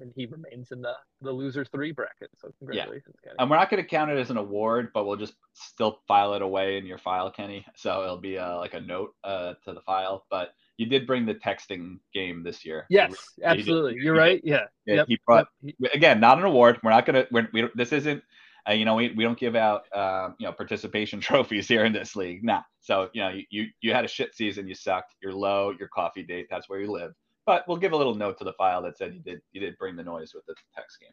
and 0.00 0.12
he 0.14 0.26
remains 0.26 0.72
in 0.72 0.80
the 0.80 0.94
the 1.22 1.30
loser 1.30 1.64
three 1.64 1.92
bracket. 1.92 2.30
So 2.40 2.52
congratulations, 2.58 3.16
Kenny. 3.22 3.36
And 3.38 3.50
we're 3.50 3.56
not 3.56 3.70
going 3.70 3.82
to 3.82 3.88
count 3.88 4.10
it 4.10 4.18
as 4.18 4.30
an 4.30 4.36
award, 4.36 4.90
but 4.94 5.06
we'll 5.06 5.16
just 5.16 5.34
still 5.52 6.00
file 6.08 6.34
it 6.34 6.42
away 6.42 6.78
in 6.78 6.86
your 6.86 6.98
file, 6.98 7.30
Kenny. 7.30 7.64
So 7.76 8.02
it'll 8.02 8.16
be 8.16 8.38
uh, 8.38 8.56
like 8.58 8.74
a 8.74 8.80
note 8.80 9.14
uh, 9.24 9.54
to 9.64 9.72
the 9.72 9.80
file. 9.82 10.24
But 10.30 10.54
you 10.76 10.86
did 10.86 11.06
bring 11.06 11.26
the 11.26 11.34
texting 11.34 11.98
game 12.14 12.42
this 12.42 12.64
year. 12.64 12.86
yes, 12.88 13.14
absolutely. 13.44 13.96
You're 14.00 14.16
right. 14.16 14.40
Yeah. 14.42 14.64
Yeah, 14.86 14.96
yep. 14.96 15.06
he 15.08 15.20
brought 15.26 15.48
yep. 15.62 15.92
Again 15.94 16.20
not 16.20 16.38
an 16.38 16.44
award. 16.44 16.78
We're 16.82 16.90
not 16.90 17.06
gonna. 17.06 17.26
We're, 17.30 17.48
we 17.52 17.60
don't- 17.62 17.76
this 17.76 17.92
isn't. 17.92 18.22
Uh, 18.68 18.72
you 18.72 18.84
know, 18.84 18.94
we, 18.94 19.12
we 19.16 19.24
don't 19.24 19.38
give 19.38 19.56
out 19.56 19.84
um, 19.96 20.34
you 20.38 20.46
know 20.46 20.52
participation 20.52 21.20
trophies 21.28 21.68
here 21.68 21.84
in 21.84 21.92
this 21.92 22.16
league. 22.16 22.44
Nah. 22.44 22.62
So 22.80 23.08
you 23.12 23.22
know, 23.22 23.28
you, 23.30 23.44
you 23.50 23.66
you 23.80 23.92
had 23.92 24.04
a 24.04 24.08
shit 24.08 24.34
season. 24.34 24.66
You 24.68 24.74
sucked. 24.74 25.14
You're 25.22 25.32
low. 25.34 25.72
Your 25.78 25.88
coffee 25.88 26.22
date. 26.22 26.46
That's 26.50 26.68
where 26.68 26.80
you 26.80 26.90
live. 26.90 27.12
But 27.46 27.66
we'll 27.66 27.78
give 27.78 27.92
a 27.92 27.96
little 27.96 28.14
note 28.14 28.38
to 28.38 28.44
the 28.44 28.52
file 28.54 28.82
that 28.82 28.98
said 28.98 29.14
you 29.14 29.20
did 29.20 29.40
you 29.52 29.60
did 29.60 29.76
bring 29.78 29.96
the 29.96 30.04
noise 30.04 30.32
with 30.34 30.44
the 30.46 30.54
text 30.74 31.00
game. 31.00 31.12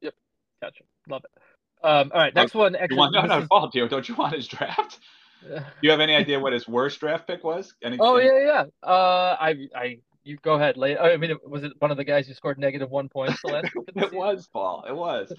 Yep. 0.00 0.14
Gotcha. 0.60 0.84
Love 1.08 1.22
it. 1.24 1.86
Um, 1.86 2.10
all 2.12 2.20
right. 2.20 2.34
Next 2.34 2.54
one. 2.54 2.72
You 2.72 2.80
Actually, 2.80 2.96
want, 2.98 3.14
no, 3.14 3.22
no, 3.22 3.46
Paul, 3.48 3.68
do 3.68 3.88
don't 3.88 4.08
you 4.08 4.14
want 4.14 4.34
his 4.34 4.48
draft? 4.48 4.98
Do 5.46 5.60
you 5.82 5.90
have 5.90 6.00
any 6.00 6.14
idea 6.14 6.40
what 6.40 6.52
his 6.52 6.66
worst 6.66 6.98
draft 7.00 7.26
pick 7.26 7.44
was? 7.44 7.74
Any, 7.82 7.98
Oh 8.00 8.16
any- 8.16 8.28
yeah, 8.28 8.64
yeah. 8.82 8.88
Uh, 8.88 9.36
I, 9.38 9.68
I, 9.74 9.98
you 10.24 10.36
go 10.42 10.54
ahead. 10.54 10.76
I 10.82 11.16
mean, 11.16 11.36
was 11.46 11.62
it 11.62 11.72
one 11.78 11.90
of 11.90 11.96
the 11.96 12.04
guys 12.04 12.26
who 12.26 12.34
scored 12.34 12.58
negative 12.58 12.90
one 12.90 13.08
points 13.08 13.40
the 13.42 13.48
last 13.48 13.74
week 13.74 13.88
of 13.88 13.94
the 13.94 14.06
It 14.06 14.12
was 14.12 14.48
Paul. 14.52 14.84
It 14.88 14.94
was 14.94 15.32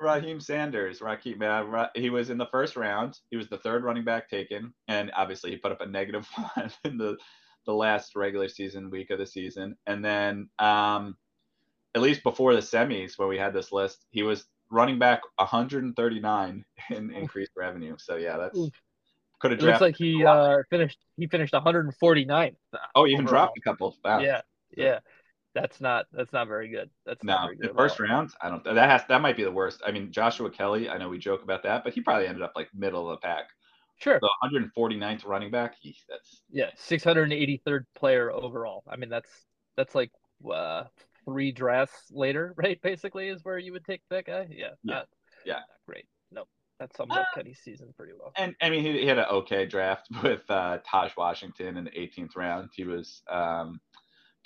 Raheim 0.00 0.42
Sanders. 0.42 1.00
Raheim, 1.00 1.42
uh, 1.42 1.88
he 1.94 2.10
was 2.10 2.30
in 2.30 2.38
the 2.38 2.46
first 2.46 2.76
round. 2.76 3.18
He 3.30 3.36
was 3.36 3.48
the 3.48 3.58
third 3.58 3.84
running 3.84 4.04
back 4.04 4.28
taken, 4.28 4.74
and 4.88 5.10
obviously 5.16 5.50
he 5.50 5.56
put 5.56 5.72
up 5.72 5.80
a 5.80 5.86
negative 5.86 6.28
one 6.54 6.70
in 6.84 6.98
the 6.98 7.16
the 7.66 7.74
last 7.74 8.14
regular 8.14 8.48
season 8.48 8.90
week 8.90 9.10
of 9.10 9.18
the 9.18 9.26
season. 9.26 9.76
And 9.86 10.04
then, 10.04 10.48
um, 10.60 11.16
at 11.96 12.00
least 12.00 12.22
before 12.22 12.54
the 12.54 12.60
semis, 12.60 13.18
where 13.18 13.26
we 13.26 13.38
had 13.38 13.52
this 13.52 13.72
list, 13.72 14.06
he 14.10 14.22
was 14.22 14.44
running 14.70 14.98
back 14.98 15.22
139 15.36 16.64
in 16.90 17.10
increased 17.10 17.52
revenue. 17.56 17.96
So 17.98 18.16
yeah, 18.16 18.36
that's 18.36 18.58
could 19.38 19.50
have 19.50 19.60
looks 19.60 19.80
like 19.80 19.96
he 19.96 20.24
uh 20.24 20.58
finished. 20.70 20.98
He 21.16 21.26
finished 21.26 21.52
149th. 21.52 22.56
oh, 22.94 23.04
he 23.04 23.12
even 23.12 23.24
dropped 23.24 23.58
a 23.58 23.60
couple. 23.60 23.96
Wow. 24.04 24.20
Yeah, 24.20 24.42
yeah. 24.76 25.00
That's 25.56 25.80
not. 25.80 26.04
That's 26.12 26.32
not 26.34 26.48
very 26.48 26.68
good. 26.68 26.90
That's 27.06 27.24
not 27.24 27.46
very 27.46 27.56
good. 27.56 27.70
at 27.70 27.76
first 27.76 27.98
round, 27.98 28.30
I 28.42 28.50
don't. 28.50 28.62
That 28.62 28.90
has 28.90 29.02
that 29.08 29.22
might 29.22 29.36
be 29.38 29.42
the 29.44 29.50
worst. 29.50 29.80
I 29.86 29.90
mean, 29.90 30.12
Joshua 30.12 30.50
Kelly. 30.50 30.90
I 30.90 30.98
know 30.98 31.08
we 31.08 31.18
joke 31.18 31.42
about 31.42 31.62
that, 31.62 31.82
but 31.82 31.94
he 31.94 32.02
probably 32.02 32.26
ended 32.26 32.42
up 32.42 32.52
like 32.54 32.68
middle 32.74 33.10
of 33.10 33.18
the 33.18 33.26
pack. 33.26 33.46
Sure. 33.98 34.20
The 34.20 34.30
149th 34.76 35.24
running 35.24 35.50
back. 35.50 35.76
He, 35.80 35.96
that's 36.10 36.42
Yeah, 36.50 36.68
683rd 36.78 37.86
player 37.94 38.30
overall. 38.30 38.84
I 38.86 38.96
mean, 38.96 39.08
that's 39.08 39.30
that's 39.78 39.94
like 39.94 40.10
uh 40.52 40.84
three 41.24 41.52
drafts 41.52 42.10
later, 42.10 42.52
right? 42.58 42.80
Basically, 42.82 43.28
is 43.28 43.42
where 43.44 43.58
you 43.58 43.72
would 43.72 43.84
take 43.86 44.02
that 44.10 44.26
guy. 44.26 44.46
Yeah. 44.50 44.66
Yeah. 44.82 44.94
Not, 44.94 45.08
Yeah. 45.46 45.54
Not 45.54 45.62
great. 45.88 46.04
Nope. 46.30 46.48
That 46.78 46.94
sums 46.94 47.12
up 47.12 47.20
Uh, 47.20 47.24
Kenny's 47.34 47.60
season 47.64 47.94
pretty 47.96 48.12
well. 48.18 48.32
and 48.36 48.54
I 48.60 48.68
mean 48.68 48.82
he, 48.82 48.92
he 49.00 49.06
had 49.06 49.18
an 49.18 49.24
okay 49.30 49.64
draft 49.64 50.08
with 50.22 50.42
uh, 50.50 50.78
Tahj 50.86 51.16
Washington 51.16 51.78
in 51.78 51.84
the 51.84 51.90
18th 51.92 52.36
round. 52.36 52.68
He 52.74 52.84
was 52.84 53.22
um, 53.30 53.80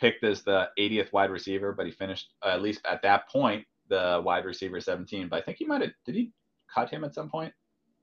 picked 0.01 0.25
as 0.25 0.43
the 0.43 0.69
80th 0.79 1.13
wide 1.13 1.31
receiver, 1.31 1.73
but 1.73 1.87
he 1.87 1.93
finished 1.93 2.33
uh, 2.43 2.49
at 2.49 2.63
least 2.63 2.81
at 2.85 3.03
that 3.03 3.29
point 3.29 3.67
the 3.89 4.21
wide 4.25 4.45
receiver 4.45 4.81
17. 4.81 5.29
But 5.29 5.37
I 5.37 5.43
think 5.43 5.59
he 5.59 5.65
might 5.65 5.83
have 5.83 5.91
did 6.05 6.15
he 6.15 6.33
cut 6.73 6.91
him 6.91 7.05
at 7.05 7.15
some 7.15 7.29
point? 7.29 7.53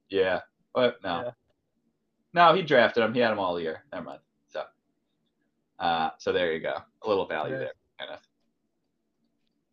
Yeah, 0.10 0.42
but 0.74 0.98
no, 1.04 1.24
Yeah. 1.26 1.32
no, 2.34 2.54
he 2.54 2.62
drafted 2.62 3.04
him. 3.04 3.14
He 3.14 3.20
had 3.20 3.32
him 3.32 3.40
all 3.40 3.60
year. 3.60 3.84
Never 3.92 4.06
mind. 4.06 4.20
So, 4.50 4.64
uh, 5.80 6.12
so 6.18 6.32
there 6.32 6.54
you 6.54 6.60
go, 6.60 6.76
a 7.02 7.08
little 7.10 7.26
value 7.26 7.54
Yeah. 7.54 7.60
there, 7.60 7.72
Kenneth. 8.00 8.28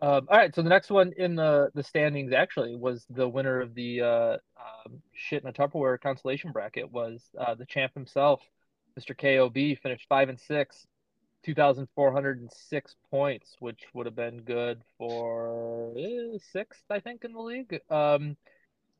Um, 0.00 0.26
all 0.28 0.36
right, 0.36 0.54
so 0.54 0.60
the 0.62 0.68
next 0.68 0.90
one 0.90 1.12
in 1.16 1.34
the 1.34 1.70
the 1.74 1.82
standings 1.82 2.32
actually 2.32 2.76
was 2.76 3.06
the 3.10 3.28
winner 3.28 3.60
of 3.60 3.74
the 3.74 4.00
uh, 4.02 4.36
um, 4.58 5.00
shit 5.14 5.42
in 5.42 5.48
a 5.48 5.52
Tupperware 5.52 6.00
consolation 6.00 6.52
bracket 6.52 6.90
was 6.90 7.22
uh, 7.38 7.54
the 7.54 7.64
champ 7.64 7.94
himself, 7.94 8.42
Mr. 8.98 9.16
KOB, 9.16 9.78
finished 9.80 10.06
five 10.08 10.28
and 10.28 10.38
six, 10.38 10.86
two 11.44 11.54
thousand 11.54 11.88
four 11.94 12.12
hundred 12.12 12.40
and 12.40 12.50
six 12.50 12.96
points, 13.10 13.56
which 13.60 13.80
would 13.92 14.06
have 14.06 14.16
been 14.16 14.40
good 14.40 14.82
for 14.98 15.92
eh, 15.98 16.38
sixth, 16.52 16.82
I 16.90 17.00
think, 17.00 17.24
in 17.24 17.32
the 17.32 17.40
league. 17.40 17.80
Um, 17.90 18.36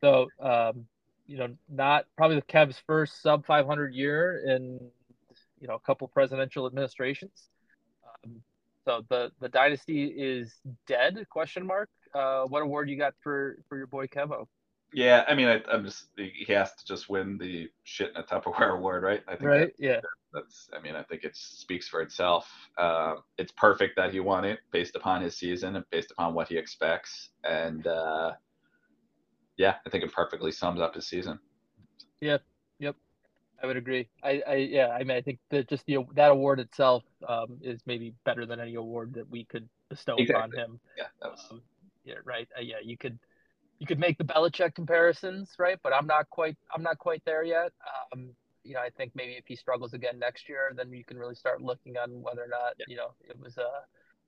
so 0.01 0.27
um, 0.39 0.85
you 1.27 1.37
know, 1.37 1.47
not 1.69 2.05
probably 2.17 2.35
the 2.37 2.43
Cavs' 2.43 2.81
first 2.85 3.21
sub 3.21 3.45
five 3.45 3.65
hundred 3.65 3.93
year 3.93 4.43
in 4.45 4.79
you 5.59 5.67
know 5.67 5.75
a 5.75 5.79
couple 5.79 6.07
presidential 6.07 6.67
administrations. 6.67 7.49
Um, 8.23 8.41
so 8.85 9.03
the 9.09 9.31
the 9.41 9.49
dynasty 9.49 10.05
is 10.05 10.53
dead? 10.87 11.25
Question 11.29 11.65
mark. 11.65 11.89
Uh, 12.13 12.43
what 12.43 12.61
award 12.61 12.89
you 12.89 12.97
got 12.97 13.13
for 13.21 13.57
for 13.67 13.77
your 13.77 13.87
boy 13.87 14.07
Kevo? 14.07 14.47
Yeah, 14.95 15.25
I 15.27 15.35
mean, 15.35 15.47
I, 15.47 15.61
I'm 15.71 15.83
just 15.83 16.07
he 16.15 16.51
has 16.53 16.73
to 16.75 16.85
just 16.85 17.09
win 17.09 17.37
the 17.37 17.69
shit 17.83 18.11
in 18.11 18.15
a 18.17 18.23
Tupperware 18.23 18.73
award, 18.77 19.03
right? 19.03 19.21
I 19.27 19.31
think 19.31 19.41
that- 19.41 19.47
Right? 19.47 19.73
Yeah. 19.77 19.99
that's 20.33 20.69
i 20.77 20.81
mean 20.81 20.95
i 20.97 21.03
think 21.03 21.23
it 21.23 21.33
speaks 21.35 21.87
for 21.87 22.01
itself 22.01 22.49
uh, 22.77 23.15
it's 23.37 23.53
perfect 23.53 23.95
that 23.95 24.11
he 24.11 24.19
won 24.19 24.43
it 24.43 24.59
based 24.71 24.95
upon 24.97 25.21
his 25.21 25.37
season 25.37 25.77
and 25.77 25.85
based 25.91 26.11
upon 26.11 26.33
what 26.33 26.49
he 26.49 26.57
expects 26.57 27.29
and 27.45 27.87
uh, 27.87 28.33
yeah 29.55 29.75
i 29.85 29.89
think 29.89 30.03
it 30.03 30.11
perfectly 30.11 30.51
sums 30.51 30.81
up 30.81 30.93
his 30.95 31.07
season 31.07 31.39
Yep. 32.21 32.41
Yep. 32.79 32.95
I 33.63 33.67
would 33.67 33.77
agree. 33.77 34.07
I, 34.23 34.41
I 34.47 34.55
yeah. 34.55 34.87
I 34.89 34.99
mean, 35.05 35.15
I 35.17 35.21
think 35.21 35.39
that 35.51 35.69
just 35.69 35.85
the 35.85 35.97
that 36.15 36.31
award 36.31 36.59
itself 36.59 37.03
um, 37.27 37.57
is 37.61 37.79
maybe 37.85 38.13
better 38.25 38.45
than 38.45 38.59
any 38.59 38.75
award 38.75 39.13
that 39.13 39.29
we 39.29 39.45
could 39.45 39.67
bestow 39.89 40.13
upon 40.13 40.23
Exactly. 40.23 40.57
him. 40.59 40.79
yeah 40.97 41.05
that 41.21 41.31
was 41.31 41.45
Um, 41.51 41.61
yeah. 42.03 42.15
Right. 42.25 42.47
Uh, 42.57 42.61
yeah. 42.61 42.77
You 42.83 42.97
could 42.97 43.17
you 43.79 43.87
could 43.87 43.99
make 43.99 44.17
the 44.17 44.23
Belichick 44.23 44.75
comparisons, 44.75 45.51
right? 45.59 45.77
But 45.83 45.93
I'm 45.93 46.07
not 46.07 46.29
quite 46.29 46.57
I'm 46.73 46.83
not 46.83 46.97
quite 46.97 47.21
there 47.25 47.43
yet. 47.43 47.71
Um, 48.13 48.29
you 48.63 48.73
know, 48.73 48.79
I 48.79 48.89
think 48.89 49.11
maybe 49.15 49.33
if 49.33 49.45
he 49.47 49.55
struggles 49.55 49.93
again 49.93 50.17
next 50.17 50.49
year, 50.49 50.71
then 50.75 50.91
you 50.91 51.03
can 51.03 51.17
really 51.17 51.35
start 51.35 51.61
looking 51.61 51.97
on 51.97 52.21
whether 52.21 52.43
or 52.43 52.47
not 52.47 52.73
Yeah. 52.79 52.85
you 52.87 52.95
know 52.97 53.11
it 53.27 53.39
was 53.39 53.57
uh 53.57 53.81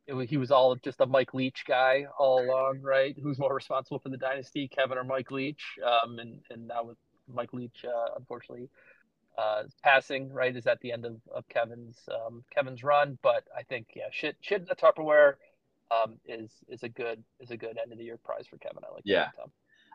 it 0.06 0.14
was, 0.14 0.30
he 0.30 0.38
was 0.38 0.52
all 0.52 0.76
just 0.76 1.02
a 1.02 1.06
Mike 1.06 1.34
Leach 1.34 1.66
guy 1.68 2.06
all 2.18 2.40
along, 2.42 2.80
right? 2.82 3.14
Who's 3.22 3.38
more 3.38 3.54
responsible 3.54 4.00
for 4.00 4.08
the 4.08 4.16
dynasty, 4.18 4.70
Kevin 4.70 4.98
or 4.98 5.04
Mike 5.04 5.32
Leach? 5.32 5.62
Um, 5.86 6.20
and 6.20 6.40
and 6.50 6.68
now 6.68 6.84
with 6.86 6.98
Mike 7.34 7.52
Leach, 7.54 7.84
uh, 7.84 8.14
unfortunately, 8.18 8.70
uh, 9.38 9.64
passing, 9.84 10.32
right, 10.32 10.56
is 10.56 10.66
at 10.66 10.80
the 10.80 10.92
end 10.92 11.06
of, 11.06 11.18
of 11.36 11.48
Kevin's 11.50 11.98
um, 12.12 12.44
Kevin's 12.56 12.84
run. 12.84 13.18
But 13.22 13.44
I 13.56 13.64
think 13.64 13.88
yeah, 13.96 14.08
shit 14.12 14.36
shit 14.42 14.62
in 14.62 14.68
the 14.68 14.76
Tupperware 14.76 15.34
um, 15.92 16.20
is 16.26 16.52
is 16.68 16.84
a 16.84 16.90
good 16.90 17.24
is 17.40 17.52
a 17.52 17.58
good 17.58 17.78
end 17.82 17.92
of 17.92 17.98
the 17.98 18.04
year 18.04 18.18
prize 18.24 18.46
for 18.48 18.58
Kevin. 18.58 18.84
I 18.90 18.94
like 18.94 19.04
Yeah. 19.06 19.28
that. 19.38 19.50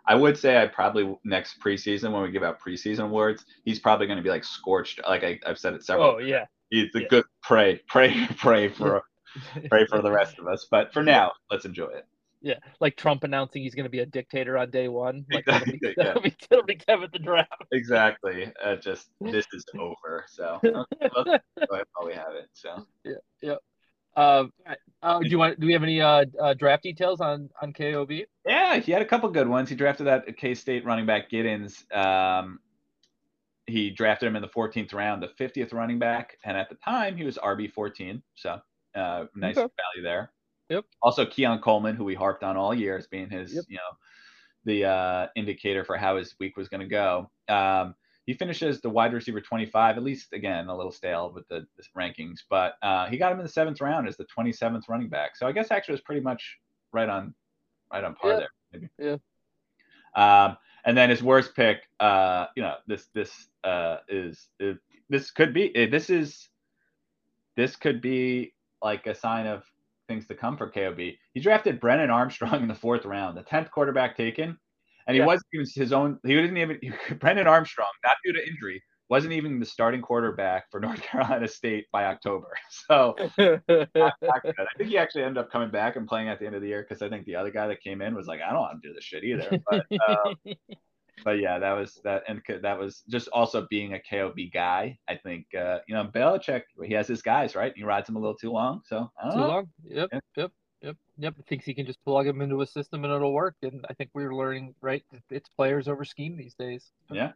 I 0.06 0.16
would 0.16 0.36
say 0.36 0.60
i 0.60 0.66
probably 0.66 1.16
next 1.24 1.60
preseason 1.60 2.10
when 2.12 2.22
we 2.22 2.32
give 2.32 2.42
out 2.42 2.60
preseason 2.60 3.04
awards 3.04 3.44
he's 3.64 3.78
probably 3.78 4.06
going 4.08 4.16
to 4.16 4.22
be 4.22 4.30
like 4.30 4.42
scorched 4.42 5.00
like 5.08 5.22
I, 5.22 5.38
i've 5.46 5.58
said 5.60 5.74
it 5.74 5.84
several 5.84 6.16
Oh 6.16 6.18
yeah. 6.18 6.46
he's 6.70 6.92
a 6.96 7.02
yeah. 7.02 7.06
good 7.08 7.24
pray 7.40 7.80
pray 7.86 8.26
pray 8.36 8.68
for 8.68 9.04
pray 9.70 9.86
for 9.86 10.02
the 10.02 10.10
rest 10.10 10.40
of 10.40 10.48
us 10.48 10.66
but 10.72 10.92
for 10.92 11.04
now 11.04 11.30
let's 11.52 11.64
enjoy 11.66 11.86
it 11.86 12.04
Yeah, 12.40 12.58
like 12.80 12.96
Trump 12.96 13.22
announcing 13.22 13.62
he's 13.62 13.76
going 13.76 13.84
to 13.84 13.90
be 13.90 14.00
a 14.00 14.06
dictator 14.06 14.58
on 14.58 14.70
day 14.72 14.88
one. 14.88 15.24
Like 15.32 15.44
that'll 15.44 15.66
be, 15.66 15.78
Exactly, 15.80 15.94
yeah. 16.04 16.14
be, 16.20 16.34
that'll 16.50 16.64
be 16.64 16.74
Kevin 16.74 17.08
the 17.12 17.20
draft. 17.20 17.62
exactly 17.70 18.52
uh, 18.64 18.74
just 18.74 19.10
this 19.20 19.46
is 19.52 19.64
over 19.78 20.24
so 20.26 20.58
let's 20.64 21.44
while 21.68 22.06
we 22.06 22.12
have 22.14 22.34
it 22.34 22.48
so 22.54 22.84
Um, 23.04 23.56
uh, 24.16 24.44
do 25.20 25.28
you 25.28 25.38
want? 25.38 25.58
Do 25.60 25.66
we 25.66 25.72
have 25.72 25.82
any 25.82 26.00
uh, 26.00 26.24
uh, 26.40 26.54
draft 26.54 26.82
details 26.82 27.20
on 27.20 27.48
on 27.60 27.72
KOB? 27.72 28.10
Yeah, 28.46 28.78
he 28.78 28.92
had 28.92 29.02
a 29.02 29.06
couple 29.06 29.28
good 29.30 29.48
ones. 29.48 29.68
He 29.68 29.74
drafted 29.76 30.06
that 30.06 30.36
K 30.36 30.54
State 30.54 30.84
running 30.84 31.06
back 31.06 31.30
Giddens. 31.30 31.90
Um, 31.94 32.60
he 33.66 33.90
drafted 33.90 34.26
him 34.26 34.34
in 34.36 34.42
the 34.42 34.48
14th 34.48 34.92
round, 34.92 35.22
the 35.22 35.28
50th 35.42 35.72
running 35.72 35.98
back, 35.98 36.36
and 36.44 36.56
at 36.56 36.68
the 36.68 36.74
time 36.74 37.16
he 37.16 37.24
was 37.24 37.38
RB 37.38 37.72
14, 37.72 38.20
so 38.34 38.60
uh, 38.96 39.24
nice 39.36 39.56
Okay. 39.56 39.72
value 39.94 40.02
there. 40.02 40.32
Yep. 40.68 40.84
Also, 41.00 41.24
Keon 41.24 41.60
Coleman, 41.60 41.94
who 41.94 42.04
we 42.04 42.14
harped 42.14 42.42
on 42.42 42.56
all 42.56 42.74
year 42.74 42.96
as 42.96 43.06
being 43.06 43.30
his, 43.30 43.54
Yep. 43.54 43.64
you 43.68 43.76
know, 43.76 43.96
the 44.64 44.84
uh, 44.84 45.26
indicator 45.36 45.84
for 45.84 45.96
how 45.96 46.16
his 46.16 46.34
week 46.40 46.56
was 46.56 46.68
going 46.68 46.80
to 46.80 46.86
go. 46.86 47.30
Um, 47.48 47.94
he 48.26 48.34
finishes 48.34 48.80
the 48.80 48.90
wide 48.90 49.12
receiver 49.12 49.40
25, 49.40 49.96
at 49.96 50.02
least 50.02 50.32
again 50.32 50.68
a 50.68 50.76
little 50.76 50.92
stale 50.92 51.32
with 51.34 51.46
the, 51.48 51.66
the 51.76 51.82
rankings, 51.96 52.40
but 52.48 52.74
uh, 52.82 53.06
he 53.08 53.16
got 53.16 53.32
him 53.32 53.38
in 53.38 53.44
the 53.44 53.52
seventh 53.52 53.80
round 53.80 54.06
as 54.08 54.16
the 54.16 54.26
27th 54.36 54.88
running 54.88 55.08
back. 55.08 55.36
So 55.36 55.46
I 55.46 55.52
guess 55.52 55.70
actually 55.70 55.92
it 55.92 55.96
was 55.96 56.02
pretty 56.02 56.20
much 56.20 56.58
right 56.92 57.08
on, 57.08 57.34
right 57.92 58.04
on 58.04 58.14
par 58.14 58.30
Yeah. 58.30 58.36
there. 58.36 58.48
Maybe. 58.72 58.88
Yeah. 58.98 59.16
Um, 60.14 60.56
and 60.84 60.96
then 60.96 61.10
his 61.10 61.22
worst 61.22 61.54
pick, 61.54 61.82
uh, 62.00 62.46
you 62.56 62.62
know, 62.62 62.74
this 62.86 63.06
this 63.14 63.48
uh, 63.64 63.98
is, 64.08 64.48
is 64.60 64.78
this 65.08 65.30
could 65.30 65.54
be 65.54 65.74
eh, 65.76 65.88
this 65.90 66.10
is 66.10 66.48
this 67.56 67.76
could 67.76 68.00
be 68.00 68.52
like 68.82 69.06
a 69.06 69.14
sign 69.14 69.46
of 69.46 69.62
things 70.08 70.26
to 70.26 70.34
come 70.34 70.56
for 70.56 70.70
KOB. 70.70 70.98
He 71.34 71.40
drafted 71.40 71.80
Brennan 71.80 72.10
Armstrong 72.10 72.62
in 72.62 72.68
the 72.68 72.74
fourth 72.74 73.04
round, 73.04 73.36
the 73.36 73.42
tenth 73.42 73.70
quarterback 73.70 74.16
taken, 74.16 74.58
and 75.06 75.14
he 75.14 75.20
Yeah. 75.20 75.26
wasn't 75.26 75.46
even 75.54 75.66
his 75.74 75.92
own. 75.92 76.18
He 76.24 76.34
didn't 76.34 76.56
even 76.56 76.78
Brennan 77.20 77.46
Armstrong, 77.46 77.88
not 78.04 78.16
due 78.24 78.32
to 78.32 78.46
injury, 78.46 78.82
wasn't 79.08 79.32
even 79.34 79.58
the 79.60 79.66
starting 79.66 80.00
quarterback 80.02 80.70
for 80.70 80.80
North 80.86 81.02
Carolina 81.02 81.48
State 81.48 81.86
by 81.92 82.06
October. 82.06 82.48
So 82.88 83.14
not- 83.38 83.62
not 83.68 84.42
good. 84.42 84.54
I 84.58 84.66
think 84.76 84.90
he 84.90 84.98
actually 84.98 85.22
ended 85.24 85.38
up 85.38 85.50
coming 85.50 85.70
back 85.70 85.96
and 85.96 86.06
playing 86.06 86.28
at 86.28 86.38
the 86.40 86.46
end 86.46 86.54
of 86.54 86.62
the 86.62 86.68
year 86.68 86.84
because 86.88 87.02
I 87.02 87.08
think 87.08 87.26
the 87.26 87.36
other 87.36 87.50
guy 87.50 87.66
that 87.68 87.80
came 87.82 88.00
in 88.02 88.14
was 88.14 88.26
like, 88.26 88.40
I 88.40 88.50
don't 88.50 88.60
want 88.60 88.82
to 88.82 88.88
do 88.88 88.94
this 88.94 89.04
shit 89.04 89.24
either. 89.24 89.60
But 89.70 89.86
uh, 90.08 90.54
but 91.24 91.38
yeah, 91.38 91.58
that 91.58 91.72
was 91.72 92.00
that, 92.04 92.22
and 92.26 92.42
that 92.62 92.78
was 92.78 93.02
just 93.08 93.28
also 93.28 93.66
being 93.70 93.92
a 93.94 94.00
KOB 94.00 94.36
guy. 94.52 94.98
I 95.08 95.14
think 95.16 95.46
uh, 95.54 95.78
you 95.86 95.94
know 95.94 96.04
Belichick, 96.12 96.62
he 96.84 96.94
has 96.94 97.06
his 97.06 97.22
guys 97.22 97.54
right. 97.54 97.72
He 97.76 97.84
rides 97.84 98.06
them 98.06 98.16
a 98.16 98.18
little 98.18 98.34
too 98.36 98.50
long, 98.50 98.80
so 98.86 99.10
I 99.22 99.24
don't 99.28 99.32
Too 99.34 99.40
know. 99.40 99.48
long. 99.48 99.66
Yep. 99.84 100.08
Yeah. 100.12 100.20
Yep. 100.36 100.52
Yep. 100.82 100.96
Yep. 101.18 101.34
Thinks 101.48 101.64
he 101.64 101.74
can 101.74 101.86
just 101.86 102.02
plug 102.04 102.26
him 102.26 102.40
into 102.40 102.60
a 102.60 102.66
system 102.66 103.04
and 103.04 103.12
it'll 103.12 103.32
work. 103.32 103.56
And 103.62 103.84
I 103.88 103.94
think 103.94 104.10
we're 104.14 104.34
learning, 104.34 104.74
right? 104.80 105.04
It's 105.30 105.48
players 105.48 105.88
over 105.88 106.04
scheme 106.04 106.36
these 106.36 106.54
days. 106.54 106.90
Yeah. 107.10 107.32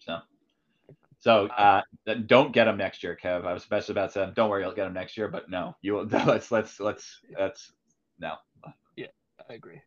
So, 0.00 0.18
so 1.20 1.46
uh, 1.46 1.82
don't 2.26 2.52
get 2.52 2.68
him 2.68 2.76
next 2.76 3.02
year, 3.02 3.16
Kev. 3.20 3.46
I 3.46 3.52
was 3.52 3.62
especially 3.62 3.92
about 3.92 4.12
to 4.12 4.12
say, 4.12 4.32
don't 4.34 4.50
worry, 4.50 4.62
you'll 4.62 4.74
get 4.74 4.86
him 4.86 4.92
next 4.92 5.16
year. 5.16 5.28
But 5.28 5.48
no, 5.48 5.76
you 5.80 5.94
will. 5.94 6.06
let's 6.26 6.50
let's 6.50 6.78
let's 6.78 7.20
let's 7.38 7.72
no. 8.18 8.34
I 9.48 9.54
agree. 9.54 9.80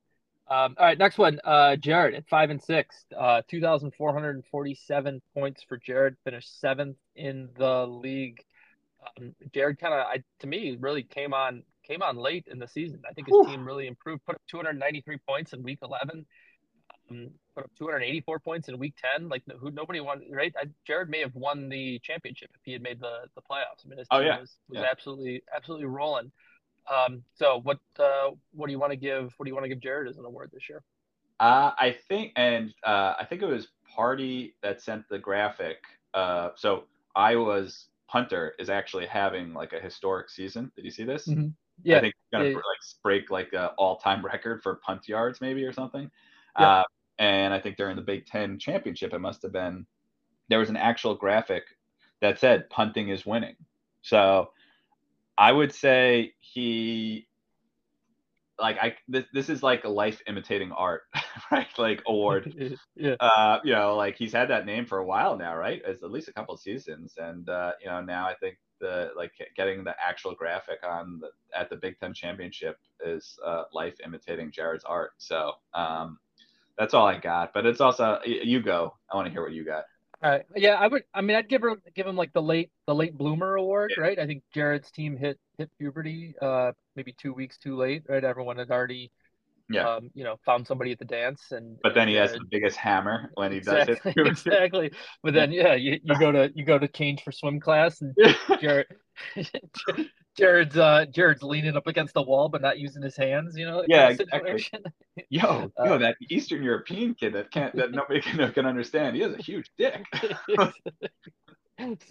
Um, 0.49 0.75
all 0.77 0.85
right, 0.85 0.97
next 0.97 1.17
one. 1.17 1.39
Uh, 1.43 1.75
Jared 1.75 2.15
at 2.15 2.27
five 2.29 2.49
and 2.49 2.61
six. 2.61 3.05
Uh, 3.15 3.41
two 3.47 3.59
thousand 3.59 3.93
four 3.95 4.13
hundred 4.13 4.35
and 4.35 4.45
forty-seven 4.45 5.21
points 5.33 5.63
for 5.67 5.77
Jared. 5.77 6.15
Finished 6.23 6.59
seventh 6.59 6.97
in 7.15 7.49
the 7.57 7.85
league. 7.85 8.43
Um, 9.19 9.35
Jared 9.53 9.79
kind 9.79 9.93
of, 9.93 9.99
I 10.01 10.23
to 10.39 10.47
me, 10.47 10.77
really 10.79 11.03
came 11.03 11.33
on 11.33 11.63
came 11.87 12.01
on 12.01 12.17
late 12.17 12.45
in 12.51 12.59
the 12.59 12.67
season. 12.67 13.01
I 13.09 13.13
think 13.13 13.27
his 13.27 13.33
Whew. 13.35 13.45
team 13.47 13.65
really 13.65 13.87
improved. 13.87 14.25
Put 14.25 14.35
up 14.35 14.41
two 14.49 14.57
hundred 14.57 14.77
ninety-three 14.79 15.19
points 15.27 15.53
in 15.53 15.63
week 15.63 15.79
eleven. 15.81 16.25
Um, 17.09 17.29
put 17.55 17.63
up 17.63 17.71
284 17.77 18.39
points 18.39 18.67
in 18.67 18.77
week 18.77 18.93
10. 19.17 19.29
Like 19.29 19.41
who 19.59 19.71
nobody 19.71 20.01
won, 20.01 20.21
right? 20.29 20.53
I, 20.61 20.65
Jared 20.85 21.09
may 21.09 21.21
have 21.21 21.33
won 21.35 21.69
the 21.69 21.99
championship 22.03 22.49
if 22.53 22.59
he 22.65 22.73
had 22.73 22.81
made 22.81 22.99
the, 22.99 23.19
the 23.35 23.41
playoffs. 23.41 23.85
I 23.85 23.89
mean, 23.89 23.97
his 23.97 24.07
Oh, 24.11 24.17
team 24.19 24.27
yeah. 24.27 24.39
was, 24.41 24.57
was 24.67 24.79
Yeah. 24.81 24.87
absolutely 24.91 25.41
absolutely 25.55 25.85
rolling. 25.85 26.31
Um, 26.93 27.23
so 27.35 27.61
what 27.63 27.79
uh, 27.99 28.31
what 28.53 28.67
do 28.67 28.71
you 28.73 28.79
want 28.79 28.91
to 28.91 28.97
give? 28.97 29.33
What 29.37 29.45
do 29.45 29.49
you 29.49 29.55
want 29.55 29.63
to 29.63 29.69
give 29.69 29.79
Jared 29.79 30.09
as 30.09 30.17
an 30.17 30.25
award 30.25 30.51
this 30.53 30.67
year? 30.69 30.83
Uh, 31.39 31.71
I 31.79 31.95
think, 32.09 32.33
and 32.35 32.73
uh, 32.83 33.13
I 33.19 33.25
think 33.29 33.41
it 33.41 33.45
was 33.47 33.67
Party 33.87 34.55
that 34.63 34.81
sent 34.81 35.07
the 35.07 35.19
graphic. 35.19 35.77
Uh, 36.13 36.49
so 36.55 36.85
Iowa's 37.15 37.87
punter 38.07 38.53
is 38.59 38.69
actually 38.69 39.05
having 39.05 39.53
like 39.53 39.73
a 39.73 39.79
historic 39.79 40.29
season. 40.29 40.71
Did 40.75 40.85
you 40.85 40.91
see 40.91 41.03
this? 41.03 41.27
Mhm. 41.27 41.53
Yeah, 41.83 41.97
I 41.97 42.01
think 42.01 42.13
it's 42.15 42.31
gonna 42.31 42.49
yeah. 42.49 42.55
like 42.55 43.03
break 43.03 43.29
like 43.29 43.53
a 43.53 43.67
all-time 43.77 44.25
record 44.25 44.63
for 44.63 44.75
punt 44.75 45.07
yards, 45.07 45.41
maybe 45.41 45.63
or 45.63 45.73
something. 45.73 46.09
Yeah. 46.59 46.79
Uh, 46.79 46.83
and 47.19 47.53
I 47.53 47.59
think 47.59 47.77
during 47.77 47.95
the 47.95 48.01
Big 48.01 48.25
Ten 48.25 48.59
championship, 48.59 49.13
it 49.13 49.19
must 49.19 49.41
have 49.41 49.51
been 49.51 49.85
there 50.49 50.59
was 50.59 50.69
an 50.69 50.77
actual 50.77 51.15
graphic 51.15 51.63
that 52.21 52.39
said 52.39 52.69
punting 52.69 53.09
is 53.09 53.25
winning. 53.25 53.55
So 54.01 54.51
I 55.37 55.51
would 55.51 55.73
say 55.73 56.33
he 56.39 57.27
like 58.59 58.77
I 58.79 58.95
this, 59.07 59.25
this 59.33 59.49
is 59.49 59.61
like 59.61 59.83
a 59.83 59.89
life 59.89 60.21
imitating 60.27 60.71
art, 60.71 61.03
right? 61.51 61.67
Like 61.77 62.01
award. 62.07 62.53
yeah, 62.95 63.15
uh, 63.19 63.59
you 63.63 63.73
know, 63.73 63.95
like 63.95 64.15
he's 64.17 64.33
had 64.33 64.49
that 64.49 64.65
name 64.65 64.85
for 64.85 64.99
a 64.99 65.05
while 65.05 65.37
now, 65.37 65.55
right? 65.55 65.81
It's 65.85 66.03
at 66.03 66.11
least 66.11 66.27
a 66.27 66.33
couple 66.33 66.53
of 66.53 66.59
seasons, 66.59 67.15
and 67.17 67.47
uh, 67.49 67.71
you 67.81 67.87
know, 67.87 68.01
now 68.01 68.27
I 68.27 68.35
think 68.35 68.57
the 68.79 69.11
like 69.15 69.31
getting 69.55 69.83
the 69.83 69.95
actual 70.03 70.35
graphic 70.35 70.79
on 70.87 71.19
the, 71.19 71.29
at 71.57 71.69
the 71.69 71.75
Big 71.77 71.99
Ten 71.99 72.13
championship 72.13 72.77
is 73.05 73.39
uh, 73.45 73.63
life 73.73 73.95
imitating 74.05 74.51
Jared's 74.51 74.83
art. 74.83 75.11
So 75.17 75.53
um, 75.73 76.19
that's 76.77 76.93
all 76.93 77.07
I 77.07 77.17
got. 77.17 77.53
But 77.53 77.65
it's 77.65 77.81
also 77.81 78.19
you 78.25 78.61
go. 78.61 78.93
I 79.11 79.15
want 79.15 79.27
to 79.27 79.31
hear 79.31 79.41
what 79.43 79.53
you 79.53 79.65
got. 79.65 79.85
All 80.23 80.31
right. 80.31 80.45
Yeah, 80.55 80.73
I 80.75 80.87
would. 80.87 81.03
I 81.13 81.21
mean, 81.21 81.37
I'd 81.37 81.49
give 81.49 81.61
her 81.61 81.75
give 81.95 82.07
him 82.07 82.15
like 82.15 82.33
the 82.33 82.41
late 82.41 82.71
the 82.87 82.95
late 82.95 83.15
bloomer 83.17 83.55
award, 83.55 83.91
Yeah. 83.97 84.03
right? 84.03 84.17
I 84.19 84.25
think 84.25 84.43
Jared's 84.53 84.89
team 84.91 85.15
hit 85.15 85.39
hit 85.57 85.69
puberty, 85.77 86.33
uh, 86.41 86.71
maybe 86.95 87.13
two 87.13 87.33
weeks 87.33 87.57
too 87.57 87.75
late, 87.75 88.03
right? 88.09 88.23
Everyone 88.23 88.57
had 88.57 88.71
already, 88.71 89.11
Yeah. 89.69 89.95
um, 89.95 90.09
you 90.13 90.23
know, 90.23 90.37
found 90.45 90.65
somebody 90.65 90.91
at 90.91 90.99
the 90.99 91.05
dance, 91.05 91.51
and 91.51 91.77
But 91.83 91.93
then 91.93 92.07
he 92.07 92.15
has 92.15 92.33
the 92.33 92.45
biggest 92.49 92.77
hammer 92.77 93.31
when 93.35 93.51
he 93.51 93.59
does 93.59 93.87
it. 93.89 93.99
exactly. 94.17 94.91
But 95.23 95.33
then, 95.33 95.51
yeah, 95.51 95.73
you, 95.73 95.99
you 96.03 96.17
go 96.17 96.31
to 96.31 96.51
you 96.55 96.65
go 96.65 96.79
to 96.79 96.87
change 96.87 97.23
for 97.23 97.31
swim 97.31 97.59
class, 97.59 98.01
and 98.01 98.15
Jared, 98.61 98.87
Jared's 100.37 100.77
uh, 100.77 101.05
Jared's 101.09 101.43
leaning 101.43 101.75
up 101.75 101.87
against 101.87 102.13
the 102.13 102.21
wall, 102.21 102.49
but 102.49 102.61
not 102.61 102.79
using 102.79 103.01
his 103.01 103.17
hands. 103.17 103.57
You 103.57 103.65
know, 103.65 103.83
Yeah, 103.87 104.09
exactly. 104.09 104.65
yo, 105.29 105.71
Uh, 105.77 105.85
yo, 105.85 105.97
that 105.97 106.15
Eastern 106.29 106.63
European 106.63 107.13
kid 107.15 107.33
that 107.33 107.51
can't 107.51 107.75
that 107.75 107.91
nobody 107.91 108.21
can, 108.21 108.51
can 108.53 108.65
understand. 108.65 109.15
He 109.15 109.21
has 109.23 109.33
a 109.33 109.41
huge 109.41 109.69
dick. 109.77 110.03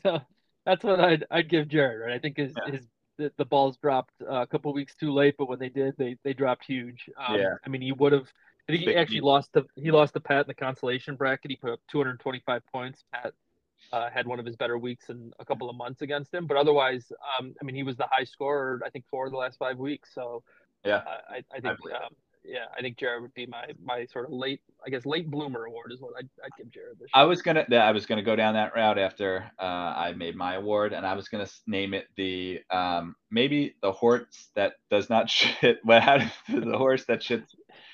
so 0.02 0.20
that's 0.64 0.84
what 0.84 1.00
I'd 1.00 1.24
I'd 1.30 1.48
give 1.48 1.68
Jared. 1.68 2.00
Right, 2.00 2.14
I 2.14 2.18
think 2.18 2.36
his 2.36 2.54
Yeah. 2.56 2.72
his 2.72 2.86
the, 3.18 3.32
the 3.36 3.44
balls 3.44 3.76
dropped 3.78 4.12
uh, 4.22 4.42
a 4.42 4.46
couple 4.46 4.72
weeks 4.72 4.94
too 4.94 5.12
late, 5.12 5.34
but 5.38 5.48
when 5.48 5.58
they 5.58 5.68
did, 5.68 5.94
they 5.96 6.16
they 6.24 6.32
dropped 6.32 6.64
huge. 6.64 7.08
Um, 7.16 7.38
Yeah. 7.38 7.54
I 7.64 7.68
mean, 7.68 7.82
he 7.82 7.92
would 7.92 8.12
have. 8.12 8.28
I 8.68 8.72
think 8.72 8.80
he 8.80 8.86
Big 8.86 8.96
actually 8.96 9.20
lost 9.20 9.52
the 9.52 9.64
he 9.76 9.90
lost 9.90 10.14
the 10.14 10.20
Pat 10.20 10.40
in 10.40 10.48
the 10.48 10.54
consolation 10.54 11.14
bracket. 11.16 11.50
He 11.50 11.56
put 11.56 11.70
up 11.70 11.80
225 11.90 12.62
points. 12.72 13.04
Pat 13.12 13.32
uh, 13.92 14.10
had 14.10 14.26
one 14.26 14.40
of 14.40 14.46
his 14.46 14.56
better 14.56 14.78
weeks 14.78 15.08
in 15.08 15.32
a 15.38 15.44
couple 15.44 15.70
of 15.70 15.76
months 15.76 16.02
against 16.02 16.34
him, 16.34 16.46
but 16.46 16.56
otherwise, 16.56 17.12
um, 17.38 17.54
I 17.60 17.64
mean, 17.64 17.76
he 17.76 17.82
was 17.82 17.96
the 17.96 18.06
high 18.10 18.24
scorer. 18.24 18.80
I 18.84 18.90
think 18.90 19.04
four 19.10 19.26
of 19.26 19.32
the 19.32 19.38
last 19.38 19.58
five 19.58 19.78
weeks. 19.78 20.10
So 20.14 20.42
Yeah. 20.84 21.02
I, 21.06 21.36
I, 21.36 21.44
I 21.54 21.60
think 21.60 21.78
um, 21.94 22.14
yeah, 22.46 22.66
I 22.76 22.80
think 22.80 22.96
Jared 22.96 23.22
would 23.22 23.34
be 23.34 23.46
my 23.46 23.66
my 23.82 24.06
sort 24.06 24.26
of 24.26 24.32
late, 24.32 24.60
I 24.86 24.90
guess, 24.90 25.04
late 25.06 25.30
bloomer 25.30 25.64
award 25.64 25.92
is 25.92 26.00
what 26.00 26.12
I'd, 26.18 26.28
I'd 26.44 26.50
give 26.56 26.70
Jared 26.70 26.98
I 27.14 27.24
was 27.24 27.42
gonna 27.42 27.64
I 27.72 27.90
was 27.92 28.06
gonna 28.06 28.22
go 28.22 28.36
down 28.36 28.54
that 28.54 28.74
route 28.74 28.98
after 28.98 29.50
uh, 29.58 29.62
I 29.62 30.12
made 30.16 30.36
my 30.36 30.54
award, 30.54 30.92
and 30.92 31.06
I 31.06 31.14
was 31.14 31.28
gonna 31.28 31.48
name 31.66 31.94
it 31.94 32.06
the 32.16 32.60
um, 32.70 33.16
maybe 33.30 33.74
the 33.82 33.92
horse 33.92 34.50
that 34.54 34.74
does 34.90 35.10
not 35.10 35.28
shit. 35.36 35.78
Well, 35.84 36.00
how 36.00 36.18
the 36.48 36.78
horse 36.78 37.04
that 37.06 37.20
shits. 37.20 37.44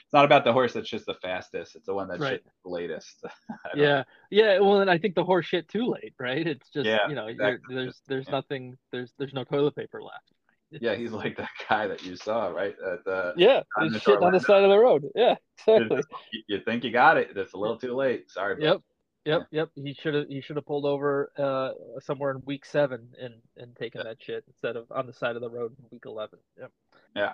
It's 0.05 0.13
not 0.19 0.27
about 0.27 0.45
the 0.45 0.53
horse 0.53 0.75
that 0.75 0.85
shits 0.85 1.07
the 1.07 1.15
fastest. 1.15 1.75
It's 1.75 1.87
the 1.87 1.95
one 1.95 2.07
that 2.09 2.21
Right. 2.21 2.35
shits 2.45 2.51
the 2.65 2.71
latest. 2.71 3.25
Yeah, 3.75 4.03
yeah. 4.31 4.59
Well, 4.59 4.81
and 4.83 4.91
I 4.91 4.99
think 4.99 5.15
the 5.15 5.25
horse 5.25 5.47
shit 5.47 5.67
too 5.69 5.87
late, 5.87 6.13
right? 6.21 6.47
It's 6.47 6.69
just 6.69 6.87
Yeah, 6.87 7.09
you 7.09 7.15
know, 7.15 7.29
exactly. 7.29 7.75
there's 7.75 8.03
there's 8.07 8.27
Yeah. 8.27 8.33
nothing, 8.33 8.77
there's 8.91 9.15
there's 9.19 9.33
no 9.33 9.45
toilet 9.45 9.75
paper 9.75 10.03
left. 10.03 10.33
Yeah, 10.81 10.95
he's 10.95 11.13
like 11.13 11.37
that 11.37 11.51
guy 11.69 11.87
that 11.87 12.03
you 12.05 12.17
saw, 12.17 12.49
right? 12.49 12.75
At 12.85 13.05
the, 13.05 13.35
Yeah, 13.37 13.63
on 13.77 13.91
there's 13.91 13.93
the 13.93 14.01
shit 14.01 14.23
on 14.23 14.33
the 14.33 14.41
side 14.41 14.63
of 14.63 14.71
the 14.71 14.79
road. 14.79 15.05
Yeah, 15.15 15.35
you, 15.67 15.75
exactly. 15.75 16.03
you- 16.33 16.43
you 16.49 16.61
think 16.65 16.85
you 16.85 16.91
got 16.91 17.17
it? 17.17 17.31
It's 17.37 17.53
a 17.53 17.59
little 17.59 17.77
too 17.77 17.95
late. 17.95 18.31
Sorry. 18.31 18.57
Yep, 18.63 18.81
yep, 19.25 19.43
yep. 19.51 19.69
He 19.75 19.95
should 19.95 20.15
have 20.15 20.29
he 20.29 20.41
should 20.41 20.57
have 20.57 20.67
pulled 20.67 20.87
over 20.87 21.31
uh 21.39 22.01
somewhere 22.01 22.31
in 22.33 22.43
week 22.47 22.65
seven 22.65 23.09
and 23.21 23.35
and 23.57 23.75
taken 23.77 24.03
that 24.05 24.17
shit 24.21 24.45
instead 24.49 24.77
of 24.77 24.87
on 24.91 25.07
the 25.07 25.13
side 25.13 25.37
of 25.37 25.43
the 25.43 25.51
road 25.51 25.73
in 25.79 25.85
week 25.91 26.05
eleven. 26.07 26.39
Yep. 26.59 26.71
Yeah. 27.17 27.33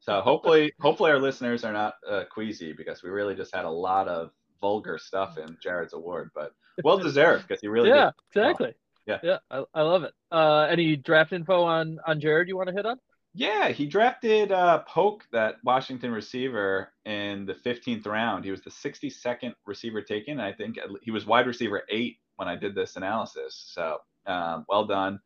So 0.00 0.20
hopefully, 0.20 0.72
hopefully 0.80 1.10
our 1.10 1.18
listeners 1.18 1.64
are 1.64 1.72
not 1.72 1.94
uh, 2.06 2.24
queasy 2.30 2.74
because 2.74 3.02
we 3.02 3.08
really 3.08 3.34
just 3.34 3.54
had 3.54 3.64
a 3.64 3.70
lot 3.70 4.06
of 4.06 4.32
vulgar 4.60 4.98
stuff 4.98 5.38
in 5.38 5.56
Jared's 5.62 5.94
award, 5.94 6.30
but 6.34 6.52
well 6.82 6.98
deserved 6.98 7.48
because 7.48 7.60
he 7.60 7.68
really 7.68 7.88
yeah, 7.88 8.10
did 8.32 8.40
exactly. 8.40 8.74
Yeah. 9.06 9.18
yeah. 9.22 9.38
I, 9.50 9.64
I 9.74 9.82
love 9.82 10.02
it. 10.04 10.12
Uh, 10.30 10.66
any 10.70 10.96
draft 10.96 11.32
info 11.32 11.62
on 11.64 11.98
on 12.06 12.20
Jared 12.20 12.48
you 12.48 12.56
want 12.56 12.68
to 12.68 12.74
hit 12.74 12.86
on? 12.86 12.98
Yeah, 13.36 13.70
he 13.70 13.86
drafted 13.86 14.52
uh, 14.52 14.84
Polk, 14.86 15.24
that 15.32 15.56
Washington 15.64 16.12
receiver, 16.12 16.92
in 17.04 17.46
the 17.46 17.54
15th 17.54 18.06
round. 18.06 18.44
He 18.44 18.52
was 18.52 18.60
the 18.62 18.70
62nd 18.70 19.54
receiver 19.66 20.00
taken. 20.02 20.38
I 20.38 20.52
think 20.52 20.78
he 21.02 21.10
was 21.10 21.26
wide 21.26 21.48
receiver 21.48 21.82
eight 21.90 22.18
when 22.36 22.46
I 22.46 22.54
did 22.54 22.76
this 22.76 22.94
analysis. 22.94 23.70
So 23.74 23.98
um, 24.26 24.64
well 24.68 24.86
done. 24.86 25.18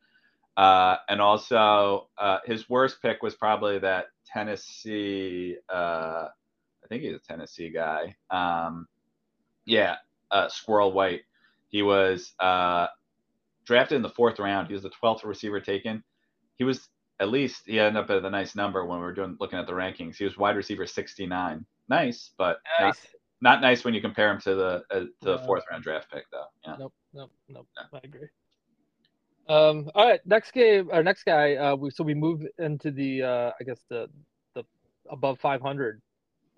Uh, 0.57 0.97
and 1.07 1.21
also, 1.21 2.09
uh, 2.17 2.39
his 2.45 2.67
worst 2.67 3.01
pick 3.01 3.21
was 3.21 3.35
probably 3.35 3.77
that 3.79 4.07
Tennessee. 4.25 5.55
Uh, 5.71 6.27
I 6.83 6.87
think 6.89 7.03
he's 7.03 7.15
a 7.15 7.19
Tennessee 7.19 7.69
guy. 7.69 8.15
Um, 8.31 8.87
yeah, 9.65 9.97
uh, 10.31 10.49
Squirrel 10.49 10.91
White. 10.91 11.21
He 11.69 11.83
was 11.83 12.33
uh, 12.39 12.87
drafted 13.69 13.95
in 13.95 14.01
the 14.01 14.09
fourth 14.09 14.39
round. 14.39 14.67
He 14.67 14.73
was 14.73 14.83
the 14.83 14.91
12th 15.01 15.23
receiver 15.23 15.61
taken. 15.61 16.03
He 16.57 16.65
was 16.65 16.89
at 17.21 17.29
least 17.29 17.63
he 17.65 17.79
ended 17.79 18.03
up 18.03 18.09
at 18.09 18.25
a 18.25 18.29
nice 18.29 18.55
number 18.55 18.85
when 18.85 18.99
we 18.99 19.05
were 19.05 19.13
doing 19.13 19.37
looking 19.39 19.59
at 19.59 19.67
the 19.67 19.73
rankings. 19.73 20.17
He 20.17 20.25
was 20.25 20.37
wide 20.37 20.55
receiver 20.57 20.85
69. 20.85 21.65
Nice, 21.87 22.31
but 22.37 22.57
not, 22.79 22.85
Nice. 22.87 23.07
not 23.41 23.61
nice 23.61 23.83
when 23.85 23.93
you 23.93 24.01
compare 24.01 24.29
him 24.31 24.39
to 24.41 24.55
the 24.55 24.83
uh, 24.91 24.99
to 24.99 25.09
the 25.21 25.37
No. 25.37 25.45
fourth 25.45 25.63
round 25.71 25.83
draft 25.83 26.11
pick 26.11 26.25
though. 26.31 26.45
Yeah. 26.65 26.75
Nope, 26.79 26.93
nope, 27.13 27.31
nope. 27.47 27.67
Yeah. 27.77 27.97
I 27.97 28.01
agree. 28.03 28.27
Um, 29.47 29.89
all 29.95 30.07
right, 30.07 30.19
next 30.25 30.51
game, 30.51 30.89
our 30.91 31.01
next 31.03 31.23
guy. 31.23 31.55
Uh, 31.55 31.75
we 31.75 31.89
so 31.89 32.03
we 32.03 32.13
move 32.13 32.41
into 32.59 32.91
the 32.91 33.23
uh, 33.23 33.51
I 33.59 33.63
guess 33.63 33.79
the 33.89 34.07
the 34.55 34.63
above 35.09 35.39
500 35.39 36.01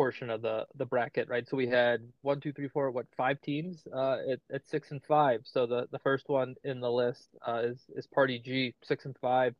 portion 0.01 0.31
of 0.31 0.41
the 0.41 0.65
the 0.77 0.85
bracket, 0.85 1.29
right? 1.29 1.47
So 1.47 1.55
we 1.55 1.67
had 1.67 2.01
one, 2.23 2.39
two, 2.39 2.51
three, 2.51 2.67
four, 2.67 2.89
what 2.89 3.05
five 3.15 3.39
teams 3.41 3.83
uh, 3.95 4.17
at 4.31 4.39
at 4.51 4.67
six 4.67 4.89
and 4.89 4.99
five. 5.03 5.41
So 5.43 5.67
the 5.67 5.87
the 5.91 5.99
first 5.99 6.27
one 6.27 6.55
in 6.63 6.79
the 6.79 6.89
list 6.89 7.27
uh, 7.47 7.61
is 7.65 7.77
is 7.95 8.07
Party 8.07 8.39
G, 8.39 8.73
six 8.81 9.05
and 9.05 9.15
five, 9.21 9.53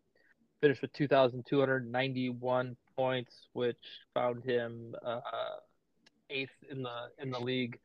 finished 0.60 0.82
with 0.82 0.94
2,291 0.94 2.76
points, 2.96 3.34
which 3.54 3.78
found 4.16 4.44
him 4.44 4.96
uh, 5.06 5.20
eighth 6.32 6.58
in 6.72 6.82
the 6.82 7.10
in 7.22 7.30
the 7.30 7.39
league. 7.39 7.78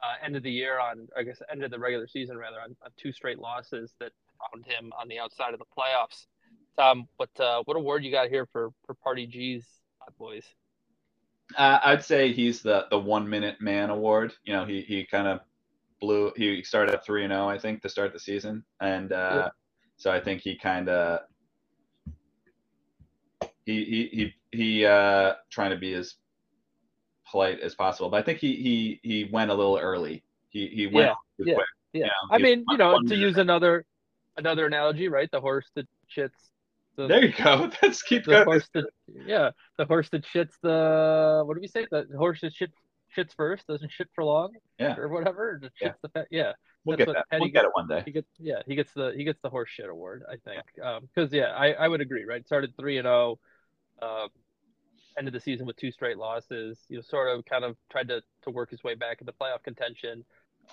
Uh, 0.00 0.24
end 0.24 0.36
of 0.36 0.44
the 0.44 0.52
year 0.52 0.78
on, 0.78 1.08
I 1.18 1.24
guess, 1.24 1.42
end 1.50 1.64
of 1.64 1.72
the 1.72 1.78
regular 1.80 2.06
season 2.06 2.36
rather 2.36 2.60
on, 2.60 2.76
on 2.84 2.90
two 2.96 3.10
straight 3.10 3.40
losses 3.40 3.90
that 3.98 4.12
found 4.38 4.64
him 4.66 4.92
on 5.00 5.08
the 5.08 5.18
outside 5.18 5.52
of 5.52 5.58
the 5.58 5.64
playoffs. 5.76 6.26
Tom, 6.78 7.08
what 7.16 7.30
uh, 7.40 7.62
what 7.64 7.76
award 7.76 8.04
you 8.04 8.12
got 8.12 8.28
here 8.28 8.46
for 8.52 8.70
for 8.86 8.94
Party 8.94 9.26
G's 9.26 9.64
Hot 9.98 10.16
boys? 10.16 10.44
Uh, 11.56 11.78
I'd 11.84 12.04
say 12.04 12.32
he's 12.32 12.62
the 12.62 12.86
the 12.90 12.98
one 12.98 13.28
minute 13.28 13.60
man 13.60 13.90
award. 13.90 14.32
You 14.44 14.54
know, 14.54 14.64
he 14.64 14.80
he 14.82 15.04
kind 15.04 15.26
of 15.26 15.40
blew. 16.00 16.32
He 16.36 16.62
started 16.62 16.94
at 16.94 17.04
three 17.04 17.24
and 17.24 17.32
zero, 17.32 17.48
I 17.48 17.58
think, 17.58 17.82
to 17.82 17.88
start 17.88 18.12
the 18.12 18.18
season, 18.20 18.64
and 18.80 19.12
uh, 19.12 19.34
Yeah. 19.36 19.48
so 19.96 20.10
I 20.10 20.20
think 20.20 20.40
he 20.40 20.56
kind 20.56 20.88
of 20.88 21.20
he 23.66 23.84
he 23.84 24.08
he 24.12 24.34
he 24.58 24.86
uh, 24.86 25.34
trying 25.50 25.70
to 25.70 25.76
be 25.76 25.94
as 25.94 26.14
polite 27.30 27.60
as 27.60 27.74
possible, 27.74 28.10
but 28.10 28.18
I 28.18 28.22
think 28.22 28.38
he 28.38 28.56
he 28.56 29.00
he 29.02 29.24
went 29.30 29.50
a 29.50 29.54
little 29.54 29.78
early. 29.78 30.24
He 30.50 30.68
he 30.68 30.86
went 30.86 31.08
Yeah, 31.08 31.14
too 31.38 31.50
yeah. 31.50 31.54
quick. 31.54 31.66
Yeah, 31.92 32.06
Yeah, 32.06 32.10
I 32.30 32.38
mean, 32.38 32.64
you 32.70 32.76
know, 32.76 33.00
to 33.00 33.14
use 33.14 33.36
another 33.38 33.84
another 34.36 34.66
analogy, 34.66 35.08
right? 35.08 35.30
The 35.30 35.40
horse 35.40 35.70
that 35.74 35.86
shits 36.14 36.50
the 36.96 37.06
There 37.08 37.24
you 37.24 37.32
go. 37.32 37.70
Let's 37.82 38.02
keep 38.02 38.24
the 38.24 38.30
going. 38.32 38.44
horse 38.44 38.68
that 38.74 38.84
yeah, 39.26 39.50
the 39.78 39.84
horse 39.84 40.08
that 40.10 40.24
shits 40.24 40.52
the 40.62 41.42
what 41.44 41.54
do 41.54 41.60
we 41.60 41.68
say? 41.68 41.86
The 41.90 42.06
horse 42.16 42.40
that 42.42 42.54
shit 42.54 42.70
shits 43.16 43.34
first 43.36 43.66
doesn't 43.66 43.90
shit 43.92 44.08
for 44.14 44.24
long, 44.24 44.52
Yeah. 44.78 44.96
or 44.96 45.08
whatever. 45.08 45.58
Just 45.62 45.74
Yeah. 45.80 45.92
the. 46.14 46.26
Yeah, 46.30 46.52
We'll 46.84 46.96
that's 46.96 47.06
get 47.08 47.14
that. 47.14 47.30
Petty 47.30 47.40
We'll 47.44 47.50
get 47.52 47.64
it 47.64 47.70
one 47.74 47.88
day. 47.88 48.02
he 48.04 48.10
gets 48.10 48.28
yeah 48.38 48.62
he 48.66 48.74
gets 48.74 48.92
the 48.92 49.12
he 49.16 49.24
gets 49.24 49.40
the 49.42 49.48
horse 49.50 49.70
shit 49.70 49.88
award 49.88 50.22
I 50.30 50.36
think 50.44 50.62
because 51.14 51.32
yeah 51.32 51.54
I, 51.56 51.72
I 51.72 51.88
would 51.88 52.00
agree 52.00 52.24
right 52.24 52.44
started 52.46 52.76
three 52.76 52.98
and 52.98 53.06
zero, 53.06 53.38
um, 54.02 54.28
ended 55.16 55.32
the 55.32 55.40
season 55.40 55.64
with 55.66 55.76
two 55.76 55.90
straight 55.92 56.18
losses 56.18 56.78
you 56.88 56.96
know 56.96 57.02
sort 57.02 57.28
of 57.34 57.44
kind 57.46 57.64
of 57.64 57.76
tried 57.90 58.08
to 58.08 58.20
to 58.42 58.50
work 58.50 58.70
his 58.70 58.82
way 58.84 58.94
back 58.94 59.20
into 59.20 59.32
playoff 59.32 59.62
contention, 59.62 60.24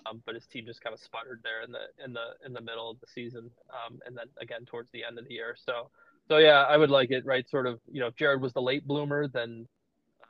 um, 0.05 0.21
but 0.25 0.35
his 0.35 0.45
team 0.47 0.65
just 0.65 0.81
kind 0.81 0.93
of 0.93 0.99
sputtered 0.99 1.39
there 1.43 1.61
in 1.63 1.71
the 1.71 1.85
in 2.03 2.11
the 2.11 2.25
in 2.45 2.51
the 2.51 2.61
middle 2.61 2.89
of 2.89 2.99
the 2.99 3.07
season 3.07 3.49
um, 3.69 3.99
and 4.05 4.17
then 4.17 4.25
again 4.41 4.65
towards 4.65 4.89
the 4.91 5.03
end 5.05 5.17
of 5.17 5.25
the 5.27 5.33
year 5.33 5.55
so 5.57 5.89
so 6.31 6.37
yeah 6.37 6.63
I 6.63 6.77
would 6.77 6.89
like 6.89 7.11
it 7.11 7.25
right 7.25 7.47
sort 7.49 7.67
of 7.67 7.79
you 7.91 7.99
know 7.99 8.07
if 8.07 8.15
Jared 8.15 8.41
was 8.41 8.53
the 8.53 8.61
late 8.61 8.87
bloomer 8.87 9.27
then 9.27 9.67
uh, 10.23 10.27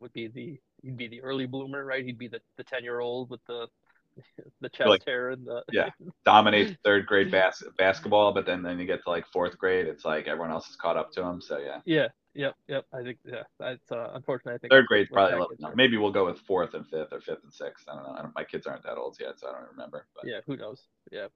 would 0.00 0.12
be 0.12 0.26
the 0.26 0.58
he'd 0.82 0.96
be 0.96 1.06
the 1.06 1.22
early 1.22 1.46
bloomer 1.46 1.84
right 1.84 2.04
he'd 2.04 2.18
be 2.18 2.26
the 2.26 2.40
the 2.56 2.64
ten 2.64 2.82
year 2.82 2.98
old 2.98 3.30
with 3.30 3.40
the 3.46 3.68
the 4.60 4.68
chest 4.70 4.88
Like- 4.88 5.04
hair 5.06 5.30
and 5.30 5.46
the 5.46 5.62
Yeah. 5.70 5.90
Dominates 6.24 6.76
third 6.84 7.06
grade 7.06 7.30
bas- 7.30 7.62
basketball, 7.78 8.32
but 8.32 8.46
then 8.46 8.62
then 8.62 8.78
you 8.80 8.86
get 8.86 9.04
to 9.04 9.10
like 9.10 9.26
fourth 9.32 9.56
grade, 9.58 9.86
it's 9.86 10.04
like 10.04 10.26
everyone 10.26 10.50
else 10.50 10.68
is 10.68 10.76
caught 10.76 10.96
up 10.96 11.12
to 11.12 11.22
him. 11.22 11.40
So 11.40 11.58
yeah. 11.58 11.80
Yeah, 11.84 12.08
yep, 12.34 12.54
yep. 12.66 12.86
I 12.92 13.02
think 13.02 13.18
yeah, 13.24 13.42
that's 13.60 13.92
uh, 13.92 14.10
unfortunate. 14.14 14.54
I 14.54 14.58
think 14.58 14.72
Third 14.72 14.86
grade's 14.86 15.10
probably 15.12 15.36
a 15.36 15.40
little. 15.40 15.54
No, 15.60 15.70
maybe 15.74 15.98
we'll 15.98 16.12
go 16.12 16.24
with 16.24 16.38
fourth 16.40 16.72
and 16.74 16.86
fifth, 16.88 17.12
or 17.12 17.20
fifth 17.20 17.44
and 17.44 17.52
sixth. 17.52 17.84
I 17.88 17.94
don't 17.94 18.04
know. 18.04 18.14
I 18.18 18.22
don't, 18.22 18.34
my 18.34 18.44
kids 18.44 18.66
aren't 18.66 18.84
that 18.84 18.96
old 18.96 19.18
yet, 19.20 19.38
so 19.38 19.48
I 19.48 19.52
don't 19.52 19.70
remember. 19.70 20.06
But 20.16 20.26
Yeah, 20.26 20.40
who 20.46 20.56
knows? 20.56 20.88
Yeah, 21.12 21.26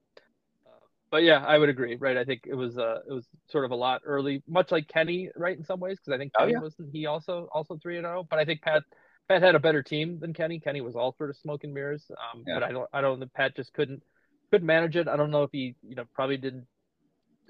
but 1.11 1.23
yeah, 1.23 1.45
I 1.45 1.59
would 1.59 1.69
agree. 1.69 1.97
Right, 1.97 2.17
I 2.17 2.25
think 2.25 2.43
it 2.47 2.55
was 2.55 2.79
uh, 2.79 3.01
it 3.09 3.13
was 3.13 3.27
sort 3.49 3.65
of 3.65 3.71
a 3.71 3.77
lot 3.77 4.03
early, 4.05 4.43
much 4.49 4.71
like 4.71 4.89
Kenny, 4.89 5.31
right, 5.37 5.57
in 5.57 5.65
some 5.65 5.81
ways, 5.81 5.99
because 5.99 6.15
I 6.15 6.19
think 6.19 6.33
Oh, 6.39 6.47
yeah. 6.47 6.59
wasn't 6.61 6.91
he 6.93 7.07
also 7.07 7.49
also 7.53 7.79
three 7.83 7.97
and 7.97 8.05
zero, 8.05 8.27
but 8.29 8.39
I 8.39 8.45
think 8.45 8.63
Pat 8.63 8.83
Pat 9.29 9.43
had 9.43 9.55
a 9.55 9.61
better 9.61 9.83
team 9.83 10.19
than 10.21 10.33
Kenny. 10.35 10.59
Kenny 10.61 10.81
was 10.81 10.97
all 10.97 11.15
sort 11.17 11.31
of 11.31 11.37
smoke 11.37 11.65
and 11.65 11.75
mirrors. 11.75 12.11
Um, 12.11 12.45
Yeah. 12.47 12.55
but 12.55 12.63
I 12.65 12.73
don't 12.73 12.89
I 12.93 13.01
don't 13.01 13.19
think 13.19 13.33
Pat 13.33 13.57
just 13.57 13.73
couldn't 13.73 14.03
couldn't 14.51 14.67
manage 14.67 14.97
it. 14.97 15.09
I 15.09 15.17
don't 15.17 15.31
know 15.31 15.43
if 15.45 15.51
he 15.53 15.75
you 15.83 15.95
know 15.97 16.05
probably 16.15 16.37
didn't 16.37 16.67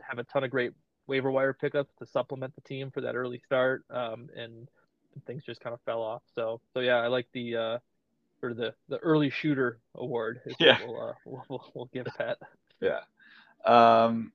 have 0.02 0.18
a 0.18 0.24
ton 0.24 0.44
of 0.44 0.50
great 0.50 0.72
waiver 1.06 1.30
wire 1.30 1.52
pickups 1.52 1.92
to 1.98 2.06
supplement 2.06 2.54
the 2.54 2.60
team 2.62 2.90
for 2.90 3.00
that 3.02 3.14
early 3.16 3.40
start. 3.46 3.84
Um, 3.90 4.28
and 4.36 4.68
things 5.26 5.42
just 5.44 5.60
kind 5.60 5.74
of 5.74 5.80
fell 5.82 6.02
off. 6.02 6.22
So 6.34 6.60
so 6.72 6.80
yeah, 6.80 6.96
I 6.96 7.08
like 7.08 7.26
the 7.32 7.56
uh 7.56 7.78
sort 8.40 8.52
of 8.52 8.58
the 8.58 8.74
the 8.88 8.98
early 8.98 9.30
shooter 9.30 9.80
award. 9.94 10.40
Is 10.46 10.56
Yeah. 10.58 10.78
what 10.80 10.88
we'll, 10.88 11.08
uh, 11.08 11.12
we'll, 11.26 11.44
we'll 11.48 11.72
we'll 11.74 11.90
give 11.92 12.06
Pat. 12.16 12.38
yeah. 12.80 13.00
Um, 13.66 14.32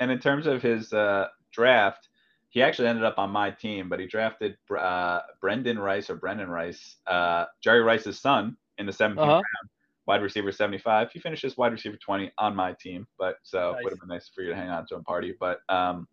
and 0.00 0.10
in 0.10 0.18
terms 0.18 0.46
of 0.46 0.62
his 0.62 0.92
uh, 0.92 1.28
draft, 1.52 2.08
he 2.50 2.62
actually 2.62 2.88
ended 2.88 3.04
up 3.04 3.18
on 3.18 3.30
my 3.30 3.50
team, 3.50 3.88
but 3.88 4.00
he 4.00 4.06
drafted 4.06 4.56
uh, 4.76 5.20
Brenden 5.42 5.78
Rice 5.78 6.10
or 6.10 6.16
Brenden 6.16 6.48
Rice, 6.48 6.96
uh, 7.06 7.46
Jerry 7.62 7.80
Rice's 7.80 8.20
son, 8.20 8.56
in 8.78 8.86
the 8.86 8.92
17th 8.92 9.22
Uh-huh. 9.22 9.34
round. 9.38 9.70
Wide 10.06 10.22
receiver 10.22 10.52
75. 10.52 11.10
He 11.12 11.20
finishes 11.20 11.56
wide 11.56 11.72
receiver 11.72 11.96
20 11.96 12.30
on 12.38 12.54
my 12.54 12.74
team, 12.80 13.06
but 13.18 13.36
so 13.42 13.78
Nice. 13.78 13.82
would 13.82 13.92
have 13.92 14.00
been 14.00 14.08
nice 14.08 14.30
for 14.34 14.42
you 14.42 14.50
to 14.50 14.56
hang 14.56 14.68
on 14.68 14.86
to 14.88 14.96
him, 14.96 15.04
party. 15.04 15.34
But 15.38 15.60
um, 15.68 16.06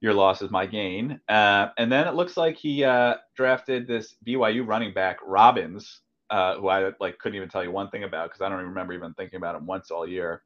your 0.00 0.14
loss 0.14 0.42
is 0.42 0.50
my 0.50 0.66
gain. 0.66 1.20
Uh, 1.28 1.68
and 1.78 1.90
then 1.90 2.06
it 2.08 2.14
looks 2.14 2.36
like 2.36 2.56
he 2.56 2.84
uh, 2.84 3.16
drafted 3.36 3.86
this 3.86 4.16
BYU 4.26 4.66
running 4.66 4.92
back 4.94 5.18
Robbins, 5.24 6.00
uh, 6.30 6.56
who 6.56 6.68
I 6.68 6.90
like 7.00 7.18
couldn't 7.18 7.36
even 7.36 7.48
tell 7.48 7.62
you 7.64 7.70
one 7.70 7.90
thing 7.90 8.04
about 8.04 8.28
because 8.30 8.40
I 8.40 8.48
don't 8.48 8.58
even 8.58 8.68
remember 8.70 8.92
even 8.94 9.14
thinking 9.14 9.36
about 9.36 9.56
him 9.56 9.66
once 9.66 9.90
all 9.90 10.08
year. 10.08 10.42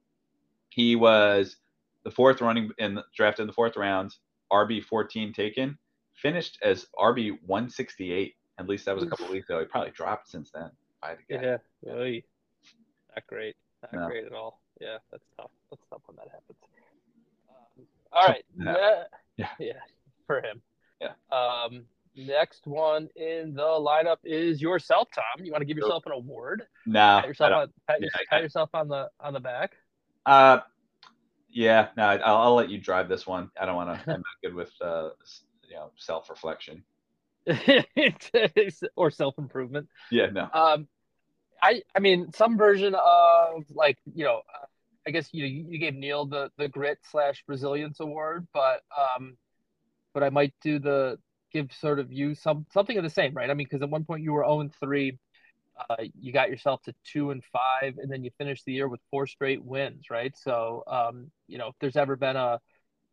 He 0.75 0.97
was 0.97 1.57
the 2.03 2.11
fourth 2.11 2.41
running 2.41 2.69
in 2.79 2.99
drafted 3.17 3.43
in 3.45 3.47
the 3.47 3.53
fourth 3.53 3.77
round, 3.77 4.17
RB 4.53 4.83
14 4.85 5.33
taken, 5.33 5.79
finished 6.15 6.59
as 6.63 6.87
RB 6.99 7.39
168. 7.47 8.35
At 8.59 8.67
least 8.69 8.85
that 8.87 8.95
was 8.97 9.05
a 9.05 9.07
couple 9.07 9.29
weeks 9.29 9.49
ago. 9.49 9.61
He 9.61 9.67
probably 9.67 9.93
dropped 9.93 10.29
since 10.29 10.51
then. 10.53 10.71
I 11.01 11.11
had 11.11 11.19
to 11.19 11.25
guess. 11.39 11.61
Yeah, 11.87 11.93
oy. 11.93 12.23
not 13.15 13.27
great, 13.29 13.55
not 13.83 13.93
No. 13.93 14.07
great 14.09 14.25
at 14.25 14.33
all. 14.33 14.61
Yeah, 14.81 14.99
that's 15.13 15.23
tough. 15.37 15.51
That's 15.71 15.83
tough 15.91 16.01
when 16.07 16.17
that 16.17 16.29
happens. 16.33 16.59
Um, 17.79 17.87
all 18.13 18.27
right, 18.27 18.45
Yeah. 18.59 18.73
ne- 18.73 19.05
Yeah. 19.37 19.49
yeah, 19.61 19.81
for 20.27 20.41
him. 20.43 20.61
Yeah. 21.01 21.13
Um, 21.31 21.85
next 22.17 22.67
one 22.67 23.09
in 23.15 23.55
the 23.55 23.63
lineup 23.63 24.19
is 24.25 24.61
yourself, 24.61 25.09
Tom. 25.15 25.45
You 25.45 25.53
want 25.53 25.63
to 25.63 25.67
give 25.67 25.77
yourself 25.77 26.05
an 26.07 26.13
award? 26.13 26.67
No, 26.87 27.19
Pat 27.21 27.27
yourself 27.29 27.53
on 27.53 27.73
pat, 27.87 27.99
yeah, 28.01 28.09
your- 28.13 28.27
pat 28.29 28.43
yourself 28.43 28.71
on 28.75 28.89
the 28.89 29.09
on 29.21 29.33
the 29.35 29.41
back. 29.41 29.77
Uh, 30.27 30.59
yeah, 31.51 31.89
no, 31.97 32.05
I'll, 32.05 32.37
I'll 32.37 32.55
let 32.55 32.71
you 32.71 32.79
drive 32.79 33.09
this 33.09 33.27
one. 33.27 33.51
I 33.61 33.67
don't 33.67 33.77
want 33.77 33.91
to. 33.91 34.11
I'm 34.11 34.19
not 34.19 34.25
good 34.43 34.55
with 34.55 34.73
uh, 34.81 35.11
you 35.69 35.77
know, 35.77 35.91
self 35.97 36.29
reflection. 36.31 36.85
or 38.97 39.11
self 39.11 39.39
improvement. 39.39 39.89
Yeah, 40.11 40.27
no. 40.27 40.49
Um, 40.53 40.89
I 41.63 41.83
I 41.95 42.01
mean 42.01 42.33
some 42.33 42.57
version 42.57 42.95
of 42.95 43.65
like 43.71 43.99
you 44.15 44.25
know, 44.25 44.43
I 45.07 45.11
guess 45.11 45.29
you 45.33 45.47
you 45.47 45.79
gave 45.79 45.95
Neil 45.95 46.27
the 46.27 46.51
the 46.59 46.69
grit 46.69 46.99
slash 47.11 47.43
resilience 47.47 48.01
award, 48.01 48.47
but 48.53 48.83
um, 48.97 49.37
but 50.13 50.23
I 50.23 50.31
might 50.31 50.55
do 50.63 50.79
the 50.79 51.19
give 51.53 51.73
sort 51.73 52.01
of 52.01 52.13
you 52.13 52.35
some 52.35 52.67
something 52.73 52.97
of 52.97 53.05
the 53.05 53.11
same, 53.11 53.35
right? 53.35 53.51
I 53.51 53.55
mean, 53.55 53.67
because 53.67 53.83
at 53.83 53.91
one 53.91 54.05
point 54.05 54.23
you 54.23 54.33
were 54.33 54.43
zero 54.43 54.61
and 54.61 54.75
three, 54.81 55.19
uh, 55.91 55.97
you 56.19 56.33
got 56.33 56.51
yourself 56.51 56.83
to 56.83 56.95
two 57.05 57.31
and 57.31 57.43
five, 57.53 57.99
and 57.99 58.11
then 58.11 58.23
you 58.25 58.31
finished 58.39 58.65
the 58.65 58.73
year 58.73 58.89
with 58.89 59.01
four 59.11 59.27
straight 59.27 59.65
wins, 59.65 60.07
right? 60.11 60.35
So 60.37 60.85
um, 60.87 61.31
you 61.49 61.59
know, 61.59 61.69
if 61.69 61.75
there's 61.81 61.97
ever 61.97 62.17
been 62.17 62.37
a, 62.37 62.61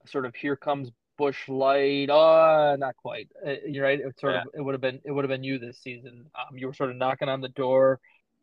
a 0.03 0.07
sort 0.07 0.25
of 0.25 0.35
here 0.35 0.55
comes 0.55 0.89
Bush 1.17 1.47
Light, 1.47 2.09
uh, 2.09 2.75
not 2.77 2.95
quite. 2.97 3.29
Uh, 3.45 3.53
you're 3.67 3.83
right. 3.85 3.99
It 3.99 4.19
sort 4.19 4.35
of 4.35 4.47
it 4.55 4.61
would 4.61 4.73
have 4.73 4.81
been 4.81 4.99
it 5.03 5.11
would 5.11 5.23
have 5.23 5.29
been 5.29 5.43
you 5.43 5.59
this 5.59 5.77
season. 5.79 6.25
Um, 6.35 6.57
you 6.57 6.67
were 6.67 6.73
sort 6.73 6.89
of 6.89 6.95
knocking 6.95 7.29
on 7.29 7.41
the 7.41 7.49
door 7.49 7.99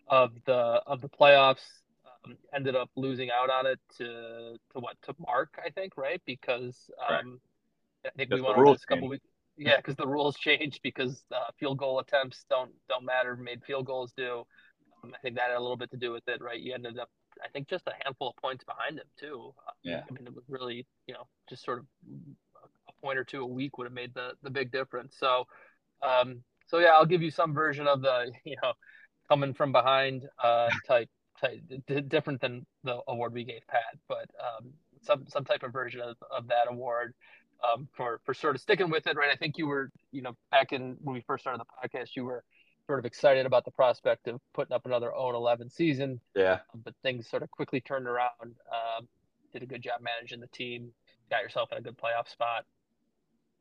of 0.06 0.32
the 0.46 0.82
of 0.86 1.00
the 1.00 1.08
playoffs. 1.08 1.64
Um, 2.24 2.36
ended 2.54 2.76
up 2.76 2.90
losing 2.96 3.30
out 3.30 3.50
on 3.50 3.66
it 3.66 3.78
to 3.98 4.56
to 4.72 4.78
what 4.80 4.96
to 5.02 5.14
Mark, 5.18 5.58
I 5.64 5.70
think, 5.70 5.96
right? 5.96 6.20
Because 6.26 6.90
Right. 7.08 7.20
um, 7.20 7.40
I 8.04 8.10
think 8.10 8.30
Because 8.30 8.42
we 8.42 8.48
went 8.48 8.58
over 8.58 8.72
this 8.74 8.84
a 8.84 8.86
couple 8.86 9.08
weeks. 9.08 9.24
Yeah, 9.58 9.76
because 9.76 9.96
the 9.96 10.06
rules 10.06 10.36
changed 10.36 10.80
because 10.82 11.22
uh, 11.34 11.50
field 11.58 11.78
goal 11.78 11.98
attempts 11.98 12.44
don't 12.48 12.70
don't 12.88 13.04
matter. 13.04 13.36
Made 13.36 13.62
field 13.64 13.86
goals 13.86 14.12
do. 14.16 14.44
Um, 15.02 15.12
I 15.14 15.18
think 15.18 15.36
that 15.36 15.48
had 15.48 15.56
a 15.56 15.60
little 15.60 15.76
bit 15.76 15.90
to 15.90 15.96
do 15.96 16.12
with 16.12 16.26
it, 16.28 16.40
right? 16.40 16.58
You 16.60 16.74
ended 16.74 16.98
up, 16.98 17.10
I 17.44 17.48
think, 17.48 17.68
just 17.68 17.86
a 17.86 17.92
handful 18.04 18.30
of 18.30 18.36
points 18.36 18.64
behind 18.64 18.98
him 18.98 19.06
too. 19.18 19.52
Uh, 19.66 19.72
Yeah. 19.82 20.02
I 20.08 20.12
mean, 20.12 20.26
it 20.26 20.34
was 20.34 20.44
really, 20.48 20.86
you 21.06 21.14
know, 21.14 21.26
just 21.48 21.64
sort 21.64 21.78
of 21.80 21.86
a 22.88 22.92
point 23.04 23.18
or 23.18 23.24
two 23.24 23.42
a 23.42 23.46
week 23.46 23.78
would 23.78 23.84
have 23.86 23.92
made 23.92 24.14
the 24.14 24.32
the 24.42 24.50
big 24.50 24.70
difference. 24.70 25.16
So, 25.18 25.46
um, 26.02 26.42
so 26.66 26.78
yeah, 26.78 26.90
I'll 26.90 27.06
give 27.06 27.22
you 27.22 27.30
some 27.30 27.52
version 27.54 27.86
of 27.86 28.02
the, 28.02 28.30
you 28.44 28.56
know, 28.62 28.72
coming 29.28 29.54
from 29.54 29.72
behind 29.72 30.28
uh, 30.42 30.68
type 30.86 31.08
type, 31.40 31.60
d- 31.86 32.00
different 32.02 32.40
than 32.40 32.66
the 32.84 33.00
award 33.08 33.32
we 33.32 33.44
gave 33.44 33.60
Pat, 33.68 33.98
but 34.08 34.28
um, 34.40 34.72
some 35.02 35.24
some 35.28 35.44
type 35.44 35.62
of 35.62 35.72
version 35.72 36.00
of, 36.00 36.16
of 36.36 36.48
that 36.48 36.66
award 36.70 37.14
um, 37.64 37.88
for 37.96 38.20
for 38.24 38.34
sort 38.34 38.54
of 38.54 38.60
sticking 38.60 38.90
with 38.90 39.06
it, 39.06 39.16
right? 39.16 39.30
I 39.32 39.36
think 39.36 39.58
you 39.58 39.66
were, 39.66 39.90
you 40.12 40.22
know, 40.22 40.36
back 40.50 40.72
in 40.72 40.96
when 41.02 41.14
we 41.14 41.20
first 41.22 41.42
started 41.44 41.60
the 41.60 41.88
podcast, 41.88 42.10
you 42.16 42.24
were 42.24 42.44
sort 42.86 42.98
of 42.98 43.04
excited 43.04 43.44
about 43.46 43.64
the 43.64 43.70
prospect 43.70 44.28
of 44.28 44.40
putting 44.54 44.72
up 44.74 44.86
another 44.86 45.10
0-11 45.14 45.70
season, 45.70 46.18
Yeah. 46.34 46.60
but 46.84 46.94
things 47.02 47.28
sort 47.28 47.42
of 47.42 47.50
quickly 47.50 47.80
turned 47.82 48.06
around. 48.06 48.30
Um, 48.42 49.06
did 49.52 49.62
a 49.62 49.66
good 49.66 49.82
job 49.82 50.00
managing 50.00 50.40
the 50.40 50.46
team, 50.48 50.90
got 51.30 51.42
yourself 51.42 51.70
in 51.72 51.76
a 51.78 51.80
good 51.82 51.98
playoff 51.98 52.28
spot. 52.30 52.64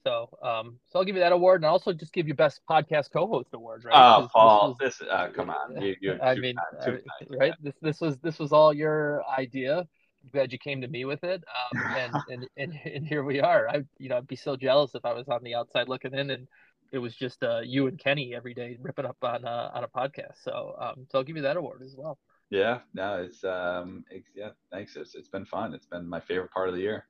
So, 0.05 0.29
um, 0.41 0.79
so 0.87 0.99
I'll 0.99 1.03
give 1.05 1.15
you 1.15 1.21
that 1.21 1.33
award, 1.33 1.59
and 1.61 1.65
I'll 1.65 1.73
also 1.73 1.91
just 1.91 2.13
give 2.13 2.29
you 2.29 2.33
best 2.33 2.61
podcast 2.69 3.11
co-host 3.11 3.49
award, 3.53 3.83
right? 3.83 3.93
Oh, 3.95 4.21
this 4.21 4.31
Paul, 4.31 4.69
was- 4.69 4.97
this, 4.99 5.09
uh, 5.09 5.27
come 5.35 5.49
on. 5.49 5.81
You, 5.81 6.17
I 6.23 6.35
mean, 6.35 6.55
I 6.81 6.89
right? 6.89 7.01
yeah. 7.31 7.51
This 7.61 7.73
this 7.81 7.99
was 7.99 8.17
this 8.19 8.39
was 8.39 8.53
all 8.53 8.73
your 8.73 9.23
idea. 9.27 9.85
Glad 10.31 10.51
you 10.51 10.59
came 10.59 10.81
to 10.81 10.87
me 10.87 11.05
with 11.05 11.23
it, 11.23 11.43
um, 11.71 11.83
and, 11.95 12.13
and 12.27 12.47
and 12.57 12.73
and 12.85 13.07
here 13.07 13.23
we 13.23 13.39
are. 13.39 13.67
I 13.69 13.83
you 13.97 14.09
know 14.09 14.17
I'd 14.17 14.27
be 14.27 14.35
so 14.35 14.55
jealous 14.55 14.95
if 14.95 15.05
I 15.05 15.13
was 15.13 15.27
on 15.29 15.43
the 15.43 15.55
outside 15.55 15.89
looking 15.89 16.13
in 16.13 16.29
and 16.31 16.47
it 16.91 16.99
was 16.99 17.15
just 17.15 17.43
uh, 17.43 17.59
you 17.59 17.87
and 17.87 17.99
Kenny 17.99 18.33
every 18.35 18.53
day 18.53 18.77
ripping 18.81 19.05
up 19.05 19.17
on 19.21 19.45
uh, 19.45 19.71
on 19.73 19.83
a 19.83 19.87
podcast. 19.87 20.43
So 20.43 20.75
um, 20.79 21.07
so 21.11 21.17
I'll 21.17 21.23
give 21.23 21.35
you 21.35 21.43
that 21.43 21.57
award 21.57 21.81
as 21.83 21.95
well. 21.97 22.17
Yeah, 22.49 22.79
no, 22.93 23.21
it's 23.23 23.43
um, 23.43 24.05
it's, 24.09 24.29
yeah, 24.33 24.51
thanks. 24.71 24.95
It's, 24.95 25.15
it's 25.15 25.27
been 25.27 25.45
fun. 25.45 25.73
It's 25.73 25.85
been 25.85 26.07
my 26.07 26.21
favorite 26.21 26.51
part 26.51 26.69
of 26.69 26.75
the 26.75 26.81
year. 26.81 27.05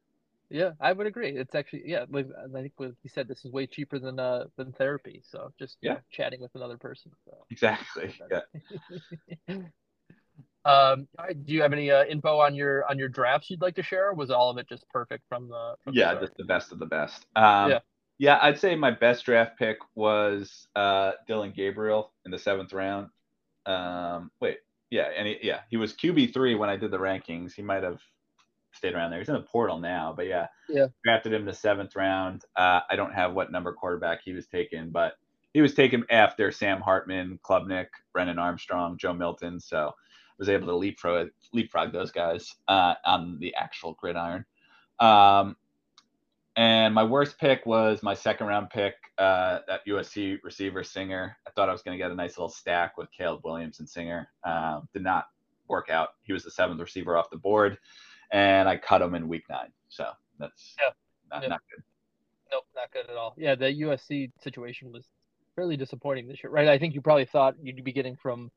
Yeah, 0.49 0.72
I 0.80 0.94
would 0.94 1.07
agree. 1.07 1.38
It's 1.38 1.53
actually 1.56 1.84
yeah. 1.85 2.06
like, 2.10 2.27
I 2.56 2.61
think 2.61 2.73
what 2.77 2.91
he 3.03 3.10
said 3.10 3.27
this 3.27 3.44
is 3.44 3.52
way 3.52 3.68
cheaper 3.68 3.99
than 3.99 4.19
uh 4.19 4.45
than 4.56 4.72
therapy. 4.72 5.22
So 5.30 5.52
just 5.60 5.77
Yeah. 5.81 5.94
know, 5.94 5.99
chatting 6.11 6.41
with 6.41 6.56
another 6.56 6.77
person. 6.77 7.11
So. 7.26 7.45
Exactly. 7.52 8.15
Yeah. 9.49 9.57
um, 10.68 11.07
do 11.45 11.53
you 11.53 11.61
have 11.61 11.73
any 11.73 11.89
uh, 11.91 12.06
info 12.06 12.39
on 12.39 12.53
your 12.56 12.89
on 12.89 12.98
your 12.99 13.10
drafts 13.10 13.49
you'd 13.49 13.61
like 13.61 13.76
to 13.76 13.84
share? 13.84 14.14
Was 14.14 14.30
all 14.30 14.49
of 14.49 14.57
it 14.57 14.68
just 14.68 14.88
perfect 14.89 15.23
from 15.30 15.48
the? 15.48 15.76
From 15.84 15.94
Yeah, 15.94 16.10
start? 16.11 16.22
just 16.22 16.38
the 16.38 16.45
best 16.45 16.72
of 16.72 16.80
the 16.80 16.85
best. 16.85 17.26
Um, 17.35 17.72
Yeah. 17.72 17.80
yeah. 18.18 18.39
I'd 18.41 18.60
say 18.60 18.76
my 18.76 18.91
best 18.91 19.26
draft 19.26 19.57
pick 19.57 19.77
was 19.95 20.68
uh, 20.76 21.14
Dillon 21.27 21.53
Gabriel 21.56 22.11
in 22.26 22.31
the 22.31 22.39
seventh 22.39 22.73
round. 22.73 23.10
Um, 23.65 24.31
wait, 24.39 24.60
yeah, 24.89 25.10
and 25.18 25.27
he, 25.27 25.38
yeah, 25.41 25.61
he 25.69 25.77
was 25.77 25.94
QB 25.94 26.34
three 26.34 26.56
when 26.56 26.69
I 26.69 26.77
did 26.77 26.91
the 26.91 26.98
rankings. 26.99 27.53
He 27.53 27.61
might 27.61 27.84
have 27.84 27.99
stayed 28.72 28.94
around 28.94 29.11
there. 29.11 29.19
He's 29.19 29.27
in 29.27 29.35
the 29.35 29.41
portal 29.41 29.80
now, 29.80 30.14
but 30.15 30.27
yeah, 30.27 30.48
Yeah. 30.69 30.88
drafted 31.03 31.34
him 31.34 31.45
the 31.45 31.53
seventh 31.53 31.95
round. 31.95 32.45
Uh, 32.56 32.81
I 32.89 32.95
don't 32.95 33.14
have 33.14 33.34
what 33.34 33.52
number 33.52 33.73
quarterback 33.73 34.22
he 34.23 34.34
was 34.34 34.48
taken, 34.48 34.89
but 34.91 35.18
he 35.53 35.61
was 35.61 35.73
taken 35.73 36.06
after 36.10 36.52
Sam 36.52 36.80
Hartman, 36.80 37.39
Klubnik, 37.44 37.88
Brennan 38.14 38.38
Armstrong, 38.38 38.98
Joe 38.98 39.14
Milton. 39.14 39.60
So 39.60 39.94
was 40.38 40.49
able 40.49 40.68
to 40.68 40.76
leapfrog 40.76 41.30
leapfrog 41.53 41.91
those 41.91 42.11
guys 42.11 42.55
uh, 42.68 42.95
on 43.05 43.39
the 43.39 43.53
actual 43.55 43.93
gridiron. 43.99 44.45
Um, 44.99 45.55
and 46.55 46.93
my 46.93 47.03
worst 47.03 47.38
pick 47.38 47.65
was 47.65 48.01
my 48.01 48.15
second 48.15 48.47
round 48.47 48.69
pick, 48.72 48.95
uh, 49.19 49.59
that 49.68 49.85
USC 49.88 50.39
receiver 50.43 50.84
Singer. 50.84 51.38
I 51.47 51.51
thought 51.51 51.69
I 51.69 51.72
was 51.72 51.84
going 51.84 51.97
to 51.97 52.03
get 52.03 52.11
a 52.11 52.15
nice 52.15 52.38
little 52.38 52.49
stack 52.49 52.97
with 52.97 53.09
Caleb 53.15 53.41
Williams 53.43 53.80
and 53.80 53.88
Singer. 53.88 54.27
Um, 54.43 54.88
did 54.91 55.03
not 55.03 55.26
work 55.68 55.89
out. 55.89 56.09
He 56.23 56.34
was 56.34 56.43
the 56.43 56.51
seventh 56.51 56.80
receiver 56.80 57.15
off 57.15 57.30
the 57.30 57.38
board, 57.38 57.77
and 58.31 58.68
I 58.68 58.77
cut 58.77 59.01
him 59.03 59.14
in 59.14 59.27
week 59.27 59.43
nine. 59.49 59.72
So 59.89 60.09
that's 60.39 60.76
Yeah. 60.81 60.89
not, 61.31 61.43
Yeah. 61.43 61.49
not 61.49 61.61
good. 61.69 61.84
Nope, 62.51 62.65
not 62.76 62.91
good 62.91 63.09
at 63.09 63.15
all. 63.15 63.35
Yeah, 63.38 63.55
the 63.55 63.72
USC 63.81 64.31
situation 64.41 64.91
was 64.91 65.05
fairly 65.55 65.77
disappointing 65.77 66.27
this 66.27 66.43
year, 66.43 66.49
right? 66.49 66.68
I 66.68 66.80
think 66.80 66.95
you 66.95 67.01
probably 67.01 67.26
thought 67.26 67.55
you'd 67.61 67.84
be 67.84 67.91
getting 67.91 68.15
from 68.15 68.51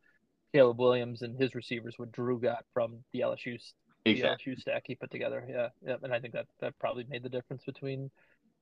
Caleb 0.53 0.79
Williams 0.79 1.23
and 1.23 1.39
his 1.39 1.55
receivers 1.55 1.95
what 1.99 2.13
Drew 2.13 2.39
got 2.41 2.65
from 2.75 2.99
the 3.13 3.21
LSU 3.21 3.55
s- 3.57 3.75
the 4.05 4.21
LSU 4.23 4.59
stack 4.59 4.85
he 4.87 4.95
put 4.95 5.11
together. 5.11 5.45
Yeah, 5.49 5.69
yeah, 5.87 5.97
and 6.03 6.13
I 6.13 6.21
think 6.21 6.35
that 6.35 6.47
that 6.61 6.79
probably 6.79 7.05
made 7.09 7.23
the 7.23 7.29
difference 7.29 7.65
between 7.65 8.11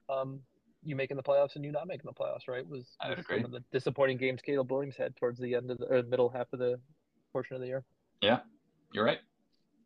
um 0.09 0.40
you 0.85 0.94
making 0.94 1.16
the 1.16 1.23
playoffs 1.23 1.56
and 1.56 1.65
you 1.65 1.73
not 1.73 1.86
making 1.89 2.06
the 2.06 2.12
playoffs, 2.12 2.47
right? 2.48 2.66
Was, 2.69 2.85
I 3.01 3.09
would 3.09 3.19
was 3.19 3.27
agree. 3.27 3.39
some 3.39 3.44
of 3.47 3.51
the 3.52 3.65
disappointing 3.73 4.16
games 4.16 4.40
Caleb 4.43 4.70
Williams 4.70 4.97
had 4.97 5.16
towards 5.16 5.39
the 5.40 5.55
end 5.55 5.70
of 5.70 5.78
the 5.78 5.86
or 5.86 6.02
middle 6.05 6.28
half 6.28 6.52
of 6.52 6.59
the 6.60 6.78
portion 7.32 7.56
of 7.56 7.60
the 7.62 7.66
year. 7.69 7.85
Yeah, 8.23 8.40
you're 8.93 9.05
right. 9.05 9.19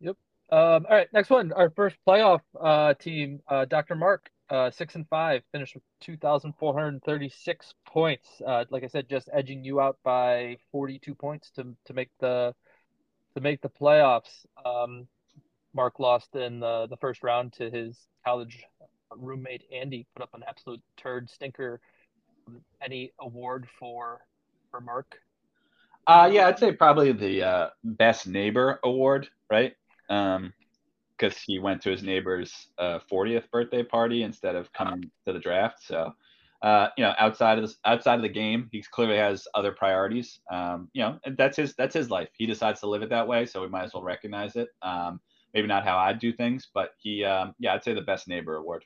Yep. 0.00 0.16
Um, 0.50 0.86
all 0.88 0.96
right, 0.96 1.08
next 1.12 1.30
one. 1.30 1.52
Our 1.52 1.70
first 1.70 1.96
playoff 2.06 2.40
uh, 2.60 2.92
team, 2.94 3.40
uh, 3.48 3.64
Dr. 3.64 3.94
Mark, 3.94 4.30
uh, 4.52 4.70
six 4.70 4.94
and 4.96 5.08
five, 5.08 5.42
finished 5.50 5.74
with 5.74 5.82
2,436 6.02 7.74
points. 7.86 8.28
Uh, 8.46 8.66
like 8.70 8.84
I 8.84 8.86
said, 8.86 9.08
just 9.08 9.30
edging 9.32 9.64
you 9.64 9.80
out 9.80 9.96
by 10.04 10.58
42 10.70 11.14
points 11.14 11.50
to 11.52 11.74
to 11.86 11.94
make 11.94 12.10
the 12.20 12.54
to 13.34 13.40
make 13.40 13.62
the 13.62 13.70
playoffs. 13.70 14.44
Um, 14.64 15.08
Mark 15.74 15.98
lost 15.98 16.36
in 16.36 16.60
the, 16.60 16.86
the 16.88 16.98
first 16.98 17.22
round 17.22 17.54
to 17.54 17.70
his 17.70 17.96
college 18.26 18.62
roommate 19.16 19.62
Andy. 19.72 20.06
Put 20.14 20.22
up 20.22 20.34
an 20.34 20.44
absolute 20.46 20.82
turd 20.98 21.30
stinker. 21.30 21.80
Any 22.82 23.12
award 23.18 23.66
for 23.78 24.20
for 24.70 24.82
Mark? 24.82 25.16
Uh, 26.06 26.28
yeah, 26.30 26.48
I'd 26.48 26.58
say 26.58 26.72
probably 26.72 27.12
the 27.12 27.42
uh, 27.42 27.70
best 27.84 28.26
neighbor 28.26 28.80
award, 28.84 29.28
right? 29.50 29.74
Um, 30.10 30.52
because 31.18 31.38
he 31.38 31.58
went 31.58 31.82
to 31.82 31.90
his 31.90 32.02
neighbor's 32.02 32.68
uh, 32.78 32.98
40th 33.08 33.50
birthday 33.50 33.82
party 33.82 34.22
instead 34.22 34.56
of 34.56 34.72
coming 34.72 35.10
to 35.26 35.32
the 35.32 35.38
draft. 35.38 35.82
So, 35.84 36.12
uh, 36.62 36.88
you 36.96 37.04
know, 37.04 37.14
outside 37.18 37.58
of 37.58 37.64
this, 37.64 37.76
outside 37.84 38.16
of 38.16 38.22
the 38.22 38.28
game, 38.28 38.68
he 38.72 38.82
clearly 38.90 39.16
has 39.16 39.46
other 39.54 39.72
priorities. 39.72 40.40
Um, 40.50 40.88
you 40.92 41.02
know, 41.02 41.18
and 41.24 41.36
that's 41.36 41.56
his 41.56 41.74
that's 41.76 41.94
his 41.94 42.10
life. 42.10 42.28
He 42.36 42.46
decides 42.46 42.80
to 42.80 42.88
live 42.88 43.02
it 43.02 43.10
that 43.10 43.26
way, 43.28 43.46
so 43.46 43.62
we 43.62 43.68
might 43.68 43.84
as 43.84 43.94
well 43.94 44.02
recognize 44.02 44.56
it. 44.56 44.68
Um, 44.82 45.20
maybe 45.54 45.66
not 45.68 45.84
how 45.84 45.98
I 45.98 46.12
do 46.12 46.32
things, 46.32 46.68
but 46.72 46.90
he, 46.98 47.24
um, 47.24 47.54
yeah, 47.58 47.74
I'd 47.74 47.84
say 47.84 47.94
the 47.94 48.00
best 48.02 48.28
neighbor 48.28 48.56
award. 48.56 48.84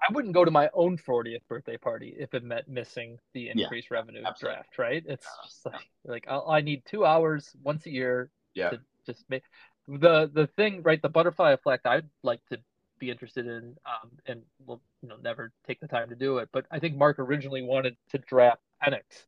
I 0.00 0.12
wouldn't 0.12 0.34
go 0.34 0.44
to 0.44 0.50
my 0.50 0.70
own 0.74 0.98
40th 0.98 1.46
birthday 1.48 1.76
party 1.76 2.14
if 2.18 2.34
it 2.34 2.42
meant 2.44 2.68
missing 2.68 3.18
the 3.32 3.48
Yeah, 3.52 3.70
increased 3.70 3.90
revenue 3.90 4.26
absolutely. 4.26 4.38
draft, 4.38 4.78
right? 4.78 5.02
It's 5.06 5.38
just 5.42 5.64
like 5.66 5.90
like 6.04 6.26
I'll, 6.28 6.48
I 6.48 6.60
need 6.60 6.84
two 6.84 7.04
hours 7.04 7.54
once 7.62 7.86
a 7.86 7.90
year 7.90 8.30
Yeah. 8.54 8.70
to 8.70 8.80
just 9.06 9.28
make 9.30 9.44
the 9.88 10.30
the 10.32 10.46
thing 10.46 10.82
right. 10.82 11.00
The 11.00 11.08
butterfly 11.08 11.52
effect 11.52 11.86
I'd 11.86 12.08
like 12.22 12.40
to 12.50 12.58
be 12.98 13.10
interested 13.10 13.46
in, 13.46 13.76
um, 13.84 14.10
and 14.26 14.42
will 14.66 14.80
you 15.02 15.08
know 15.08 15.16
never 15.22 15.52
take 15.66 15.80
the 15.80 15.88
time 15.88 16.08
to 16.08 16.16
do 16.16 16.38
it. 16.38 16.48
But 16.52 16.66
I 16.70 16.78
think 16.78 16.96
Mark 16.96 17.18
originally 17.18 17.62
wanted 17.62 17.96
to 18.10 18.18
draft 18.18 18.60
Penix, 18.82 19.26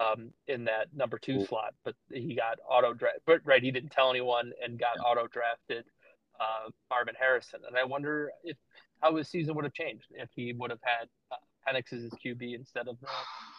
um, 0.00 0.30
in 0.46 0.64
that 0.64 0.88
number 0.94 1.18
two 1.18 1.40
Ooh. 1.40 1.46
slot, 1.46 1.74
but 1.84 1.94
he 2.10 2.34
got 2.34 2.58
auto 2.68 2.92
draft. 2.94 3.20
But 3.26 3.40
right, 3.44 3.62
he 3.62 3.70
didn't 3.70 3.90
tell 3.90 4.10
anyone 4.10 4.52
and 4.62 4.78
got 4.78 4.98
auto 5.04 5.26
drafted 5.26 5.84
uh, 6.40 6.70
Marvin 6.90 7.14
Harrison, 7.18 7.60
and 7.66 7.76
I 7.76 7.84
wonder 7.84 8.30
if 8.44 8.56
how 9.00 9.16
his 9.16 9.28
season 9.28 9.54
would 9.54 9.64
have 9.64 9.74
changed 9.74 10.06
if 10.12 10.28
he 10.34 10.52
would 10.52 10.70
have 10.70 10.80
had 10.82 11.08
uh, 11.30 11.36
Penix 11.66 11.92
is 11.92 12.04
his 12.04 12.12
QB 12.14 12.54
instead 12.54 12.88
of 12.88 13.00
the, 13.00 13.06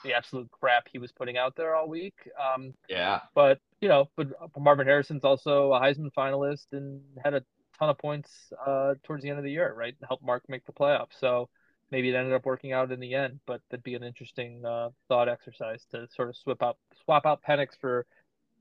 the 0.04 0.14
absolute 0.14 0.50
crap 0.52 0.88
he 0.92 1.00
was 1.00 1.12
putting 1.12 1.38
out 1.38 1.56
there 1.56 1.76
all 1.76 1.88
week. 1.88 2.16
Um, 2.40 2.74
Yeah. 2.90 3.22
but 3.36 3.60
you 3.82 3.90
know, 3.90 4.10
but 4.16 4.28
Marvin 4.58 4.88
Harrison's 4.88 5.24
also 5.24 5.74
a 5.74 5.80
Heisman 5.80 6.12
finalist 6.18 6.68
and 6.72 7.02
had 7.24 7.34
a 7.34 7.44
ton 7.78 7.90
of 7.90 7.98
points 7.98 8.32
uh, 8.66 8.96
towards 9.04 9.24
the 9.24 9.30
end 9.30 9.40
of 9.40 9.44
the 9.44 9.52
year, 9.52 9.74
right? 9.76 9.96
Helped 10.08 10.24
Mark 10.24 10.44
make 10.48 10.66
the 10.66 10.72
playoffs. 10.72 11.20
So 11.20 11.50
maybe 11.92 12.10
it 12.10 12.16
ended 12.16 12.34
up 12.34 12.46
working 12.46 12.72
out 12.72 12.92
in 12.92 13.00
the 13.00 13.14
end. 13.14 13.40
But 13.46 13.62
that'd 13.70 13.84
be 13.84 13.96
an 13.96 14.04
interesting 14.04 14.64
uh, 14.66 14.90
thought 15.10 15.28
exercise 15.28 15.86
to 15.92 16.08
sort 16.16 16.30
of 16.30 16.36
swap 16.38 16.64
out 16.64 16.78
swap 17.04 17.26
out 17.26 17.42
Penix 17.44 17.70
for, 17.80 18.06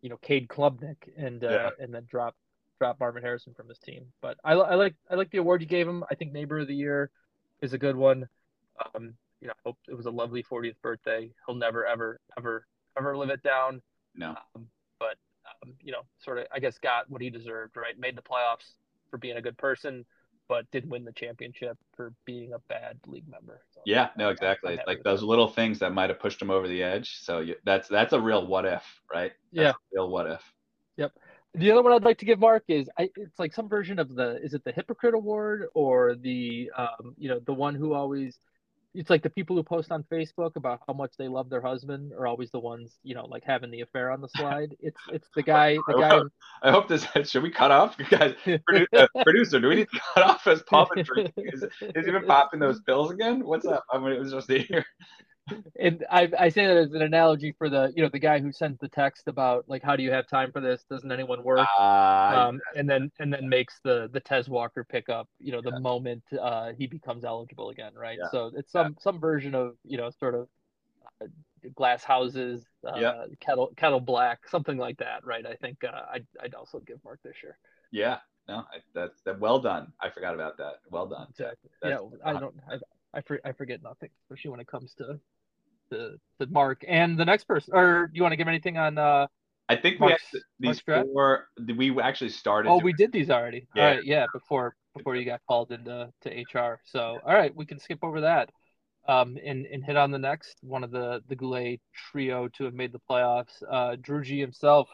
you 0.01 0.09
know, 0.11 0.17
Cade 0.17 0.49
Klubnik 0.49 0.97
and 1.17 1.45
uh, 1.45 1.49
Yeah. 1.49 1.71
and 1.79 1.95
then 1.95 2.05
drop 2.11 2.35
drop 2.81 2.99
Marvin 2.99 3.23
Harrison 3.23 3.55
from 3.55 3.69
his 3.69 3.79
team. 3.79 4.07
But 4.23 4.39
I, 4.43 4.55
I 4.55 4.75
like 4.75 4.95
I 5.09 5.15
like 5.15 5.31
the 5.31 5.39
award 5.39 5.61
you 5.61 5.69
gave 5.69 5.87
him. 5.87 6.03
I 6.11 6.17
think 6.17 6.33
Neighbor 6.33 6.59
of 6.59 6.67
the 6.67 6.75
Year 6.75 7.11
is 7.61 7.73
a 7.75 7.79
good 7.79 7.95
one. 7.97 8.29
Um, 8.95 9.15
you 9.43 9.49
know, 9.49 9.55
I 9.55 9.63
hope 9.71 9.79
it 9.89 9.97
was 9.97 10.07
a 10.07 10.13
lovely 10.13 10.45
40th 10.45 10.81
birthday. 10.83 11.31
He'll 11.47 11.57
never 11.57 11.87
ever 11.87 12.21
ever 12.39 12.67
ever 12.99 13.19
live 13.19 13.31
it 13.31 13.45
down 13.45 13.83
No. 14.15 14.37
but 14.99 15.17
um, 15.65 15.75
you 15.83 15.93
know, 15.93 16.03
sort 16.21 16.39
of, 16.39 16.47
I 16.55 16.61
guess, 16.61 16.79
got 16.79 17.11
what 17.11 17.23
he 17.23 17.31
deserved. 17.31 17.77
Right, 17.77 17.99
made 17.99 18.17
the 18.17 18.23
playoffs 18.23 18.75
for 19.11 19.19
being 19.19 19.37
a 19.39 19.43
good 19.43 19.59
person, 19.59 20.07
but 20.49 20.71
didn't 20.71 20.91
win 20.91 21.05
the 21.05 21.13
championship 21.13 21.79
for 21.97 22.15
being 22.25 22.53
a 22.55 22.61
bad 22.69 22.99
league 23.07 23.29
member. 23.29 23.63
So, 23.75 23.81
Yeah, 23.85 24.11
no, 24.17 24.29
exactly. 24.31 24.79
Like 24.87 25.03
those 25.03 25.23
little 25.23 25.49
things 25.49 25.81
that 25.81 25.93
might 25.93 26.11
have 26.11 26.21
pushed 26.21 26.41
him 26.41 26.51
over 26.51 26.69
the 26.69 26.83
edge. 26.83 27.19
So 27.21 27.41
you, 27.41 27.57
that's 27.65 27.89
that's 27.89 28.13
a 28.13 28.21
real 28.21 28.47
what 28.47 28.65
if, 28.67 28.85
right? 29.13 29.33
That's 29.57 29.69
Yeah. 29.69 29.73
real 29.93 30.09
what 30.11 30.27
if. 30.31 30.43
Yep. 30.97 31.13
The 31.55 31.71
other 31.71 31.83
one 31.83 31.93
I'd 31.93 32.05
like 32.05 32.19
to 32.19 32.25
give 32.25 32.39
Mark 32.39 32.65
is 32.69 32.89
I, 32.99 33.11
it's 33.17 33.39
like 33.39 33.53
some 33.55 33.69
version 33.69 33.99
of 33.99 34.15
the 34.15 34.43
is 34.43 34.55
it 34.55 34.65
the 34.65 34.73
hypocrite 34.73 35.15
award 35.15 35.67
or 35.75 36.15
the 36.15 36.71
um 36.77 37.15
you 37.19 37.29
know 37.29 37.41
the 37.41 37.53
one 37.53 37.75
who 37.75 37.93
always 37.93 38.39
it's 38.95 39.11
like 39.11 39.23
the 39.23 39.31
people 39.31 39.57
who 39.57 39.63
post 39.63 39.91
on 39.91 40.05
Facebook 40.13 40.57
about 40.57 40.81
how 40.87 40.93
much 40.93 41.13
they 41.19 41.29
love 41.29 41.49
their 41.49 41.61
husband 41.61 42.13
are 42.13 42.27
always 42.27 42.51
the 42.51 42.59
ones 42.59 42.99
you 43.03 43.15
know 43.15 43.27
like 43.27 43.43
having 43.45 43.71
the 43.71 43.81
affair 43.81 44.11
on 44.11 44.21
the 44.21 44.29
slide. 44.37 44.77
It's 44.81 45.01
it's 45.13 45.29
the 45.35 45.43
guy 45.43 45.79
the 45.89 45.99
guy. 45.99 46.21
I 46.63 46.71
hope 46.71 46.89
this. 46.89 47.07
Should 47.31 47.43
we 47.43 47.51
cut 47.51 47.71
off, 47.71 47.97
You 47.99 48.07
guys? 48.07 48.35
Produ- 48.47 48.87
uh, 48.97 49.07
producer, 49.23 49.61
do 49.61 49.69
we 49.69 49.77
need 49.77 49.89
to 49.91 50.01
cut 50.15 50.25
off 50.25 50.47
as 50.47 50.63
Paul? 50.63 50.89
Is, 50.97 51.65
is 51.81 52.07
he 52.07 52.13
been 52.13 52.27
popping 52.27 52.61
those 52.61 52.81
pills 52.83 53.11
again? 53.11 53.45
What's 53.45 53.67
up? 53.67 53.85
I 53.93 53.99
mean, 53.99 54.13
it 54.13 54.21
was 54.21 54.33
just 54.33 54.51
here. 54.51 54.85
And 55.79 56.05
I, 56.11 56.31
I 56.39 56.49
say 56.51 56.67
that 56.67 56.77
as 56.77 56.93
an 56.93 57.03
analogy 57.03 57.53
for 57.59 57.69
the 57.69 57.93
you 57.97 58.03
know 58.03 58.09
the 58.13 58.19
guy 58.19 58.39
who 58.39 58.53
sends 58.53 58.79
the 58.79 58.89
text 58.89 59.27
about 59.27 59.65
like 59.69 59.83
how 59.83 59.97
do 59.97 60.03
you 60.03 60.13
have 60.13 60.27
time 60.29 60.53
for 60.53 60.61
this 60.61 60.85
doesn't 60.89 61.11
anyone 61.11 61.43
work 61.43 61.67
Uh, 61.79 61.83
um, 62.49 62.61
and 62.77 62.89
then 62.89 63.11
and 63.19 63.33
then 63.33 63.49
makes 63.49 63.81
the 63.83 64.09
the 64.13 64.21
Tez 64.21 64.49
Walker 64.49 64.85
pickup 64.85 65.29
you 65.41 65.53
know 65.53 65.61
the 65.61 65.73
Yeah. 65.73 65.79
moment 65.79 66.23
uh, 66.41 66.73
he 66.79 66.87
becomes 66.87 67.25
eligible 67.25 67.71
again 67.71 67.93
right 67.95 68.19
Yeah. 68.21 68.29
so 68.31 68.53
it's 68.55 68.71
some 68.73 68.97
some 69.01 69.19
version 69.19 69.55
of 69.55 69.77
you 69.85 69.97
know 69.99 70.11
sort 70.11 70.35
of 70.37 70.49
uh, 71.21 71.27
glass 71.75 72.05
houses 72.05 72.65
uh, 72.87 72.97
Yeah. 72.99 73.25
kettle 73.41 73.73
kettle 73.77 74.01
black 74.01 74.49
something 74.49 74.79
like 74.79 74.99
that 74.99 75.25
right 75.27 75.45
I 75.45 75.55
think 75.57 75.83
uh, 75.85 76.03
I'd, 76.13 76.27
I'd 76.41 76.55
also 76.55 76.79
give 76.81 77.03
Mark 77.05 77.21
this 77.25 77.37
year 77.43 77.59
yeah, 77.91 78.19
no, 78.49 78.59
I, 78.59 78.79
that's 78.95 79.21
that. 79.27 79.39
Well 79.39 79.59
done. 79.59 79.93
I 80.01 80.09
forgot 80.09 80.35
about 80.35 80.57
that. 80.57 80.77
Well 80.91 81.07
done. 81.07 81.27
exactly 81.31 81.69
That's- 81.83 82.01
yeah 82.01 82.19
I 82.25 82.41
don't 82.41 82.55
I, 82.71 82.79
I, 83.19 83.21
for, 83.21 83.39
I 83.45 83.53
forget 83.53 83.83
nothing 83.83 84.09
especially 84.25 84.53
when 84.53 84.61
it 84.61 84.67
comes 84.67 84.95
to 84.95 85.21
to, 85.93 86.17
to 86.41 86.51
Mark 86.51 86.85
and 86.89 87.19
the 87.19 87.25
next 87.25 87.45
person 87.45 87.75
or 87.75 88.07
do 88.07 88.13
you 88.17 88.23
want 88.23 88.33
to 88.33 88.37
give 88.37 88.49
anything 88.49 88.77
on 88.77 88.99
uh 88.99 89.27
I 89.69 89.77
think 89.77 90.01
we 90.01 90.09
Mark's- 90.09 90.35
these 90.59 90.83
Mark's 90.87 91.09
four. 91.09 91.49
We 91.77 91.99
actually 92.01 92.31
started. 92.31 92.69
Oh, 92.69 92.79
we 92.79 92.93
did 92.93 93.11
these 93.13 93.31
already. 93.31 93.67
Yeah. 93.75 93.83
All 93.83 93.95
right, 93.95 94.05
yeah, 94.05 94.27
before 94.33 94.75
before 94.95 95.17
you 95.17 95.25
got 95.25 95.41
called 95.49 95.73
into 95.73 96.11
to 96.23 96.31
HR. 96.31 96.81
So, 96.85 97.19
all 97.25 97.35
right, 97.35 97.55
we 97.55 97.65
can 97.65 97.79
skip 97.79 98.01
over 98.03 98.21
that. 98.23 98.51
Um, 99.09 99.37
and 99.45 99.67
and 99.67 99.83
hit 99.83 99.97
on 99.97 100.11
the 100.11 100.19
next 100.19 100.59
one 100.61 100.85
of 100.85 100.91
the 100.91 101.23
the 101.29 101.35
Goulet 101.37 101.81
trio 102.11 102.49
to 102.49 102.65
have 102.65 102.75
made 102.75 102.93
the 102.93 103.01
playoffs. 103.11 103.63
Uh, 103.69 103.97
Drew 104.01 104.23
G 104.23 104.39
himself, 104.41 104.89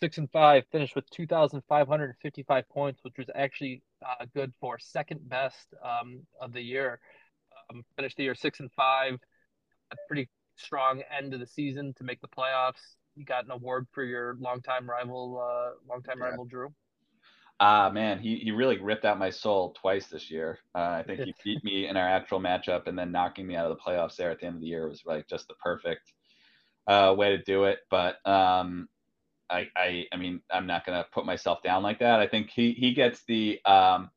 six 0.00 0.18
and 0.18 0.30
five, 0.32 0.64
finished 0.72 0.96
with 0.96 1.08
two 1.10 1.26
thousand 1.26 1.62
five 1.68 1.86
hundred 1.88 2.06
and 2.06 2.18
fifty 2.20 2.42
five 2.42 2.68
points, 2.68 3.00
which 3.04 3.14
was 3.16 3.28
actually 3.34 3.82
uh, 4.04 4.26
good 4.34 4.52
for 4.60 4.78
second 4.78 5.26
best 5.28 5.74
um 5.84 6.26
of 6.40 6.52
the 6.52 6.60
year. 6.60 7.00
Um, 7.70 7.84
finished 7.96 8.16
the 8.16 8.24
year 8.24 8.34
six 8.34 8.60
and 8.60 8.70
five, 8.72 9.18
a 9.92 9.96
pretty 10.06 10.28
strong 10.56 11.02
end 11.16 11.34
of 11.34 11.40
the 11.40 11.46
season 11.46 11.94
to 11.94 12.04
make 12.04 12.20
the 12.20 12.28
playoffs. 12.28 12.96
You 13.16 13.24
got 13.24 13.44
an 13.44 13.50
award 13.50 13.86
for 13.92 14.04
your 14.04 14.36
longtime 14.38 14.88
rival, 14.88 15.40
uh, 15.42 15.72
longtime 15.88 16.20
Yeah. 16.20 16.22
rival 16.22 16.44
Drew. 16.44 16.74
Ah 17.60 17.90
man, 17.90 18.20
he 18.20 18.36
he 18.38 18.52
really 18.52 18.78
ripped 18.78 19.04
out 19.04 19.18
my 19.18 19.30
soul 19.30 19.72
twice 19.72 20.06
this 20.06 20.30
year. 20.30 20.58
Uh, 20.74 20.78
I 21.00 21.02
think 21.04 21.22
he 21.22 21.34
beat 21.42 21.62
me 21.64 21.88
in 21.88 21.96
our 21.96 22.06
actual 22.08 22.38
matchup, 22.40 22.86
and 22.86 22.96
then 22.96 23.10
knocking 23.10 23.46
me 23.48 23.56
out 23.56 23.68
of 23.70 23.76
the 23.76 23.82
playoffs 23.82 24.14
there 24.16 24.30
at 24.30 24.38
the 24.40 24.46
end 24.46 24.56
of 24.56 24.60
the 24.60 24.68
year 24.68 24.88
was 24.88 25.02
like 25.04 25.26
just 25.28 25.48
the 25.48 25.54
perfect 25.54 26.12
uh, 26.88 27.14
way 27.18 27.30
to 27.36 27.42
do 27.44 27.64
it. 27.64 27.80
But 27.90 28.16
um, 28.26 28.88
I 29.50 29.68
I 29.76 30.06
I 30.12 30.16
mean 30.18 30.42
I'm 30.50 30.66
not 30.66 30.86
gonna 30.86 31.06
put 31.12 31.26
myself 31.26 31.62
down 31.62 31.82
like 31.82 32.00
that. 32.00 32.20
I 32.20 32.28
think 32.28 32.50
he 32.50 32.72
he 32.72 32.94
gets 32.94 33.24
the 33.26 33.60
um, 33.66 34.10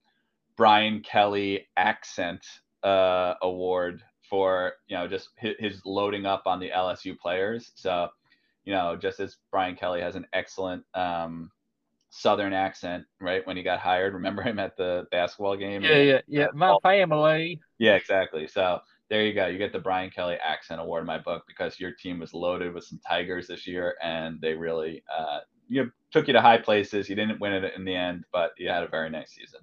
Brian 0.57 1.01
Kelly 1.01 1.67
accent 1.77 2.45
uh, 2.83 3.35
award 3.41 4.03
for 4.31 4.73
you 4.87 4.97
know 4.97 5.07
just 5.07 5.29
his, 5.37 5.81
loading 5.85 6.25
up 6.25 6.43
on 6.47 6.59
the 6.59 6.71
LSU 6.71 7.19
players. 7.19 7.71
So 7.75 8.09
you 8.65 8.73
know 8.73 8.95
just 8.95 9.19
as 9.19 9.37
Brian 9.51 9.75
Kelly 9.75 10.01
has 10.01 10.15
an 10.15 10.25
excellent 10.33 10.83
um, 10.95 11.51
southern 12.09 12.53
accent 12.53 13.05
right 13.21 13.45
when 13.47 13.55
he 13.55 13.63
got 13.63 13.79
hired 13.79 14.13
remember 14.13 14.41
him 14.41 14.59
at 14.59 14.75
the 14.75 15.07
basketball 15.11 15.55
game 15.55 15.81
Yeah, 15.81 15.97
yeah, 15.97 16.21
yeah. 16.27 16.47
My 16.53 16.75
family. 16.83 17.61
yeah 17.79 17.95
exactly 17.95 18.47
so 18.47 18.81
there 19.09 19.25
you 19.25 19.33
go 19.33 19.47
you 19.47 19.57
get 19.57 19.71
the 19.71 19.79
brian 19.79 20.09
kelly 20.09 20.35
accent 20.43 20.81
award 20.81 21.03
in 21.03 21.07
my 21.07 21.17
book 21.17 21.43
because 21.47 21.79
your 21.79 21.91
team 21.91 22.19
was 22.19 22.33
loaded 22.33 22.73
with 22.73 22.83
some 22.83 22.99
tigers 23.07 23.47
this 23.47 23.65
year 23.65 23.95
and 24.03 24.41
they 24.41 24.53
really 24.53 25.01
uh, 25.17 25.39
you 25.69 25.85
know, 25.85 25.89
took 26.11 26.27
you 26.27 26.33
to 26.33 26.41
high 26.41 26.57
places 26.57 27.07
you 27.07 27.15
didn't 27.15 27.39
win 27.39 27.53
it 27.53 27.73
in 27.77 27.85
the 27.85 27.95
end 27.95 28.25
but 28.33 28.51
you 28.57 28.67
had 28.67 28.83
a 28.83 28.89
very 28.89 29.09
nice 29.09 29.31
season 29.31 29.61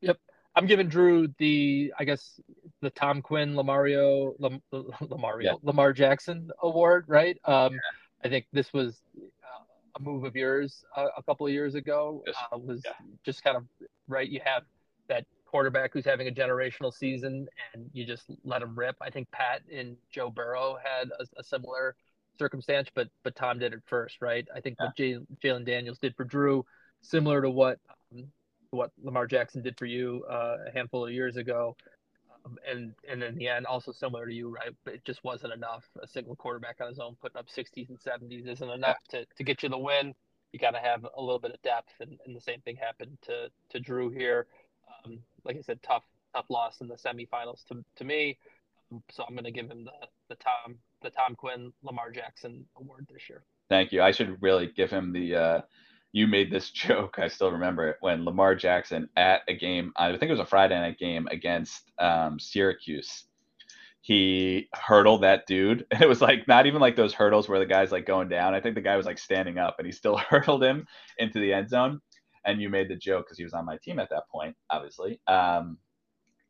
Yep. 0.00 0.18
I'm 0.56 0.66
giving 0.66 0.88
Drew 0.88 1.28
the, 1.38 1.92
I 1.98 2.04
guess, 2.04 2.40
the 2.80 2.90
Tom 2.90 3.20
Quinn, 3.22 3.54
Lamario, 3.54 4.34
Lam, 4.38 4.60
Lamario, 4.72 5.42
Yeah. 5.44 5.52
Lamar 5.62 5.92
Jackson 5.92 6.50
Award, 6.62 7.04
right? 7.08 7.38
Um, 7.44 7.78
I 8.24 8.28
think 8.28 8.46
this 8.52 8.72
was 8.72 9.00
uh, 9.18 9.64
a 9.96 10.02
move 10.02 10.24
of 10.24 10.34
yours 10.36 10.84
uh, 10.96 11.06
a 11.16 11.22
couple 11.22 11.46
of 11.46 11.52
years 11.52 11.74
ago. 11.74 12.22
Yes. 12.26 12.36
Uh, 12.52 12.58
was 12.58 12.82
Yeah. 12.84 12.92
just 13.24 13.42
kind 13.42 13.56
of 13.56 13.64
right. 14.08 14.28
You 14.28 14.40
have 14.44 14.62
that 15.08 15.26
quarterback 15.46 15.92
who's 15.92 16.04
having 16.04 16.28
a 16.28 16.30
generational 16.30 16.92
season, 16.92 17.48
and 17.74 17.90
you 17.92 18.06
just 18.06 18.30
let 18.44 18.62
him 18.62 18.78
rip. 18.78 18.96
I 19.00 19.10
think 19.10 19.30
Pat 19.30 19.62
and 19.72 19.96
Joe 20.10 20.30
Burrow 20.30 20.78
had 20.82 21.08
a, 21.18 21.24
a 21.40 21.42
similar 21.44 21.96
circumstance, 22.38 22.88
but 22.94 23.08
but 23.24 23.34
Tom 23.36 23.58
did 23.58 23.72
it 23.74 23.80
first, 23.86 24.22
right? 24.22 24.46
I 24.54 24.60
think 24.60 24.78
what 24.80 24.96
Jay, 24.96 25.18
Jalen 25.42 25.66
Daniels 25.66 25.98
did 25.98 26.14
for 26.16 26.24
Drew, 26.24 26.64
similar 27.02 27.42
to 27.42 27.50
what 27.50 27.78
um, 28.12 28.24
what 28.70 28.92
Lamar 29.02 29.26
Jackson 29.26 29.60
did 29.62 29.76
for 29.76 29.86
you 29.86 30.24
uh, 30.30 30.58
a 30.68 30.70
handful 30.72 31.04
of 31.04 31.12
years 31.12 31.36
ago, 31.36 31.76
and 32.68 32.94
and 33.10 33.22
in 33.22 33.36
the 33.36 33.48
end, 33.48 33.66
also 33.66 33.92
similar 33.92 34.26
to 34.26 34.34
you, 34.34 34.48
right? 34.48 34.70
But 34.84 34.94
it 34.94 35.04
just 35.04 35.22
wasn't 35.24 35.52
enough. 35.52 35.84
A 36.02 36.06
single 36.06 36.36
quarterback 36.36 36.76
on 36.80 36.88
his 36.88 36.98
own 36.98 37.16
putting 37.20 37.38
up 37.38 37.46
60s 37.48 37.88
and 37.88 37.98
70s 37.98 38.46
isn't 38.46 38.70
enough 38.70 38.96
to, 39.10 39.24
to 39.36 39.44
get 39.44 39.62
you 39.62 39.68
the 39.68 39.78
win. 39.78 40.14
You 40.52 40.58
got 40.58 40.72
to 40.72 40.78
have 40.78 41.04
a 41.16 41.20
little 41.20 41.38
bit 41.38 41.52
of 41.52 41.62
depth, 41.62 41.92
and, 42.00 42.18
and 42.26 42.34
the 42.34 42.40
same 42.40 42.60
thing 42.62 42.76
happened 42.76 43.18
to 43.22 43.48
to 43.70 43.80
Drew 43.80 44.10
here. 44.10 44.46
Um, 45.04 45.20
like 45.44 45.56
I 45.56 45.60
said, 45.60 45.82
tough 45.82 46.04
tough 46.34 46.46
loss 46.48 46.80
in 46.80 46.88
the 46.88 46.96
semifinals 46.96 47.64
to 47.68 47.84
to 47.96 48.04
me. 48.04 48.38
Um, 48.92 49.02
so 49.10 49.24
I'm 49.28 49.34
going 49.34 49.44
to 49.44 49.50
give 49.50 49.70
him 49.70 49.84
the 49.84 49.92
the 50.28 50.36
Tom 50.36 50.76
the 51.02 51.10
Tom 51.10 51.34
Quinn 51.34 51.72
Lamar 51.82 52.10
Jackson 52.10 52.66
award 52.76 53.06
this 53.10 53.28
year. 53.28 53.42
thank 53.68 53.92
you 53.92 54.02
i 54.02 54.10
should 54.10 54.40
really 54.42 54.66
give 54.76 54.90
him 54.90 55.12
the 55.12 55.34
uh, 55.34 55.60
you 56.12 56.26
made 56.26 56.50
this 56.50 56.70
joke 56.70 57.18
i 57.18 57.28
still 57.28 57.50
remember 57.50 57.88
it 57.88 57.96
when 58.00 58.24
lamar 58.24 58.54
jackson 58.54 59.08
at 59.16 59.42
a 59.48 59.54
game 59.54 59.92
i 59.96 60.10
think 60.10 60.24
it 60.24 60.30
was 60.30 60.40
a 60.40 60.46
friday 60.46 60.78
night 60.78 60.98
game 60.98 61.26
against 61.30 61.90
um, 61.98 62.38
syracuse 62.38 63.24
he 64.02 64.68
hurdled 64.74 65.22
that 65.22 65.46
dude. 65.46 65.86
And 65.92 66.02
it 66.02 66.08
was 66.08 66.20
like 66.20 66.48
not 66.48 66.66
even 66.66 66.80
like 66.80 66.96
those 66.96 67.14
hurdles 67.14 67.48
where 67.48 67.58
the 67.58 67.66
guy's 67.66 67.92
like 67.92 68.06
going 68.06 68.28
down. 68.28 68.54
I 68.54 68.60
think 68.60 68.74
the 68.74 68.80
guy 68.80 68.96
was 68.96 69.06
like 69.06 69.18
standing 69.18 69.58
up 69.58 69.76
and 69.78 69.86
he 69.86 69.92
still 69.92 70.16
hurdled 70.30 70.62
him 70.62 70.86
into 71.18 71.38
the 71.38 71.52
end 71.52 71.68
zone. 71.68 72.00
And 72.44 72.60
you 72.60 72.70
made 72.70 72.88
the 72.88 72.96
joke 72.96 73.26
because 73.26 73.36
he 73.36 73.44
was 73.44 73.52
on 73.52 73.66
my 73.66 73.76
team 73.82 73.98
at 73.98 74.08
that 74.10 74.28
point, 74.32 74.56
obviously. 74.70 75.20
Um, 75.26 75.76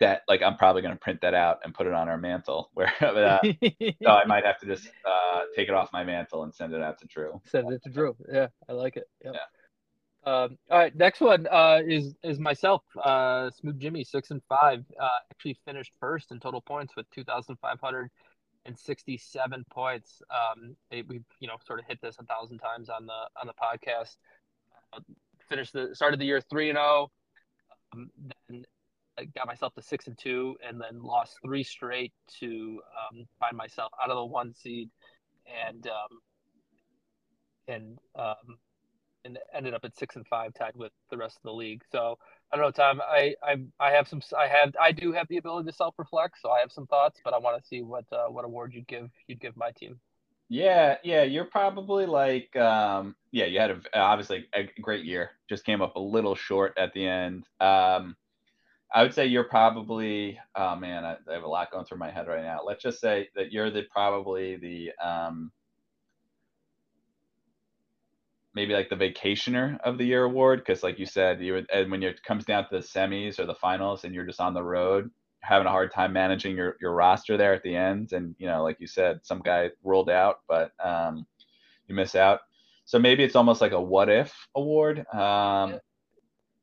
that 0.01 0.23
like 0.29 0.43
I'm 0.43 0.57
probably 0.57 0.83
gonna 0.83 0.97
print 0.97 1.21
that 1.23 1.35
out 1.35 1.61
and 1.65 1.73
put 1.73 1.87
it 1.87 1.93
on 1.93 2.09
our 2.09 2.19
mantle. 2.19 2.71
Where 2.75 2.93
uh, 3.01 3.39
so 3.43 3.51
I 4.11 4.25
might 4.27 4.45
have 4.45 4.59
to 4.61 4.67
just 4.67 4.89
uh, 5.07 5.41
take 5.55 5.69
it 5.69 5.75
off 5.75 5.93
my 5.93 6.05
mantle 6.05 6.43
and 6.43 6.55
send 6.55 6.73
it 6.75 6.83
out 6.83 6.99
to 7.01 7.07
Drew. 7.07 7.41
Send 7.47 7.73
it 7.73 7.83
to 7.85 7.91
Drew. 7.91 8.17
Yeah, 8.33 8.49
I 8.69 8.73
like 8.73 8.97
it. 8.97 9.09
Yep. 9.25 9.35
Um, 10.23 10.59
all 10.71 10.79
right, 10.79 10.95
next 10.95 11.21
one 11.21 11.47
uh, 11.47 11.81
is 11.87 12.15
is 12.23 12.39
myself, 12.39 12.83
uh, 13.03 13.49
Smooth 13.51 13.81
Jimmy, 13.81 14.05
six 14.05 14.31
and 14.31 14.43
five. 14.49 14.85
Uh, 15.01 15.09
actually 15.31 15.57
finished 15.65 15.93
first 15.99 16.31
in 16.31 16.41
total 16.41 16.61
points 16.61 16.95
with 16.97 17.09
two 17.11 17.25
thousand 17.25 17.57
five 17.63 17.81
hundred 17.81 18.11
and 18.67 18.79
sixty-seven 18.79 19.65
points. 19.71 20.21
Um, 20.31 20.77
it- 20.91 21.09
we've 21.09 21.25
you 21.41 21.49
know 21.49 21.57
sort 21.67 21.79
of 21.79 21.87
hit 21.87 21.99
this 22.03 22.17
a 22.19 22.25
thousand 22.25 22.59
times 22.59 22.91
on 22.91 23.07
the 23.07 23.13
on 23.41 23.47
the 23.47 23.55
podcast. 23.55 24.17
Uh, 24.93 25.01
finished 25.49 25.73
the 25.73 25.95
started 25.95 26.21
the 26.21 26.27
year 26.27 26.43
three 26.43 26.69
and 26.69 26.77
zero. 26.77 27.11
Um, 27.95 28.11
then 28.49 28.65
got 29.25 29.47
myself 29.47 29.75
to 29.75 29.83
six 29.83 30.07
and 30.07 30.19
two, 30.19 30.57
and 30.67 30.81
then 30.81 31.03
lost 31.03 31.39
three 31.45 31.63
straight 31.63 32.13
to 32.41 32.81
um, 32.99 33.27
find 33.39 33.57
myself 33.57 33.93
out 34.03 34.11
of 34.11 34.17
the 34.17 34.25
one 34.25 34.55
seed, 34.55 34.91
and 35.69 35.87
um, 35.87 36.19
and 37.69 37.99
um, 38.19 38.59
and 39.25 39.39
ended 39.55 39.75
up 39.75 39.85
at 39.85 39.97
six 39.97 40.17
and 40.17 40.27
five, 40.29 40.55
tied 40.55 40.75
with 40.75 40.93
the 41.11 41.17
rest 41.17 41.37
of 41.37 41.43
the 41.43 41.53
league. 41.53 41.83
So 41.91 42.19
I 42.53 42.57
don't 42.57 42.65
know, 42.65 42.71
Tom. 42.71 43.01
I 43.01 43.35
I 43.43 43.57
I 43.79 43.91
have 43.93 44.09
some. 44.09 44.21
I 44.37 44.47
have 44.49 44.75
I 44.81 44.93
do 44.93 45.13
have 45.13 45.29
the 45.29 45.39
ability 45.39 45.71
to 45.71 45.77
self 45.77 45.95
reflect, 45.99 46.37
so 46.41 46.51
I 46.51 46.61
have 46.61 46.73
some 46.73 46.87
thoughts, 46.87 47.21
but 47.25 47.35
I 47.35 47.39
want 47.39 47.63
to 47.63 47.69
see 47.69 47.83
what 47.83 48.05
uh, 48.13 48.27
what 48.27 48.45
award 48.45 48.73
you'd 48.75 48.89
give 48.89 49.11
you'd 49.27 49.41
give 49.41 49.57
my 49.57 49.71
team. 49.73 50.01
Yeah, 50.53 50.97
yeah, 51.05 51.23
you're 51.23 51.45
probably 51.45 52.07
like, 52.07 52.57
um, 52.57 53.15
yeah, 53.31 53.45
you 53.45 53.61
had 53.61 53.71
a, 53.71 53.81
obviously 53.97 54.47
a 54.53 54.65
great 54.83 55.05
year. 55.05 55.31
Just 55.49 55.65
came 55.65 55.81
up 55.81 55.95
a 55.95 56.01
little 56.01 56.35
short 56.35 56.75
at 56.77 56.93
the 56.93 57.07
end. 57.07 57.45
Um, 57.61 58.17
I 58.93 59.03
would 59.03 59.15
say 59.15 59.27
you're 59.27 59.45
probably, 59.45 60.39
oh 60.57 60.75
man, 60.77 61.05
I, 61.05 61.17
I 61.29 61.35
have 61.35 61.45
a 61.45 61.49
lot 61.49 61.71
going 61.71 61.85
through 61.85 61.99
my 61.99 62.11
head 62.11 62.27
right 62.27 62.43
now. 62.43 62.61
Let's 62.67 62.83
just 62.83 63.01
say 63.01 63.29
that 63.37 63.53
you're 63.53 63.71
the 63.71 63.83
probably 63.91 64.57
the 64.57 64.91
um, 65.05 65.53
maybe 68.55 68.75
like 68.75 68.89
the 68.89 68.97
vacationer 68.97 69.79
of 69.83 69.97
the 69.99 70.05
year 70.05 70.25
award 70.25 70.61
because, 70.61 70.83
like 70.83 70.99
you 70.99 71.07
said, 71.07 71.41
you 71.41 71.53
would, 71.55 71.71
and 71.73 71.91
when 71.91 72.03
it 72.03 72.23
comes 72.25 72.45
down 72.45 72.65
to 72.65 72.71
the 72.73 72.83
semis 72.83 73.39
or 73.39 73.47
the 73.47 73.55
finals, 73.55 74.05
and 74.05 74.15
you're 74.15 74.27
just 74.27 74.41
on 74.41 74.55
the 74.55 74.63
road, 74.63 75.11
having 75.41 75.67
a 75.67 75.71
hard 75.71 75.93
time 75.93 76.13
managing 76.13 76.57
your 76.57 76.77
your 76.81 76.93
roster 76.93 77.37
there 77.37 77.55
at 77.55 77.63
the 77.63 77.75
end, 77.75 78.13
and 78.13 78.35
you 78.39 78.47
know, 78.47 78.63
like 78.63 78.79
you 78.81 78.87
said, 78.87 79.21
some 79.23 79.41
guy 79.41 79.71
rolled 79.85 80.11
out, 80.11 80.41
but 80.49 80.73
um, 80.85 81.27
you 81.87 81.95
miss 81.95 82.15
out. 82.15 82.41
So 82.87 82.99
maybe 82.99 83.23
it's 83.23 83.37
almost 83.37 83.61
like 83.61 83.73
a 83.73 83.81
what 83.81 84.09
if 84.09 84.35
award. 84.57 85.07
Um, 85.15 85.71
Yeah. 85.71 85.79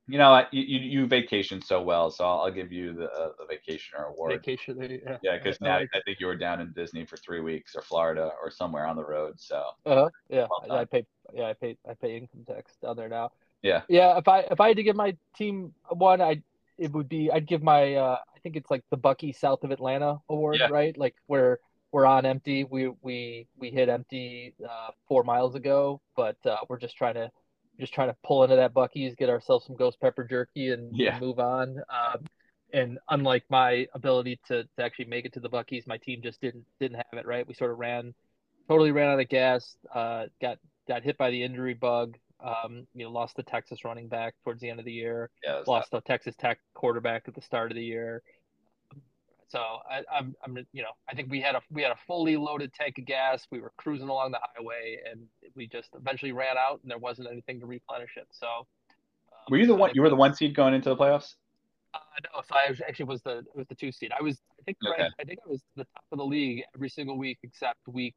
You 0.09 0.17
know, 0.17 0.41
you, 0.51 0.63
you 0.63 0.79
you 1.01 1.05
vacation 1.05 1.61
so 1.61 1.81
well, 1.81 2.09
so 2.09 2.23
I'll, 2.25 2.39
I'll 2.43 2.51
give 2.51 2.71
you 2.71 2.93
the, 2.93 3.11
uh, 3.11 3.31
the 3.37 3.53
vacationer 3.53 4.07
award. 4.09 4.31
Vacation. 4.31 4.79
Yeah. 5.05 5.17
Yeah, 5.21 5.37
because 5.37 5.57
I 5.61 5.65
now 5.65 5.77
I 5.79 5.99
think 6.05 6.19
you 6.21 6.27
were 6.27 6.37
down 6.37 6.61
in 6.61 6.71
Disney 6.71 7.05
for 7.05 7.17
three 7.17 7.41
weeks 7.41 7.75
or 7.75 7.81
Florida 7.81 8.31
or 8.41 8.49
somewhere 8.49 8.85
on 8.87 8.95
the 8.95 9.03
road. 9.03 9.33
So 9.37 9.63
Uh-huh. 9.85 10.09
yeah, 10.29 10.47
Well. 10.67 10.77
I 10.77 10.85
pay. 10.85 11.05
Yeah, 11.33 11.47
I 11.49 11.53
pay. 11.53 11.77
I 11.89 11.93
pay 11.93 12.15
income 12.17 12.45
tax 12.47 12.77
down 12.81 12.95
there 12.95 13.09
now. 13.09 13.31
Yeah. 13.61 13.81
Yeah. 13.89 14.17
If 14.17 14.29
I 14.29 14.39
if 14.49 14.61
I 14.61 14.69
had 14.69 14.77
to 14.77 14.83
give 14.83 14.95
my 14.95 15.15
team 15.35 15.73
one, 15.89 16.21
I 16.21 16.41
it 16.77 16.93
would 16.93 17.09
be 17.09 17.29
I'd 17.29 17.45
give 17.45 17.61
my 17.61 17.95
uh 17.95 18.17
I 18.33 18.39
think 18.39 18.55
it's 18.55 18.71
like 18.71 18.85
the 18.91 18.97
Buc-ee 18.97 19.33
South 19.33 19.63
of 19.65 19.71
Atlanta 19.71 20.19
award, 20.29 20.57
Yeah. 20.59 20.67
right? 20.71 20.97
Like 20.97 21.15
where 21.25 21.59
we're 21.91 22.05
on 22.05 22.25
empty. 22.25 22.63
We 22.63 22.91
we 23.01 23.47
we 23.57 23.71
hit 23.71 23.89
empty 23.89 24.53
uh, 24.63 24.91
four 25.07 25.23
miles 25.23 25.55
ago, 25.55 25.99
but 26.15 26.37
uh, 26.45 26.57
we're 26.69 26.79
just 26.79 26.95
trying 26.95 27.15
to 27.15 27.29
just 27.79 27.93
trying 27.93 28.09
to 28.09 28.15
pull 28.23 28.43
into 28.43 28.55
that 28.55 28.73
Buc-ee's, 28.73 29.15
get 29.15 29.29
ourselves 29.29 29.65
some 29.65 29.75
ghost 29.75 29.99
pepper 30.01 30.23
jerky, 30.23 30.71
and, 30.71 30.95
Yeah. 30.95 31.13
and 31.13 31.21
move 31.25 31.39
on. 31.39 31.77
Um, 31.89 32.25
and 32.73 32.99
unlike 33.09 33.43
my 33.49 33.87
ability 33.93 34.39
to, 34.47 34.63
to 34.63 34.83
actually 34.83 35.05
make 35.05 35.25
it 35.25 35.33
to 35.33 35.39
the 35.39 35.49
Buc-ee's, 35.49 35.87
my 35.87 35.97
team 35.97 36.21
just 36.21 36.41
didn't 36.41 36.65
didn't 36.79 36.97
have 36.97 37.19
it 37.19 37.25
right. 37.25 37.47
We 37.47 37.53
sort 37.53 37.71
of 37.71 37.77
ran, 37.77 38.13
totally 38.67 38.91
ran 38.91 39.09
out 39.09 39.19
of 39.19 39.29
gas. 39.29 39.77
Uh, 39.93 40.25
got 40.41 40.57
got 40.87 41.03
hit 41.03 41.17
by 41.17 41.29
the 41.29 41.43
injury 41.43 41.73
bug. 41.73 42.17
Um, 42.39 42.85
you 42.93 43.05
know, 43.05 43.11
lost 43.11 43.35
the 43.35 43.43
Texas 43.43 43.83
running 43.83 44.07
back 44.09 44.35
towards 44.43 44.61
the 44.61 44.69
end 44.69 44.79
of 44.79 44.85
the 44.85 44.91
year. 44.91 45.29
Yeah, 45.43 45.63
Lost 45.65 45.89
the 45.91 46.01
Texas 46.01 46.35
Tech 46.37 46.59
quarterback 46.75 47.23
at 47.27 47.33
the 47.33 47.41
start 47.41 47.71
of 47.71 47.75
the 47.75 47.83
year. 47.83 48.21
So 49.49 49.59
I, 49.89 50.03
I'm, 50.13 50.35
I'm, 50.43 50.57
you 50.73 50.83
know, 50.83 50.89
I 51.09 51.15
think 51.15 51.31
we 51.31 51.39
had 51.39 51.55
a 51.55 51.61
we 51.71 51.81
had 51.81 51.91
a 51.91 51.97
fully 52.05 52.35
loaded 52.35 52.73
tank 52.73 52.97
of 52.97 53.05
gas. 53.05 53.47
We 53.49 53.59
were 53.59 53.71
cruising 53.77 54.09
along 54.09 54.31
the 54.31 54.39
highway, 54.55 54.97
and 55.09 55.21
we 55.55 55.67
just 55.67 55.89
eventually 55.95 56.33
ran 56.33 56.57
out, 56.57 56.79
and 56.81 56.91
there 56.91 56.97
wasn't 56.97 57.29
anything 57.31 57.59
to 57.61 57.65
replenish 57.65 58.17
it. 58.17 58.27
So, 58.31 58.47
um, 58.47 59.37
Were 59.49 59.57
you 59.57 59.67
the 59.67 59.75
one? 59.75 59.91
You 59.93 60.01
were 60.01 60.09
the 60.09 60.15
one 60.15 60.33
seed 60.33 60.53
going 60.53 60.73
into 60.73 60.89
the 60.89 60.97
playoffs. 60.97 61.35
Uh, 61.93 61.99
no, 62.23 62.41
so 62.41 62.55
I 62.55 62.69
was, 62.69 62.81
actually 62.81 63.05
was 63.05 63.21
the 63.21 63.43
was 63.55 63.65
the 63.67 63.75
two 63.75 63.91
seed. 63.91 64.11
I 64.17 64.21
was, 64.21 64.37
I 64.59 64.63
think, 64.63 64.77
right, 64.83 65.09
I 65.19 65.23
think 65.23 65.39
I 65.45 65.49
was 65.49 65.61
the 65.77 65.85
top 65.85 66.03
of 66.11 66.17
the 66.17 66.25
league 66.25 66.63
every 66.75 66.89
single 66.89 67.17
week 67.17 67.39
except 67.43 67.79
week, 67.87 68.15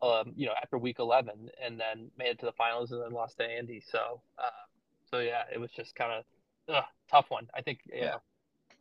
um, 0.00 0.32
you 0.36 0.46
know, 0.46 0.54
after 0.62 0.78
week 0.78 1.00
eleven, 1.00 1.48
and 1.62 1.78
then 1.78 2.10
made 2.16 2.28
it 2.28 2.38
to 2.40 2.46
the 2.46 2.52
finals, 2.52 2.92
and 2.92 3.02
then 3.02 3.10
lost 3.10 3.38
to 3.38 3.44
Andy. 3.44 3.82
So, 3.84 4.22
uh, 4.38 4.50
so 5.10 5.18
yeah, 5.18 5.42
it 5.52 5.58
was 5.58 5.72
just 5.72 5.96
kind 5.96 6.12
of 6.68 6.84
tough 7.10 7.26
one. 7.30 7.48
I 7.54 7.62
think, 7.62 7.80
Yeah. 7.92 8.06
know, 8.06 8.22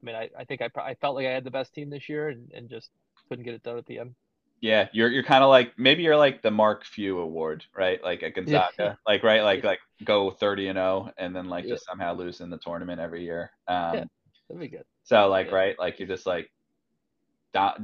I 0.01 0.05
mean, 0.05 0.15
I, 0.15 0.29
I 0.37 0.43
think 0.45 0.61
I, 0.61 0.69
I 0.79 0.95
felt 0.95 1.15
like 1.15 1.27
I 1.27 1.31
had 1.31 1.43
the 1.43 1.51
best 1.51 1.73
team 1.73 1.89
this 1.89 2.09
year, 2.09 2.29
and, 2.29 2.51
and 2.53 2.69
just 2.69 2.89
couldn't 3.29 3.45
get 3.45 3.53
it 3.53 3.63
done 3.63 3.77
at 3.77 3.85
the 3.85 3.99
end. 3.99 4.15
Yeah, 4.61 4.89
you're 4.93 5.09
you're 5.09 5.23
kind 5.23 5.43
of 5.43 5.49
like 5.49 5.73
maybe 5.77 6.03
you're 6.03 6.17
like 6.17 6.41
the 6.43 6.51
Mark 6.51 6.85
Few 6.85 7.19
Award, 7.19 7.65
right? 7.75 8.03
Like 8.03 8.21
at 8.23 8.35
Gonzaga, 8.35 8.97
like 9.07 9.23
right, 9.23 9.43
like 9.43 9.63
like 9.63 9.79
go 10.03 10.29
thirty 10.31 10.67
and 10.67 10.77
zero, 10.77 11.11
and 11.17 11.35
then 11.35 11.49
like 11.49 11.65
Yeah. 11.65 11.73
just 11.73 11.85
somehow 11.85 12.13
lose 12.13 12.41
in 12.41 12.49
the 12.49 12.59
tournament 12.59 13.01
every 13.01 13.23
year. 13.23 13.51
Um, 13.67 13.95
Yeah. 13.95 14.03
That'd 14.49 14.59
be 14.59 14.67
good. 14.67 14.85
so 15.03 15.29
like 15.29 15.47
Yeah. 15.47 15.55
right, 15.55 15.79
like 15.79 15.99
you 15.99 16.05
just 16.05 16.27
like 16.27 16.51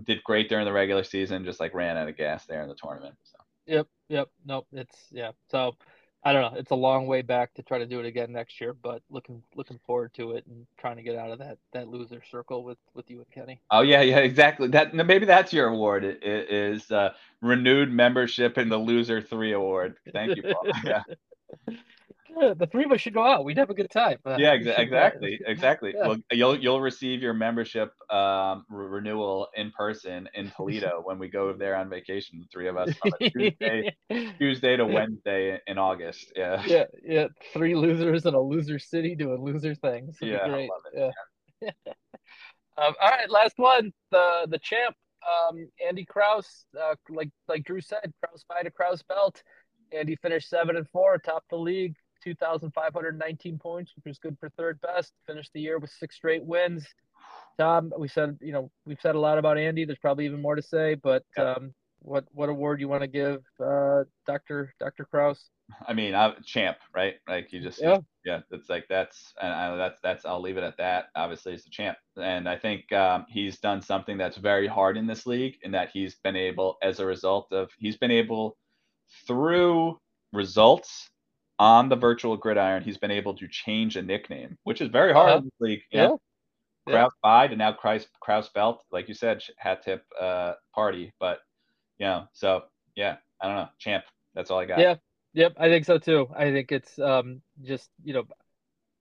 did 0.03 0.23
great 0.23 0.49
during 0.49 0.65
the 0.65 0.71
regular 0.71 1.03
season, 1.03 1.45
just 1.45 1.59
like 1.59 1.73
ran 1.73 1.97
out 1.97 2.07
of 2.07 2.15
gas 2.17 2.45
there 2.45 2.61
in 2.61 2.69
the 2.69 2.75
tournament. 2.75 3.15
So 3.23 3.37
Yep, 3.65 3.87
yep. 4.09 4.29
Nope, 4.45 4.67
it's 4.71 5.07
yeah. 5.11 5.31
So 5.49 5.75
I 6.27 6.33
don't 6.33 6.41
know. 6.41 6.59
It's 6.59 6.71
a 6.71 6.75
long 6.75 7.07
way 7.07 7.21
back 7.21 7.53
to 7.53 7.63
try 7.63 7.77
to 7.77 7.85
do 7.85 8.01
it 8.01 8.05
again 8.05 8.33
next 8.33 8.59
year, 8.59 8.73
but 8.73 9.01
looking 9.09 9.41
looking 9.55 9.79
forward 9.85 10.13
to 10.15 10.33
it 10.33 10.45
and 10.45 10.67
trying 10.77 10.97
to 10.97 11.01
get 11.01 11.15
out 11.15 11.31
of 11.31 11.39
that 11.39 11.57
that 11.71 11.87
loser 11.87 12.21
circle 12.29 12.65
with 12.65 12.77
with 12.93 13.09
you 13.09 13.19
and 13.19 13.31
Kenny. 13.31 13.61
oh 13.71 13.79
yeah, 13.79 14.01
yeah, 14.01 14.17
exactly. 14.17 14.67
That 14.67 14.93
maybe 14.93 15.25
that's 15.25 15.53
your 15.53 15.69
award. 15.69 16.03
It, 16.03 16.21
it 16.21 16.49
is 16.49 16.91
uh, 16.91 17.11
renewed 17.41 17.93
membership 17.93 18.57
in 18.57 18.67
the 18.67 18.77
Loser 18.77 19.21
Three 19.21 19.53
Award. 19.53 19.95
Thank 20.11 20.35
you, 20.35 20.43
Paul. 20.43 20.67
yeah. 20.83 21.03
Yeah, 22.39 22.53
the 22.55 22.67
three 22.67 22.83
of 22.85 22.91
us 22.91 23.01
should 23.01 23.13
go 23.13 23.25
out. 23.25 23.45
We'd 23.45 23.57
have 23.57 23.69
a 23.69 23.73
good 23.73 23.89
time. 23.89 24.17
Uh, 24.25 24.35
Yeah, 24.37 24.55
exa- 24.57 24.77
uh, 24.77 24.81
exactly, 24.81 25.39
exactly. 25.47 25.93
Yeah. 25.95 26.07
Well, 26.07 26.17
you'll 26.31 26.57
you'll 26.59 26.81
receive 26.81 27.21
your 27.21 27.33
membership 27.33 27.91
um, 28.11 28.65
re- 28.69 28.87
renewal 28.87 29.47
in 29.55 29.71
person 29.71 30.29
in 30.33 30.51
Toledo 30.55 31.01
when 31.03 31.17
we 31.19 31.29
go 31.29 31.53
there 31.53 31.75
on 31.75 31.89
vacation. 31.89 32.39
The 32.39 32.45
three 32.51 32.67
of 32.67 32.77
us 32.77 32.93
Tuesday, 33.31 33.95
Tuesday 34.39 34.77
to 34.77 34.85
Wednesday 34.85 35.59
in 35.67 35.77
August. 35.77 36.31
Yeah, 36.35 36.61
yeah, 36.67 36.83
yeah. 37.03 37.27
Three 37.53 37.75
losers 37.75 38.25
in 38.25 38.33
a 38.33 38.41
loser 38.41 38.77
city 38.79 39.15
doing 39.15 39.41
loser 39.41 39.73
things. 39.75 40.17
It'd 40.21 40.33
Yeah, 40.33 40.45
I 40.45 40.49
great. 40.49 40.69
love 40.69 40.81
it, 40.93 41.13
Yeah. 41.61 41.71
um, 42.77 42.93
all 43.01 43.09
right, 43.09 43.29
last 43.29 43.53
one. 43.57 43.91
The 44.11 44.47
the 44.49 44.59
champ, 44.59 44.95
um, 45.27 45.67
Andy 45.85 46.05
Kraus. 46.05 46.65
Uh, 46.79 46.95
like 47.09 47.29
like 47.47 47.63
Drew 47.63 47.81
said, 47.81 48.11
Kraus 48.23 48.43
by 48.47 48.61
a 48.65 48.69
Kraus 48.69 49.01
belt. 49.03 49.41
Andy 49.91 50.17
finished 50.17 50.49
seven 50.49 50.75
and 50.75 50.87
four, 50.89 51.13
atop 51.13 51.43
the 51.49 51.55
league, 51.55 51.95
two 52.27 52.35
thousand 52.35 52.71
five 52.71 52.93
hundred 52.93 53.17
nineteen 53.17 53.57
points, 53.57 53.93
which 53.95 54.05
was 54.05 54.19
good 54.19 54.37
for 54.39 54.49
third 54.49 54.79
best. 54.81 55.13
Finished 55.25 55.51
the 55.53 55.61
year 55.61 55.79
with 55.79 55.89
six 55.89 56.15
straight 56.15 56.43
wins. 56.43 56.85
Tom, 57.57 57.93
we 57.97 58.09
said 58.09 58.37
you 58.41 58.51
know 58.51 58.69
we've 58.85 58.99
said 59.01 59.15
a 59.15 59.19
lot 59.19 59.37
about 59.37 59.57
Andy. 59.57 59.85
There's 59.85 59.97
probably 59.99 60.25
even 60.25 60.41
more 60.41 60.55
to 60.55 60.61
say, 60.61 60.95
but 60.95 61.23
um, 61.37 61.73
what 61.99 62.25
what 62.33 62.49
award 62.49 62.81
you 62.81 62.89
want 62.89 63.01
to 63.01 63.07
give 63.07 63.43
uh, 63.63 64.03
Doctor 64.25 64.73
Doctor 64.77 65.05
Kraus? 65.05 65.49
I 65.87 65.93
mean, 65.93 66.15
I, 66.15 66.33
champ, 66.45 66.77
right? 66.95 67.15
Like 67.27 67.51
you 67.51 67.61
just, 67.61 67.81
Yeah. 67.81 67.99
yeah. 68.25 68.39
it's 68.51 68.69
like 68.69 68.85
that's, 68.87 69.33
and 69.41 69.51
I, 69.51 69.75
that's 69.75 69.99
that's. 70.01 70.25
I'll 70.25 70.41
leave 70.41 70.57
it 70.57 70.63
at 70.63 70.77
that. 70.77 71.05
Obviously, 71.15 71.53
he's 71.53 71.63
the 71.63 71.69
champ, 71.69 71.97
and 72.15 72.47
I 72.47 72.57
think 72.57 72.91
um, 72.93 73.25
he's 73.29 73.59
done 73.59 73.81
something 73.81 74.17
that's 74.17 74.37
very 74.37 74.67
hard 74.67 74.97
in 74.97 75.07
this 75.07 75.25
league, 75.25 75.57
in 75.63 75.71
that 75.71 75.89
he's 75.89 76.15
been 76.15 76.37
able, 76.37 76.77
as 76.81 76.99
a 76.99 77.05
result 77.05 77.51
of, 77.51 77.69
he's 77.77 77.97
been 77.97 78.11
able 78.11 78.57
through 79.25 79.99
results 80.33 81.09
on 81.59 81.89
the 81.89 81.95
virtual 81.95 82.37
gridiron, 82.37 82.83
he's 82.83 82.97
been 82.97 83.11
able 83.11 83.33
to 83.35 83.47
change 83.47 83.95
a 83.97 84.01
nickname, 84.01 84.57
which 84.63 84.81
is 84.81 84.89
very 84.89 85.13
hard 85.13 85.29
Uh-huh. 85.29 85.37
in 85.39 85.43
this 85.45 85.53
league. 85.59 85.81
Yeah. 85.91 86.09
Yeah. 86.87 86.93
Kraus 86.93 87.13
Bide 87.21 87.51
and 87.51 87.59
now 87.59 87.73
Kraus 87.73 88.07
Kraus 88.21 88.49
Belt, 88.49 88.83
like 88.91 89.07
you 89.09 89.13
said, 89.13 89.43
hat 89.57 89.83
tip 89.83 90.05
uh, 90.19 90.53
party, 90.73 91.13
but 91.19 91.39
you 91.97 92.05
know, 92.05 92.27
so 92.33 92.63
yeah, 92.95 93.17
I 93.41 93.47
don't 93.47 93.55
know, 93.57 93.69
champ. 93.77 94.05
That's 94.33 94.51
all 94.51 94.59
I 94.59 94.65
got. 94.65 94.79
Yeah. 94.79 94.95
Yep, 95.33 95.53
I 95.57 95.67
think 95.67 95.85
so 95.85 95.97
too. 95.97 96.27
I 96.35 96.51
think 96.51 96.71
it's 96.71 96.97
um 96.97 97.41
just 97.63 97.89
you 98.03 98.13
know 98.13 98.23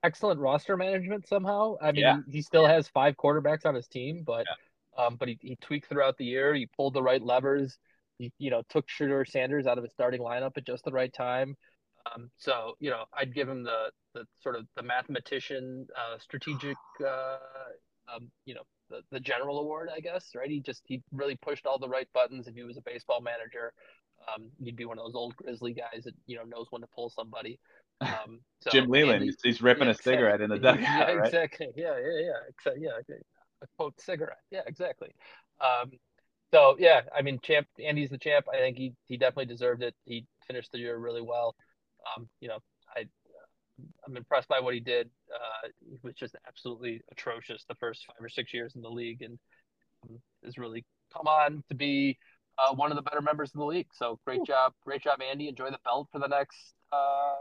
excellent 0.02 0.40
roster 0.40 0.76
management 0.76 1.28
somehow. 1.28 1.76
I 1.80 1.92
mean, 1.92 2.02
Yeah. 2.02 2.18
he, 2.28 2.42
still 2.42 2.66
has 2.66 2.88
five 2.88 3.16
quarterbacks 3.16 3.64
on 3.66 3.74
his 3.74 3.86
team, 3.88 4.22
but 4.26 4.46
um 4.98 5.16
but 5.16 5.28
he, 5.28 5.38
he 5.40 5.56
tweaked 5.56 5.88
throughout 5.88 6.16
the 6.18 6.24
year. 6.24 6.54
He 6.54 6.66
pulled 6.66 6.94
the 6.94 7.02
right 7.02 7.22
levers. 7.22 7.78
He 8.18 8.32
you 8.38 8.50
know 8.50 8.62
took 8.68 8.88
Shedeur 8.88 9.26
Sanders 9.28 9.66
out 9.66 9.78
of 9.78 9.84
his 9.84 9.92
starting 9.92 10.20
lineup 10.20 10.56
at 10.56 10.66
just 10.66 10.84
the 10.84 10.92
right 10.92 11.12
time. 11.12 11.56
Um, 12.14 12.30
so 12.36 12.74
you 12.80 12.90
know 12.90 13.04
I'd 13.12 13.34
give 13.34 13.48
him 13.48 13.62
the 13.62 13.90
the 14.14 14.24
sort 14.42 14.56
of 14.56 14.66
the 14.76 14.82
mathematician, 14.82 15.86
uh, 15.96 16.18
strategic, 16.18 16.76
uh, 17.06 17.36
um, 18.14 18.30
you 18.44 18.54
know 18.54 18.62
the, 18.90 19.00
the 19.10 19.20
general 19.20 19.60
award, 19.60 19.88
I 19.94 20.00
guess. 20.00 20.30
Right? 20.34 20.50
He 20.50 20.60
just 20.60 20.82
he 20.86 21.02
really 21.12 21.36
pushed 21.36 21.66
all 21.66 21.78
the 21.78 21.88
right 21.88 22.08
buttons. 22.14 22.46
If 22.46 22.54
he 22.54 22.62
was 22.62 22.76
a 22.76 22.82
baseball 22.82 23.20
manager, 23.20 23.72
um, 24.32 24.44
he'd 24.62 24.76
be 24.76 24.84
one 24.84 24.98
of 24.98 25.04
those 25.04 25.14
old 25.14 25.36
grizzly 25.36 25.72
guys 25.72 26.04
that 26.04 26.14
you 26.26 26.36
know 26.36 26.44
knows 26.44 26.66
when 26.70 26.82
to 26.82 26.88
pull 26.94 27.10
somebody. 27.10 27.58
Um, 28.00 28.40
so 28.60 28.70
Jim 28.70 28.88
Leyland, 28.88 29.22
Andy- 29.22 29.34
he's, 29.42 29.62
ripping 29.62 29.84
yeah, 29.84 29.90
a 29.90 29.94
cigarette 29.94 30.40
in 30.40 30.50
the 30.50 30.56
dugout, 30.58 30.80
Yeah, 30.80 31.02
right? 31.14 31.26
exactly. 31.26 31.68
Yeah, 31.76 31.96
yeah, 31.98 32.20
yeah. 32.20 32.38
Exactly. 32.48 32.82
Yeah, 32.82 32.90
okay. 33.00 33.20
a 33.62 33.66
quote 33.76 34.00
cigarette. 34.00 34.38
Yeah, 34.50 34.62
exactly. 34.66 35.10
Um, 35.60 35.92
so 36.52 36.76
yeah, 36.78 37.02
I 37.16 37.22
mean, 37.22 37.40
champ. 37.42 37.66
Andy's 37.84 38.10
the 38.10 38.18
champ. 38.18 38.46
I 38.52 38.58
think 38.58 38.76
he 38.76 38.92
he 39.06 39.16
definitely 39.16 39.46
deserved 39.46 39.82
it. 39.82 39.94
He 40.04 40.26
finished 40.46 40.70
the 40.72 40.78
year 40.78 40.96
really 40.96 41.22
well. 41.22 41.56
Um, 42.14 42.28
you 42.40 42.48
know, 42.48 42.58
I 42.96 43.06
I'm 44.06 44.16
impressed 44.16 44.48
by 44.48 44.60
what 44.60 44.74
he 44.74 44.80
did. 44.80 45.10
Uh, 45.32 45.68
he 45.88 45.98
was 46.02 46.14
just 46.14 46.34
absolutely 46.46 47.02
atrocious 47.12 47.64
the 47.68 47.74
first 47.74 48.06
five 48.06 48.24
or 48.24 48.28
six 48.28 48.54
years 48.54 48.74
in 48.74 48.82
the 48.82 48.90
league, 48.90 49.22
and 49.22 49.38
um, 50.04 50.18
has 50.44 50.56
really 50.56 50.84
come 51.12 51.26
on 51.26 51.62
to 51.68 51.74
be 51.74 52.18
uh, 52.58 52.74
one 52.74 52.90
of 52.90 52.96
the 52.96 53.02
better 53.02 53.20
members 53.20 53.50
of 53.54 53.58
the 53.58 53.66
league. 53.66 53.88
So 53.92 54.18
great 54.24 54.44
job, 54.46 54.72
great 54.84 55.02
job, 55.02 55.20
Andy. 55.20 55.48
Enjoy 55.48 55.70
the 55.70 55.78
belt 55.84 56.08
for 56.10 56.18
the 56.18 56.28
next 56.28 56.74
uh, 56.92 57.34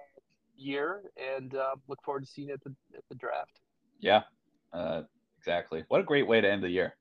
year, 0.58 1.04
and 1.38 1.56
uh, 1.56 1.76
look 1.88 2.00
forward 2.04 2.22
to 2.22 2.28
seeing 2.28 2.50
you 2.50 2.56
at 2.56 2.64
the 2.64 2.76
at 2.96 3.04
the 3.10 3.16
draft. 3.16 3.60
Yeah, 4.00 4.24
uh, 4.74 5.04
exactly. 5.38 5.84
What 5.88 6.02
a 6.02 6.04
great 6.04 6.28
way 6.28 6.42
to 6.42 6.52
end 6.52 6.64
the 6.64 6.70
year. 6.70 6.96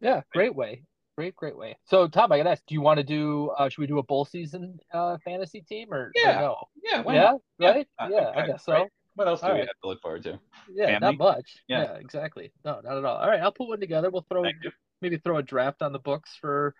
Yeah, 0.00 0.20
great 0.32 0.54
way. 0.54 0.82
Great, 1.16 1.34
great 1.34 1.56
way. 1.56 1.76
So, 1.86 2.08
Tom, 2.08 2.30
I 2.30 2.36
gotta 2.38 2.50
ask, 2.50 2.62
do 2.66 2.74
you 2.74 2.82
want 2.82 2.98
to 2.98 3.04
do? 3.04 3.50
Uh, 3.58 3.70
should 3.70 3.80
we 3.80 3.86
do 3.86 3.98
a 3.98 4.02
bowl 4.02 4.26
season 4.26 4.78
uh, 4.92 5.16
fantasy 5.24 5.62
team 5.62 5.92
or, 5.92 6.08
or 6.08 6.12
Yeah, 6.14 6.40
no? 6.40 6.56
Yeah, 6.84 7.02
yeah, 7.06 7.22
not? 7.22 7.40
Yeah, 7.58 7.70
right. 7.70 7.88
uh, 7.98 8.08
yeah, 8.10 8.18
I 8.18 8.42
okay, 8.42 8.46
guess 8.52 8.64
so. 8.64 8.72
right. 8.72 8.88
What 9.14 9.26
else 9.26 9.40
do 9.40 9.46
All 9.46 9.52
we 9.54 9.60
right. 9.60 9.68
have 9.68 9.80
to 9.82 9.88
look 9.88 10.02
forward 10.02 10.24
to? 10.24 10.38
Yeah, 10.74 10.98
Family? 10.98 11.16
not 11.16 11.18
much. 11.36 11.56
Yeah. 11.68 11.82
Yeah. 11.84 11.94
exactly. 11.94 12.52
No, 12.66 12.80
not 12.84 12.98
at 12.98 13.04
all. 13.06 13.16
All 13.16 13.28
right, 13.28 13.40
I'll 13.40 13.50
put 13.52 13.66
one 13.68 13.80
together. 13.80 14.10
We'll 14.10 14.26
throw 14.28 14.42
Thank 14.42 14.56
you. 14.62 14.70
maybe 15.00 15.16
throw 15.16 15.38
a 15.38 15.42
draft 15.42 15.80
on 15.80 15.92
the 15.94 15.98
books 15.98 16.36
for 16.38 16.74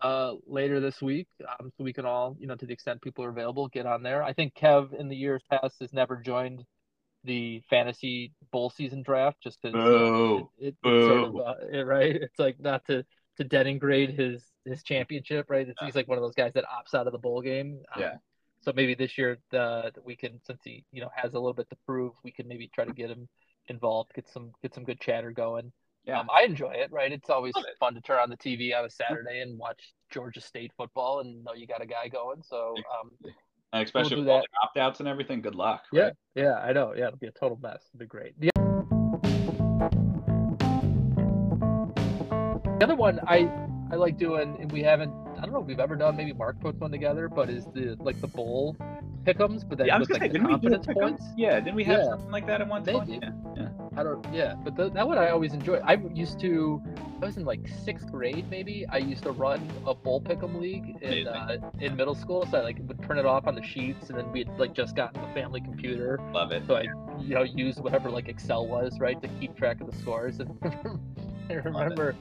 uh 0.00 0.34
later 0.46 0.78
this 0.78 1.02
week, 1.02 1.26
um, 1.48 1.72
so 1.76 1.82
we 1.82 1.92
can 1.92 2.06
all, 2.06 2.36
you 2.38 2.46
know, 2.46 2.54
to 2.54 2.66
the 2.66 2.72
extent 2.72 3.02
people 3.02 3.24
are 3.24 3.30
available, 3.30 3.66
get 3.66 3.86
on 3.86 4.04
there. 4.04 4.22
I 4.22 4.32
think 4.32 4.54
Kev 4.54 4.94
in 4.94 5.08
the 5.08 5.16
years 5.16 5.42
past 5.50 5.74
has 5.80 5.92
never 5.92 6.16
joined 6.16 6.64
the 7.24 7.62
fantasy 7.68 8.32
bowl 8.52 8.70
season 8.70 9.02
draft 9.02 9.38
just 9.42 9.60
because 9.62 9.74
Boo. 9.74 10.48
it, 10.58 10.66
it, 10.68 10.76
sort 10.82 11.24
of 11.24 11.36
uh, 11.36 11.54
it- 11.72 11.86
right. 11.86 12.14
It's 12.16 12.38
like 12.38 12.60
not 12.60 12.84
to 12.86 13.04
to 13.38 13.44
denigrate 13.44 14.16
his 14.18 14.42
his 14.64 14.82
championship, 14.82 15.46
right? 15.48 15.66
Yeah. 15.66 15.86
He's 15.86 15.96
like 15.96 16.08
one 16.08 16.18
of 16.18 16.22
those 16.22 16.34
guys 16.34 16.52
that 16.54 16.64
opts 16.64 16.96
out 16.98 17.06
of 17.06 17.12
the 17.12 17.18
bowl 17.18 17.40
game. 17.42 17.80
Um, 17.94 18.02
Yeah. 18.02 18.14
So 18.60 18.72
maybe 18.76 18.94
this 18.94 19.18
year, 19.18 19.38
the 19.50 19.92
we 20.04 20.14
can 20.14 20.40
since 20.46 20.60
he 20.62 20.84
you 20.92 21.00
know 21.00 21.10
has 21.14 21.34
a 21.34 21.38
little 21.38 21.54
bit 21.54 21.68
to 21.70 21.76
prove, 21.86 22.12
we 22.22 22.30
can 22.30 22.46
maybe 22.46 22.70
try 22.72 22.84
to 22.84 22.92
get 22.92 23.10
him 23.10 23.28
involved, 23.68 24.12
get 24.14 24.28
some 24.28 24.52
get 24.62 24.74
some 24.74 24.84
good 24.84 25.00
chatter 25.00 25.32
going. 25.32 25.72
Yeah. 26.04 26.20
Um, 26.20 26.28
I 26.34 26.42
enjoy 26.42 26.72
it, 26.72 26.90
right? 26.90 27.12
It's 27.12 27.30
always 27.30 27.54
it. 27.56 27.64
fun 27.78 27.94
to 27.94 28.00
turn 28.00 28.18
on 28.18 28.30
the 28.30 28.36
TV 28.36 28.76
on 28.76 28.84
a 28.84 28.90
Saturday 28.90 29.40
and 29.40 29.58
watch 29.58 29.94
Georgia 30.10 30.40
State 30.40 30.72
football 30.76 31.20
and 31.20 31.44
know 31.44 31.54
you 31.54 31.66
got 31.66 31.82
a 31.82 31.86
guy 31.86 32.08
going. 32.08 32.42
So 32.42 32.74
um, 33.00 33.32
And 33.72 33.84
especially 33.84 34.16
do 34.16 34.20
with 34.22 34.28
all 34.28 34.40
the 34.40 34.66
opt 34.66 34.76
outs 34.78 35.00
and 35.00 35.08
everything, 35.08 35.40
good 35.42 35.54
luck. 35.54 35.84
yeah, 35.92 36.02
right? 36.02 36.12
yeah, 36.34 36.54
I 36.54 36.72
know. 36.72 36.92
Yeah, 36.96 37.06
it'll 37.06 37.18
be 37.18 37.28
a 37.28 37.32
total 37.32 37.58
mess. 37.62 37.82
It'll 37.94 38.00
be 38.00 38.06
great. 38.06 38.38
The 38.38 38.50
the 42.82 42.92
other 42.92 42.96
one, 42.96 43.20
I 43.28 43.48
I 43.92 43.96
like 43.96 44.18
doing, 44.18 44.56
and 44.60 44.72
we 44.72 44.82
haven't. 44.82 45.12
I 45.38 45.42
don't 45.42 45.52
know 45.52 45.60
if 45.60 45.66
we've 45.66 45.78
ever 45.78 45.94
done. 45.94 46.16
Maybe 46.16 46.32
Mark 46.32 46.58
puts 46.60 46.80
one 46.80 46.90
together, 46.90 47.28
but 47.28 47.48
is 47.48 47.64
the 47.66 47.96
like 48.00 48.20
the 48.20 48.26
bowl 48.26 48.76
pickums, 49.24 49.62
but 49.68 49.78
then 49.78 49.86
Yeah, 49.86 49.94
I 49.96 49.98
was 49.98 50.08
with 50.08 50.18
gonna 50.18 50.24
like 50.24 50.32
say, 50.32 50.38
the 50.38 50.44
didn't 50.44 50.48
we 50.48 50.58
do 50.58 50.68
confidence 50.70 50.86
points. 50.98 51.24
Yeah, 51.36 51.60
didn't 51.60 51.76
we 51.76 51.84
have 51.84 52.00
Yeah. 52.00 52.08
something 52.10 52.30
like 52.32 52.44
that 52.48 52.60
at 52.60 52.66
one? 52.66 52.82
Maybe. 52.84 53.20
Yeah, 53.22 53.30
yeah. 53.56 53.68
I 53.96 54.02
don't. 54.02 54.26
Yeah, 54.34 54.54
but 54.64 54.74
the, 54.74 54.90
that 54.90 55.06
one 55.06 55.16
I 55.16 55.28
always 55.30 55.52
enjoy. 55.54 55.76
I 55.76 55.94
used 56.12 56.40
to. 56.40 56.82
I 57.22 57.26
was 57.26 57.36
in 57.36 57.44
like 57.44 57.68
sixth 57.84 58.10
grade, 58.10 58.50
maybe. 58.50 58.84
I 58.88 58.96
used 58.98 59.22
to 59.22 59.30
run 59.30 59.60
a 59.86 59.94
bowl 59.94 60.20
pick'em 60.20 60.60
league 60.60 60.96
in 61.02 61.28
uh, 61.28 61.58
in 61.78 61.94
middle 61.94 62.16
school. 62.16 62.44
So 62.50 62.58
I 62.58 62.62
like 62.62 62.78
would 62.80 63.00
print 63.00 63.20
it 63.20 63.26
off 63.26 63.46
on 63.46 63.54
the 63.54 63.62
sheets, 63.62 64.08
and 64.10 64.18
then 64.18 64.32
we'd 64.32 64.48
like 64.58 64.74
just 64.74 64.96
gotten 64.96 65.22
the 65.22 65.32
family 65.34 65.60
computer. 65.60 66.18
Love 66.32 66.50
it. 66.50 66.64
So 66.66 66.74
I, 66.74 66.82
you 67.20 67.34
know, 67.36 67.42
used 67.44 67.78
whatever 67.80 68.10
like 68.10 68.28
Excel 68.28 68.66
was, 68.66 68.98
right, 68.98 69.20
to 69.22 69.28
keep 69.38 69.54
track 69.56 69.80
of 69.80 69.88
the 69.88 69.96
scores. 69.96 70.40
And 70.40 70.58
I 71.50 71.54
remember 71.54 72.16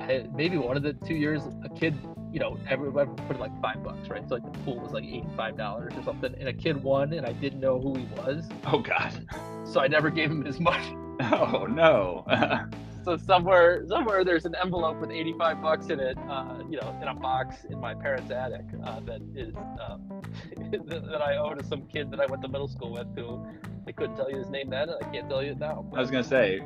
I, 0.00 0.26
maybe 0.34 0.56
one 0.56 0.76
of 0.76 0.82
the 0.82 0.92
two 0.92 1.14
years, 1.14 1.42
a 1.64 1.68
kid, 1.68 1.96
you 2.32 2.40
know, 2.40 2.58
everyone 2.68 3.14
put 3.14 3.36
in 3.36 3.40
like 3.40 3.58
five 3.60 3.82
bucks, 3.82 4.08
right? 4.08 4.26
So 4.28 4.36
like 4.36 4.44
the 4.52 4.58
pool 4.60 4.80
was 4.80 4.92
like 4.92 5.04
eighty-five 5.04 5.56
dollars 5.56 5.92
or 5.96 6.02
something, 6.02 6.34
and 6.38 6.48
a 6.48 6.52
kid 6.52 6.82
won, 6.82 7.12
and 7.12 7.26
I 7.26 7.32
didn't 7.32 7.60
know 7.60 7.80
who 7.80 7.94
he 7.96 8.06
was, 8.16 8.48
Oh 8.66 8.78
God. 8.80 9.26
so 9.64 9.80
I 9.80 9.88
never 9.88 10.10
gave 10.10 10.30
him 10.30 10.44
his 10.44 10.60
money. 10.60 10.96
Oh 11.30 11.66
no. 11.66 12.24
So 13.04 13.16
somewhere, 13.18 13.86
somewhere 13.86 14.24
there's 14.24 14.46
an 14.46 14.56
envelope 14.60 14.98
with 15.00 15.10
eighty-five 15.12 15.62
bucks 15.62 15.86
in 15.90 16.00
it, 16.00 16.16
uh, 16.28 16.58
you 16.68 16.80
know, 16.80 16.98
in 17.02 17.06
a 17.06 17.14
box 17.14 17.64
in 17.70 17.78
my 17.78 17.94
parents' 17.94 18.32
attic 18.32 18.64
uh, 18.84 18.98
that 19.00 19.20
is 19.36 19.54
uh, 19.80 19.98
that 20.88 21.22
I 21.22 21.36
owe 21.36 21.54
to 21.54 21.62
some 21.62 21.82
kid 21.86 22.10
that 22.10 22.20
I 22.20 22.26
went 22.26 22.42
to 22.42 22.48
middle 22.48 22.66
school 22.66 22.92
with, 22.92 23.06
who 23.14 23.46
I 23.86 23.92
couldn't 23.92 24.16
tell 24.16 24.30
you 24.30 24.38
his 24.38 24.48
name 24.50 24.70
then, 24.70 24.88
and 24.88 24.98
I 25.04 25.08
can't 25.10 25.28
tell 25.28 25.42
you 25.42 25.52
it 25.52 25.58
now. 25.58 25.86
I 25.94 26.00
was 26.00 26.10
gonna 26.10 26.24
say, 26.24 26.62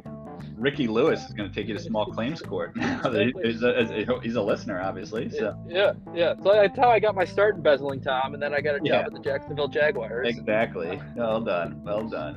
Ricky 0.56 0.86
Lewis 0.88 1.24
is 1.26 1.32
gonna 1.34 1.48
take 1.52 1.68
you 1.68 1.74
to 1.74 1.80
small 1.80 2.06
claims 2.06 2.40
court. 2.42 2.74
now 2.76 3.00
that 3.02 3.32
he- 3.42 3.48
he's, 3.48 3.62
a, 3.62 4.20
he's 4.22 4.34
a 4.36 4.42
listener, 4.42 4.80
obviously. 4.80 5.28
So 5.30 5.56
Yeah, 5.68 5.92
yeah. 6.14 6.34
So 6.42 6.52
that's 6.52 6.76
how 6.78 6.88
I 6.90 6.98
got 7.00 7.14
my 7.14 7.24
start 7.24 7.56
in 7.56 7.62
bezeling 7.62 8.02
Tom, 8.02 8.34
and 8.34 8.42
then 8.42 8.54
I 8.54 8.60
got 8.60 8.74
a 8.76 8.78
job 8.78 8.86
Yeah. 8.86 9.00
at 9.06 9.12
the 9.12 9.20
Jacksonville 9.20 9.68
Jaguars. 9.68 10.28
exactly. 10.28 11.00
Well 11.16 11.40
done. 11.40 11.82
Well 11.84 12.08
done. 12.08 12.36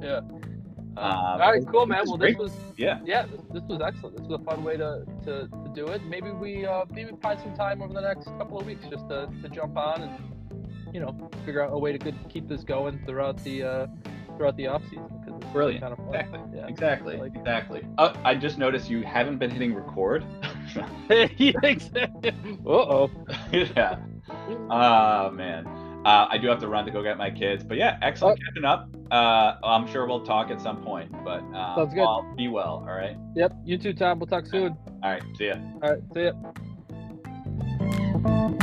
Yeah. 0.00 0.20
Um, 0.98 1.12
All 1.12 1.38
right, 1.38 1.62
cool, 1.70 1.84
man. 1.86 2.00
this 2.00 2.08
Well, 2.08 2.16
great. 2.16 2.38
this 2.38 2.50
was 2.50 2.56
Yeah. 2.78 3.00
yeah, 3.04 3.26
this, 3.52 3.62
was 3.68 3.82
excellent. 3.86 4.16
This 4.16 4.26
was 4.26 4.40
a 4.40 4.44
fun 4.44 4.64
way 4.64 4.78
to, 4.78 5.04
to, 5.24 5.46
to 5.48 5.70
do 5.74 5.88
it. 5.88 6.02
Maybe 6.06 6.30
we 6.30 6.64
uh, 6.64 6.86
maybe 6.90 7.10
find 7.20 7.38
some 7.38 7.54
time 7.54 7.82
over 7.82 7.92
the 7.92 8.00
next 8.00 8.24
couple 8.38 8.58
of 8.58 8.66
weeks 8.66 8.86
just 8.90 9.06
to, 9.10 9.28
to 9.42 9.48
jump 9.50 9.76
on 9.76 10.02
and 10.02 10.94
you 10.94 11.00
know 11.00 11.28
figure 11.44 11.62
out 11.62 11.70
a 11.74 11.78
way 11.78 11.92
to 11.92 11.98
good, 11.98 12.14
keep 12.30 12.48
this 12.48 12.64
going 12.64 12.98
throughout 13.04 13.36
the 13.44 13.62
uh, 13.62 13.86
throughout 14.38 14.56
the 14.56 14.66
off 14.68 14.82
season 14.84 15.06
Brilliant. 15.52 15.82
kind 15.82 15.92
of. 15.92 15.98
Exactly. 16.08 16.40
Yeah. 16.54 16.66
Exactly. 16.66 17.16
Like- 17.16 17.34
exactly. 17.36 17.86
Uh, 17.98 18.14
I 18.24 18.34
just 18.34 18.58
noticed 18.58 18.88
you 18.90 19.02
haven't 19.02 19.38
been 19.38 19.50
hitting 19.50 19.74
record. 19.74 20.24
exactly. 21.10 22.30
Uh 22.66 22.70
oh. 22.70 23.10
yeah. 23.52 23.98
Oh 24.70 25.30
man. 25.30 25.66
Uh, 26.04 26.28
I 26.30 26.38
do 26.38 26.46
have 26.48 26.60
to 26.60 26.68
run 26.68 26.84
to 26.84 26.92
go 26.92 27.02
get 27.02 27.18
my 27.18 27.30
kids, 27.30 27.64
but 27.64 27.76
yeah, 27.76 27.98
excellent 28.00 28.38
catching 28.44 28.64
up. 28.64 28.88
Uh, 29.10 29.56
I'm 29.64 29.88
sure 29.88 30.06
we'll 30.06 30.24
talk 30.24 30.50
at 30.50 30.60
some 30.60 30.80
point, 30.82 31.10
but 31.24 31.42
uh, 31.52 31.74
Sounds 31.74 31.94
good. 31.94 32.02
I'll 32.02 32.32
be 32.36 32.46
well. 32.46 32.84
All 32.88 32.94
right. 32.94 33.16
Yep. 33.34 33.56
You 33.64 33.76
too, 33.76 33.92
Tom. 33.92 34.20
We'll 34.20 34.28
talk 34.28 34.46
soon. 34.46 34.76
All 35.02 35.10
right. 35.10 35.22
See 35.36 35.46
ya. 35.46 35.56
All 35.82 35.90
right. 35.90 36.02
See 36.14 36.30
ya. 38.46 38.62